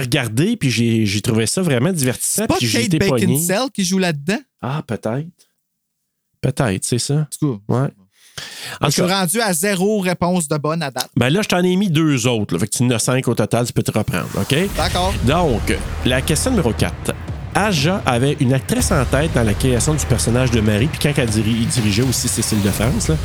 regarder, 0.00 0.56
puis 0.56 0.70
j'ai 0.70 1.20
trouvé 1.30 1.46
ça 1.46 1.62
vraiment 1.62 1.92
divertissant. 1.92 2.42
C'est 2.42 2.46
pas 2.48 2.58
Kate. 2.58 2.90
Beckinsale 3.16 3.70
qui 3.72 3.84
joue 3.84 3.98
là-dedans? 3.98 4.38
Ah, 4.62 4.82
peut-être. 4.86 5.26
Peut-être, 6.40 6.84
c'est 6.84 6.98
ça. 6.98 7.14
En 7.14 7.26
tout 7.38 7.60
cas, 7.68 7.74
Ouais. 7.74 7.88
En 8.80 8.86
Je 8.86 8.92
suis 8.92 9.02
cas, 9.02 9.20
rendu 9.20 9.40
à 9.40 9.52
zéro 9.52 9.98
réponse 10.00 10.48
de 10.48 10.56
bonne 10.56 10.82
à 10.82 10.90
date. 10.90 11.10
ben 11.16 11.28
là, 11.28 11.42
je 11.42 11.48
t'en 11.48 11.62
ai 11.62 11.76
mis 11.76 11.90
deux 11.90 12.26
autres. 12.26 12.54
Là, 12.54 12.60
fait 12.60 12.68
que 12.68 12.76
tu 12.76 12.82
en 12.84 12.90
as 12.90 12.98
cinq 12.98 13.28
au 13.28 13.34
total, 13.34 13.66
tu 13.66 13.72
peux 13.72 13.82
te 13.82 13.90
reprendre, 13.90 14.28
OK? 14.40 14.54
D'accord. 14.76 15.12
Donc, 15.26 15.76
la 16.06 16.22
question 16.22 16.50
numéro 16.52 16.72
4. 16.72 17.12
Aja 17.54 18.00
avait 18.06 18.36
une 18.40 18.54
actrice 18.54 18.92
en 18.92 19.04
tête 19.04 19.32
dans 19.34 19.42
la 19.42 19.52
création 19.52 19.92
du 19.92 20.06
personnage 20.06 20.52
de 20.52 20.60
Marie, 20.60 20.86
puis 20.86 21.00
quand 21.02 21.12
elle 21.20 21.28
diri- 21.28 21.66
dirigeait 21.66 22.04
aussi 22.04 22.28
Cécile 22.28 22.62
de 22.62 22.70
France, 22.70 23.08
là, 23.08 23.16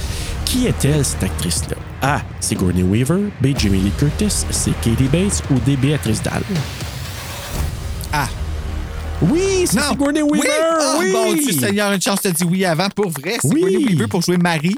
qui 0.43 0.65
est-elle, 0.67 1.05
cette 1.05 1.23
actrice-là? 1.23 1.77
A. 2.01 2.21
C'est 2.41 2.55
Gordon 2.55 2.81
Weaver. 2.89 3.29
B. 3.39 3.57
Jamie 3.57 3.79
Lee 3.79 3.91
Curtis. 3.97 4.45
C. 4.49 4.71
Katie 4.83 5.03
Bates. 5.07 5.43
Ou 5.51 5.59
D. 5.59 5.77
Béatrice 5.77 6.21
Dalle. 6.23 6.43
Ah. 8.17 8.29
Oui, 9.21 9.65
c'est 9.65 9.81
Sigourney 9.81 10.21
Weaver! 10.21 10.39
Oui! 10.39 10.47
Ah, 10.79 10.97
oui! 10.99 11.11
Mon 11.11 11.33
Dieu 11.33 11.51
Seigneur, 11.51 11.91
une 11.91 12.01
chance 12.01 12.21
de 12.21 12.29
dire 12.29 12.47
oui 12.49 12.63
avant. 12.63 12.89
Pour 12.89 13.09
vrai, 13.09 13.37
c'est 13.41 13.47
Oui. 13.49 13.55
Sigourney 13.65 13.85
Weaver 13.87 14.07
pour 14.07 14.21
jouer 14.21 14.37
Marie. 14.37 14.75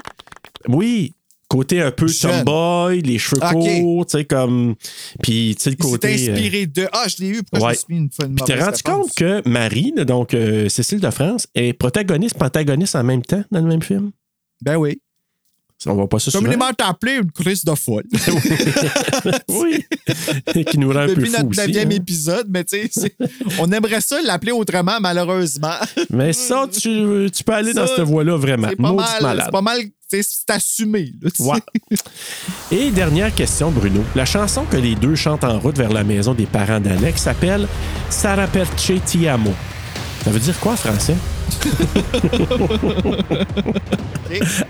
Oui, 0.66 1.14
côté 1.48 1.80
un 1.80 1.92
peu 1.92 2.08
Jeune. 2.08 2.44
tomboy, 2.44 3.00
les 3.02 3.18
cheveux 3.18 3.40
courts, 3.40 4.06
tu 4.06 4.18
sais, 4.18 4.24
comme. 4.24 4.74
Puis, 5.22 5.54
tu 5.56 5.62
sais, 5.62 5.70
le 5.70 5.76
côté. 5.76 6.08
euh, 6.08 6.32
inspiré 6.34 6.66
de. 6.66 6.88
Ah, 6.92 7.06
je 7.06 7.22
l'ai 7.22 7.28
eu. 7.28 7.42
Pourquoi 7.44 7.68
Ouais. 7.68 7.74
je 7.74 7.78
me 7.78 7.84
suis 7.84 7.94
mis 7.94 8.00
une 8.00 8.10
fois 8.10 8.26
une 8.26 8.34
Puis 8.34 8.44
t'es 8.44 8.60
rendu 8.64 8.82
compte 8.82 9.14
que 9.14 9.48
Marie, 9.48 9.92
donc 10.04 10.34
euh, 10.34 10.68
Cécile 10.68 11.00
de 11.00 11.10
France, 11.10 11.46
est 11.54 11.72
protagoniste, 11.74 12.42
antagoniste 12.42 12.96
en 12.96 13.04
même 13.04 13.22
temps 13.22 13.44
dans 13.52 13.60
le 13.60 13.66
même 13.68 13.82
film? 13.82 14.10
Ben 14.62 14.76
oui. 14.76 15.00
On 15.86 15.94
voit 15.94 16.08
pas 16.08 16.18
ça 16.18 16.30
souvent. 16.30 16.42
Communément 16.44 16.70
appelé 16.78 17.16
une 17.22 17.30
crise 17.30 17.64
de 17.64 17.74
folle. 17.74 18.04
oui. 19.48 19.84
qui 20.66 20.78
nous 20.78 20.92
rend 20.92 21.00
un 21.00 21.06
peu 21.06 21.14
Depuis 21.14 21.30
fou 21.30 21.42
notre 21.44 21.56
neuvième 21.56 21.90
hein. 21.90 21.94
épisode, 21.94 22.46
mais 22.50 22.64
tu 22.64 22.88
sais, 22.90 23.14
on 23.60 23.70
aimerait 23.70 24.00
ça 24.00 24.20
l'appeler 24.22 24.52
autrement, 24.52 24.98
malheureusement. 25.00 25.74
Mais 26.10 26.32
ça, 26.32 26.66
tu, 26.70 27.28
tu 27.32 27.44
peux 27.44 27.52
aller 27.52 27.72
dans 27.72 27.86
cette 27.86 28.00
voie-là 28.00 28.36
vraiment. 28.36 28.68
C'est 28.70 28.76
pas 28.76 28.92
mal. 28.92 29.22
malade. 29.22 29.42
C'est 29.46 29.52
pas 29.52 29.62
mal. 29.62 29.78
c'est- 30.08 30.22
C'est 30.22 30.50
assumé. 30.50 31.12
là. 31.22 31.30
Ouais. 31.38 31.60
Et 32.72 32.90
dernière 32.90 33.34
question, 33.34 33.70
Bruno. 33.70 34.02
La 34.16 34.24
chanson 34.24 34.64
que 34.64 34.76
les 34.76 34.94
deux 34.94 35.14
chantent 35.14 35.44
en 35.44 35.58
route 35.58 35.76
vers 35.76 35.92
la 35.92 36.02
maison 36.04 36.34
des 36.34 36.46
parents 36.46 36.80
d'Alex 36.80 37.22
s'appelle 37.22 37.68
Sarah 38.10 38.46
Perche 38.48 38.92
Ti 39.04 39.28
Amo. 39.28 39.52
Ça 40.24 40.30
veut 40.30 40.40
dire 40.40 40.58
quoi 40.60 40.76
français? 40.76 41.16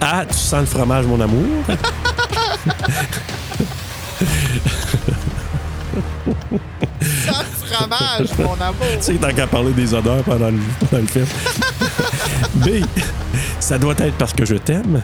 Ah, 0.00 0.24
tu 0.24 0.38
sens 0.38 0.60
le 0.60 0.66
fromage, 0.66 1.04
mon 1.06 1.20
amour? 1.20 1.44
Sans 7.26 7.40
le 7.40 7.66
fromage, 7.66 8.28
mon 8.38 8.54
amour. 8.54 8.86
Tu 8.98 9.02
sais, 9.02 9.14
tant 9.14 9.32
qu'à 9.32 9.46
parler 9.46 9.72
des 9.72 9.94
odeurs 9.94 10.22
pendant 10.24 10.50
le, 10.50 10.58
pendant 10.88 11.02
le 11.02 11.08
film. 11.08 11.26
B, 12.54 12.84
ça 13.60 13.78
doit 13.78 13.94
être 13.98 14.14
parce 14.16 14.32
que 14.32 14.44
je 14.44 14.54
t'aime. 14.54 15.02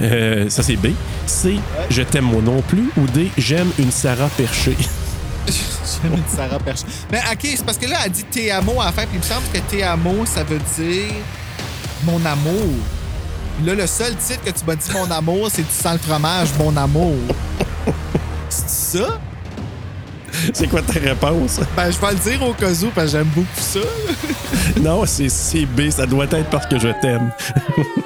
Euh, 0.00 0.48
ça, 0.48 0.62
c'est 0.62 0.76
B. 0.76 0.88
C, 1.26 1.56
je 1.90 2.02
t'aime 2.02 2.24
moi 2.24 2.42
non 2.42 2.62
plus. 2.62 2.90
Ou 2.96 3.06
D, 3.06 3.30
j'aime 3.38 3.70
une 3.78 3.90
Sarah 3.90 4.28
perchée. 4.36 4.76
J'aime 6.02 6.14
une 6.14 6.36
Sarah 6.36 6.58
Perche. 6.58 6.82
Mais 7.10 7.18
OK, 7.32 7.40
c'est 7.42 7.64
parce 7.64 7.78
que 7.78 7.86
là, 7.86 7.98
elle 8.04 8.12
dit 8.12 8.24
Te 8.24 8.50
amo 8.50 8.80
à 8.80 8.86
la 8.86 8.92
puis 8.92 9.06
il 9.14 9.18
me 9.18 9.24
semble 9.24 9.46
que 9.52 9.58
Te 9.58 9.82
amo, 9.82 10.24
ça 10.26 10.44
veut 10.44 10.60
dire 10.78 11.14
mon 12.04 12.24
amour. 12.24 12.74
Puis 13.56 13.66
là, 13.66 13.74
le 13.74 13.86
seul 13.86 14.16
titre 14.16 14.42
que 14.44 14.50
tu 14.50 14.64
m'as 14.66 14.76
dit 14.76 14.90
mon 14.92 15.10
amour, 15.10 15.48
c'est 15.52 15.62
Tu 15.62 15.74
sens 15.74 15.94
le 15.94 15.98
fromage, 15.98 16.48
mon 16.58 16.76
amour. 16.76 17.16
C'est 18.48 18.98
ça? 18.98 19.20
c'est 20.52 20.66
quoi 20.68 20.82
ta 20.82 20.94
réponse? 20.98 21.60
Ben, 21.76 21.90
je 21.90 21.98
vais 21.98 22.12
le 22.12 22.18
dire 22.30 22.42
au 22.46 22.52
cas 22.54 22.70
où, 22.72 22.88
parce 22.94 23.12
que 23.12 23.18
j'aime 23.18 23.28
beaucoup 23.34 23.48
ça. 23.60 23.80
Non, 24.80 25.04
c'est 25.06 25.28
c'est 25.28 25.66
B. 25.66 25.90
Ça 25.90 26.06
doit 26.06 26.24
être 26.24 26.48
parce 26.50 26.66
que 26.66 26.78
je 26.78 26.88
t'aime. 27.00 27.30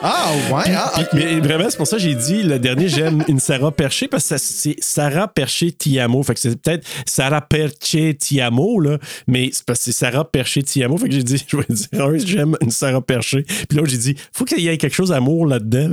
Ah, 0.03 0.31
ouais. 0.53 0.73
Ah. 0.77 0.93
Mais 1.15 1.41
vraiment, 1.41 1.65
c'est 1.69 1.77
pour 1.77 1.87
ça 1.87 1.97
que 1.97 2.03
j'ai 2.03 2.15
dit 2.15 2.43
le 2.43 2.59
dernier, 2.59 2.89
j'aime 2.89 3.25
une 3.29 3.41
Sarah 3.41 3.73
Perché 3.73 4.07
parce 4.09 4.25
que 4.25 4.37
ça- 4.37 4.39
c'est 4.39 4.77
Sarah 4.79 5.27
Perché 5.27 5.73
Tiamo. 5.73 6.23
Fait 6.23 6.35
que 6.35 6.41
c'est 6.41 6.61
peut-être 6.61 6.87
Sarah 7.07 7.41
Perché 7.41 8.15
Tiamo, 8.15 8.79
là, 8.79 8.99
mais 9.27 9.51
c'est 9.53 9.65
parce 9.65 9.81
que 9.81 9.87
c'est 9.87 9.93
Sarah 9.93 10.25
Perché 10.25 10.63
Tiamo. 10.63 10.97
Fait 10.99 11.09
que 11.09 11.15
j'ai 11.15 11.23
dit, 11.25 11.45
je 11.49 11.57
vais 11.57 11.65
dire, 11.69 11.87
un, 12.05 12.19
j'aime 12.19 12.57
une 12.61 12.71
Sarah 12.71 13.01
Perché. 13.01 13.43
Puis 13.69 13.79
là, 13.79 13.85
j'ai 13.87 13.97
dit, 13.99 14.15
faut 14.33 14.45
qu'il 14.45 14.61
y 14.61 14.69
ait 14.69 14.79
quelque 14.79 14.95
chose 14.95 15.09
d'amour 15.09 15.47
là-dedans. 15.47 15.89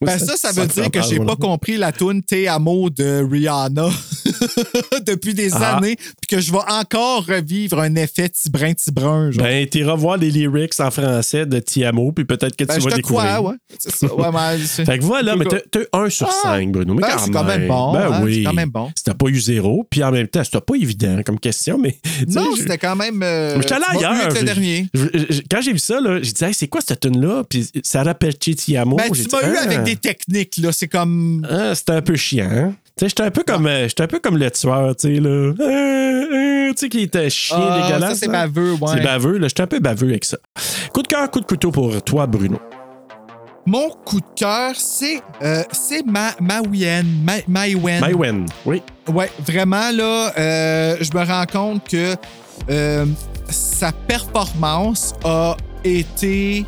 Ben 0.00 0.16
ça, 0.18 0.36
ça 0.36 0.52
veut 0.52 0.66
dire 0.66 0.90
que 0.90 1.02
j'ai 1.02 1.18
pas 1.18 1.34
compris 1.36 1.76
la 1.76 1.90
tune 1.90 2.22
Te 2.22 2.46
amo 2.48 2.88
de 2.90 3.26
Rihanna 3.28 3.88
depuis 5.06 5.34
des 5.34 5.52
Ah. 5.54 5.76
années, 5.76 5.96
puis 5.96 6.36
que 6.36 6.40
je 6.40 6.52
vais 6.52 6.58
encore 6.68 7.24
revivre 7.26 7.80
un 7.80 7.94
effet 7.96 8.28
tibrin 8.28 8.74
tibrin. 8.74 9.30
Genre. 9.30 9.42
Ben, 9.42 9.66
t'iras 9.66 9.94
voir 9.94 10.16
les 10.16 10.30
lyrics 10.30 10.78
en 10.80 10.90
français 10.90 11.46
de 11.46 11.58
Tiamo, 11.58 12.12
puis 12.12 12.24
peut-être 12.24 12.56
que 12.56 12.64
Ben, 12.64 12.74
tu 12.74 12.80
je 12.80 12.84
vas 12.84 12.90
te 12.92 12.96
découvrir. 12.96 13.34
crois, 13.36 13.50
ouais. 13.52 13.56
Ça. 13.78 14.14
Ouais, 14.14 14.58
c'est- 14.66 14.84
Fait 14.84 14.98
que 14.98 15.04
voilà, 15.04 15.36
mais 15.36 15.44
t'as 15.46 15.80
un 15.92 16.08
sur 16.10 16.28
Ah! 16.28 16.34
cinq, 16.42 16.72
Bruno. 16.72 16.94
Mais 16.94 17.02
Ben, 17.02 17.08
quand, 17.12 17.18
c'est 17.24 17.30
quand 17.30 17.44
même 17.44 17.66
bon, 17.68 17.92
Ben 17.92 18.12
hein, 18.12 18.20
oui. 18.22 18.34
c'est 18.36 18.42
quand 18.44 18.52
même 18.54 18.70
bon. 18.70 18.90
C'était 18.96 19.14
pas 19.14 19.26
eu 19.26 19.40
zéro, 19.40 19.86
puis 19.90 20.02
en 20.04 20.10
même 20.12 20.28
temps, 20.28 20.44
c'était 20.44 20.60
pas 20.60 20.74
évident 20.74 21.20
comme 21.24 21.38
question, 21.40 21.78
mais. 21.78 21.96
Non, 22.28 22.44
je- 22.56 22.62
c'était 22.62 22.78
quand 22.78 22.96
même. 22.96 23.22
Euh, 23.22 23.54
J'étais 23.60 23.74
allé 23.74 23.84
ailleurs. 23.88 24.28
le 24.34 24.42
dernier. 24.42 24.86
Quand 25.50 25.60
j'ai 25.60 25.72
vu 25.72 25.78
ça, 25.78 25.98
j'ai 26.22 26.32
dit, 26.32 26.44
Hey, 26.44 26.54
c'est 26.54 26.68
quoi 26.68 26.80
cette 26.86 27.00
tune-là? 27.00 27.44
Puis 27.48 27.68
Sarah 27.82 28.14
Perché 28.14 28.54
Tiamo? 28.54 28.96
Ben, 28.96 29.10
tu 29.12 29.22
m'as 29.32 29.42
eu 29.48 29.56
Ah, 29.58 29.62
avec 29.64 29.82
des 29.84 29.96
techniques, 29.96 30.56
là. 30.58 30.70
C'est 30.72 30.88
comme. 30.88 31.46
ah, 31.48 31.74
c'était 31.74 31.92
un 31.92 32.02
peu 32.02 32.16
chiant. 32.16 32.74
Hein? 32.98 33.06
Sais, 33.06 33.08
j'étais 33.08 33.22
un 33.22 33.30
peu 33.30 33.42
comme, 33.44 33.66
euh, 33.66 33.88
j'étais 33.88 34.02
un 34.02 34.06
peu 34.06 34.18
comme 34.18 34.36
le 34.36 34.50
tueur, 34.50 34.96
tu 34.96 35.14
sais, 35.14 35.20
là. 35.20 35.52
Ah, 35.60 35.64
ah, 35.64 36.70
tu 36.70 36.74
sais, 36.76 36.88
qui 36.88 37.02
était 37.02 37.30
chien 37.30 37.56
Ah, 37.60 37.80
dégueulasse. 37.82 38.10
ça, 38.10 38.16
c'est 38.16 38.26
là. 38.26 38.46
baveux, 38.46 38.72
ouais. 38.72 38.88
C'est 38.94 39.02
baveux, 39.02 39.38
là. 39.38 39.48
J'étais 39.48 39.62
un 39.62 39.66
peu 39.66 39.78
baveux 39.80 40.08
avec 40.08 40.24
ça. 40.24 40.38
Coup 40.92 41.02
de 41.02 41.08
cœur, 41.08 41.30
coup 41.30 41.40
de 41.40 41.46
couteau 41.46 41.70
pour 41.70 42.02
toi, 42.02 42.26
Bruno. 42.26 42.58
Mon 43.66 43.90
coup 43.90 44.20
de 44.20 44.26
cœur, 44.34 44.72
c'est 44.76 45.20
euh, 45.42 45.62
c'est 45.72 46.02
Ma 46.06 46.30
Maïwen. 46.40 47.06
Ma 47.46 48.08
oui. 48.64 48.82
Ouais, 49.12 49.30
vraiment, 49.46 49.90
là, 49.92 50.32
euh, 50.38 50.96
je 51.00 51.16
me 51.16 51.22
rends 51.22 51.44
compte 51.44 51.86
que 51.86 52.14
euh, 52.70 53.04
sa 53.50 53.92
performance 53.92 55.12
a 55.22 55.54
été 55.84 56.64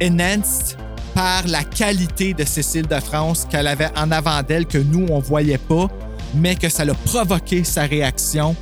enhanced 0.00 0.76
par 1.16 1.46
la 1.46 1.64
qualité 1.64 2.34
de 2.34 2.44
Cécile 2.44 2.86
de 2.86 3.00
France 3.00 3.46
qu'elle 3.50 3.68
avait 3.68 3.88
en 3.96 4.12
avant 4.12 4.42
d'elle, 4.42 4.66
que 4.66 4.76
nous, 4.76 5.06
on 5.08 5.18
voyait 5.18 5.56
pas, 5.56 5.88
mais 6.34 6.56
que 6.56 6.68
ça 6.68 6.84
l'a 6.84 6.92
provoqué 6.92 7.64
sa 7.64 7.84
réaction, 7.84 8.54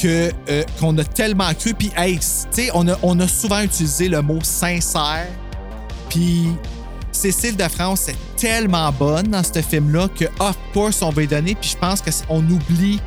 que 0.00 0.32
euh, 0.48 0.64
qu'on 0.80 0.96
a 0.96 1.04
tellement 1.04 1.52
cru. 1.52 1.74
Puis, 1.74 1.92
hey, 1.94 2.18
on 2.72 2.88
a, 2.88 2.96
on 3.02 3.20
a 3.20 3.28
souvent 3.28 3.60
utilisé 3.60 4.08
le 4.08 4.22
mot 4.22 4.38
sincère, 4.42 5.26
puis 6.08 6.46
Cécile 7.12 7.58
de 7.58 7.68
France 7.68 8.08
est 8.08 8.16
tellement 8.38 8.90
bonne 8.90 9.26
dans 9.26 9.42
ce 9.42 9.60
film-là 9.60 10.08
que, 10.08 10.24
of 10.40 10.56
course, 10.72 11.02
on 11.02 11.10
va 11.10 11.20
lui 11.20 11.28
donner. 11.28 11.54
Puis 11.54 11.72
je 11.74 11.76
pense 11.76 12.00
qu'on 12.00 12.38
oublie 12.38 13.00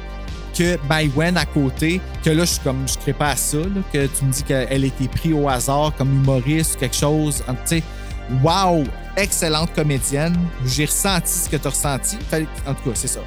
que 0.55 0.77
Maïwen 0.87 1.37
à 1.37 1.45
côté, 1.47 1.99
que 2.23 2.29
là, 2.29 2.45
je 2.45 2.51
suis 2.51 2.61
comme, 2.61 2.85
je 2.87 3.11
pas 3.13 3.29
à 3.29 3.35
ça, 3.35 3.57
que 3.91 4.05
tu 4.05 4.25
me 4.25 4.31
dis 4.31 4.43
qu'elle 4.43 4.83
a 4.83 4.85
été 4.85 5.07
prise 5.07 5.33
au 5.33 5.49
hasard 5.49 5.91
comme 5.97 6.13
humoriste 6.13 6.75
ou 6.75 6.79
quelque 6.81 6.95
chose. 6.95 7.43
Tu 7.47 7.55
sais, 7.65 7.83
wow, 8.43 8.83
excellente 9.17 9.73
comédienne. 9.73 10.35
J'ai 10.65 10.85
ressenti 10.85 11.31
ce 11.31 11.49
que 11.49 11.57
tu 11.57 11.67
as 11.67 11.69
ressenti. 11.69 12.17
En 12.67 12.73
tout 12.73 12.89
cas, 12.89 12.95
c'est 12.95 13.07
ça. 13.07 13.19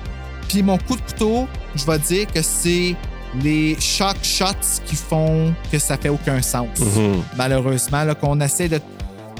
Puis 0.49 0.63
mon 0.63 0.79
coup 0.79 0.97
de 0.97 1.03
couteau, 1.03 1.47
je 1.75 1.85
vais 1.85 1.99
dire 1.99 2.27
que 2.27 2.43
c'est 2.43 2.97
les 3.43 3.77
shock 3.79 4.17
shots 4.23 4.81
qui 4.87 4.97
font 4.97 5.53
que 5.71 5.79
ça 5.79 5.97
fait 5.97 6.09
aucun 6.09 6.41
sens. 6.41 6.69
Mhm. 6.79 7.23
Malheureusement, 7.37 8.05
là, 8.05 8.15
qu'on 8.15 8.41
essaie 8.41 8.69
de 8.69 8.81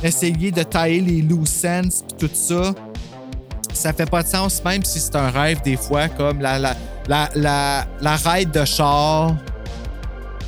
essayer 0.03 0.53
de 0.53 0.63
tailler 0.63 1.01
les 1.01 1.23
loose 1.23 1.65
ends 1.65 1.89
puis 2.07 2.29
tout 2.29 2.31
ça, 2.35 2.73
ça 3.73 3.93
fait 3.93 4.09
pas 4.09 4.23
de 4.23 4.29
sens, 4.29 4.63
même 4.65 4.85
si 4.85 5.01
c'est 5.01 5.17
un 5.17 5.31
rêve 5.31 5.61
des 5.63 5.77
fois, 5.77 6.09
comme 6.09 6.41
la, 6.41 6.59
la, 6.59 6.77
la, 7.09 7.29
la, 7.35 7.87
la 8.01 8.17
ride 8.17 8.51
de 8.51 8.65
char. 8.65 9.35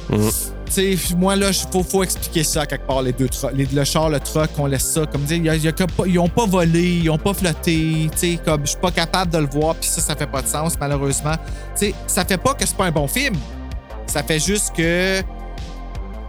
Mhm. 0.09 0.31
Tu 0.73 0.97
sais, 0.97 1.15
moi, 1.17 1.35
là, 1.35 1.49
il 1.51 1.67
faut, 1.73 1.83
faut 1.83 2.05
expliquer 2.05 2.45
ça 2.45 2.65
quelque 2.65 2.87
part, 2.87 3.03
les 3.03 3.13
deux 3.13 3.29
trucks. 3.29 3.51
Les- 3.55 3.67
Le 3.67 3.83
char, 3.85 4.09
le 4.09 4.21
truck, 4.21 4.51
on 4.57 4.67
laisse 4.67 4.85
ça. 4.85 5.05
Comme 5.07 5.23
dire, 5.23 5.39
y 5.39 5.49
a- 5.49 5.57
y 5.57 5.69
a 5.69 5.73
ils 6.07 6.19
ont 6.19 6.29
pas 6.29 6.47
volé, 6.47 6.99
ils 7.03 7.11
ont 7.11 7.19
pas 7.19 7.35
flotté. 7.35 8.09
Tu 8.13 8.19
sais, 8.19 8.39
comme 8.45 8.61
je 8.63 8.71
suis 8.71 8.79
pas 8.79 8.93
capable 8.93 9.33
de 9.33 9.39
le 9.39 9.47
voir, 9.49 9.75
puis 9.75 9.89
ça, 9.89 10.01
ça 10.01 10.15
fait 10.15 10.29
pas 10.29 10.43
de 10.43 10.47
sens, 10.47 10.75
malheureusement. 10.79 11.35
Tu 11.77 11.87
sais, 11.87 11.95
ça 12.07 12.25
fait 12.25 12.39
pas 12.39 12.55
que 12.55 12.65
c'est 12.67 12.77
pas 12.77 12.87
un 12.87 12.93
bon 12.93 13.09
film. 13.09 13.35
Ça 14.07 14.23
fait 14.23 14.39
juste 14.41 14.73
que 14.77 15.21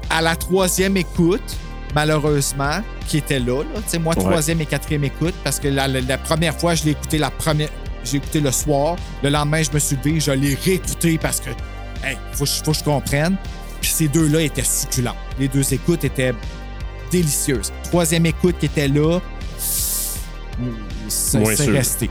à 0.10 0.22
la 0.22 0.36
troisième 0.36 0.98
écoute, 0.98 1.56
malheureusement, 1.94 2.82
qui 3.08 3.18
était 3.20 3.40
là, 3.40 3.64
là 3.64 3.80
tu 3.84 3.90
sais, 3.92 4.00
moi, 4.00 4.16
Ouais. 4.18 4.24
troisième 4.24 4.60
et 4.62 4.66
quatrième 4.66 5.04
écoute, 5.04 5.36
parce 5.44 5.60
que 5.60 5.68
la, 5.68 5.88
la- 5.88 6.02
la 6.02 6.18
première 6.18 6.56
fois, 6.56 6.74
je 6.76 6.84
l'ai 6.86 6.92
écouté 6.92 7.18
la 7.18 7.30
première. 7.30 7.70
J'ai 8.04 8.18
écouté 8.18 8.40
le 8.40 8.52
soir. 8.52 8.96
Le 9.22 9.30
lendemain, 9.30 9.62
je 9.62 9.72
me 9.72 9.78
suis 9.80 9.96
levé, 10.04 10.20
je 10.20 10.32
l'ai 10.32 10.56
réécouté 10.56 11.20
parce 11.20 11.40
que, 11.40 11.52
hey, 12.04 12.18
faut 12.34 12.46
que 12.46 12.74
je 12.78 12.84
comprenne. 12.84 13.36
Puis 13.82 13.90
ces 13.90 14.08
deux-là 14.08 14.42
étaient 14.42 14.64
succulents. 14.64 15.16
Les 15.40 15.48
deux 15.48 15.74
écoutes 15.74 16.04
étaient 16.04 16.34
délicieuses. 17.12 17.72
Troisième 17.84 18.26
écoute 18.28 18.56
qui 18.60 18.68
était 18.68 18.88
là, 18.88 19.20
c'est 21.08 21.70
resté. 21.72 22.10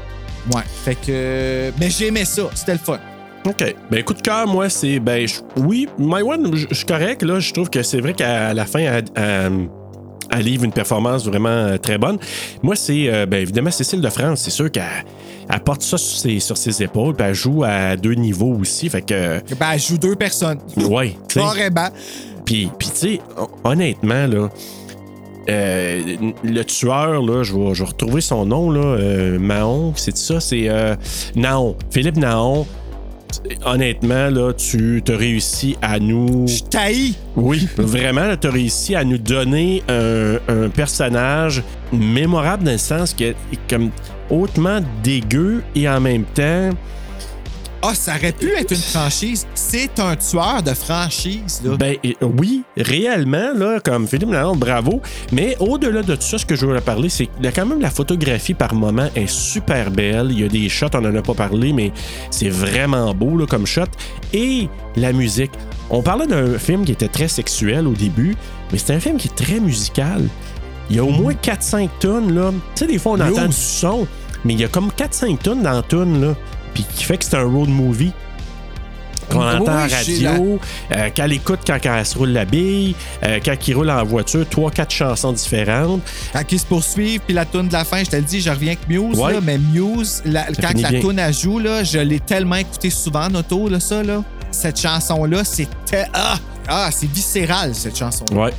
Ouais. 0.54 0.62
Fait 0.84 0.94
que. 0.96 1.72
Mais 1.78 1.90
j'aimais 1.90 2.24
ça. 2.24 2.42
C'était 2.54 2.72
le 2.72 2.78
fun. 2.78 2.98
OK. 3.46 3.74
Ben, 3.90 4.02
coup 4.04 4.14
de 4.14 4.20
cœur, 4.22 4.46
moi, 4.46 4.68
c'est. 4.68 4.98
Ben, 5.00 5.26
je- 5.26 5.40
oui, 5.56 5.88
My 5.98 6.22
One, 6.22 6.54
je 6.54 6.74
suis 6.74 6.86
correct. 6.86 7.22
Là, 7.22 7.38
je 7.40 7.52
trouve 7.52 7.70
que 7.70 7.82
c'est 7.82 8.00
vrai 8.00 8.12
qu'à 8.14 8.52
la 8.54 8.66
fin, 8.66 8.80
elle, 8.80 9.04
elle- 9.14 9.68
elle 10.32 10.44
livre 10.44 10.64
une 10.64 10.72
performance 10.72 11.24
vraiment 11.26 11.48
euh, 11.48 11.76
très 11.76 11.98
bonne. 11.98 12.18
Moi, 12.62 12.76
c'est 12.76 13.08
euh, 13.08 13.26
ben, 13.26 13.40
évidemment 13.40 13.70
Cécile 13.70 14.00
de 14.00 14.08
France. 14.10 14.40
C'est 14.42 14.50
sûr 14.50 14.70
qu'elle 14.70 14.84
elle 15.52 15.60
porte 15.60 15.82
ça 15.82 15.96
sur 15.98 16.18
ses, 16.18 16.38
sur 16.40 16.56
ses 16.56 16.82
épaules, 16.82 17.14
puis 17.14 17.26
elle 17.26 17.34
joue 17.34 17.64
à 17.64 17.96
deux 17.96 18.14
niveaux 18.14 18.56
aussi. 18.60 18.88
Fait 18.88 19.02
que, 19.02 19.40
Ben, 19.58 19.72
elle 19.74 19.80
joue 19.80 19.98
deux 19.98 20.16
personnes. 20.16 20.58
ouais. 20.76 21.16
Carrément. 21.28 21.88
Puis, 22.44 22.68
puis 22.78 22.88
tu 22.88 22.96
sais, 22.96 23.20
hon- 23.36 23.48
honnêtement, 23.70 24.26
là, 24.26 24.48
euh, 25.48 26.02
le 26.44 26.62
tueur, 26.64 27.22
là, 27.22 27.42
je 27.42 27.54
vais, 27.54 27.74
je 27.74 27.82
vais 27.82 27.88
retrouver 27.88 28.20
son 28.20 28.46
nom, 28.46 28.70
là, 28.70 28.80
euh, 28.80 29.38
Mahon, 29.38 29.92
c'est 29.96 30.16
ça, 30.16 30.38
c'est 30.40 30.68
euh, 30.68 30.94
Naon. 31.34 31.76
Philippe 31.90 32.16
Naon. 32.16 32.66
Honnêtement, 33.64 34.28
là, 34.28 34.52
tu 34.52 35.02
as 35.08 35.16
réussi 35.16 35.76
à 35.80 36.00
nous. 36.00 36.46
Je 36.48 36.62
taillis. 36.64 37.16
Oui, 37.36 37.68
vraiment, 37.78 38.36
tu 38.36 38.48
as 38.48 38.50
réussi 38.50 38.94
à 38.96 39.04
nous 39.04 39.18
donner 39.18 39.82
un, 39.88 40.34
un 40.48 40.68
personnage 40.68 41.62
mémorable 41.92 42.64
dans 42.64 42.72
le 42.72 42.78
sens 42.78 43.14
que, 43.14 43.34
comme 43.68 43.90
hautement 44.30 44.80
dégueu 45.02 45.62
et 45.74 45.88
en 45.88 46.00
même 46.00 46.24
temps. 46.24 46.70
Ah, 47.82 47.94
ça 47.94 48.16
aurait 48.16 48.32
pu 48.32 48.50
être 48.50 48.72
une 48.72 48.76
franchise. 48.76 49.46
C'est 49.54 49.98
un 50.00 50.14
tueur 50.14 50.62
de 50.62 50.74
franchise, 50.74 51.62
là. 51.64 51.78
Ben 51.78 51.96
oui, 52.20 52.62
réellement, 52.76 53.54
là, 53.54 53.80
comme 53.82 54.06
Philippe 54.06 54.32
Lalonde, 54.32 54.58
bravo. 54.58 55.00
Mais 55.32 55.56
au-delà 55.60 56.02
de 56.02 56.14
tout 56.14 56.20
ça, 56.20 56.36
ce 56.36 56.44
que 56.44 56.56
je 56.56 56.66
voulais 56.66 56.82
parler, 56.82 57.08
c'est 57.08 57.24
que 57.24 57.32
quand 57.54 57.64
même 57.64 57.80
la 57.80 57.88
photographie 57.88 58.52
par 58.52 58.74
moment 58.74 59.08
est 59.16 59.30
super 59.30 59.90
belle. 59.90 60.28
Il 60.30 60.40
y 60.40 60.44
a 60.44 60.48
des 60.48 60.68
shots, 60.68 60.88
on 60.92 61.06
en 61.06 61.16
a 61.16 61.22
pas 61.22 61.32
parlé, 61.32 61.72
mais 61.72 61.90
c'est 62.30 62.50
vraiment 62.50 63.14
beau 63.14 63.38
là, 63.38 63.46
comme 63.46 63.66
shot. 63.66 63.84
Et 64.34 64.68
la 64.96 65.14
musique. 65.14 65.52
On 65.88 66.02
parlait 66.02 66.26
d'un 66.26 66.58
film 66.58 66.84
qui 66.84 66.92
était 66.92 67.08
très 67.08 67.28
sexuel 67.28 67.86
au 67.86 67.92
début, 67.92 68.36
mais 68.70 68.78
c'est 68.78 68.92
un 68.92 69.00
film 69.00 69.16
qui 69.16 69.28
est 69.28 69.34
très 69.34 69.58
musical. 69.58 70.28
Il 70.90 70.96
y 70.96 70.98
a 70.98 71.04
au 71.04 71.10
moins 71.10 71.32
4-5 71.32 71.88
tonnes, 71.98 72.34
là. 72.34 72.52
Tu 72.74 72.80
sais, 72.80 72.86
des 72.86 72.98
fois, 72.98 73.12
on 73.12 73.20
entend 73.20 73.46
du 73.46 73.52
son, 73.52 74.06
mais 74.44 74.54
il 74.54 74.60
y 74.60 74.64
a 74.64 74.68
comme 74.68 74.90
4-5 74.96 75.38
tonnes 75.38 75.62
dans 75.62 75.72
la 75.72 75.82
là. 76.18 76.34
Puis 76.74 76.84
qui 76.94 77.04
fait 77.04 77.18
que 77.18 77.24
c'est 77.24 77.36
un 77.36 77.42
road 77.44 77.68
movie 77.68 78.12
qu'on 79.30 79.40
entend 79.46 79.72
à 79.72 79.86
oui, 79.86 79.92
radio, 79.94 80.58
euh, 80.92 81.08
qu'elle 81.14 81.32
écoute 81.32 81.60
quand 81.64 81.78
elle 81.84 82.04
se 82.06 82.18
roule 82.18 82.30
la 82.30 82.44
bille, 82.44 82.96
euh, 83.24 83.38
quand 83.44 83.54
il 83.68 83.74
roule 83.76 83.90
en 83.90 84.04
voiture, 84.04 84.44
trois, 84.48 84.70
quatre 84.72 84.90
chansons 84.92 85.32
différentes. 85.32 86.00
Quand 86.32 86.42
ils 86.50 86.58
se 86.58 86.66
poursuivent, 86.66 87.20
puis 87.24 87.34
la 87.34 87.44
toune 87.44 87.68
de 87.68 87.72
la 87.72 87.84
fin, 87.84 88.02
je 88.02 88.10
te 88.10 88.16
le 88.16 88.22
dis, 88.22 88.40
je 88.40 88.50
reviens 88.50 88.72
avec 88.72 88.88
Muse, 88.88 89.18
Ouais. 89.18 89.34
là, 89.34 89.40
mais 89.40 89.58
Muse, 89.58 90.22
la- 90.24 90.46
quand 90.46 90.80
la 90.80 90.90
bien. 90.90 91.00
toune 91.00 91.18
elle 91.20 91.32
joue, 91.34 91.60
là, 91.60 91.84
je 91.84 91.98
l'ai 91.98 92.18
tellement 92.18 92.56
écouté 92.56 92.90
souvent 92.90 93.26
en 93.26 93.34
auto, 93.36 93.68
là, 93.68 93.78
ça, 93.78 94.02
là. 94.02 94.22
Cette 94.50 94.80
chanson-là, 94.80 95.44
c'était. 95.44 96.06
Ah! 96.12 96.36
Ah, 96.66 96.88
c'est 96.92 97.10
viscéral, 97.10 97.74
cette 97.74 97.96
chanson. 97.96 98.24
Ouais. 98.32 98.52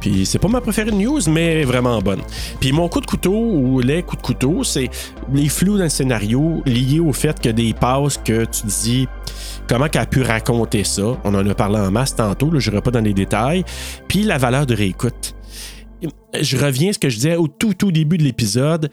Puis 0.00 0.26
c'est 0.26 0.38
pas 0.38 0.48
ma 0.48 0.60
préférée 0.60 0.90
de 0.90 0.96
news, 0.96 1.20
mais 1.28 1.64
vraiment 1.64 2.00
bonne. 2.00 2.20
Puis 2.60 2.72
mon 2.72 2.88
coup 2.88 3.00
de 3.00 3.06
couteau 3.06 3.32
ou 3.32 3.80
les 3.80 4.02
coups 4.02 4.22
de 4.22 4.26
couteau, 4.26 4.64
c'est 4.64 4.90
les 5.32 5.48
flous 5.48 5.76
le 5.76 5.88
scénario 5.88 6.62
liés 6.66 7.00
au 7.00 7.12
fait 7.12 7.40
que 7.40 7.48
des 7.48 7.74
passes 7.74 8.18
que 8.18 8.44
tu 8.44 8.66
dis 8.66 9.08
comment 9.68 9.88
qu'elle 9.88 10.02
a 10.02 10.06
pu 10.06 10.22
raconter 10.22 10.84
ça. 10.84 11.18
On 11.24 11.34
en 11.34 11.46
a 11.46 11.54
parlé 11.54 11.78
en 11.78 11.90
masse 11.90 12.14
tantôt, 12.14 12.50
je 12.58 12.70
n'irai 12.70 12.82
pas 12.82 12.90
dans 12.90 13.00
les 13.00 13.14
détails. 13.14 13.64
Puis 14.08 14.22
la 14.22 14.38
valeur 14.38 14.66
de 14.66 14.74
réécoute. 14.74 15.34
Je 16.40 16.56
reviens 16.56 16.90
à 16.90 16.92
ce 16.92 16.98
que 16.98 17.08
je 17.08 17.16
disais 17.16 17.36
au 17.36 17.48
tout, 17.48 17.74
tout 17.74 17.90
début 17.90 18.18
de 18.18 18.22
l'épisode. 18.22 18.90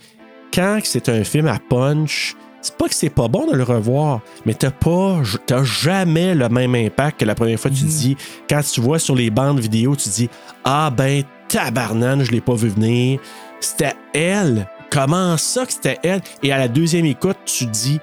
Quand 0.53 0.79
c'est 0.83 1.09
un 1.09 1.23
film 1.23 1.47
à 1.47 1.59
punch, 1.59 2.35
c'est 2.65 2.77
pas 2.77 2.87
que 2.89 2.95
c'est 2.95 3.11
pas 3.11 3.27
bon 3.27 3.45
de 3.45 3.55
le 3.55 3.61
revoir, 3.63 4.21
mais 4.43 4.55
t'as 4.55 4.71
pas, 4.71 5.19
t'as 5.45 5.63
jamais 5.63 6.33
le 6.33 6.49
même 6.49 6.73
impact 6.73 7.19
que 7.19 7.25
la 7.25 7.35
première 7.35 7.59
fois 7.59 7.69
que 7.69 7.75
tu 7.75 7.83
dis. 7.83 8.17
Quand 8.49 8.61
tu 8.61 8.81
vois 8.81 8.97
sur 8.97 9.13
les 9.13 9.29
bandes 9.29 9.59
vidéo, 9.59 9.95
tu 9.95 10.09
dis 10.09 10.29
Ah 10.63 10.89
ben 10.89 11.23
tabarnane, 11.47 12.23
je 12.23 12.31
l'ai 12.31 12.41
pas 12.41 12.55
vu 12.55 12.69
venir. 12.69 13.19
C'était 13.59 13.93
elle. 14.15 14.67
Comment 14.89 15.37
ça 15.37 15.67
que 15.67 15.73
c'était 15.73 15.99
elle? 16.03 16.21
Et 16.41 16.51
à 16.51 16.57
la 16.57 16.67
deuxième 16.67 17.05
écoute, 17.05 17.37
tu 17.45 17.67
dis 17.67 17.99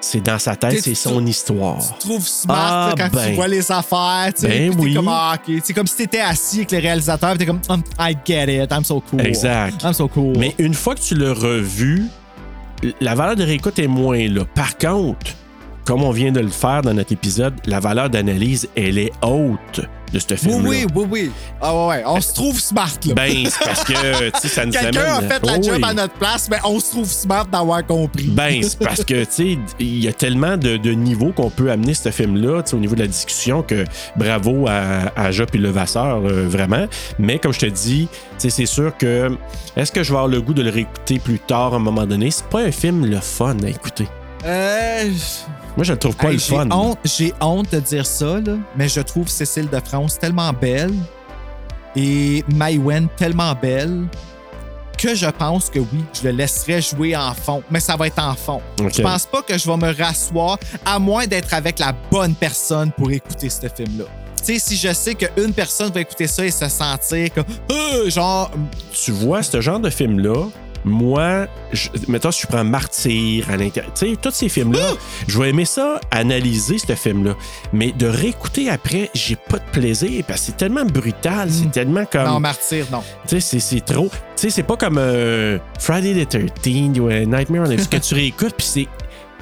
C'est 0.00 0.20
dans 0.20 0.40
sa 0.40 0.56
tête, 0.56 0.80
c'est 0.82 0.96
son 0.96 1.24
histoire. 1.24 1.78
Tu 2.00 2.08
trouves 2.08 2.26
smart 2.26 2.56
Ah, 2.58 2.94
là, 2.98 3.08
quand 3.08 3.16
ben. 3.16 3.28
tu 3.28 3.34
vois 3.34 3.46
les 3.46 3.70
affaires, 3.70 4.32
tu. 4.36 4.48
Ben 4.48 4.74
oui. 4.76 4.94
comme, 4.94 5.06
ah. 5.08 5.36
C'est 5.62 5.72
comme 5.72 5.86
si 5.86 5.98
t'étais 5.98 6.18
assis 6.18 6.56
avec 6.56 6.72
les 6.72 6.80
réalisateurs, 6.80 7.30
puis 7.30 7.38
t'es 7.38 7.46
comme, 7.46 7.60
Um, 7.68 7.82
I 8.00 8.16
get 8.24 8.64
it, 8.64 8.72
I'm 8.72 8.82
so 8.82 9.00
cool. 9.00 9.20
Exact. 9.20 9.84
I'm 9.84 9.92
so 9.92 10.08
cool. 10.08 10.36
Mais 10.36 10.52
une 10.58 10.74
fois 10.74 10.96
que 10.96 11.00
tu 11.00 11.14
l'as 11.14 11.32
revu, 11.32 12.08
la 13.00 13.14
valeur 13.14 13.36
de 13.36 13.44
réécoute 13.44 13.78
est 13.78 13.88
moins 13.88 14.28
là. 14.28 14.44
Par 14.54 14.76
contre, 14.76 15.32
comme 15.84 16.02
on 16.02 16.10
vient 16.10 16.32
de 16.32 16.40
le 16.40 16.48
faire 16.48 16.82
dans 16.82 16.94
notre 16.94 17.12
épisode, 17.12 17.54
la 17.66 17.80
valeur 17.80 18.10
d'analyse, 18.10 18.68
elle 18.76 18.98
est 18.98 19.12
haute 19.22 19.80
de 20.12 20.18
ce 20.18 20.26
oui, 20.32 20.36
film-là. 20.36 20.68
oui, 20.68 20.86
oui, 20.94 21.06
oui. 21.10 21.30
Ah 21.60 21.74
ouais, 21.74 21.86
ouais. 21.86 22.02
On 22.06 22.20
se 22.20 22.34
trouve 22.34 22.60
smart, 22.60 22.92
là. 23.06 23.14
Ben, 23.14 23.46
c'est 23.48 23.64
parce 23.64 23.84
que, 23.84 24.30
tu 24.30 24.40
sais, 24.40 24.48
ça 24.48 24.66
nous 24.66 24.76
amène... 24.76 24.92
Quelqu'un 24.92 25.14
a 25.14 25.22
fait 25.22 25.46
la 25.46 25.60
job 25.60 25.82
à 25.82 25.94
notre 25.94 26.14
place, 26.14 26.48
mais 26.50 26.58
on 26.64 26.78
se 26.78 26.90
trouve 26.90 27.06
smart 27.10 27.46
d'avoir 27.46 27.86
compris. 27.86 28.26
Ben, 28.28 28.62
c'est 28.62 28.78
parce 28.84 29.04
que, 29.04 29.24
tu 29.24 29.30
sais, 29.30 29.58
il 29.78 30.04
y 30.04 30.08
a 30.08 30.12
tellement 30.12 30.56
de, 30.56 30.76
de 30.76 30.90
niveaux 30.92 31.32
qu'on 31.32 31.50
peut 31.50 31.70
amener 31.70 31.94
ce 31.94 32.10
film-là, 32.10 32.62
tu 32.62 32.70
sais, 32.70 32.76
au 32.76 32.80
niveau 32.80 32.94
de 32.94 33.00
la 33.00 33.06
discussion, 33.06 33.62
que 33.62 33.84
bravo 34.16 34.66
à, 34.68 35.12
à 35.16 35.30
Jop 35.30 35.46
et 35.54 35.58
Levasseur, 35.58 36.22
euh, 36.24 36.46
vraiment. 36.46 36.86
Mais 37.18 37.38
comme 37.38 37.52
je 37.52 37.60
te 37.60 37.66
dis, 37.66 38.08
tu 38.10 38.18
sais, 38.38 38.50
c'est 38.50 38.66
sûr 38.66 38.96
que. 38.96 39.30
Est-ce 39.76 39.90
que 39.90 40.02
je 40.02 40.10
vais 40.10 40.18
avoir 40.18 40.28
le 40.28 40.42
goût 40.42 40.52
de 40.52 40.62
le 40.62 40.70
réécouter 40.70 41.18
plus 41.18 41.38
tard 41.38 41.72
à 41.72 41.76
un 41.76 41.80
moment 41.80 42.04
donné? 42.04 42.30
C'est 42.30 42.46
pas 42.48 42.60
un 42.60 42.72
film 42.72 43.06
le 43.06 43.20
fun 43.20 43.56
à 43.64 43.68
écouter. 43.68 44.06
Euh, 44.44 45.04
Moi, 45.76 45.84
je 45.84 45.92
le 45.92 45.98
trouve 45.98 46.16
pas 46.16 46.28
hey, 46.28 46.34
le 46.34 46.38
fun. 46.38 46.68
J'ai 47.04 47.32
honte 47.40 47.72
de 47.72 47.80
dire 47.80 48.06
ça, 48.06 48.40
là, 48.40 48.56
mais 48.76 48.88
je 48.88 49.00
trouve 49.00 49.28
Cécile 49.28 49.68
de 49.70 49.80
France 49.80 50.18
tellement 50.18 50.52
belle 50.52 50.92
et 51.96 52.44
Maïwen 52.54 53.08
tellement 53.16 53.54
belle 53.54 54.06
que 54.98 55.14
je 55.14 55.26
pense 55.26 55.68
que 55.68 55.80
oui, 55.80 56.04
je 56.12 56.28
le 56.28 56.30
laisserai 56.36 56.80
jouer 56.80 57.16
en 57.16 57.34
fond, 57.34 57.62
mais 57.70 57.80
ça 57.80 57.96
va 57.96 58.06
être 58.06 58.22
en 58.22 58.34
fond. 58.34 58.60
Ok. 58.80 58.92
Je 58.96 59.02
pense 59.02 59.26
pas 59.26 59.42
que 59.42 59.58
je 59.58 59.66
vais 59.68 59.76
me 59.76 59.92
rasseoir 60.00 60.58
à 60.84 60.98
moins 60.98 61.26
d'être 61.26 61.52
avec 61.54 61.78
la 61.80 61.92
bonne 62.10 62.34
personne 62.34 62.92
pour 62.92 63.10
écouter 63.10 63.48
ce 63.50 63.66
film-là. 63.68 64.04
Tu 64.44 64.54
sais, 64.54 64.58
si 64.58 64.76
je 64.76 64.92
sais 64.92 65.14
qu'une 65.14 65.52
personne 65.52 65.90
va 65.92 66.00
écouter 66.02 66.26
ça 66.26 66.44
et 66.44 66.50
se 66.50 66.68
sentir 66.68 67.32
comme, 67.34 67.44
Euh, 67.70 68.10
genre, 68.10 68.50
tu 68.92 69.10
vois, 69.10 69.42
ce 69.42 69.60
genre 69.60 69.80
de 69.80 69.90
film-là, 69.90 70.46
moi, 70.84 71.46
je, 71.72 71.88
mettons, 72.08 72.30
si 72.32 72.42
je 72.42 72.46
prends 72.46 72.64
Martyr 72.64 73.48
à 73.50 73.56
l'intérieur, 73.56 73.92
tu 73.94 74.10
sais, 74.10 74.16
tous 74.20 74.30
ces 74.32 74.48
films-là, 74.48 74.80
je 75.28 75.38
vais 75.38 75.50
aimer 75.50 75.64
ça, 75.64 76.00
analyser 76.10 76.78
ce 76.78 76.94
film-là. 76.94 77.34
Mais 77.72 77.92
de 77.92 78.06
réécouter 78.06 78.68
après, 78.68 79.10
j'ai 79.14 79.36
pas 79.36 79.58
de 79.58 79.70
plaisir 79.72 80.24
parce 80.26 80.40
que 80.40 80.46
c'est 80.46 80.56
tellement 80.56 80.84
brutal, 80.84 81.48
c'est 81.50 81.70
tellement 81.70 82.04
comme. 82.04 82.22
Mm. 82.22 82.30
non, 82.32 82.40
martyr, 82.40 82.86
non. 82.90 83.02
Tu 83.26 83.36
sais, 83.36 83.40
c'est- 83.40 83.60
c'est 83.60 83.84
trop. 83.84 84.08
Tu 84.36 84.42
sais, 84.42 84.50
c'est 84.50 84.62
pas 84.64 84.76
comme 84.76 84.98
euh, 84.98 85.58
Friday 85.78 86.24
the 86.24 86.28
13 86.60 86.98
ou 86.98 87.08
Nightmare 87.08 87.62
on 87.66 87.70
Elm 87.70 87.78
Street 87.78 87.98
que 88.00 88.04
tu 88.04 88.14
réécoutes, 88.16 88.54
puis 88.56 88.66
c'est. 88.66 88.88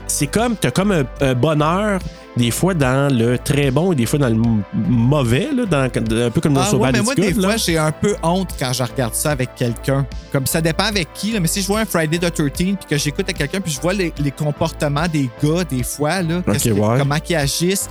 C'est 0.07 0.27
comme, 0.27 0.57
t'as 0.57 0.73
comme 0.73 0.91
un, 0.91 1.05
un 1.21 1.35
bonheur, 1.35 2.01
des 2.37 2.51
fois 2.51 2.75
dans 2.75 3.13
le 3.13 3.39
très 3.39 3.71
bon 3.71 3.93
et 3.93 3.95
des 3.97 4.07
fois 4.07 4.19
dans 4.19 4.29
le 4.29 4.37
mauvais, 4.73 5.51
là, 5.53 5.67
dans, 5.67 5.83
un 5.83 6.31
peu 6.31 6.41
comme 6.41 6.55
dans 6.55 6.61
Ah, 6.63 6.75
ouais, 6.77 6.93
mais 6.93 7.03
moi, 7.03 7.15
des 7.15 7.33
là. 7.33 7.49
fois, 7.49 7.57
j'ai 7.57 7.77
un 7.77 7.93
peu 7.93 8.15
honte 8.23 8.51
quand 8.59 8.73
je 8.73 8.83
regarde 8.83 9.15
ça 9.15 9.33
avec 9.33 9.55
quelqu'un. 9.55 10.07
Comme 10.33 10.47
ça 10.47 10.61
dépend 10.61 10.85
avec 10.85 11.13
qui, 11.13 11.33
là, 11.33 11.41
mais 11.41 11.49
si 11.49 11.61
je 11.61 11.67
vois 11.67 11.81
un 11.81 11.85
Friday 11.85 12.19
the 12.19 12.33
13 12.33 12.51
puis 12.55 12.77
que 12.89 12.97
j'écoute 12.97 13.29
à 13.29 13.33
quelqu'un 13.33 13.61
puis 13.61 13.73
je 13.73 13.81
vois 13.81 13.93
les, 13.95 14.13
les 14.19 14.31
comportements 14.31 15.09
des 15.09 15.29
gars, 15.43 15.65
des 15.65 15.83
fois, 15.83 16.23
là, 16.23 16.43
ouais. 16.47 16.99
comment 16.99 17.17
ils 17.29 17.37
agissent, 17.37 17.89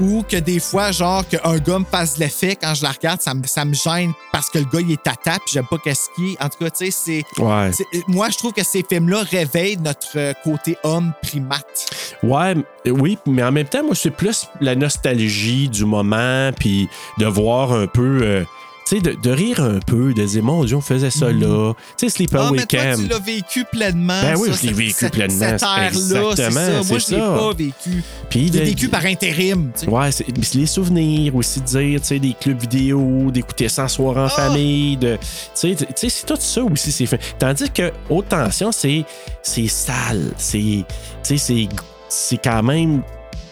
ou 0.00 0.24
que 0.28 0.36
des 0.36 0.60
fois, 0.60 0.90
genre, 0.90 1.26
qu'un 1.26 1.58
gars 1.58 1.78
me 1.78 1.84
fasse 1.84 2.18
l'effet 2.18 2.56
quand 2.56 2.74
je 2.74 2.82
la 2.82 2.90
regarde, 2.90 3.20
ça 3.20 3.34
me, 3.34 3.46
ça 3.46 3.64
me 3.64 3.74
gêne 3.74 4.12
parce 4.32 4.48
que 4.48 4.58
le 4.58 4.64
gars, 4.64 4.80
il 4.80 4.92
est 4.92 5.02
tata 5.02 5.32
puis 5.32 5.52
j'aime 5.52 5.66
pas 5.66 5.78
qu'est-ce 5.78 6.08
qu'il. 6.14 6.36
En 6.40 6.48
tout 6.48 6.58
cas, 6.58 6.70
tu 6.70 6.90
sais, 6.90 7.24
c'est. 7.36 7.42
Ouais. 7.42 7.70
Moi, 8.08 8.28
je 8.30 8.38
trouve 8.38 8.52
que 8.52 8.64
ces 8.64 8.84
films-là 8.88 9.22
réveillent 9.22 9.78
notre 9.78 10.16
euh, 10.16 10.32
côté 10.42 10.76
homme 10.82 11.12
primate. 11.22 11.90
Ouais, 12.22 12.54
oui, 12.86 13.18
mais 13.26 13.42
en 13.42 13.52
même 13.52 13.68
temps, 13.68 13.84
moi, 13.84 13.94
c'est 13.94 14.10
plus 14.10 14.48
la 14.60 14.74
nostalgie 14.74 15.68
du 15.68 15.84
moment, 15.84 16.50
puis 16.58 16.88
de 17.18 17.26
voir 17.26 17.72
un 17.72 17.86
peu, 17.86 18.20
euh, 18.22 18.44
tu 18.86 18.96
sais, 18.96 19.00
de, 19.02 19.12
de 19.20 19.30
rire 19.30 19.60
un 19.60 19.78
peu, 19.78 20.12
de 20.12 20.24
dire, 20.24 20.42
mon 20.42 20.64
Dieu, 20.64 20.76
on 20.76 20.80
faisait 20.80 21.10
ça 21.10 21.30
là. 21.32 21.72
Tu 21.96 22.08
sais, 22.08 22.08
Sleepaway 22.16 22.44
Ah, 22.48 22.50
mais 22.52 22.66
toi, 22.66 22.96
tu 22.96 23.06
l'as 23.06 23.18
vécu 23.18 23.64
pleinement. 23.70 24.20
Ben 24.22 24.36
oui, 24.38 24.48
ça, 24.50 24.58
je 24.62 24.66
l'ai 24.66 24.72
vécu 24.72 24.90
cette- 24.98 25.12
pleinement, 25.12 25.56
Cette 25.58 25.62
exactement, 25.86 26.50
ça. 26.50 26.82
Moi, 26.88 26.98
je 26.98 27.10
l'ai 27.10 27.18
pas 27.18 27.52
vécu. 27.54 28.02
Puis 28.28 28.48
Je 28.48 28.52
l'ai 28.54 28.64
vécu 28.64 28.88
par 28.88 29.04
intérim. 29.06 29.70
tu 29.74 29.84
sais. 29.86 29.88
Ouais, 29.90 30.10
c'est 30.12 30.54
les 30.54 30.66
souvenirs 30.66 31.34
aussi, 31.36 31.60
de 31.60 31.66
dire, 31.66 32.00
tu 32.00 32.06
sais, 32.08 32.18
des 32.18 32.34
clubs 32.38 32.60
vidéo, 32.60 33.30
d'écouter 33.30 33.68
ça 33.68 33.88
soir 33.88 34.16
en 34.16 34.26
Ah! 34.26 34.28
famille, 34.28 34.96
de, 34.96 35.14
tu 35.16 35.20
sais, 35.54 35.74
tu 35.76 35.84
sais, 35.94 36.08
c'est 36.08 36.26
tout 36.26 36.36
ça 36.38 36.62
aussi, 36.64 36.90
c'est 36.92 37.06
fait. 37.06 37.20
Tandis 37.38 37.70
que 37.70 37.92
Haute 38.10 38.28
Tension, 38.28 38.72
c'est, 38.72 39.04
sale, 39.42 40.32
c'est, 40.36 40.84
tu 41.24 41.38
sais, 41.38 41.68
c'est, 42.08 42.36
quand 42.42 42.62
même, 42.62 43.02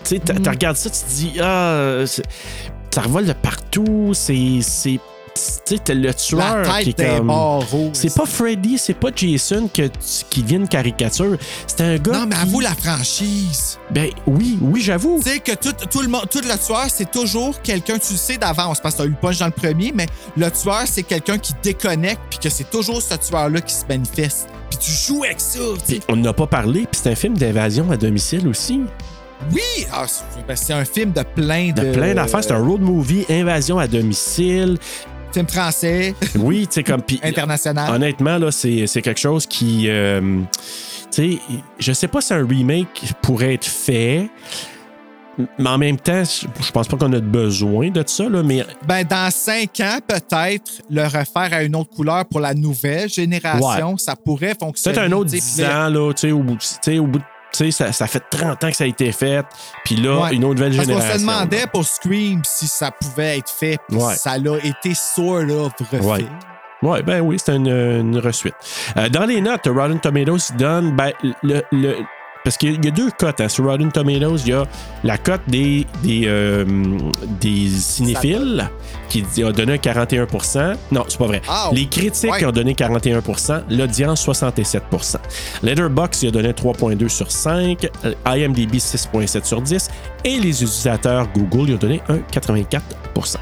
tu 0.05 0.17
sais, 0.17 0.19
t'as- 0.19 0.35
Mm. 0.35 0.49
regardes 0.49 0.77
ça, 0.77 0.91
tu 0.91 0.99
te 1.01 1.09
dis, 1.11 1.33
ah, 1.41 2.03
ça 2.93 3.03
revole 3.03 3.27
de 3.27 3.33
partout, 3.33 4.11
c'est, 4.13 4.59
c'est, 4.63 4.99
tu 5.35 5.77
sais, 5.77 5.95
le 5.95 6.13
tueur 6.15 6.63
La 6.63 6.83
qui 6.83 6.91
est 6.91 7.19
comme... 7.19 7.33
C'est 7.93 8.15
pas 8.15 8.27
Freddy, 8.27 8.79
c'est 8.79 8.95
pas 8.95 9.11
Jason 9.15 9.69
que, 9.73 9.89
qui 10.31 10.43
vient 10.43 10.59
une 10.59 10.69
caricature. 10.69 11.37
C'est 11.67 11.81
un 11.83 11.97
gars 11.99 12.13
Non, 12.13 12.27
mais 12.27 12.35
qui- 12.37 12.43
avoue 12.43 12.61
la 12.61 12.75
franchise. 12.75 13.79
Ben 13.91 14.11
oui, 14.27 14.59
oui, 14.61 14.81
j'avoue. 14.81 15.21
Tu 15.23 15.31
sais 15.31 15.39
que 15.39 15.53
tout, 15.53 15.73
tout 15.91 16.03
le 16.03 16.09
tout 16.29 16.41
le 16.41 16.67
tueur, 16.67 16.87
c'est 16.89 17.11
toujours 17.11 17.61
quelqu'un, 17.63 17.99
tu 17.99 18.13
le 18.13 18.19
sais 18.19 18.37
d'avance, 18.37 18.81
parce 18.81 18.95
que 18.95 19.03
t'as 19.03 19.07
eu 19.07 19.11
le 19.11 19.17
punch 19.17 19.39
dans 19.39 19.47
le 19.47 19.53
premier, 19.53 19.93
mais 19.95 20.07
le 20.37 20.51
tueur, 20.51 20.83
c'est 20.87 21.03
quelqu'un 21.03 21.39
qui 21.39 21.53
déconnecte, 21.63 22.21
puis 22.31 22.39
que 22.39 22.49
c'est 22.51 22.69
toujours 22.71 23.01
ce 23.01 23.15
tueur-là 23.15 23.61
qui 23.61 23.75
se 23.75 23.87
manifeste. 23.89 24.49
Puis 24.71 24.79
tu 24.79 24.91
joues 24.93 25.25
avec 25.25 25.41
ça. 25.41 25.59
Puis 25.87 26.01
on 26.09 26.17
n'a 26.17 26.33
pas 26.33 26.47
parlé, 26.47 26.81
puis 26.91 27.01
c'est 27.03 27.11
un 27.11 27.15
film 27.15 27.37
d'invasion 27.37 27.91
à 27.91 27.97
domicile 27.97 28.47
aussi. 28.49 28.81
Oui! 29.53 29.87
Ah, 29.93 30.05
c'est 30.07 30.47
ben, 30.47 30.55
c'est 30.55 30.73
un 30.75 30.85
film 30.85 31.13
de 31.13 31.23
plein 31.23 31.73
de. 31.73 31.83
De 31.83 31.93
plein 31.93 32.15
d'affaires. 32.15 32.45
C'est 32.45 32.53
un 32.53 32.63
road 32.63 32.81
movie, 32.83 33.25
invasion 33.31 33.79
à 33.79 33.87
domicile. 33.89 34.77
Film 35.33 35.47
français, 35.49 36.15
Oui, 36.37 36.67
tu 36.67 36.75
sais, 36.75 36.83
comme. 36.83 37.03
puis- 37.03 37.21
international. 37.23 37.95
Honnêtement, 37.95 38.37
là, 38.39 38.51
c'est 38.51 38.87
c'est 38.87 39.01
quelque 39.03 39.21
chose 39.21 39.47
qui. 39.47 39.87
euh, 39.89 40.41
tu 41.13 41.35
sais, 41.35 41.39
je 41.79 41.93
sais 41.93 42.09
pas 42.09 42.21
si 42.21 42.33
un 42.35 42.47
remake 42.47 43.13
pourrait 43.23 43.55
être 43.55 43.67
fait. 43.67 44.29
Mais 45.59 45.69
en 45.71 45.79
même 45.79 45.97
temps, 45.97 46.23
je 46.25 46.71
pense 46.73 46.87
pas 46.89 46.97
qu'on 46.99 47.13
a 47.15 47.21
besoin 47.21 47.89
de 47.91 48.03
ça, 48.07 48.29
là, 48.29 48.43
mais 48.43 48.67
Ben, 48.87 49.05
dans 49.05 49.31
cinq 49.31 49.81
ans, 49.81 49.99
peut-être, 50.07 50.83
le 50.91 51.05
refaire 51.05 51.49
à 51.53 51.63
une 51.63 51.77
autre 51.77 51.89
couleur 51.91 52.27
pour 52.27 52.41
la 52.41 52.53
nouvelle 52.53 53.09
génération, 53.09 53.97
ça 53.97 54.17
pourrait 54.17 54.55
fonctionner. 54.61 54.97
peut-être 54.97 55.11
un 55.11 55.17
autre 55.17 55.31
tu 55.31 55.39
sais, 55.39 55.45
10 55.47 55.53
puis 55.55 55.63
là- 55.63 55.87
ans, 55.87 55.89
là, 55.89 56.13
tu 56.13 56.21
sais, 56.21 56.33
au 56.33 56.43
bout, 56.43 56.57
tu 56.59 56.67
sais, 56.83 56.99
au 56.99 57.07
bout 57.07 57.19
de- 57.21 57.25
tu 57.53 57.65
sais, 57.65 57.71
ça, 57.71 57.93
ça 57.93 58.07
fait 58.07 58.23
30 58.31 58.65
ans 58.65 58.71
que 58.71 58.77
ça 58.77 58.85
a 58.85 58.87
été 58.87 59.11
fait, 59.13 59.45
puis 59.85 59.97
là, 59.97 60.23
Ouais. 60.23 60.35
une 60.35 60.45
autre 60.45 60.55
nouvelle 60.61 60.77
Parce 60.77 60.87
qu'on 60.89 60.95
génération. 60.95 61.19
se 61.19 61.21
demandait 61.25 61.67
pour 61.73 61.85
Scream 61.85 62.43
si 62.45 62.67
ça 62.67 62.91
pouvait 62.91 63.39
être 63.39 63.51
fait, 63.51 63.79
puis 63.89 63.97
Ouais. 63.99 64.15
ça 64.15 64.39
l'a 64.39 64.57
été 64.65 64.95
sort 64.95 65.43
of 65.51 65.73
refait. 65.79 66.01
Ouais. 66.01 66.27
Ouais, 66.83 67.03
ben 67.03 67.21
oui, 67.21 67.37
c'est 67.39 67.55
une, 67.57 67.69
une 67.69 68.19
resuite. 68.19 68.55
Euh, 68.97 69.09
dans 69.11 69.27
les 69.27 69.41
notes, 69.43 69.67
Rotten 69.67 70.01
Tomatoes 70.01 70.55
donne 70.57 70.97
ben, 70.97 71.13
le, 71.43 71.63
le- 71.73 71.97
parce 72.45 72.57
qu'il 72.57 72.85
y 72.85 72.89
a 72.89 72.91
deux 72.91 73.11
cotes 73.11 73.41
hein. 73.41 73.49
sur 73.49 73.65
Rotten 73.65 73.91
Tomatoes. 73.93 74.39
Il 74.45 74.49
y 74.49 74.53
a 74.53 74.65
la 75.05 75.19
cote 75.19 75.43
des, 75.49 75.87
des, 76.03 76.23
euh, 76.27 76.65
des 77.41 77.69
cinéphiles 77.69 78.69
qui 79.09 79.25
a 79.43 79.53
donné 79.53 79.75
un 79.75 79.77
41% 79.77 80.77
Non, 80.93 81.05
c'est 81.09 81.19
pas 81.19 81.27
vrai. 81.27 81.43
Ah, 81.49 81.71
les 81.73 81.87
critiques 81.87 82.31
ouais. 82.31 82.45
ont 82.45 82.53
donné 82.53 82.75
41% 82.75 83.65
l'audience 83.71 84.23
67 84.23 84.83
Letterboxd 85.63 86.23
il 86.23 86.29
a 86.29 86.31
donné 86.31 86.53
3.2 86.53 87.09
sur 87.09 87.31
5, 87.31 87.89
euh, 88.05 88.15
IMDb 88.27 88.75
6.7 88.75 89.45
sur 89.45 89.61
10 89.61 89.91
et 90.25 90.39
les 90.39 90.63
utilisateurs 90.63 91.29
Google 91.35 91.71
ils 91.71 91.75
ont 91.75 91.79
donné 91.79 92.03
un 92.09 92.19
84% 92.19 93.37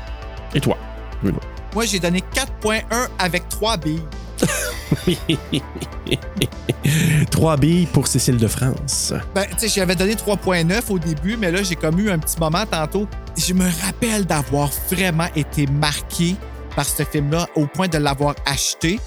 Et 0.54 0.60
toi, 0.60 0.76
Bruno? 1.22 1.38
Moi, 1.78 1.86
j'ai 1.86 2.00
donné 2.00 2.24
4.1 2.34 2.82
avec 3.20 3.48
3 3.50 3.76
billes. 3.76 4.02
3 7.30 7.56
billes 7.56 7.86
pour 7.86 8.08
Cécile 8.08 8.36
de 8.36 8.48
France. 8.48 9.14
Ben, 9.32 9.46
tu 9.52 9.58
sais, 9.58 9.68
j'avais 9.68 9.94
donné 9.94 10.14
3.9 10.14 10.90
au 10.90 10.98
début, 10.98 11.36
mais 11.36 11.52
là, 11.52 11.62
j'ai 11.62 11.76
comme 11.76 12.00
eu 12.00 12.10
un 12.10 12.18
petit 12.18 12.36
moment 12.40 12.66
tantôt. 12.68 13.06
Je 13.36 13.54
me 13.54 13.70
rappelle 13.84 14.26
d'avoir 14.26 14.70
vraiment 14.90 15.28
été 15.36 15.68
marqué 15.68 16.34
par 16.74 16.84
ce 16.84 17.04
film-là 17.04 17.46
au 17.54 17.68
point 17.68 17.86
de 17.86 17.98
l'avoir 17.98 18.34
acheté. 18.44 18.98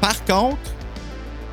Par 0.00 0.24
contre, 0.24 0.58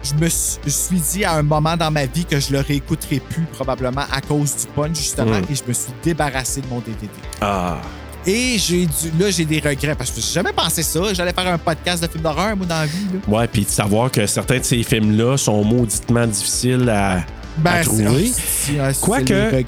je 0.03 0.13
me 0.13 0.29
suis, 0.29 0.99
dit 1.11 1.25
à 1.25 1.37
un 1.37 1.41
moment 1.41 1.75
dans 1.75 1.89
ma 1.89 2.05
vie 2.05 2.25
que 2.25 2.39
je 2.39 2.53
le 2.53 2.59
réécouterai 2.59 3.19
plus, 3.19 3.45
probablement 3.45 4.05
à 4.11 4.21
cause 4.21 4.57
du 4.57 4.67
punch, 4.75 4.95
justement, 4.95 5.39
Mm. 5.39 5.45
et 5.49 5.55
je 5.55 5.63
me 5.67 5.73
suis 5.73 5.91
débarrassé 6.03 6.61
de 6.61 6.67
mon 6.67 6.81
DVD. 6.81 7.09
Ah. 7.41 7.81
Et 8.29 8.59
j'ai 8.59 8.85
dû, 8.85 9.11
là, 9.19 9.31
j'ai 9.31 9.43
des 9.45 9.57
regrets 9.59 9.95
parce 9.95 10.11
que 10.11 10.21
j'ai 10.21 10.33
jamais 10.33 10.53
pensé 10.53 10.83
ça. 10.83 10.99
J'allais 11.13 11.33
faire 11.33 11.47
un 11.51 11.57
podcast 11.57 12.03
de 12.03 12.07
films 12.07 12.21
d'horreur, 12.23 12.55
moi, 12.55 12.67
dans 12.67 12.75
la 12.81 12.85
vie. 12.85 13.05
Là. 13.11 13.37
Ouais, 13.39 13.47
puis 13.47 13.63
de 13.65 13.69
savoir 13.69 14.11
que 14.11 14.27
certains 14.27 14.59
de 14.59 14.63
ces 14.63 14.83
films-là 14.83 15.35
sont 15.37 15.63
mauditement 15.63 16.27
difficiles 16.27 16.87
à, 16.89 17.23
à 17.65 17.83
trouver. 17.83 18.31
c'est 18.31 18.99
Quoique-. 19.01 19.63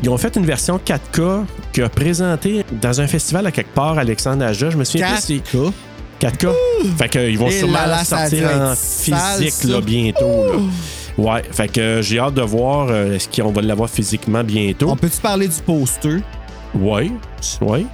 Ils 0.00 0.08
ont 0.08 0.16
fait 0.16 0.36
une 0.36 0.46
version 0.46 0.78
4K 0.78 1.44
qui 1.72 1.82
a 1.82 1.88
présenté 1.88 2.64
dans 2.80 3.00
un 3.00 3.08
festival 3.08 3.48
à 3.48 3.50
quelque 3.50 3.74
part, 3.74 3.98
Alexandre 3.98 4.44
Aja. 4.44 4.70
Je 4.70 4.76
me 4.76 4.84
souviens 4.84 5.08
plus 5.14 5.20
si 5.20 5.42
4K. 5.52 5.72
4K. 6.20 6.52
Fait 6.96 7.08
qu'ils 7.08 7.36
vont 7.38 7.48
Et 7.48 7.58
sûrement 7.58 7.72
là 7.80 7.86
là, 7.88 8.04
sortir 8.04 8.48
en 8.48 8.74
physique 8.76 9.64
là, 9.64 9.80
bientôt. 9.80 10.52
là. 10.52 10.58
Ouais, 11.18 11.42
fait 11.50 11.66
que 11.68 12.00
j'ai 12.00 12.20
hâte 12.20 12.34
de 12.34 12.42
voir 12.42 12.88
euh, 12.90 13.14
est-ce 13.14 13.28
qu'on 13.28 13.50
va 13.50 13.60
l'avoir 13.62 13.90
physiquement 13.90 14.44
bientôt. 14.44 14.90
On 14.90 14.96
peut-tu 14.96 15.20
parler 15.20 15.48
du 15.48 15.60
poster? 15.66 16.18
Ouais, 16.74 17.10
ouais. 17.60 17.86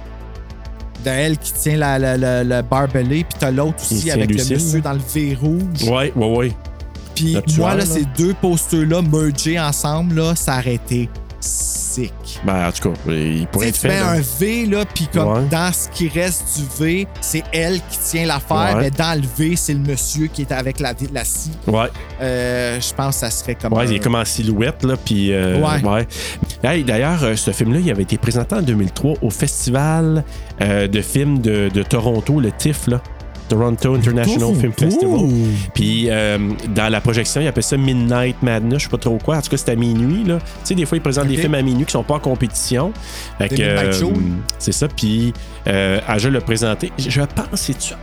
De 1.03 1.09
elle 1.09 1.37
qui 1.37 1.53
tient 1.53 1.77
la, 1.77 1.99
la, 1.99 2.17
la, 2.17 2.43
le 2.43 2.61
barbelé, 2.61 3.23
puis 3.23 3.37
t'as 3.39 3.51
l'autre 3.51 3.77
aussi 3.79 4.11
avec 4.11 4.29
Lucille, 4.29 4.49
le 4.49 4.55
monsieur 4.63 4.81
dans 4.81 4.93
le 4.93 5.01
V 5.13 5.37
rouge. 5.39 5.83
Ouais, 5.89 6.13
ouais, 6.15 6.35
ouais. 6.35 6.51
Puis 7.15 7.37
moi, 7.57 7.71
là, 7.71 7.77
là. 7.77 7.85
ces 7.85 8.05
deux 8.17 8.33
posters-là 8.35 9.01
mergés 9.01 9.59
ensemble, 9.59 10.15
là, 10.15 10.35
ça 10.35 10.59
aurait 10.59 10.75
été 10.75 11.09
Ben, 12.45 12.67
en 12.67 12.71
tout 12.71 12.89
cas, 12.89 12.95
il 13.07 13.41
Tu 13.41 13.47
pourrait 13.47 13.65
sais, 13.65 13.69
être 13.69 13.75
tu 13.75 13.81
fait. 13.81 13.87
mets 13.89 13.99
là. 13.99 14.09
un 14.11 14.21
V, 14.39 14.65
là, 14.65 14.85
puis 14.85 15.07
comme 15.13 15.27
Ouais. 15.33 15.47
dans 15.49 15.71
ce 15.73 15.89
qui 15.89 16.07
reste 16.07 16.59
du 16.59 16.83
V, 16.83 17.07
c'est 17.21 17.43
elle 17.51 17.79
qui 17.89 17.97
tient 17.99 18.25
l'affaire, 18.25 18.75
Ouais. 18.75 18.81
mais 18.83 18.91
dans 18.91 19.19
le 19.19 19.27
V, 19.37 19.55
c'est 19.55 19.73
le 19.73 19.79
monsieur 19.79 20.27
qui 20.27 20.41
est 20.43 20.51
avec 20.51 20.79
la, 20.79 20.93
la 21.13 21.23
scie. 21.25 21.51
Ouais. 21.67 21.87
Euh, 22.21 22.79
je 22.79 22.93
pense 22.93 23.15
que 23.15 23.19
ça 23.21 23.31
serait 23.31 23.55
comme. 23.55 23.73
Ouais, 23.73 23.83
un- 23.83 23.85
il 23.85 23.95
est 23.95 23.99
comme 23.99 24.15
en 24.15 24.25
silhouette, 24.25 24.83
là, 24.83 24.95
puis... 25.03 25.31
euh, 25.33 25.59
Ouais. 25.59 26.07
Hey, 26.63 26.83
D'ailleurs, 26.83 27.23
euh, 27.23 27.35
ce 27.35 27.51
film-là, 27.51 27.79
il 27.79 27.89
avait 27.91 28.03
été 28.03 28.17
présenté 28.17 28.55
en 28.55 28.61
2003 28.61 29.15
au 29.21 29.29
Festival 29.29 30.23
euh, 30.61 30.87
de 30.87 31.01
films 31.01 31.39
de, 31.39 31.69
de 31.73 31.83
Toronto, 31.83 32.39
le 32.39 32.51
TIFF, 32.51 32.87
là. 32.87 33.01
Toronto 33.51 33.95
International 33.95 34.55
Film 34.55 34.71
Festival. 34.71 35.19
Puis 35.73 36.07
euh, 36.09 36.37
dans 36.73 36.89
la 36.89 37.01
projection, 37.01 37.41
il 37.41 37.47
appelle 37.47 37.63
ça 37.63 37.75
Midnight 37.75 38.41
Madness, 38.41 38.79
je 38.79 38.83
sais 38.85 38.89
pas 38.89 38.97
trop 38.97 39.17
quoi. 39.17 39.37
En 39.37 39.41
tout 39.41 39.49
cas, 39.49 39.57
c'était 39.57 39.73
à 39.73 39.75
minuit. 39.75 40.23
Tu 40.23 40.33
sais, 40.63 40.75
des 40.75 40.85
fois, 40.85 40.97
ils 40.97 41.01
présentent 41.01 41.27
des 41.27 41.37
films 41.37 41.55
à 41.55 41.61
minuit 41.61 41.85
qui 41.85 41.91
sont 41.91 42.03
pas 42.03 42.15
en 42.15 42.19
compétition. 42.19 42.93
Fait 43.37 43.49
que, 43.49 43.91
Show. 43.91 44.13
c'est 44.57 44.71
ça. 44.71 44.87
Puis 44.87 45.33
euh, 45.67 45.99
Aja 46.07 46.29
l'a 46.29 46.41
présenté. 46.41 46.91
Je 46.97 47.09
je 47.09 47.19
pense, 47.19 47.61
c'est-tu 47.61 47.93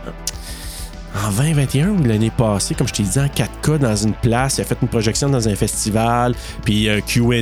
en 1.15 1.31
2021 1.31 1.89
ou 1.89 2.03
l'année 2.03 2.31
passée, 2.35 2.75
comme 2.75 2.87
je 2.87 2.93
t'ai 2.93 3.03
dit, 3.03 3.19
en 3.19 3.25
4K 3.25 3.77
dans 3.79 3.95
une 3.95 4.13
place. 4.13 4.57
Il 4.57 4.61
a 4.61 4.63
fait 4.63 4.77
une 4.81 4.87
projection 4.87 5.29
dans 5.29 5.47
un 5.47 5.55
festival, 5.55 6.35
puis 6.63 6.89
un 6.89 7.01
QA, 7.01 7.41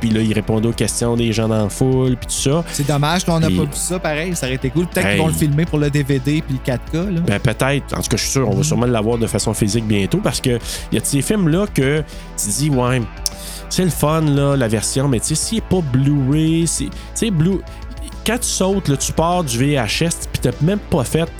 puis 0.00 0.10
là, 0.10 0.20
il 0.20 0.32
répondait 0.32 0.68
aux 0.68 0.72
questions 0.72 1.16
des 1.16 1.32
gens 1.32 1.48
dans 1.48 1.64
la 1.64 1.68
foule, 1.68 2.16
puis 2.16 2.26
tout 2.26 2.50
ça. 2.50 2.64
C'est 2.70 2.86
dommage 2.86 3.24
qu'on 3.24 3.40
n'a 3.40 3.48
pas 3.48 3.62
vu 3.62 3.68
ça 3.72 3.98
pareil. 3.98 4.36
Ça 4.36 4.46
aurait 4.46 4.56
été 4.56 4.70
cool. 4.70 4.86
Peut-être 4.86 5.06
Hey. 5.06 5.14
qu'ils 5.14 5.22
vont 5.22 5.28
le 5.28 5.34
filmer 5.34 5.64
pour 5.64 5.78
le 5.78 5.90
DVD 5.90 6.42
puis 6.46 6.58
le 6.64 6.72
4K. 6.72 7.14
Là. 7.14 7.20
Ben, 7.26 7.38
peut-être. 7.40 7.96
En 7.96 8.02
tout 8.02 8.08
cas, 8.10 8.16
je 8.16 8.22
suis 8.22 8.30
sûr, 8.32 8.48
on 8.48 8.54
va 8.54 8.62
sûrement 8.62 8.86
l'avoir 8.86 9.16
de 9.18 9.26
façon 9.26 9.54
physique 9.54 9.86
bientôt 9.86 10.18
parce 10.18 10.40
que 10.40 10.58
il 10.92 10.98
y 10.98 11.00
a 11.00 11.04
ces 11.04 11.22
films-là 11.22 11.66
que 11.72 12.02
tu 12.36 12.48
dis, 12.50 12.70
ouais, 12.70 13.00
c'est 13.70 13.84
le 13.84 13.90
fun, 13.90 14.20
là, 14.22 14.56
la 14.56 14.68
version, 14.68 15.08
mais 15.08 15.20
tu 15.20 15.28
sais, 15.28 15.34
s'il 15.34 15.58
n'est 15.58 15.64
pas 15.68 15.80
Blu-ray, 15.92 16.66
c'est. 16.66 16.84
Tu 16.86 16.90
sais, 17.14 17.30
Blu. 17.30 17.58
Quand 18.26 18.38
tu 18.38 18.48
sautes, 18.48 18.88
là, 18.88 18.96
tu 18.96 19.12
pars 19.12 19.42
du 19.42 19.56
VHS, 19.56 20.28
puis 20.30 20.40
t'as 20.42 20.50
même 20.60 20.78
pas 20.78 21.04
fait. 21.04 21.30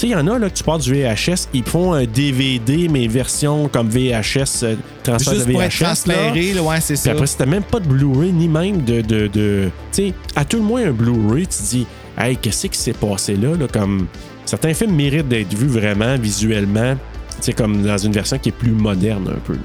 Tu 0.00 0.06
sais, 0.06 0.12
il 0.12 0.12
y 0.12 0.14
en 0.14 0.26
a 0.28 0.38
là 0.38 0.48
que 0.48 0.54
tu 0.54 0.64
pars 0.64 0.78
du 0.78 0.94
VHS, 0.94 1.48
ils 1.52 1.62
font 1.62 1.92
un 1.92 2.04
DVD, 2.04 2.88
mais 2.88 3.06
version 3.06 3.68
comme 3.68 3.90
VHS, 3.90 4.62
euh, 4.62 4.74
transfert 5.02 5.34
Juste 5.34 5.46
de 5.46 5.52
pour 5.52 5.60
VHS. 5.60 5.66
être 5.66 5.78
transféré, 5.84 6.52
là, 6.54 6.62
ouais, 6.62 6.80
c'est 6.80 6.94
Puis 6.94 7.02
ça. 7.02 7.10
après, 7.10 7.26
c'était 7.26 7.44
même 7.44 7.62
pas 7.64 7.80
de 7.80 7.86
Blu-ray, 7.86 8.32
ni 8.32 8.48
même 8.48 8.82
de. 8.82 9.02
de, 9.02 9.26
de- 9.26 9.68
tu 9.92 10.08
sais, 10.08 10.14
à 10.36 10.46
tout 10.46 10.56
le 10.56 10.62
moins 10.62 10.86
un 10.86 10.92
Blu-ray, 10.92 11.46
tu 11.46 11.58
te 11.58 11.62
dis, 11.68 11.86
hey, 12.16 12.34
qu'est-ce 12.38 12.68
qui 12.68 12.78
s'est 12.78 12.94
passé 12.94 13.36
là, 13.36 13.50
là? 13.58 13.66
Comme. 13.70 14.06
Certains 14.46 14.72
films 14.72 14.94
méritent 14.96 15.28
d'être 15.28 15.52
vus 15.52 15.68
vraiment 15.68 16.16
visuellement, 16.16 16.94
tu 16.94 17.42
sais, 17.42 17.52
comme 17.52 17.82
dans 17.82 17.98
une 17.98 18.12
version 18.12 18.38
qui 18.38 18.48
est 18.48 18.52
plus 18.52 18.72
moderne 18.72 19.28
un 19.28 19.38
peu. 19.40 19.52
là. 19.52 19.58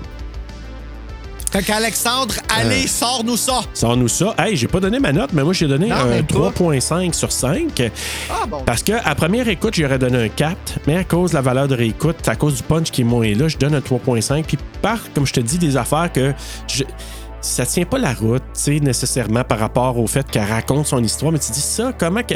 Fait 1.51 1.63
qu'Alexandre, 1.63 2.35
allez, 2.53 2.83
Euh. 2.83 2.87
sors-nous 2.87 3.37
ça. 3.37 3.61
Sors-nous 3.73 4.07
ça. 4.09 4.35
Hey, 4.37 4.57
j'ai 4.57 4.67
pas 4.67 4.79
donné 4.81 4.99
ma 4.99 5.13
note, 5.13 5.29
mais 5.33 5.43
moi, 5.43 5.53
j'ai 5.53 5.67
donné 5.67 5.87
Non, 5.87 5.95
un 5.95 6.05
même 6.05 6.25
pas. 6.25 6.35
3.5 6.51 7.13
sur 7.13 7.31
5. 7.31 7.81
Ah 8.29 8.45
bon. 8.47 8.61
Parce 8.65 8.83
que 8.83 8.91
à 9.03 9.15
première 9.15 9.47
écoute, 9.47 9.73
j'aurais 9.75 9.99
donné 9.99 10.17
un 10.25 10.27
4, 10.27 10.57
mais 10.87 10.97
à 10.97 11.03
cause 11.05 11.31
de 11.31 11.35
la 11.35 11.41
valeur 11.41 11.67
de 11.69 11.75
réécoute, 11.75 12.27
à 12.27 12.35
cause 12.35 12.55
du 12.55 12.63
punch 12.63 12.91
qui 12.91 13.01
est 13.01 13.05
moins 13.05 13.31
là, 13.33 13.47
je 13.47 13.57
donne 13.57 13.73
un 13.75 13.79
3.5. 13.81 14.43
Puis 14.45 14.57
par, 14.81 14.99
comme 15.13 15.25
je 15.25 15.33
te 15.33 15.39
dis, 15.39 15.57
des 15.57 15.77
affaires 15.77 16.11
que 16.11 16.33
je, 16.67 16.83
ça 17.39 17.65
tient 17.65 17.85
pas 17.85 17.99
la 17.99 18.13
route, 18.13 18.43
tu 18.53 18.61
sais, 18.61 18.79
nécessairement 18.81 19.43
par 19.43 19.59
rapport 19.59 19.97
au 19.97 20.07
fait 20.07 20.29
qu'elle 20.29 20.49
raconte 20.49 20.87
son 20.87 21.01
histoire. 21.01 21.31
Mais 21.31 21.39
tu 21.39 21.51
dis 21.53 21.61
ça, 21.61 21.93
comment 21.97 22.23
que. 22.23 22.33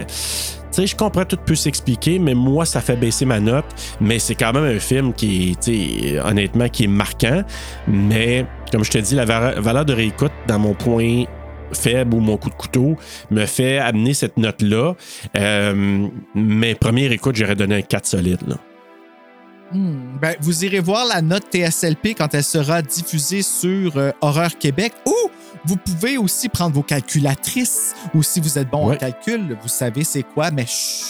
Tu 0.72 0.76
sais, 0.84 0.86
je 0.88 0.96
comprends 0.96 1.26
tout 1.26 1.38
peut 1.44 1.56
s'expliquer, 1.56 2.20
mais 2.20 2.36
moi, 2.36 2.64
ça 2.64 2.80
fait 2.80 2.96
baisser 2.96 3.26
ma 3.26 3.40
note. 3.40 3.66
Mais 4.00 4.20
c'est 4.20 4.36
quand 4.36 4.54
même 4.54 4.66
un 4.66 4.80
film 4.80 5.14
qui 5.14 5.50
est, 5.52 5.60
tu 5.60 6.12
sais, 6.14 6.20
honnêtement, 6.20 6.70
qui 6.70 6.84
est 6.84 6.88
marquant. 6.88 7.42
Mais, 7.88 8.46
comme 8.72 8.84
je 8.84 8.92
te 8.92 8.98
dis, 8.98 9.16
la 9.16 9.26
va- 9.26 9.60
valeur 9.60 9.86
de 9.86 9.94
réécoute, 9.94 10.32
dans 10.48 10.60
mon 10.60 10.74
point 10.74 11.24
faible 11.72 12.16
ou 12.16 12.20
mon 12.20 12.38
coup 12.38 12.50
de 12.50 12.56
couteau 12.56 12.96
me 13.30 13.46
fait 13.46 13.78
amener 13.78 14.14
cette 14.16 14.38
note-là. 14.38 14.96
Euh, 15.38 16.08
mais 16.36 16.74
première 16.76 17.12
écoute, 17.12 17.36
j'aurais 17.36 17.56
donné 17.56 17.76
un 17.76 17.82
4 17.82 18.06
solide. 18.08 18.40
Là. 18.48 18.56
Hmm, 19.72 20.18
ben, 20.20 20.36
vous 20.42 20.66
irez 20.66 20.80
voir 20.80 21.06
la 21.06 21.22
note 21.22 21.44
TSLP 21.54 22.16
quand 22.18 22.34
elle 22.34 22.44
sera 22.44 22.82
diffusée 22.82 23.44
sur 23.44 23.98
euh, 23.98 24.10
Horreur 24.22 24.58
Québec 24.58 24.94
ou 25.06 25.14
vous 25.66 25.76
pouvez 25.76 26.18
aussi 26.18 26.50
prendre 26.50 26.74
vos 26.74 26.82
calculatrices 26.82 27.94
ou 28.16 28.24
si 28.24 28.40
vous 28.40 28.58
êtes 28.58 28.70
bon 28.70 28.88
Ouais. 28.90 28.96
en 28.96 28.98
calcul, 28.98 29.56
vous 29.62 29.68
savez 29.68 30.04
c'est 30.04 30.24
quoi, 30.24 30.50
mais 30.50 30.66
chut, 30.66 31.06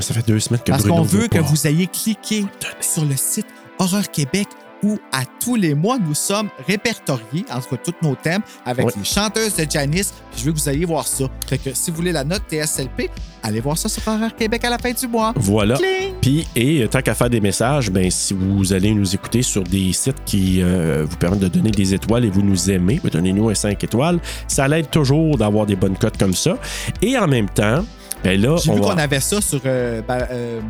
Ça 0.00 0.14
fait 0.14 0.26
deux 0.26 0.40
semaines 0.40 0.62
que 0.64 0.70
Parce 0.70 0.84
qu'on 0.86 1.02
veut 1.02 1.28
que 1.28 1.36
pas. 1.36 1.42
vous 1.42 1.66
ayez 1.66 1.86
cliqué 1.86 2.46
sur 2.80 3.04
le 3.04 3.16
site 3.16 3.46
Horreur 3.78 4.10
Québec 4.10 4.46
où 4.82 4.98
à 5.12 5.22
tous 5.42 5.56
les 5.56 5.74
mois, 5.74 5.98
nous 5.98 6.14
sommes 6.14 6.48
répertoriés 6.66 7.44
entre 7.52 7.76
tous 7.76 7.94
nos 8.02 8.14
thèmes 8.14 8.42
avec 8.64 8.86
les 8.96 9.04
chanteuses 9.04 9.56
de 9.56 9.66
Janice. 9.68 10.14
Puis 10.30 10.40
je 10.40 10.44
veux 10.46 10.52
que 10.52 10.58
vous 10.58 10.68
ayez 10.68 10.84
voir 10.84 11.06
ça. 11.06 11.24
Fait 11.46 11.58
que 11.58 11.74
si 11.74 11.90
vous 11.90 11.96
voulez 11.96 12.12
la 12.12 12.24
note 12.24 12.42
TSLP, 12.48 13.10
allez 13.42 13.60
voir 13.60 13.76
ça 13.76 13.88
sur 13.88 14.06
Horreur 14.06 14.34
Québec 14.34 14.64
à 14.64 14.70
la 14.70 14.78
fin 14.78 14.92
du 14.92 15.06
mois. 15.06 15.32
Voilà. 15.36 15.76
Cling! 15.76 16.14
Puis, 16.20 16.46
et 16.54 16.82
euh, 16.82 16.88
tant 16.88 17.02
qu'à 17.02 17.14
faire 17.14 17.30
des 17.30 17.40
messages, 17.40 17.90
ben, 17.90 18.10
si 18.10 18.34
vous 18.34 18.72
allez 18.72 18.92
nous 18.92 19.14
écouter 19.14 19.42
sur 19.42 19.62
des 19.62 19.92
sites 19.92 20.22
qui 20.24 20.62
euh, 20.62 21.04
vous 21.08 21.16
permettent 21.16 21.40
de 21.40 21.48
donner 21.48 21.70
des 21.70 21.94
étoiles 21.94 22.24
et 22.24 22.30
vous 22.30 22.42
nous 22.42 22.70
aimez, 22.70 23.00
ben, 23.02 23.10
donnez-nous 23.10 23.48
un 23.48 23.54
5 23.54 23.82
étoiles. 23.82 24.20
Ça 24.46 24.68
l'aide 24.68 24.90
toujours 24.90 25.36
d'avoir 25.36 25.66
des 25.66 25.76
bonnes 25.76 25.96
cotes 25.96 26.18
comme 26.18 26.34
ça. 26.34 26.56
Et 27.02 27.16
en 27.18 27.26
même 27.26 27.48
temps, 27.48 27.84
ben 28.24 28.40
là, 28.40 28.56
J'ai 28.62 28.72
vu 28.72 28.80
va... 28.80 28.86
qu'on 28.86 28.98
avait 28.98 29.20
ça 29.20 29.40
sur 29.40 29.60
euh, 29.64 30.02
euh, 30.10 30.60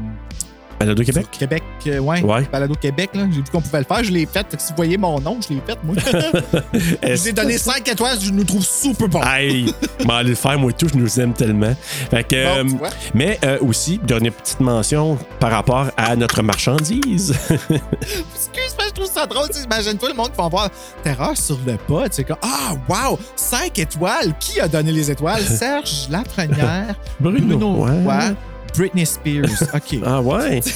Balado 0.79 1.03
Québec? 1.03 1.27
Québec, 1.31 1.63
euh, 1.87 1.99
ouais, 1.99 2.23
Ouais. 2.23 2.49
Balado 2.53 2.75
Québec. 2.75 3.11
là. 3.15 3.23
J'ai 3.31 3.39
vu 3.39 3.45
qu'on 3.51 3.61
pouvait 3.61 3.79
le 3.81 3.85
faire. 3.85 4.05
Je 4.05 4.11
l'ai 4.13 4.27
fait. 4.27 4.47
Fait 4.51 4.57
que 4.57 4.63
si 4.63 4.71
vous 4.71 4.77
voyez 4.77 4.97
mon 4.97 5.21
nom, 5.21 5.39
je 5.47 5.55
l'ai 5.55 5.61
fait, 5.67 5.79
moi. 5.83 5.95
je 7.03 7.15
vous 7.17 7.29
ai 7.29 7.33
donné 7.33 7.59
5 7.59 7.87
étoiles. 7.89 8.19
Je 8.21 8.31
nous 8.31 8.45
trouve 8.45 8.65
super 8.65 9.09
bon. 9.09 9.21
Hey, 9.23 9.75
m'en 10.07 10.23
le 10.23 10.35
faire, 10.35 10.59
moi 10.59 10.71
et 10.71 10.75
tout, 10.75 10.89
je 10.89 10.97
nous 10.97 11.21
aime 11.21 11.33
tellement. 11.33 11.75
Fait 12.11 12.25
que, 12.25 12.63
Bon, 12.63 12.77
tu 12.79 12.85
euh, 12.85 12.89
mais 13.15 13.39
euh, 13.45 13.59
aussi, 13.61 13.99
dernière 14.03 14.33
petite 14.33 14.61
mention 14.61 15.19
par 15.41 15.51
rapport 15.51 15.87
à 15.97 16.15
notre 16.17 16.43
marchandise. 16.43 17.35
Excuse-moi, 17.51 18.85
je 18.89 18.93
trouve 18.95 19.07
ça 19.13 19.27
drôle. 19.27 19.49
Tu 19.49 19.59
sais, 19.59 19.65
Imagine-toi 19.65 20.09
le 20.11 20.15
monde 20.15 20.31
qui 20.31 20.39
va 20.39 20.49
voir 20.49 20.71
Terreur 21.03 21.37
sur 21.37 21.59
le 21.67 21.77
pod. 21.77 22.09
C'est 22.13 22.25
comme 22.25 22.37
Ah, 22.43 22.75
wow, 22.89 23.19
5 23.37 23.79
étoiles. 23.79 24.35
Qui 24.39 24.61
a 24.61 24.69
donné 24.69 24.93
les 24.93 25.11
étoiles? 25.11 25.43
Serge 25.43 26.09
Lafrenière, 26.11 26.95
Bruno, 27.21 27.59
Bruno 27.59 27.87
ouais. 27.87 28.35
Britney 28.77 29.07
Spears. 29.07 29.63
OK. 29.75 29.99
ah 30.05 30.21
ouais? 30.21 30.61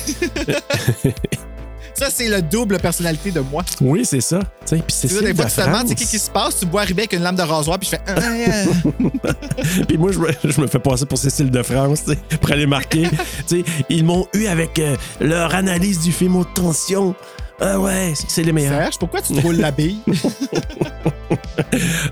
Ça, 1.94 2.08
c'est 2.10 2.26
le 2.28 2.40
double 2.42 2.78
personnalité 2.78 3.30
de 3.30 3.40
moi. 3.40 3.62
Oui, 3.80 4.04
c'est 4.04 4.22
ça. 4.22 4.38
Tu 4.40 4.46
sais, 4.64 4.76
Puis 4.78 4.84
c'est 4.88 5.08
sais, 5.08 5.22
des 5.22 5.34
fois, 5.34 5.44
tu 5.44 5.52
te 5.56 5.60
demandes, 5.60 5.86
c'est 5.88 5.94
qui 5.94 6.06
qui 6.06 6.18
se 6.18 6.30
passe, 6.30 6.58
tu 6.58 6.66
me 6.66 6.70
vois 6.70 6.80
arriver 6.80 7.02
avec 7.02 7.12
une 7.12 7.22
lame 7.22 7.36
de 7.36 7.42
rasoir, 7.42 7.78
puis 7.78 7.90
je 7.92 7.96
fais. 7.96 8.02
Ah. 8.08 9.82
Puis 9.88 9.98
moi, 9.98 10.10
je 10.10 10.18
me, 10.18 10.28
je 10.42 10.60
me 10.60 10.66
fais 10.66 10.78
passer 10.78 11.04
pour 11.06 11.18
Cécile 11.18 11.50
de 11.50 11.62
France, 11.62 12.04
tu 12.04 12.12
sais, 12.12 12.18
pour 12.38 12.50
aller 12.50 12.66
marquer. 12.66 13.08
tu 13.46 13.58
sais, 13.58 13.64
ils 13.90 14.04
m'ont 14.04 14.26
eu 14.34 14.46
avec 14.46 14.78
euh, 14.78 14.96
leur 15.20 15.54
analyse 15.54 16.00
du 16.00 16.12
film 16.12 16.34
haute 16.36 16.52
tension. 16.54 17.14
Ah 17.60 17.78
ouais, 17.78 18.14
c'est 18.26 18.42
les 18.42 18.52
meilleurs. 18.52 18.80
Serge, 18.82 18.98
pourquoi 18.98 19.20
tu 19.20 19.34
te 19.34 19.40
roules 19.40 19.56
la 19.60 19.70
bille? 19.70 20.00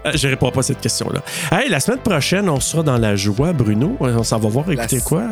Euh, 0.07 0.13
Je 0.15 0.29
réponds 0.29 0.51
pas 0.51 0.61
à 0.61 0.63
cette 0.63 0.81
question-là. 0.81 1.23
Hey, 1.51 1.69
la 1.71 1.81
semaine 1.81 1.99
prochaine, 2.01 2.49
on 2.49 2.61
sera 2.61 2.83
dans 2.83 2.99
la 2.99 3.17
joie, 3.17 3.53
Bruno. 3.53 3.97
On 3.99 4.23
s'en 4.23 4.39
va 4.39 4.49
voir 4.49 4.71
écouter 4.71 4.97
La- 4.97 5.03
quoi? 5.03 5.23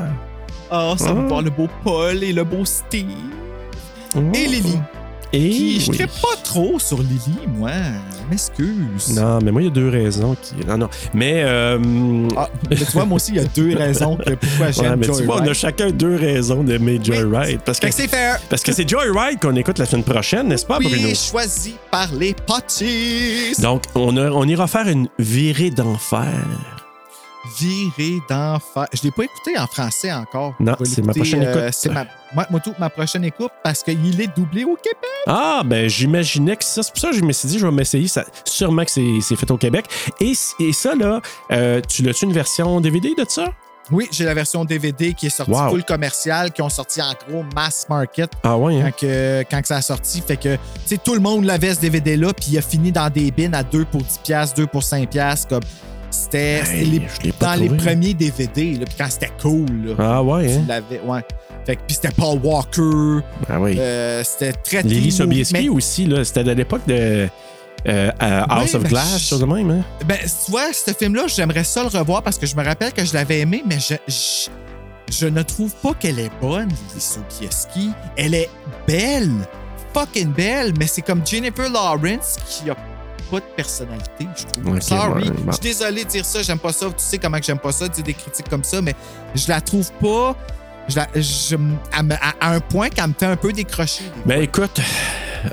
Oh, 0.70 0.94
ça 0.98 1.12
va 1.12 1.20
Ah. 1.24 1.28
voir 1.28 1.42
le 1.42 1.50
beau 1.50 1.68
Paul 1.84 2.22
et 2.22 2.32
le 2.32 2.44
beau 2.44 2.64
Steve. 2.64 3.06
Et 4.34 4.46
Lily. 4.46 4.78
Et 5.30 5.50
Qui, 5.50 5.80
je 5.82 5.90
oui. 5.90 5.98
ne 6.00 6.06
pas 6.06 6.36
trop 6.42 6.78
sur 6.78 7.02
Lily, 7.02 7.36
moi. 7.46 7.70
Je 7.70 8.30
M'excuse. 8.30 9.14
Non, 9.14 9.38
mais 9.44 9.52
moi, 9.52 9.60
il 9.60 9.66
y 9.66 9.68
a 9.68 9.70
deux 9.70 9.90
raisons 9.90 10.34
qui. 10.40 10.54
Non, 10.66 10.78
non. 10.78 10.88
Mais. 11.12 11.42
euh, 11.44 11.78
Ah, 12.34 12.48
mais 12.70 12.76
tu 12.76 12.84
vois, 12.92 13.04
moi 13.04 13.16
aussi, 13.16 13.32
il 13.32 13.36
y 13.36 13.40
a 13.40 13.44
deux 13.44 13.76
raisons 13.76 14.16
que 14.16 14.32
pourquoi 14.34 14.66
ouais, 14.68 14.72
j'aime 14.72 15.00
tu 15.00 15.06
Joyride. 15.08 15.26
vois, 15.26 15.42
on 15.42 15.46
a 15.46 15.52
chacun 15.52 15.90
deux 15.90 16.16
raisons 16.16 16.64
d'aimer 16.64 16.98
Joyride. 17.02 17.60
Parce 17.62 17.78
que 17.78 17.90
c'est 17.90 18.08
fair. 18.08 18.38
parce 18.48 18.62
que 18.62 18.72
c'est 18.72 18.88
Joyride 18.88 19.38
qu'on 19.40 19.54
écoute 19.56 19.78
la 19.78 19.84
semaine 19.84 20.04
prochaine, 20.04 20.48
n'est-ce 20.48 20.64
pas, 20.64 20.78
Bruno? 20.78 20.96
Oui, 20.96 21.14
choisi 21.14 21.74
par 21.90 22.08
les 22.14 22.32
potis. 22.34 23.52
Donc, 23.60 23.82
on, 23.94 24.16
a- 24.16 24.30
on 24.30 24.44
ira 24.44 24.66
faire 24.66 24.88
une 24.88 25.08
virée 25.18 25.70
d'enfer. 25.70 26.24
Viré 27.59 28.19
d'enfer. 28.28 28.86
Je 28.93 29.02
l'ai 29.05 29.10
pas 29.10 29.24
écouté 29.24 29.59
en 29.59 29.66
français 29.66 30.12
encore. 30.12 30.55
Non, 30.60 30.74
c'est 30.85 31.02
ma 31.05 31.15
prochaine 31.15 31.43
euh, 31.43 31.66
écoute. 31.69 31.74
C'est 31.78 31.90
ma, 31.90 32.05
moi, 32.35 32.47
moi, 32.51 32.60
tout, 32.60 32.74
ma 32.78 32.90
prochaine 32.90 33.24
écoute 33.24 33.52
parce 33.62 33.82
qu'il 33.82 34.20
est 34.20 34.36
doublé 34.36 34.65
au 34.65 34.74
Québec. 34.77 34.98
Ah, 35.27 35.62
ben 35.65 35.89
j'imaginais 35.89 36.56
que 36.56 36.65
ça. 36.65 36.82
C'est 36.82 36.90
pour 36.93 37.01
ça 37.01 37.10
que 37.10 37.16
je 37.16 37.23
me 37.24 37.32
suis 37.32 37.48
dit, 37.48 37.59
je 37.59 37.66
vais 37.66 37.73
m'essayer. 37.73 38.09
Ça, 38.09 38.24
sûrement 38.44 38.85
que 38.85 38.90
c'est 38.90 39.19
c'est 39.23 39.36
fait 39.36 39.51
au 39.51 39.56
Québec. 39.56 39.86
Et, 40.20 40.32
et 40.60 40.73
ça, 40.73 40.94
là, 40.94 41.20
euh, 41.52 41.81
tu 41.89 42.02
l'as-tu 42.02 42.24
une 42.27 42.32
version 42.32 42.81
DVD 42.81 43.15
de 43.16 43.24
ça? 43.28 43.47
Oui, 43.90 44.06
j'ai 44.12 44.24
la 44.24 44.35
version 44.35 44.66
DVD 44.66 45.15
qui 45.15 45.28
est 45.28 45.31
sortie 45.31 45.52
Wow. 45.52 45.70
full 45.70 45.82
commercial, 45.85 46.52
qui 46.52 46.60
ont 46.60 46.69
sorti 46.69 47.01
en 47.01 47.15
gros 47.27 47.43
mass 47.55 47.86
market 47.89 48.31
Ah 48.43 48.59
ouais, 48.59 48.82
hein? 48.82 48.90
quand, 48.90 49.06
que, 49.06 49.44
quand 49.51 49.62
que 49.62 49.66
ça 49.69 49.77
a 49.77 49.81
sorti. 49.82 50.20
Fait 50.20 50.36
que, 50.36 50.56
tu 50.56 50.60
sais, 50.85 50.98
tout 50.98 51.15
le 51.15 51.20
monde 51.20 51.44
l'avait 51.44 51.73
ce 51.74 51.81
DVD-là, 51.81 52.35
puis 52.35 52.48
il 52.51 52.59
a 52.59 52.62
fini 52.62 52.93
dans 52.93 53.09
des 53.09 53.31
bins 53.31 53.55
à 53.55 53.62
2 53.62 53.86
pour 53.86 54.02
10$, 54.02 54.19
piastres, 54.23 54.56
2 54.56 54.66
pour 54.66 54.82
5$. 54.82 55.06
piastres, 55.06 55.48
Comme, 55.48 55.62
c'était 56.24 56.62
Hey, 56.70 56.84
les- 56.86 57.32
dans 57.40 57.54
les 57.54 57.68
premiers 57.70 58.14
DVD, 58.14 58.74
là, 58.74 58.84
puis 58.86 58.94
quand 58.98 59.10
c'était 59.10 59.30
cool. 59.40 59.66
Là, 59.86 59.94
Ah 59.98 60.22
ouais, 60.22 60.52
hein? 60.52 60.64
l'avais, 60.68 61.00
ouais. 61.00 61.20
Fait 61.66 61.76
que, 61.76 61.80
puis 61.86 61.94
c'était 61.96 62.10
Paul 62.16 62.38
Walker, 62.42 63.24
Ah 63.48 63.60
oui. 63.60 63.76
euh, 63.78 64.22
c'était 64.24 64.52
très 64.52 64.82
Lily 64.82 65.12
Sobieski 65.12 65.68
aussi, 65.68 66.06
là. 66.06 66.24
C'était 66.24 66.48
à 66.48 66.54
l'époque 66.54 66.82
de 66.86 66.94
euh, 66.94 67.28
euh, 67.86 68.10
House 68.48 68.74
of 68.74 68.82
ben, 68.82 68.88
Glass, 68.88 69.18
je- 69.20 69.24
chose 69.28 69.40
de 69.40 69.44
même, 69.46 69.70
hein? 69.70 69.82
Ben, 70.06 70.18
tu 70.18 70.50
vois, 70.50 70.72
ce 70.72 70.92
film-là, 70.92 71.24
j'aimerais 71.28 71.64
ça 71.64 71.82
le 71.82 71.88
revoir 71.88 72.22
parce 72.22 72.36
que 72.38 72.46
je 72.46 72.56
me 72.56 72.64
rappelle 72.64 72.92
que 72.92 73.04
je 73.04 73.12
l'avais 73.14 73.40
aimé, 73.40 73.62
mais 73.66 73.78
je, 73.78 73.94
je, 74.08 74.48
je 75.20 75.26
ne 75.26 75.42
trouve 75.42 75.74
pas 75.76 75.94
qu'elle 75.94 76.18
est 76.18 76.30
bonne, 76.40 76.68
Lily 76.68 77.00
Sobieski. 77.00 77.90
Elle 78.16 78.34
est 78.34 78.50
belle, 78.86 79.30
fucking 79.94 80.32
belle, 80.32 80.72
mais 80.78 80.86
c'est 80.86 81.02
comme 81.02 81.24
Jennifer 81.26 81.70
Lawrence 81.70 82.36
qui 82.46 82.70
a 82.70 82.76
pas 83.30 83.40
de 83.40 83.44
personnalité, 83.56 84.26
je 84.36 84.44
trouve. 84.60 84.80
Sorry. 84.80 85.24
ouais, 85.24 85.30
bon. 85.30 85.46
Je 85.48 85.52
suis 85.52 85.60
désolé 85.62 86.05
de 86.05 86.09
dire 86.09 86.24
ça, 86.24 86.42
j'aime 86.42 86.59
pas 86.59 86.72
ça. 86.72 86.86
Tu 86.86 86.94
sais 86.98 87.18
comment 87.18 87.38
que 87.38 87.44
j'aime 87.44 87.59
pas 87.59 87.72
ça, 87.72 87.88
dire 87.88 88.05
des 88.05 88.14
critiques 88.14 88.48
comme 88.48 88.64
ça, 88.64 88.80
mais 88.82 88.94
je 89.34 89.48
la 89.48 89.60
trouve 89.60 89.90
pas. 90.00 90.36
Je 90.88 90.96
la- 90.96 91.09
je- 91.14 91.56
à, 91.92 92.02
à 92.40 92.55
un 92.55 92.60
point 92.60 92.88
qu'elle 92.88 93.09
me 93.09 93.14
fait 93.18 93.26
un 93.26 93.36
peu 93.36 93.52
décrocher. 93.52 94.05
Ben 94.24 94.42
écoute, 94.42 94.80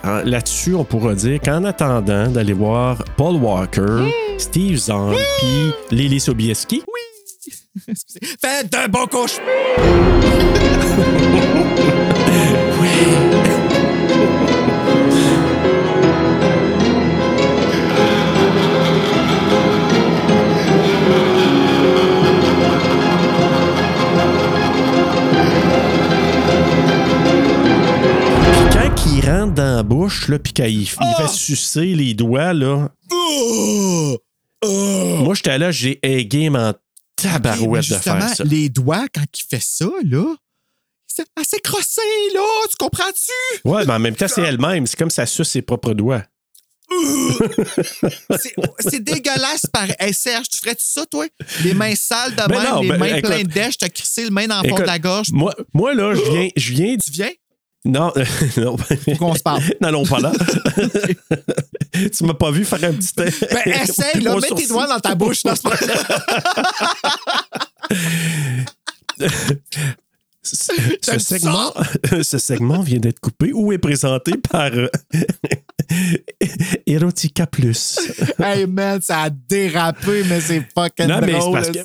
là-dessus, 0.03 0.73
on 0.75 0.85
pourra 0.85 1.13
dire 1.13 1.41
qu'en 1.41 1.63
attendant 1.65 2.27
d'aller 2.29 2.53
voir 2.53 3.03
Paul 3.17 3.35
Walker, 3.35 4.09
Steve 4.37 4.77
Zahn, 4.77 5.13
puis 5.39 5.73
Lily 5.91 6.19
Sobieski, 6.19 6.83
Excusez. 7.87 8.37
Faites 8.41 8.71
de 8.71 8.89
bon 8.89 9.05
cauchemar! 9.07 9.45
quand 12.25 13.64
dans 29.47 29.75
la 29.77 29.83
bouche, 29.83 30.27
là, 30.29 30.39
puis 30.39 30.53
qu'il 30.53 30.81
il 30.81 30.87
fait 30.87 31.27
sucer 31.29 31.93
les 31.95 32.13
doigts, 32.13 32.53
là, 32.53 32.89
Oh! 33.11 34.17
Oh! 34.63 35.17
moi, 35.23 35.35
j'étais 35.35 35.57
là, 35.57 35.71
j'ai 35.71 35.99
game 36.25 36.55
en 36.55 36.73
tabarouette 37.15 37.83
de 37.89 37.95
justement, 37.95 38.19
faire 38.21 38.35
ça. 38.35 38.43
les 38.43 38.69
doigts, 38.69 39.05
quand 39.13 39.23
il 39.37 39.43
fait 39.49 39.61
ça, 39.63 39.89
là, 40.03 40.35
c'est 41.07 41.25
assez 41.39 41.59
crossé, 41.59 42.01
là, 42.33 42.41
tu 42.69 42.75
comprends-tu? 42.77 43.67
Ouais, 43.69 43.85
mais 43.85 43.93
en 43.93 43.99
même 43.99 44.15
temps, 44.15 44.27
c'est 44.27 44.41
elle-même. 44.41 44.85
C'est 44.87 44.97
comme 44.97 45.09
ça 45.09 45.25
suce 45.25 45.49
ses 45.49 45.61
propres 45.61 45.93
doigts. 45.93 46.23
C'est- 48.89 48.99
dégueulasse 48.99 49.65
par. 49.71 49.87
Hey, 49.99 50.13
Serge, 50.13 50.47
tu 50.49 50.57
ferais-tu 50.57 50.85
ça, 50.85 51.05
toi? 51.05 51.25
Les 51.63 51.73
mains 51.73 51.95
sales 51.95 52.31
de 52.31 52.35
Ben 52.37 52.47
même, 52.49 52.63
non, 52.63 52.81
les 52.81 52.89
ben, 52.89 52.97
mains 52.99 53.05
écoute- 53.15 53.31
pleines 53.31 53.47
d'èche, 53.47 53.77
t'as 53.77 53.89
crissé 53.89 54.23
le 54.23 54.29
main 54.31 54.47
dans 54.47 54.61
le 54.61 54.69
fond 54.69 54.75
de 54.75 54.81
la 54.83 54.99
gorge. 54.99 55.27
Moi, 55.31 55.53
moi 55.73 55.93
là, 55.95 56.13
je 56.13 56.21
viens, 56.31 56.49
je 56.55 56.73
viens. 56.73 56.95
Tu 56.97 57.11
viens? 57.11 57.31
Non, 57.85 58.11
non. 58.57 58.77
Faut 58.77 59.15
qu'on 59.17 59.35
se 59.35 59.43
parle. 59.43 59.61
N'allons 59.81 60.05
pas 60.05 60.19
là. 60.19 60.31
tu 61.93 62.23
m'as 62.25 62.33
pas 62.33 62.51
vu 62.51 62.65
faire 62.65 62.83
un 62.83 62.93
petit. 62.93 63.13
Ben, 63.15 63.29
essaye, 63.65 64.21
là, 64.21 64.35
mets 64.35 64.55
tes 64.55 64.67
doigts 64.67 64.87
dans 64.87 64.99
ta 64.99 65.13
bouche. 65.13 65.43
dans 65.43 65.55
ce 65.55 65.61
Ce, 70.41 70.71
T'aimes 71.01 71.19
segment, 71.19 71.73
ce 72.21 72.37
segment 72.37 72.81
vient 72.81 72.99
d'être 72.99 73.19
coupé 73.19 73.51
ou 73.51 73.71
est 73.71 73.79
présenté 73.79 74.33
par 74.37 74.69
euh, 74.73 74.87
Erotica 76.85 77.47
Plus. 77.47 77.99
hey, 78.39 78.67
man, 78.67 79.01
ça 79.01 79.21
a 79.23 79.29
dérapé, 79.31 80.23
mais 80.29 80.41
c'est 80.41 80.63
fucking 80.77 81.07
Non, 81.07 81.19
mais 81.21 81.33
parce 81.33 81.71
que 81.71 81.79